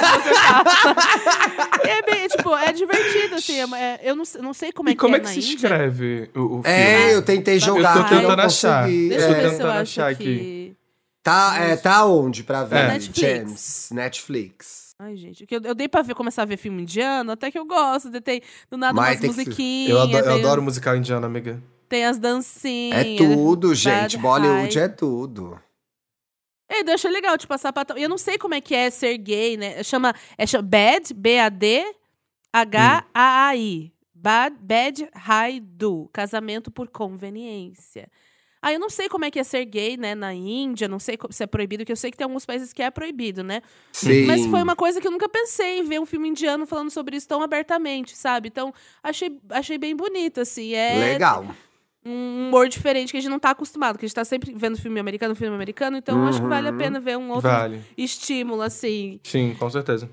tá. 0.00 1.80
E 1.84 1.88
é 1.88 2.02
bem, 2.02 2.28
tipo, 2.28 2.54
é 2.56 2.72
divertido, 2.72 3.34
assim. 3.34 3.58
é- 3.58 3.64
é- 3.74 4.00
eu 4.04 4.14
não, 4.14 4.24
sei- 4.24 4.40
não 4.42 4.54
sei 4.54 4.70
como 4.72 4.88
é 4.90 4.92
E 4.92 4.96
como 4.96 5.14
que 5.14 5.20
é 5.20 5.24
que 5.24 5.28
se 5.30 5.38
Índia. 5.40 5.54
escreve 5.66 6.30
o, 6.36 6.40
o 6.40 6.62
filme? 6.62 6.68
É, 6.68 7.14
eu 7.14 7.22
tentei 7.22 7.56
Eu 7.56 7.60
tô 7.60 7.66
jogar. 7.66 8.08
tentando 8.08 8.40
achar. 8.42 8.86
Deixa 8.86 9.14
eu 9.26 9.34
É. 9.34 9.34
ver 9.34 9.40
se 9.40 9.44
eu 9.44 9.50
tentando 9.50 9.70
acho 9.70 9.80
achar 10.00 10.10
aqui. 10.10 10.76
Tá, 11.22 11.56
é, 11.58 11.76
tá 11.76 12.06
onde 12.06 12.42
pra 12.44 12.64
ver? 12.64 12.76
É. 12.78 12.88
Netflix. 12.88 13.18
James, 13.20 13.88
Netflix. 13.92 14.79
Ai, 15.02 15.16
gente, 15.16 15.46
eu, 15.50 15.60
eu 15.64 15.74
dei 15.74 15.88
pra 15.88 16.02
ver, 16.02 16.14
começar 16.14 16.42
a 16.42 16.44
ver 16.44 16.58
filme 16.58 16.82
indiano, 16.82 17.32
até 17.32 17.50
que 17.50 17.58
eu 17.58 17.64
gosto. 17.64 18.10
de 18.10 18.20
ter 18.20 18.42
do 18.70 18.76
nada 18.76 18.92
Mas 18.92 19.12
umas 19.18 19.20
tem 19.20 19.30
que- 19.30 19.36
musiquinhas. 19.36 19.90
Eu 19.90 20.00
adoro, 20.02 20.26
eu 20.26 20.34
adoro 20.34 20.62
musical 20.62 20.94
indiano, 20.94 21.24
amiga. 21.24 21.62
tem 21.88 22.04
as 22.04 22.18
dancinhas. 22.18 22.98
É 23.06 23.16
tudo, 23.16 23.74
gente. 23.74 24.18
Bollywood 24.18 24.78
é 24.78 24.88
tudo. 24.88 25.58
É, 26.68 26.82
eu 26.88 26.94
achei 26.94 27.10
legal, 27.10 27.36
tipo, 27.38 27.52
a 27.54 27.58
sapatão. 27.58 27.96
Eu 27.96 28.08
não 28.10 28.18
sei 28.18 28.36
como 28.36 28.54
é 28.54 28.60
que 28.60 28.74
é 28.74 28.90
ser 28.90 29.16
gay, 29.16 29.56
né? 29.56 29.82
Chama. 29.82 30.14
É 30.36 30.46
chama 30.46 30.62
Bad, 30.68 31.14
B-A-D, 31.14 31.94
H-A-A-I. 32.52 33.92
Bad, 34.14 34.54
bad 34.60 35.08
High 35.14 35.60
Do. 35.60 36.10
Casamento 36.12 36.70
por 36.70 36.88
conveniência. 36.88 38.06
Ah, 38.62 38.72
eu 38.72 38.78
não 38.78 38.90
sei 38.90 39.08
como 39.08 39.24
é 39.24 39.30
que 39.30 39.38
é 39.38 39.44
ser 39.44 39.64
gay, 39.64 39.96
né, 39.96 40.14
na 40.14 40.34
Índia, 40.34 40.86
não 40.86 40.98
sei 40.98 41.16
se 41.30 41.42
é 41.42 41.46
proibido, 41.46 41.84
que 41.84 41.90
eu 41.92 41.96
sei 41.96 42.10
que 42.10 42.16
tem 42.18 42.24
alguns 42.26 42.44
países 42.44 42.72
que 42.74 42.82
é 42.82 42.90
proibido, 42.90 43.42
né? 43.42 43.62
Sim. 43.92 44.26
Mas 44.26 44.44
foi 44.46 44.62
uma 44.62 44.76
coisa 44.76 45.00
que 45.00 45.06
eu 45.06 45.10
nunca 45.10 45.28
pensei 45.28 45.78
em 45.80 45.84
ver 45.84 45.98
um 45.98 46.04
filme 46.04 46.28
indiano 46.28 46.66
falando 46.66 46.90
sobre 46.90 47.16
isso 47.16 47.26
tão 47.26 47.42
abertamente, 47.42 48.16
sabe? 48.16 48.48
Então, 48.48 48.72
achei, 49.02 49.40
achei 49.50 49.78
bem 49.78 49.96
bonito, 49.96 50.40
assim. 50.42 50.74
É 50.74 50.98
Legal. 50.98 51.46
um 52.04 52.48
humor 52.48 52.68
diferente 52.68 53.12
que 53.12 53.16
a 53.16 53.20
gente 53.20 53.30
não 53.30 53.38
tá 53.38 53.50
acostumado, 53.50 53.98
que 53.98 54.04
a 54.04 54.08
gente 54.08 54.14
tá 54.14 54.24
sempre 54.26 54.52
vendo 54.54 54.76
filme 54.78 55.00
americano, 55.00 55.34
filme 55.34 55.54
americano, 55.54 55.96
então 55.96 56.26
acho 56.26 56.40
que 56.42 56.46
vale 56.48 56.68
a 56.68 56.70
Uhum. 56.72 56.76
pena 56.76 57.00
ver 57.00 57.16
um 57.16 57.30
outro 57.30 57.48
Vale. 57.50 57.82
estímulo, 57.96 58.60
assim. 58.60 59.20
Sim, 59.24 59.54
com 59.58 59.70
certeza. 59.70 60.10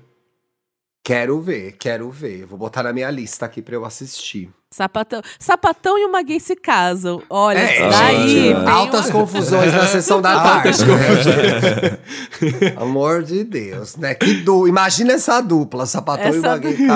Quero 1.04 1.40
ver, 1.40 1.72
quero 1.78 2.10
ver. 2.10 2.44
Vou 2.44 2.58
botar 2.58 2.82
na 2.82 2.92
minha 2.92 3.10
lista 3.10 3.46
aqui 3.46 3.62
pra 3.62 3.74
eu 3.74 3.84
assistir. 3.84 4.50
Sapatão. 4.70 5.22
Sapatão 5.38 5.98
e 5.98 6.04
uma 6.04 6.22
gay 6.22 6.38
se 6.38 6.54
casam. 6.54 7.22
Olha, 7.30 7.58
É, 7.58 7.88
daí. 7.88 8.52
Altas 8.52 9.06
uma- 9.06 9.12
confusões 9.20 9.72
na 9.72 9.86
sessão 9.86 10.20
da 10.20 10.40
tarde. 10.42 10.78
Amor 12.76 13.22
de 13.22 13.44
Deus, 13.44 13.96
né? 13.96 14.14
Que 14.14 14.34
du... 14.34 14.68
Imagina 14.68 15.14
essa 15.14 15.40
dupla, 15.40 15.86
sapatão 15.86 16.26
e 16.34 16.38
Essa 16.38 16.48
uma 16.48 16.58
gay. 16.58 16.76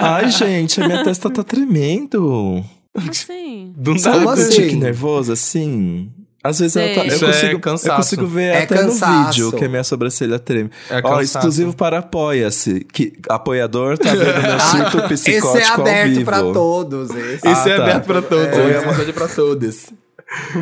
Ai, 0.00 0.30
gente, 0.30 0.82
a 0.82 0.86
minha 0.86 1.04
testa 1.04 1.30
tá 1.30 1.44
tremendo. 1.44 2.64
Assim. 2.94 3.72
Do 3.76 3.94
nada. 3.94 4.32
assim? 4.32 4.50
Tique 4.50 4.76
nervoso, 4.76 5.32
assim. 5.32 6.10
Às 6.44 6.58
vezes 6.58 6.76
ela 6.76 6.94
tá, 6.94 7.00
eu, 7.02 7.06
Isso 7.06 7.24
é 7.24 7.28
consigo, 7.28 7.52
eu 7.52 7.60
cansaço. 7.60 7.96
consigo 7.96 8.26
ver 8.26 8.42
É 8.54 8.62
até 8.64 8.76
cansaço. 8.76 9.12
no 9.12 9.26
vídeo 9.26 9.52
que 9.52 9.64
a 9.64 9.68
minha 9.68 9.84
sobrancelha 9.84 10.38
treme. 10.40 10.70
É 10.90 10.96
Ó, 10.98 11.02
cansaço. 11.02 11.22
exclusivo 11.38 11.72
para 11.76 11.98
Apoia-se. 11.98 12.84
Que 12.92 13.12
apoiador 13.28 13.96
tá 13.96 14.10
vendo 14.10 14.42
meu 14.42 14.58
surto 14.90 15.08
psicótico 15.08 15.58
Esse 15.58 15.58
é 15.58 15.74
ao 15.74 15.80
aberto 15.80 16.08
vivo. 16.10 16.24
pra 16.24 16.40
todos. 16.40 17.10
Esse. 17.10 17.48
Esse 17.48 17.70
é 17.70 17.74
Ah, 17.74 17.76
tá. 17.76 17.82
aberto 17.84 18.04
pra 18.06 18.22
todos. 18.22 18.58
É. 18.58 18.72
É 18.72 18.80
uma 18.80 18.94
coisa 18.94 19.12
pra 19.12 19.28
todos. 19.28 19.86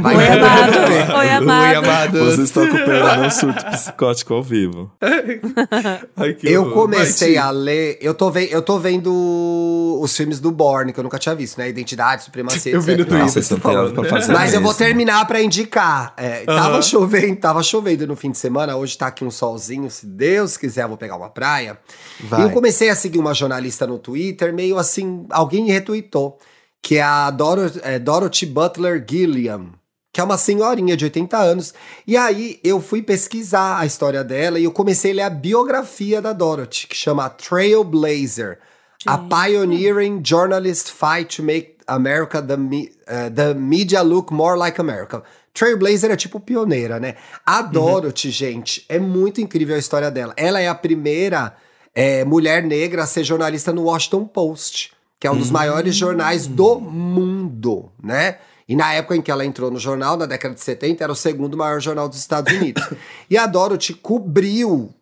Vai 0.03 0.17
Oi, 0.17 0.27
amados. 0.29 0.77
Oi, 0.77 1.15
Oi, 1.17 1.29
amados. 1.31 1.79
amados. 1.89 2.21
Vocês 2.21 2.49
estão 2.49 2.65
acompanhando 2.65 3.21
meu 3.21 3.31
surto 3.31 3.65
psicótico 3.67 4.35
ao 4.35 4.43
vivo. 4.43 4.91
Ai, 6.17 6.35
que 6.35 6.49
Eu 6.49 6.73
comecei 6.73 7.35
Vai, 7.35 7.43
a 7.45 7.51
ler. 7.51 7.99
Eu 8.01 8.13
tô, 8.15 8.31
ve 8.31 8.49
eu 8.51 8.63
tô 8.63 8.79
vendo 8.79 9.99
os 10.01 10.17
filmes 10.17 10.41
do 10.41 10.51
Borne, 10.51 10.93
que 10.93 10.99
eu 10.99 11.05
nunca 11.05 11.19
tinha 11.19 11.35
visto, 11.35 11.59
né? 11.59 11.69
Identidade, 11.69 12.25
Supremacia, 12.25 12.73
Eu 12.73 12.81
vi 12.81 12.97
no. 12.97 13.05
Twitter. 13.05 13.29
Vocês 13.29 13.49
pra 13.49 14.05
fazer 14.05 14.33
Mas 14.33 14.55
eu 14.55 14.61
vou 14.61 14.71
mesmo. 14.71 14.85
terminar 14.85 15.25
pra 15.27 15.41
indicar. 15.41 16.15
É, 16.17 16.45
Tava 16.45 16.75
Aham. 16.75 16.83
chovendo, 16.83 17.37
tava 17.37 17.63
chovendo 17.63 18.07
no 18.07 18.17
fim 18.17 18.31
de 18.31 18.39
semana. 18.39 18.77
Hoje 18.77 18.99
tá 18.99 19.07
aqui 19.07 19.25
um 19.25 19.31
solzinho. 19.31 19.91
Se 19.91 20.07
Deus 20.07 20.57
quiser, 20.57 20.85
eu 20.85 20.89
vou 20.89 20.97
pegar 20.97 21.17
uma 21.17 21.29
praia. 21.31 21.79
Vai. 22.21 22.41
E 22.41 22.43
eu 22.45 22.51
comecei 22.51 22.91
a 22.91 22.95
seguir 22.97 23.19
uma 23.19 23.35
jornalista 23.35 23.87
no 23.87 23.99
Twitter, 23.99 24.53
meio 24.53 24.79
assim, 24.79 25.27
alguém 25.31 25.67
retweetou, 25.67 26.39
que 26.83 26.97
é 26.97 27.03
a 27.03 27.31
Doro- 27.31 27.71
é, 27.83 27.99
Dorothy 27.99 28.47
Butler 28.47 29.05
Gilliam, 29.09 29.73
que 30.13 30.21
é 30.21 30.25
uma 30.25 30.39
senhorinha 30.39 30.97
de 30.97 31.05
80 31.05 31.37
anos. 31.39 31.73
E 32.07 32.17
aí 32.17 32.59
eu 32.65 32.81
fui 32.81 33.03
pesquisar 33.03 33.79
a 33.79 33.87
história 33.87 34.25
dela 34.25 34.59
e 34.59 34.65
eu 34.65 34.73
comecei 34.73 35.13
a 35.13 35.15
ler 35.15 35.23
a 35.23 35.31
biografia 35.31 36.21
da 36.21 36.33
Dorothy, 36.33 36.87
que 36.89 36.97
chama 36.97 37.29
Trailblazer. 37.31 38.59
A 39.07 39.17
pioneering 39.19 40.21
journalist 40.23 40.91
fight 40.91 41.37
to 41.37 41.43
make 41.43 41.77
America 41.87 42.43
the, 42.43 42.57
me- 42.57 42.93
eh, 43.07 43.31
the 43.31 43.55
media 43.55 44.03
look 44.03 44.33
more 44.33 44.59
like 44.59 44.79
America. 44.81 45.23
Trailblazer 45.55 46.11
é 46.11 46.17
tipo 46.17 46.39
pioneira, 46.39 47.01
né? 47.01 47.15
A 47.47 47.63
Dorothy, 47.63 48.31
gente, 48.31 48.85
é 48.89 48.99
muito 48.99 49.41
incrível 49.41 49.75
a 49.75 49.79
história 49.79 50.11
dela. 50.11 50.35
Ela 50.37 50.61
é 50.61 50.69
a 50.69 50.75
primeira 50.75 51.55
eh, 51.95 52.25
mulher 52.25 52.63
negra 52.63 53.05
a 53.05 53.07
ser 53.07 53.25
jornalista 53.25 53.73
no 53.73 53.85
Washington 53.85 54.27
Post. 54.27 54.93
Que 55.21 55.27
é 55.27 55.31
um 55.31 55.37
dos 55.37 55.51
maiores 55.51 55.95
jornais 55.95 56.47
do 56.47 56.81
mundo, 56.81 57.93
né? 58.03 58.39
E 58.67 58.75
na 58.75 58.95
época 58.95 59.17
em 59.17 59.21
que 59.21 59.31
ela 59.31 59.45
entrou 59.45 59.71
no 59.71 59.79
jornal, 59.79 60.17
na 60.17 60.25
década 60.25 60.55
de 60.55 60.63
70, 60.63 61.05
era 61.05 61.13
o 61.13 61.17
segundo 61.17 61.59
maior 61.59 61.79
jornal 61.79 62.09
dos 62.09 62.19
Estados 62.19 62.55
Unidos. 62.55 62.83
e 63.29 63.37
a 63.37 63.47
Dorothy 63.47 63.93
cobriu 63.93 64.95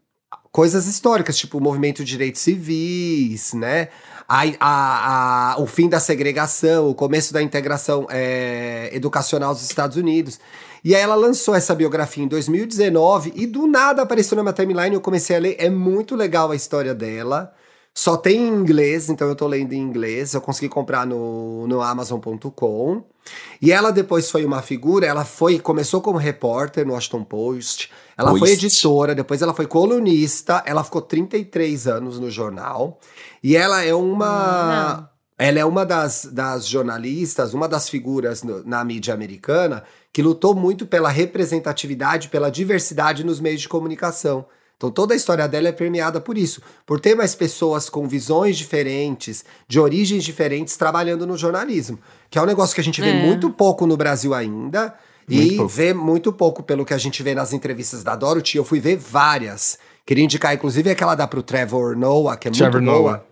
coisas 0.50 0.86
históricas, 0.86 1.36
tipo 1.36 1.58
o 1.58 1.60
movimento 1.60 2.04
de 2.04 2.10
direitos 2.10 2.40
civis, 2.40 3.52
né? 3.52 3.88
A, 4.28 4.42
a, 4.58 5.52
a, 5.52 5.60
o 5.60 5.66
fim 5.66 5.88
da 5.88 6.00
segregação, 6.00 6.88
o 6.88 6.94
começo 6.94 7.32
da 7.32 7.40
integração 7.40 8.06
é, 8.10 8.90
educacional 8.92 9.54
dos 9.54 9.62
Estados 9.62 9.96
Unidos. 9.96 10.40
E 10.82 10.96
aí 10.96 11.00
ela 11.00 11.14
lançou 11.14 11.54
essa 11.54 11.74
biografia 11.74 12.24
em 12.24 12.28
2019 12.28 13.32
e 13.36 13.46
do 13.46 13.68
nada 13.68 14.02
apareceu 14.02 14.36
na 14.36 14.42
minha 14.42 14.52
timeline, 14.52 14.94
eu 14.94 15.00
comecei 15.00 15.36
a 15.36 15.38
ler. 15.38 15.56
É 15.58 15.70
muito 15.70 16.16
legal 16.16 16.50
a 16.50 16.56
história 16.56 16.94
dela. 16.94 17.54
Só 17.99 18.16
tem 18.16 18.46
em 18.46 18.55
inglês, 18.55 19.11
então 19.11 19.26
eu 19.26 19.34
tô 19.34 19.49
lendo 19.49 19.72
em 19.72 19.80
inglês. 19.80 20.32
Eu 20.32 20.40
consegui 20.40 20.68
comprar 20.68 21.05
no, 21.05 21.66
no 21.66 21.82
Amazon.com. 21.82 23.03
E 23.61 23.72
ela 23.72 23.90
depois 23.90 24.30
foi 24.30 24.44
uma 24.44 24.62
figura, 24.62 25.05
ela 25.05 25.24
foi, 25.24 25.59
começou 25.59 26.01
como 26.01 26.16
repórter 26.16 26.86
no 26.86 26.92
Washington 26.92 27.24
Post, 27.24 27.90
ela 28.16 28.30
Post. 28.30 28.38
foi 28.38 28.55
editora, 28.55 29.16
depois 29.16 29.42
ela 29.42 29.53
foi 29.53 29.66
colunista, 29.66 30.62
ela 30.64 30.84
ficou 30.84 31.03
33 31.03 31.88
anos 31.88 32.20
no 32.20 32.30
jornal. 32.30 33.01
E 33.42 33.57
ela 33.57 33.82
é 33.82 33.92
uma. 33.92 35.11
Ela 35.36 35.59
é 35.59 35.64
uma 35.64 35.84
das, 35.84 36.24
das 36.24 36.68
jornalistas, 36.68 37.53
uma 37.53 37.68
das 37.68 37.88
figuras 37.88 38.44
no, 38.44 38.62
na 38.64 38.84
mídia 38.84 39.12
americana 39.12 39.82
que 40.12 40.22
lutou 40.22 40.55
muito 40.55 40.86
pela 40.86 41.09
representatividade, 41.09 42.28
pela 42.28 42.49
diversidade 42.49 43.24
nos 43.24 43.40
meios 43.40 43.61
de 43.61 43.68
comunicação. 43.68 44.46
Então 44.78 44.92
toda 44.92 45.12
a 45.12 45.16
história 45.16 45.46
dela 45.48 45.68
é 45.68 45.72
permeada 45.72 46.20
por 46.20 46.38
isso, 46.38 46.62
por 46.86 47.00
ter 47.00 47.16
mais 47.16 47.34
pessoas 47.34 47.90
com 47.90 48.06
visões 48.06 48.56
diferentes, 48.56 49.44
de 49.66 49.78
origens 49.78 50.22
diferentes, 50.22 50.76
trabalhando 50.76 51.26
no 51.26 51.36
jornalismo, 51.36 51.98
que 52.30 52.38
é 52.38 52.42
um 52.42 52.46
negócio 52.46 52.74
que 52.76 52.80
a 52.80 52.84
gente 52.84 53.00
vê 53.00 53.10
é. 53.10 53.26
muito 53.26 53.50
pouco 53.50 53.86
no 53.86 53.96
Brasil 53.96 54.32
ainda. 54.32 54.94
Muito 55.28 55.52
e 55.52 55.56
pouco. 55.56 55.68
vê 55.68 55.92
muito 55.92 56.32
pouco 56.32 56.62
pelo 56.62 56.86
que 56.86 56.94
a 56.94 56.98
gente 56.98 57.22
vê 57.22 57.34
nas 57.34 57.52
entrevistas 57.52 58.02
da 58.02 58.16
Dorothy. 58.16 58.56
Eu 58.56 58.64
fui 58.64 58.80
ver 58.80 58.96
várias. 58.96 59.78
Queria 60.06 60.24
indicar, 60.24 60.54
inclusive, 60.54 60.90
aquela 60.90 61.14
dá 61.14 61.26
pro 61.26 61.42
Trevor 61.42 61.94
Noah, 61.94 62.34
que 62.38 62.48
é 62.48 62.50
Trevor 62.50 62.80
muito 62.80 62.96
boa. 62.96 63.10
Noah. 63.12 63.24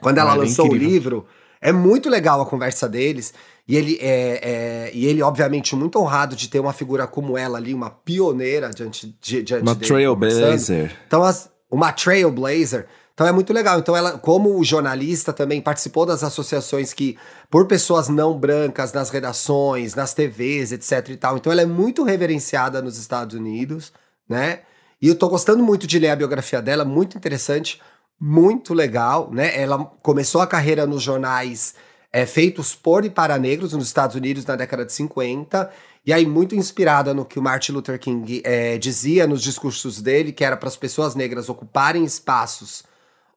Quando 0.00 0.18
ela 0.18 0.30
ah, 0.30 0.36
lançou 0.36 0.70
o 0.70 0.74
livro, 0.76 1.26
é 1.60 1.72
muito 1.72 2.08
legal 2.08 2.40
a 2.40 2.46
conversa 2.46 2.88
deles. 2.88 3.32
E 3.66 3.76
ele 3.76 3.98
é, 4.00 4.40
é, 4.42 4.90
e 4.94 5.06
ele, 5.06 5.22
obviamente, 5.22 5.76
muito 5.76 5.98
honrado 5.98 6.34
de 6.34 6.48
ter 6.48 6.58
uma 6.58 6.72
figura 6.72 7.06
como 7.06 7.36
ela 7.36 7.58
ali, 7.58 7.74
uma 7.74 7.90
pioneira 7.90 8.70
diante, 8.70 9.14
de, 9.20 9.42
diante 9.42 9.62
uma 9.62 9.74
dele. 9.74 9.92
Uma 9.92 9.98
trailblazer. 9.98 10.96
Então, 11.06 11.22
as, 11.22 11.50
uma 11.70 11.92
trailblazer. 11.92 12.86
Então 13.18 13.26
é 13.26 13.32
muito 13.32 13.52
legal. 13.52 13.80
Então 13.80 13.96
ela, 13.96 14.16
como 14.16 14.62
jornalista, 14.62 15.32
também 15.32 15.60
participou 15.60 16.06
das 16.06 16.22
associações 16.22 16.92
que, 16.92 17.18
por 17.50 17.66
pessoas 17.66 18.08
não 18.08 18.38
brancas, 18.38 18.92
nas 18.92 19.10
redações, 19.10 19.96
nas 19.96 20.14
TVs, 20.14 20.70
etc 20.70 21.08
e 21.08 21.16
tal. 21.16 21.36
Então 21.36 21.50
ela 21.50 21.62
é 21.62 21.66
muito 21.66 22.04
reverenciada 22.04 22.80
nos 22.80 22.96
Estados 22.96 23.36
Unidos, 23.36 23.92
né? 24.28 24.60
E 25.02 25.08
eu 25.08 25.16
tô 25.16 25.28
gostando 25.28 25.64
muito 25.64 25.84
de 25.84 25.98
ler 25.98 26.10
a 26.10 26.16
biografia 26.16 26.62
dela, 26.62 26.84
muito 26.84 27.16
interessante, 27.16 27.80
muito 28.20 28.74
legal, 28.74 29.30
né? 29.32 29.60
Ela 29.60 29.84
começou 30.02 30.40
a 30.40 30.46
carreira 30.46 30.86
nos 30.86 31.02
jornais 31.02 31.74
é, 32.12 32.26
feitos 32.26 32.74
por 32.74 33.04
e 33.04 33.10
para 33.10 33.38
negros 33.38 33.72
nos 33.72 33.86
Estados 33.86 34.16
Unidos 34.16 34.44
na 34.44 34.56
década 34.56 34.84
de 34.84 34.92
50. 34.92 35.70
E 36.04 36.12
aí, 36.12 36.26
muito 36.26 36.54
inspirada 36.54 37.12
no 37.12 37.24
que 37.24 37.38
o 37.38 37.42
Martin 37.42 37.72
Luther 37.72 37.98
King 37.98 38.40
é, 38.44 38.78
dizia 38.78 39.26
nos 39.26 39.42
discursos 39.42 40.00
dele, 40.00 40.32
que 40.32 40.44
era 40.44 40.56
para 40.56 40.68
as 40.68 40.76
pessoas 40.76 41.14
negras 41.14 41.48
ocuparem 41.48 42.04
espaços 42.04 42.82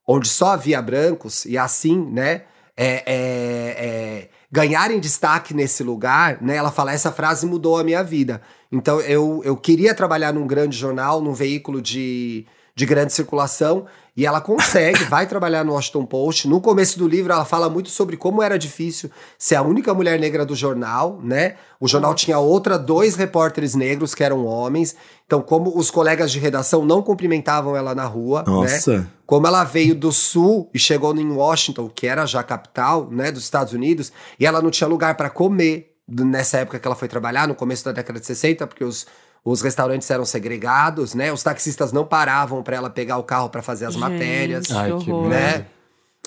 onde 0.08 0.28
só 0.28 0.52
havia 0.52 0.82
brancos, 0.82 1.46
e 1.46 1.58
assim, 1.58 1.98
né, 2.12 2.44
é, 2.76 3.04
é, 3.06 3.06
é, 3.06 4.30
ganharem 4.52 5.00
destaque 5.00 5.54
nesse 5.54 5.84
lugar, 5.84 6.42
né? 6.42 6.56
Ela 6.56 6.72
fala, 6.72 6.92
essa 6.92 7.12
frase 7.12 7.46
mudou 7.46 7.78
a 7.78 7.84
minha 7.84 8.04
vida. 8.04 8.42
Então, 8.72 9.00
eu, 9.02 9.42
eu 9.44 9.56
queria 9.56 9.94
trabalhar 9.94 10.34
num 10.34 10.48
grande 10.48 10.78
jornal, 10.78 11.22
num 11.22 11.34
veículo 11.34 11.82
de, 11.82 12.46
de 12.76 12.86
grande 12.86 13.14
circulação, 13.14 13.86
e 14.16 14.26
ela 14.26 14.42
consegue, 14.42 15.04
vai 15.06 15.26
trabalhar 15.26 15.64
no 15.64 15.74
Washington 15.74 16.06
Post. 16.06 16.48
No 16.48 16.60
começo 16.60 17.00
do 17.00 17.08
livro, 17.08 17.32
ela 17.32 17.46
fala 17.46 17.70
muito 17.70 17.90
sobre 17.90 18.18
como 18.18 18.42
era 18.42 18.58
difícil 18.58 19.10
ser 19.38 19.56
a 19.56 19.62
única 19.62 19.94
mulher 19.94 20.20
negra 20.20 20.46
do 20.46 20.56
jornal, 20.56 21.20
né? 21.24 21.56
O 21.80 21.88
jornal 21.88 22.14
tinha 22.14 22.38
outra, 22.38 22.78
dois 22.78 23.16
repórteres 23.16 23.74
negros 23.74 24.14
que 24.14 24.24
eram 24.24 24.46
homens. 24.46 24.96
Então, 25.26 25.42
como 25.42 25.78
os 25.78 25.90
colegas 25.90 26.32
de 26.32 26.40
redação 26.40 26.86
não 26.86 27.02
cumprimentavam 27.02 27.76
ela 27.76 27.96
na 27.96 28.06
rua, 28.06 28.44
né? 28.46 28.52
Nossa. 28.52 29.00
né? 29.00 29.08
Como 29.26 29.48
ela 29.48 29.64
veio 29.64 29.96
do 29.96 30.12
sul 30.12 30.70
e 30.74 30.80
chegou 30.80 31.16
em 31.16 31.32
Washington, 31.32 31.88
que 31.88 32.06
era 32.06 32.26
já 32.26 32.42
a 32.42 32.44
capital, 32.44 33.08
né, 33.10 33.32
dos 33.32 33.44
Estados 33.44 33.72
Unidos, 33.72 34.12
e 34.38 34.46
ela 34.46 34.62
não 34.62 34.70
tinha 34.70 34.90
lugar 34.90 35.16
para 35.16 35.30
comer 35.30 35.92
nessa 36.06 36.58
época 36.58 36.78
que 36.80 36.86
ela 36.86 36.96
foi 36.96 37.08
trabalhar, 37.08 37.48
no 37.48 37.56
começo 37.56 37.86
da 37.86 37.94
década 37.94 38.20
de 38.20 38.26
60, 38.26 38.68
porque 38.68 38.84
os 38.84 39.08
os 39.44 39.62
restaurantes 39.62 40.10
eram 40.10 40.24
segregados, 40.24 41.16
né? 41.16 41.34
Os 41.34 41.42
taxistas 41.42 41.92
não 41.92 42.06
paravam 42.06 42.62
para 42.62 42.76
ela 42.76 42.90
pegar 42.90 43.18
o 43.18 43.24
carro 43.24 43.50
para 43.50 43.62
fazer 43.62 43.86
as 43.86 43.94
Gente, 43.94 44.02
matérias, 44.02 44.72
Ai, 44.72 44.96
que 45.00 45.12
né? 45.12 45.66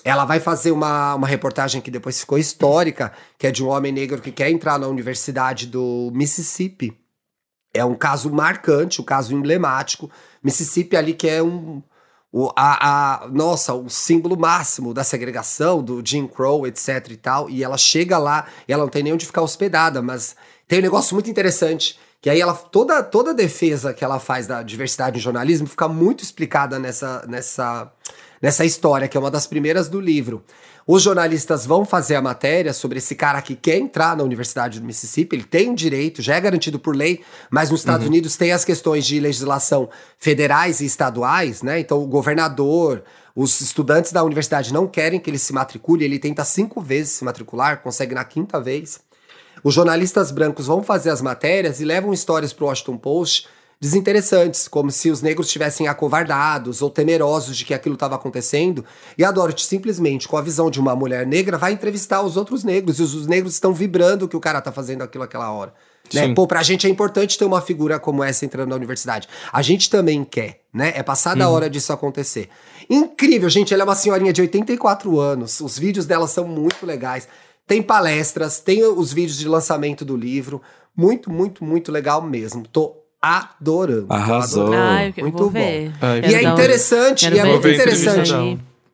Ela 0.05 0.25
vai 0.25 0.41
fazer 0.41 0.73
uma, 0.73 1.15
uma 1.15 1.27
reportagem 1.27 1.81
que 1.81 1.91
depois 1.91 2.21
ficou 2.21 2.37
histórica, 2.37 3.13
que 3.39 3.47
é 3.47 3.51
de 3.51 3.65
um 3.65 3.69
homem 3.69 3.93
negro 3.93 4.21
que 4.21 4.33
quer 4.33 4.51
entrar 4.51 4.79
na 4.79 4.89
Universidade 4.89 5.67
do 5.67 6.11
Mississippi. 6.13 6.99
É 7.73 7.85
um 7.85 7.95
caso 7.95 8.31
marcante, 8.31 9.01
um 9.01 9.05
caso 9.05 9.35
emblemático. 9.35 10.11
Mississippi 10.43 10.97
ali 10.97 11.15
que 11.15 11.29
é 11.29 11.43
um, 11.43 11.83
o, 12.31 12.51
a, 12.57 13.23
a, 13.25 13.29
nossa, 13.29 13.73
o 13.73 13.89
símbolo 13.89 14.37
máximo 14.37 14.93
da 14.93 15.05
segregação, 15.05 15.83
do 15.83 16.03
Jim 16.05 16.27
Crow, 16.27 16.67
etc 16.67 17.11
e 17.11 17.17
tal. 17.17 17.49
E 17.49 17.63
ela 17.63 17.79
chega 17.79 18.19
lá 18.19 18.47
e 18.69 18.73
ela 18.73 18.83
não 18.83 18.91
tem 18.91 19.05
nem 19.05 19.13
onde 19.13 19.25
ficar 19.25 19.41
hospedada, 19.41 20.03
mas 20.03 20.35
tem 20.67 20.81
um 20.81 20.83
negócio 20.83 21.15
muito 21.15 21.31
interessante 21.31 21.97
que 22.25 22.31
aí 22.31 22.41
ela 22.41 22.55
toda 22.55 23.03
toda 23.03 23.33
a 23.33 23.35
defesa 23.35 23.93
que 23.93 24.03
ela 24.03 24.19
faz 24.19 24.47
da 24.47 24.63
diversidade 24.63 25.17
no 25.17 25.23
jornalismo 25.23 25.67
fica 25.67 25.87
muito 25.87 26.25
explicada 26.25 26.79
nessa 26.79 27.23
nessa 27.29 27.93
nessa 28.41 28.65
história, 28.65 29.07
que 29.07 29.15
é 29.15 29.21
uma 29.21 29.31
das 29.31 29.47
primeiras 29.47 29.91
do 29.91 30.01
livro. 30.01 30.43
Os 30.87 31.03
jornalistas 31.03 31.67
vão 31.67 31.85
fazer 31.85 32.15
a 32.15 32.23
matéria 32.23 32.73
sobre 32.73 32.97
esse 32.97 33.15
cara 33.15 33.43
que 33.43 33.55
quer 33.55 33.77
entrar 33.77 34.17
na 34.17 34.23
Universidade 34.23 34.81
do 34.81 34.87
Mississippi, 34.87 35.37
ele 35.37 35.45
tem 35.45 35.75
direito, 35.75 36.23
já 36.23 36.37
é 36.37 36.41
garantido 36.41 36.79
por 36.79 36.97
lei, 36.97 37.23
mas 37.51 37.71
nos 37.71 37.81
Estados 37.81 38.07
uhum. 38.07 38.13
Unidos 38.13 38.39
tem 38.39 38.53
as 38.53 38.65
questões 38.65 39.05
de 39.05 39.21
legislação 39.21 39.91
federais 40.17 40.81
e 40.81 40.87
estaduais, 40.87 41.61
né? 41.61 41.79
Então 41.79 42.03
o 42.03 42.07
governador, 42.07 43.05
os 43.37 43.61
estudantes 43.61 44.13
da 44.13 44.25
universidade 44.25 44.73
não 44.73 44.87
querem 44.87 45.21
que 45.21 45.29
ele 45.29 45.39
se 45.39 45.53
matricule, 45.53 46.07
ele 46.07 46.19
tenta 46.19 46.43
cinco 46.43 46.81
vezes 46.81 47.13
se 47.13 47.25
matricular, 47.25 47.83
consegue 47.83 48.15
na 48.15 48.25
quinta 48.25 48.59
vez. 48.59 48.99
Os 49.65 49.73
jornalistas 49.73 50.31
brancos 50.31 50.67
vão 50.67 50.83
fazer 50.83 51.09
as 51.09 51.23
matérias 51.23 51.81
e 51.81 51.85
levam 51.85 52.13
histórias 52.13 52.53
para 52.53 52.65
o 52.65 52.69
Washington 52.69 52.99
Post 52.99 53.49
desinteressantes, 53.81 54.67
como 54.69 54.91
se 54.91 55.11
os 55.11 55.21
negros 55.21 55.47
estivessem 55.47 55.89
acovardados 55.89 56.81
ou 56.81 56.89
temerosos 56.89 57.57
de 57.57 57.65
que 57.65 57.75
aquilo 57.75 57.95
estava 57.95 58.15
acontecendo. 58.15 58.85
E 59.19 59.25
a 59.25 59.31
Dorothy 59.31 59.67
simplesmente, 59.67 60.29
com 60.29 60.37
a 60.37 60.43
visão 60.43 60.71
de 60.71 60.81
uma 60.81 60.95
mulher 60.95 61.27
negra, 61.27 61.59
vai 61.59 61.73
entrevistar 61.73 62.23
os 62.23 62.37
outros 62.37 62.65
negros 62.65 62.99
e 62.99 63.03
os, 63.03 63.27
negros 63.27 63.55
estão 63.55 63.75
vibrando 63.75 64.29
que 64.29 64.37
o 64.37 64.41
cara 64.41 64.59
está 64.59 64.73
fazendo 64.73 65.03
aquilo 65.03 65.25
aquela 65.25 65.51
hora. 65.51 65.75
Né? 66.13 66.35
Pô, 66.35 66.47
pra 66.47 66.63
gente 66.63 66.87
é 66.87 66.91
importante 66.91 67.39
ter 67.39 67.45
uma 67.47 67.63
figura 67.63 67.99
como 67.99 68.23
essa 68.23 68.45
entrando 68.45 68.69
na 68.69 68.77
universidade. 68.77 69.29
A 69.51 69.63
gente 69.63 69.89
também 69.89 70.23
quer, 70.23 70.61
né? 70.73 70.93
É 70.95 71.03
passada 71.03 71.45
uhum. 71.45 71.51
a 71.51 71.55
hora 71.55 71.71
disso 71.71 71.93
acontecer. 71.93 72.51
Incrível, 72.89 73.49
gente. 73.49 73.73
Ela 73.73 73.85
é 73.85 73.87
uma 73.87 73.95
senhorinha 73.95 74.33
de 74.33 74.43
84 74.43 75.19
anos. 75.19 75.61
Os 75.61 75.79
vídeos 75.79 76.05
dela 76.05 76.27
são 76.27 76.47
muito 76.47 76.85
legais. 76.85 77.27
Tem 77.67 77.83
palestras, 77.83 78.61
tem 78.61 78.85
os 78.85 79.13
vídeos 79.13 79.39
de 79.39 79.49
lançamento 79.49 80.05
do 80.05 80.17
livro. 80.17 80.61
Muito, 80.97 81.31
muito, 81.31 81.65
muito 81.65 81.91
legal 81.91 82.23
mesmo. 82.23 82.67
Tô 82.69 83.05
adorando. 83.21 84.07
Arrasou. 84.11 84.73
Ai, 84.73 85.15
muito 85.17 85.51
bom. 85.51 85.93
Ai, 86.01 86.21
e 86.21 86.35
é 86.35 86.43
interessante, 86.43 87.27
e 87.27 87.39
é 87.39 87.45
muito 87.45 87.67
interessante. 87.67 88.33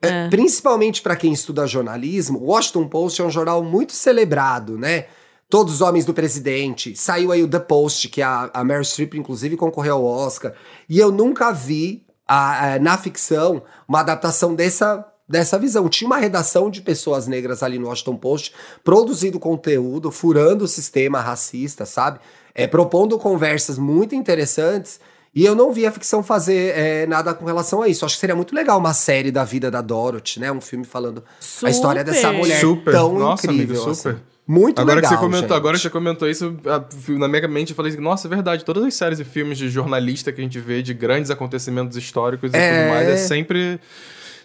É, 0.01 0.09
é. 0.09 0.29
Principalmente 0.29 1.03
para 1.03 1.17
quem 1.17 1.33
estuda 1.33 1.67
jornalismo, 1.67 2.39
o 2.39 2.47
Washington 2.47 2.87
Post 2.87 3.21
é 3.21 3.25
um 3.25 3.31
jornal 3.31 3.63
muito 3.63 3.93
celebrado, 3.93 4.79
né? 4.79 5.07
Todos 5.49 5.75
os 5.75 5.81
Homens 5.81 6.05
do 6.05 6.15
Presidente. 6.15 6.95
Saiu 6.95 7.33
aí 7.33 7.43
o 7.43 7.49
The 7.49 7.59
Post, 7.59 8.09
que 8.09 8.23
a, 8.23 8.49
a 8.55 8.63
Meryl 8.63 8.85
Streep, 8.85 9.15
inclusive, 9.15 9.57
concorreu 9.57 9.97
ao 9.97 10.05
Oscar. 10.05 10.55
E 10.89 10.97
eu 10.97 11.11
nunca 11.11 11.51
vi 11.51 12.05
a, 12.27 12.75
a, 12.75 12.79
na 12.79 12.97
ficção 12.97 13.63
uma 13.89 13.99
adaptação 13.99 14.55
dessa 14.55 15.05
dessa 15.31 15.57
visão. 15.57 15.89
Tinha 15.89 16.09
uma 16.09 16.19
redação 16.19 16.69
de 16.69 16.83
pessoas 16.83 17.29
negras 17.29 17.63
ali 17.63 17.79
no 17.79 17.87
Washington 17.87 18.17
Post, 18.17 18.53
produzindo 18.83 19.39
conteúdo, 19.39 20.11
furando 20.11 20.65
o 20.65 20.69
sistema 20.69 21.21
racista, 21.21 21.87
sabe? 21.87 22.19
É, 22.53 22.67
propondo 22.67 23.17
conversas 23.17 23.79
muito 23.79 24.13
interessantes. 24.13 24.99
E 25.33 25.47
eu 25.47 25.55
não 25.55 25.73
vi 25.73 25.87
a 25.87 25.93
ficção 25.93 26.25
fazer 26.25 26.77
é, 26.77 27.07
nada 27.07 27.33
com 27.33 27.45
relação 27.45 27.81
a 27.81 27.87
isso. 27.87 28.05
Acho 28.05 28.17
que 28.17 28.21
seria 28.21 28.35
muito 28.35 28.53
legal 28.53 28.77
uma 28.81 28.93
série 28.93 29.31
da 29.31 29.45
vida 29.45 29.71
da 29.71 29.81
Dorothy, 29.81 30.41
né? 30.41 30.51
Um 30.51 30.61
filme 30.61 30.85
falando 30.85 31.23
super. 31.39 31.69
a 31.69 31.71
história 31.71 32.03
dessa 32.03 32.33
mulher 32.33 32.61
super. 32.61 32.93
tão 32.93 33.17
Nossa, 33.17 33.47
incrível. 33.47 33.77
Amigo, 33.77 33.95
super. 33.95 34.15
Assim. 34.15 34.23
Muito 34.49 34.81
agora 34.81 34.97
legal, 34.97 35.11
que 35.11 35.17
você 35.17 35.21
comentou, 35.21 35.49
gente. 35.49 35.57
Agora 35.57 35.77
que 35.77 35.83
você 35.83 35.91
comentou 35.91 36.29
isso, 36.29 36.57
na 37.11 37.29
minha 37.29 37.47
mente 37.47 37.71
eu 37.71 37.77
falei 37.77 37.93
assim, 37.93 38.01
nossa, 38.01 38.27
é 38.27 38.29
verdade, 38.29 38.65
todas 38.65 38.83
as 38.83 38.95
séries 38.95 39.21
e 39.21 39.25
filmes 39.25 39.57
de 39.57 39.71
jornalista 39.71 40.33
que 40.33 40.41
a 40.41 40.45
gente 40.45 40.59
vê, 40.59 40.83
de 40.83 40.93
grandes 40.93 41.31
acontecimentos 41.31 41.97
históricos 41.97 42.53
e 42.53 42.57
é... 42.57 42.81
tudo 42.81 42.89
mais, 42.95 43.09
é 43.09 43.17
sempre 43.17 43.79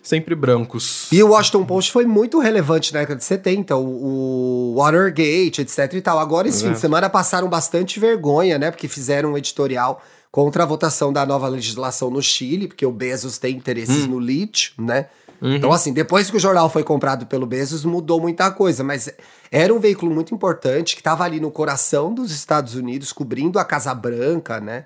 sempre 0.08 0.36
brancos. 0.36 1.08
E 1.12 1.22
o 1.22 1.30
Washington 1.30 1.66
Post 1.66 1.92
foi 1.92 2.06
muito 2.06 2.40
relevante 2.40 2.94
na 2.94 3.00
década 3.02 3.18
de 3.18 3.24
70, 3.24 3.76
o, 3.76 4.74
o 4.74 4.76
Watergate, 4.78 5.62
etc 5.62 5.94
e 5.94 6.02
tal. 6.02 6.20
Agora, 6.20 6.48
esse 6.48 6.64
É. 6.64 6.68
fim 6.68 6.74
de 6.74 6.80
semana, 6.80 7.10
passaram 7.10 7.48
bastante 7.50 8.00
vergonha, 8.00 8.58
né? 8.58 8.72
Porque 8.72 8.88
fizeram 8.88 9.34
um 9.34 9.38
editorial 9.38 10.02
contra 10.32 10.64
a 10.64 10.66
votação 10.66 11.12
da 11.12 11.26
nova 11.26 11.48
legislação 11.48 12.10
no 12.10 12.22
Chile, 12.22 12.68
porque 12.68 12.86
o 12.86 12.92
Bezos 12.92 13.38
tem 13.38 13.56
interesses 13.56 14.06
no 14.06 14.20
lítio, 14.20 14.74
né? 14.78 15.08
Então, 15.42 15.72
assim, 15.72 15.94
depois 15.94 16.30
que 16.32 16.38
o 16.38 16.40
jornal 16.40 16.70
foi 16.70 16.84
comprado 16.84 17.26
pelo 17.26 17.46
Bezos, 17.46 17.84
mudou 17.86 18.20
muita 18.22 18.50
coisa, 18.52 18.84
mas 18.84 19.10
era 19.52 19.74
um 19.74 19.80
veículo 19.80 20.12
muito 20.14 20.34
importante 20.34 20.96
que 20.96 21.02
estava 21.02 21.24
ali 21.24 21.40
no 21.40 21.52
coração 21.52 22.14
dos 22.14 22.32
Estados 22.32 22.74
Unidos, 22.74 23.12
cobrindo 23.12 23.60
a 23.60 23.66
Casa 23.66 23.94
Branca, 23.94 24.60
né? 24.60 24.86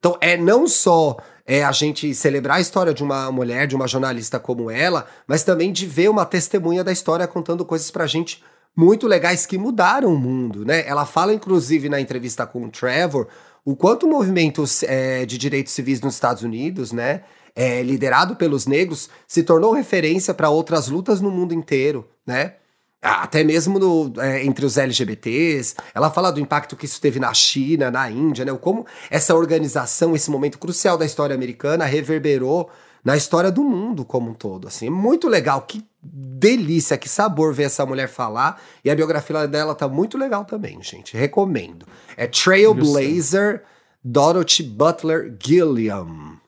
Então, 0.00 0.18
é 0.20 0.36
não 0.36 0.66
só 0.66 1.16
é, 1.46 1.62
a 1.62 1.70
gente 1.70 2.12
celebrar 2.14 2.56
a 2.56 2.60
história 2.60 2.92
de 2.92 3.04
uma 3.04 3.30
mulher, 3.30 3.68
de 3.68 3.76
uma 3.76 3.86
jornalista 3.86 4.40
como 4.40 4.68
ela, 4.70 5.06
mas 5.28 5.44
também 5.44 5.72
de 5.72 5.86
ver 5.86 6.10
uma 6.10 6.26
testemunha 6.26 6.82
da 6.82 6.90
história 6.90 7.28
contando 7.28 7.64
coisas 7.64 7.90
pra 7.90 8.08
gente 8.08 8.42
muito 8.76 9.06
legais 9.06 9.46
que 9.46 9.56
mudaram 9.56 10.12
o 10.12 10.18
mundo, 10.18 10.64
né? 10.64 10.86
Ela 10.86 11.06
fala, 11.06 11.32
inclusive, 11.32 11.88
na 11.88 12.00
entrevista 12.00 12.46
com 12.46 12.64
o 12.64 12.70
Trevor, 12.70 13.28
o 13.64 13.76
quanto 13.76 14.06
o 14.06 14.10
movimento 14.10 14.64
é, 14.84 15.24
de 15.24 15.38
direitos 15.38 15.72
civis 15.72 16.00
nos 16.00 16.14
Estados 16.14 16.42
Unidos, 16.42 16.90
né? 16.90 17.22
é, 17.54 17.82
liderado 17.82 18.36
pelos 18.36 18.66
negros, 18.66 19.08
se 19.26 19.42
tornou 19.42 19.72
referência 19.72 20.34
para 20.34 20.50
outras 20.50 20.88
lutas 20.88 21.20
no 21.20 21.30
mundo 21.30 21.54
inteiro, 21.54 22.08
né? 22.26 22.54
Até 23.02 23.42
mesmo 23.42 23.78
no, 23.78 24.12
é, 24.20 24.44
entre 24.44 24.66
os 24.66 24.76
LGBTs. 24.76 25.74
Ela 25.94 26.10
fala 26.10 26.30
do 26.30 26.40
impacto 26.40 26.76
que 26.76 26.84
isso 26.84 27.00
teve 27.00 27.18
na 27.18 27.32
China, 27.32 27.90
na 27.90 28.10
Índia, 28.10 28.44
né? 28.44 28.52
Como 28.60 28.86
essa 29.10 29.34
organização, 29.34 30.14
esse 30.14 30.30
momento 30.30 30.58
crucial 30.58 30.98
da 30.98 31.06
história 31.06 31.34
americana, 31.34 31.84
reverberou 31.86 32.70
na 33.02 33.16
história 33.16 33.50
do 33.50 33.64
mundo 33.64 34.04
como 34.04 34.30
um 34.30 34.34
todo. 34.34 34.68
Assim, 34.68 34.90
muito 34.90 35.28
legal. 35.28 35.62
Que 35.62 35.82
delícia, 36.02 36.98
que 36.98 37.08
sabor 37.08 37.54
ver 37.54 37.64
essa 37.64 37.86
mulher 37.86 38.08
falar. 38.08 38.60
E 38.84 38.90
a 38.90 38.94
biografia 38.94 39.48
dela 39.48 39.74
tá 39.74 39.88
muito 39.88 40.18
legal 40.18 40.44
também, 40.44 40.82
gente. 40.82 41.16
Recomendo. 41.16 41.86
É 42.16 42.26
Trailblazer 42.26 43.62
Dorothy 44.04 44.62
Butler 44.62 45.36
Gilliam. 45.42 46.39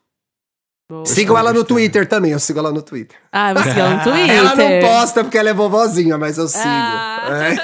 Boa. 0.93 1.07
Sigam 1.07 1.38
ela 1.38 1.55
no 1.55 1.64
Twitter 1.64 2.07
também, 2.07 2.32
eu 2.32 2.38
sigo 2.38 2.59
ela 2.59 2.70
no 2.70 2.82
Twitter. 2.82 3.16
Ah, 3.32 3.55
você 3.55 3.72
quer 3.72 3.88
no 3.97 4.03
Twitter. 4.05 4.30
Ela 4.36 4.55
não 4.55 4.80
posta 4.80 5.24
porque 5.24 5.38
ela 5.38 5.49
é 5.49 5.55
vovozinha, 5.55 6.18
mas 6.18 6.36
eu 6.36 6.47
sigo. 6.49 6.64
Ah. 6.66 7.28
É. 7.30 7.55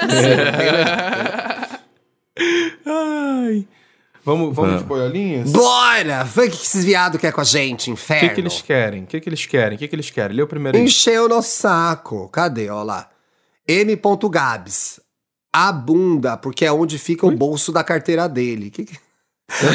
Ai. 2.85 3.67
Vamos, 4.25 4.55
vamos 4.55 4.79
de 4.79 4.83
boiolinhas? 4.83 5.51
Bora! 5.51 6.23
Vê 6.23 6.45
o 6.45 6.49
que 6.49 6.55
esses 6.55 6.83
viados 6.85 7.19
querem 7.19 7.33
com 7.33 7.41
a 7.41 7.45
gente, 7.45 7.89
O 7.89 7.93
inferno. 7.93 8.29
que, 8.29 8.35
que 8.35 8.41
eles 8.41 8.61
querem? 8.61 9.03
O 9.03 9.07
que, 9.07 9.19
que 9.19 9.29
eles 9.29 9.45
querem? 9.45 9.75
O 9.75 9.79
que, 9.79 9.87
que 9.87 9.95
eles 9.95 10.09
querem? 10.09 10.35
Lê 10.35 10.43
o 10.43 10.47
primeiro 10.47 10.77
aí. 10.77 10.83
Encheu 10.83 11.27
no 11.29 11.41
saco. 11.41 12.27
Cadê? 12.29 12.69
Ó 12.69 12.83
lá. 12.83 13.09
M.Gabs. 13.67 14.99
A 15.51 15.71
bunda, 15.71 16.37
porque 16.37 16.63
é 16.65 16.71
onde 16.71 16.99
fica 16.99 17.25
o 17.25 17.31
bolso 17.31 17.71
da 17.71 17.83
carteira 17.83 18.27
dele. 18.29 18.69
Que 18.69 18.85
que- 18.85 18.99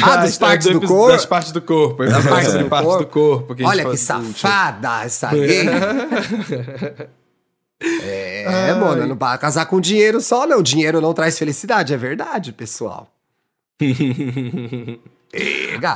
Ah, 0.01 0.17
das 0.17 0.29
isso 0.31 0.43
é 0.43 0.47
partes 0.47 0.67
do 0.67 0.77
epi- 0.77 0.87
corpo? 0.87 1.11
Das 1.11 1.25
partes 1.25 1.51
do 1.51 1.61
corpo. 1.61 2.05
Das 2.05 2.25
partes 2.25 2.53
do 2.53 2.65
partes 2.65 2.87
corpo. 2.89 3.03
do 3.03 3.09
corpo. 3.11 3.55
que 3.55 3.63
Olha 3.63 3.85
que 3.89 3.97
safada 3.97 5.03
essa 5.03 5.29
gay. 5.29 5.65
É, 7.77 8.73
mano, 8.73 9.05
não 9.05 9.15
vai 9.17 9.37
casar 9.37 9.65
com 9.65 9.81
dinheiro 9.81 10.21
só, 10.21 10.47
não. 10.47 10.61
Dinheiro 10.63 11.01
não 11.01 11.13
traz 11.13 11.37
felicidade, 11.37 11.93
é 11.93 11.97
verdade, 11.97 12.53
pessoal. 12.53 13.11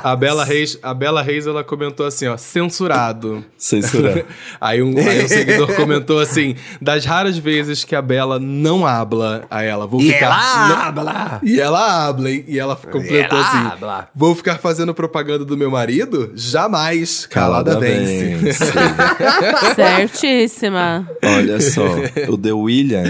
A 0.02 0.14
Bela 0.14 0.44
Reis, 0.44 0.78
a 0.82 0.92
Bela 0.92 1.22
Reis, 1.22 1.46
ela 1.46 1.64
comentou 1.64 2.06
assim, 2.06 2.26
ó, 2.26 2.36
censurado. 2.36 3.44
Censura. 3.56 4.26
Aí 4.60 4.82
um, 4.82 4.94
aí 4.98 5.24
um 5.24 5.28
seguidor 5.28 5.74
comentou 5.74 6.18
assim, 6.20 6.54
das 6.80 7.04
raras 7.04 7.38
vezes 7.38 7.82
que 7.84 7.96
a 7.96 8.02
Bela 8.02 8.38
não 8.38 8.86
habla, 8.86 9.46
a 9.50 9.62
ela, 9.62 9.86
vou 9.86 10.00
E 10.00 10.12
ficar... 10.12 10.26
ela 10.26 10.68
não- 10.68 10.76
habla. 10.76 11.40
E 11.42 11.60
ela 11.60 12.06
habla, 12.08 12.30
hein? 12.30 12.44
E 12.46 12.58
ela 12.58 12.76
completou 12.76 13.38
ela 13.38 13.48
assim, 13.48 13.66
habla. 13.72 14.08
vou 14.14 14.34
ficar 14.34 14.58
fazendo 14.58 14.92
propaganda 14.94 15.44
do 15.44 15.56
meu 15.56 15.70
marido? 15.70 16.30
Jamais. 16.34 17.26
Calada, 17.26 17.78
vence. 17.80 18.34
vence. 18.36 18.64
Certíssima. 19.74 21.08
Olha 21.22 21.60
só, 21.60 21.84
o 22.28 22.36
The 22.36 22.52
William 22.52 23.04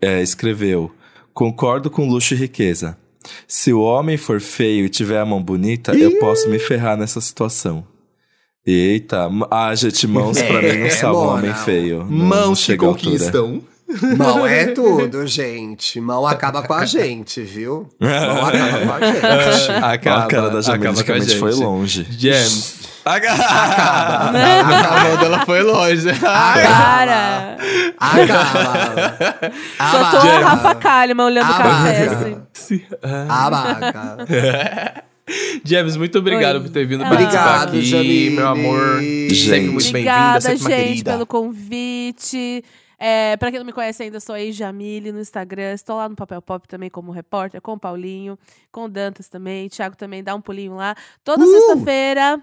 é, 0.00 0.22
escreveu: 0.22 0.90
Concordo 1.34 1.90
com 1.90 2.08
luxo 2.08 2.34
e 2.34 2.36
riqueza. 2.36 2.96
Se 3.46 3.72
o 3.72 3.80
homem 3.80 4.16
for 4.16 4.40
feio 4.40 4.86
e 4.86 4.88
tiver 4.88 5.18
a 5.20 5.26
mão 5.26 5.42
bonita, 5.42 5.94
eu 5.94 6.18
posso 6.18 6.48
me 6.48 6.58
ferrar 6.58 6.96
nessa 6.96 7.20
situação. 7.20 7.84
Eita, 8.66 9.28
ah, 9.50 9.74
gente, 9.74 10.06
mãos 10.06 10.40
pra 10.42 10.60
mim 10.60 10.78
não 10.78 10.86
É, 10.86 10.90
salvam 10.90 11.22
um 11.22 11.26
mona. 11.26 11.38
homem 11.38 11.54
feio. 11.64 11.98
Não 12.04 12.26
Mãos 12.26 12.64
que 12.66 12.72
à 12.72 12.74
altura. 12.74 12.92
conquistam. 12.94 13.62
Mão 14.16 14.46
é 14.46 14.66
tudo, 14.66 15.26
gente. 15.26 16.00
Mão 16.00 16.26
acaba 16.28 16.62
com 16.62 16.74
a 16.74 16.84
gente, 16.84 17.40
viu? 17.42 17.88
Mão 17.98 18.46
acaba 18.46 18.78
com 18.80 18.92
a 18.92 19.52
gente. 19.52 19.70
a 19.72 19.98
cara 20.26 20.50
da 20.50 20.60
Jamila 20.60 20.90
acaba 20.90 21.04
com 21.04 21.12
a 21.12 21.14
antigamente 21.16 21.36
foi 21.38 21.52
longe. 21.52 22.06
James. 22.10 22.80
Acaba. 23.04 23.44
A 24.28 25.04
mão 25.04 25.16
dela 25.16 25.46
foi 25.46 25.62
longe. 25.62 26.12
Para. 26.20 27.56
Acaba. 27.98 29.08
Só 29.90 30.10
tô 30.20 30.26
a. 30.28 30.38
Rafa 30.40 30.74
Kalimann 30.74 31.26
olhando 31.26 31.50
o 31.50 31.54
café, 31.56 32.02
Abaca. 32.08 32.42
assim. 32.52 32.82
Abaca. 33.28 34.26
James, 35.64 35.96
muito 35.96 36.18
obrigado 36.18 36.56
Oi. 36.56 36.62
por 36.62 36.70
ter 36.70 36.86
vindo 36.86 37.04
Ah. 37.04 37.08
participar 37.08 37.42
Obrigado, 37.44 37.68
aqui, 37.68 37.84
Jamile. 37.84 38.30
meu 38.36 38.48
amor. 38.48 39.00
Gente. 39.00 39.34
Sempre 39.36 39.60
muito 39.70 39.92
bem-vinda, 39.92 39.98
Obrigada, 39.98 40.40
sempre 40.40 40.60
uma 40.62 40.70
gente, 40.70 40.84
querida. 40.86 41.12
pelo 41.12 41.26
convite. 41.26 42.64
É, 42.98 43.36
pra 43.36 43.50
quem 43.50 43.60
não 43.60 43.66
me 43.66 43.72
conhece 43.72 44.02
ainda, 44.02 44.16
eu 44.16 44.20
sou 44.20 44.34
a 44.34 44.50
Jamile 44.50 45.12
no 45.12 45.20
Instagram. 45.20 45.72
Estou 45.72 45.96
lá 45.96 46.08
no 46.08 46.16
Papel 46.16 46.42
Pop 46.42 46.66
também 46.66 46.90
como 46.90 47.12
repórter, 47.12 47.60
com 47.60 47.74
o 47.74 47.78
Paulinho, 47.78 48.36
com 48.72 48.84
o 48.84 48.88
Dantas 48.88 49.28
também. 49.28 49.68
Thiago 49.68 49.96
também 49.96 50.22
dá 50.22 50.34
um 50.34 50.40
pulinho 50.40 50.74
lá. 50.74 50.96
Toda 51.22 51.44
Uh! 51.44 51.46
sexta-feira 51.48 52.42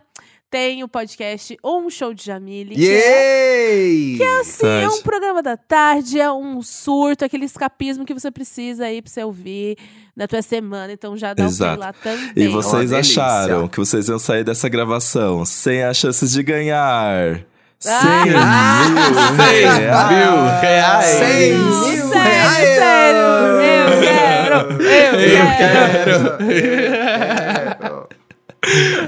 tem 0.49 0.81
o 0.83 0.87
podcast 0.87 1.57
Um 1.61 1.89
Show 1.89 2.13
de 2.13 2.23
Jamile. 2.23 2.75
Que 2.75 2.89
é, 2.89 3.73
Yay! 3.73 4.39
assim, 4.39 4.65
é 4.65 4.87
um 4.87 5.01
programa 5.01 5.43
da 5.43 5.57
tarde, 5.57 6.17
é 6.21 6.31
um 6.31 6.61
surto, 6.61 7.25
aquele 7.25 7.43
escapismo 7.43 8.05
que 8.05 8.13
você 8.13 8.31
precisa 8.31 8.85
aí 8.85 9.01
pra 9.01 9.11
você 9.11 9.23
ouvir 9.25 9.77
na 10.15 10.25
tua 10.25 10.41
semana. 10.41 10.93
Então 10.93 11.17
já 11.17 11.33
dá 11.33 11.43
um 11.43 11.47
Exato. 11.47 11.75
play 11.77 11.87
lá 11.87 11.93
também. 11.93 12.31
E 12.45 12.47
vocês 12.47 12.93
acharam 12.93 13.67
que 13.67 13.77
vocês 13.77 14.07
iam 14.07 14.17
sair 14.19 14.45
dessa 14.45 14.69
gravação 14.69 15.43
sem 15.43 15.83
as 15.83 15.97
chances 15.97 16.31
de 16.31 16.41
ganhar? 16.41 17.43
Ah! 17.87 18.23
100 18.25 18.25
mil 18.25 19.35
Cem 19.35 19.65
reais. 19.65 20.09
mil 20.09 20.35
reais. 20.61 21.05
Cem 21.05 21.51
Não, 21.53 21.65
mil 21.81 22.07
sério, 22.09 22.23
reais. 22.23 22.55
sério, 22.79 23.25
eu 23.61 23.89
quero, 24.01 24.57
eu, 24.83 25.45
quero. 25.57 26.15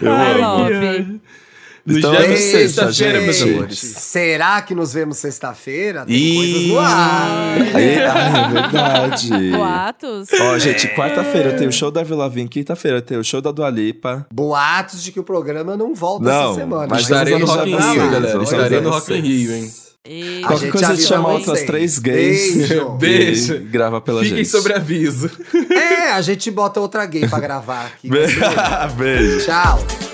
Eu 0.01 0.13
I 0.13 0.41
amo. 0.41 1.21
Nos 1.87 1.97
Então, 1.99 2.13
é 2.13 2.35
sexta-feira, 2.35 3.21
meus 3.21 3.41
amores. 3.41 3.79
Será 3.79 4.61
que 4.61 4.75
nos 4.75 4.91
vemos 4.93 5.17
sexta-feira? 5.19 6.05
Tem 6.05 6.13
Ih. 6.15 6.35
coisas 6.35 6.67
no 6.67 6.79
ar. 6.79 7.57
Aí, 7.73 7.99
ah, 7.99 8.49
é 8.49 8.53
verdade. 8.53 9.51
Boatos? 9.51 10.27
Ó, 10.37 10.57
gente, 10.59 10.89
quarta-feira 10.89 11.53
tem 11.53 11.65
o 11.65 11.71
show 11.71 11.89
da 11.89 12.03
Vila 12.03 12.29
Vim, 12.29 12.45
quinta-feira 12.45 13.01
tem 13.01 13.17
o 13.17 13.23
show 13.23 13.39
da 13.39 13.53
Dua 13.53 13.69
Lipa. 13.69 14.27
Boatos 14.33 15.01
de 15.01 15.13
que 15.13 15.19
o 15.21 15.23
programa 15.23 15.77
não 15.77 15.95
volta 15.95 16.25
Não, 16.25 16.51
essa 16.51 16.59
semana. 16.59 16.87
mas 16.89 17.03
Estarei 17.03 17.39
no 17.39 17.45
Rock 17.45 17.69
in 17.69 17.75
Rio, 17.77 18.11
galera. 18.11 18.43
Estarei 18.43 18.81
no 18.81 18.89
Rock 18.89 19.13
in. 19.13 19.21
Rio, 19.21 19.55
hein? 19.55 19.71
E... 20.09 20.41
A 20.43 20.47
Qualquer 20.47 20.71
coisa 20.71 20.87
a 20.87 20.89
gente 20.89 20.99
avisa 20.99 21.07
chama 21.07 21.29
vocês. 21.29 21.47
outras 21.47 21.65
três 21.65 21.99
gays. 21.99 22.55
Beijo. 22.55 22.73
e 22.95 22.99
Beijo. 22.99 23.59
grava 23.71 24.01
pela 24.01 24.21
Fiquem 24.23 24.37
gente. 24.39 24.49
sobre 24.49 24.73
aviso. 24.73 25.31
É, 25.71 26.11
a 26.11 26.21
gente 26.21 26.51
bota 26.51 26.79
outra 26.81 27.05
gay 27.05 27.27
pra 27.27 27.39
gravar 27.39 27.85
aqui. 27.85 28.09
Beijo. 28.97 29.45
Tchau. 29.45 30.06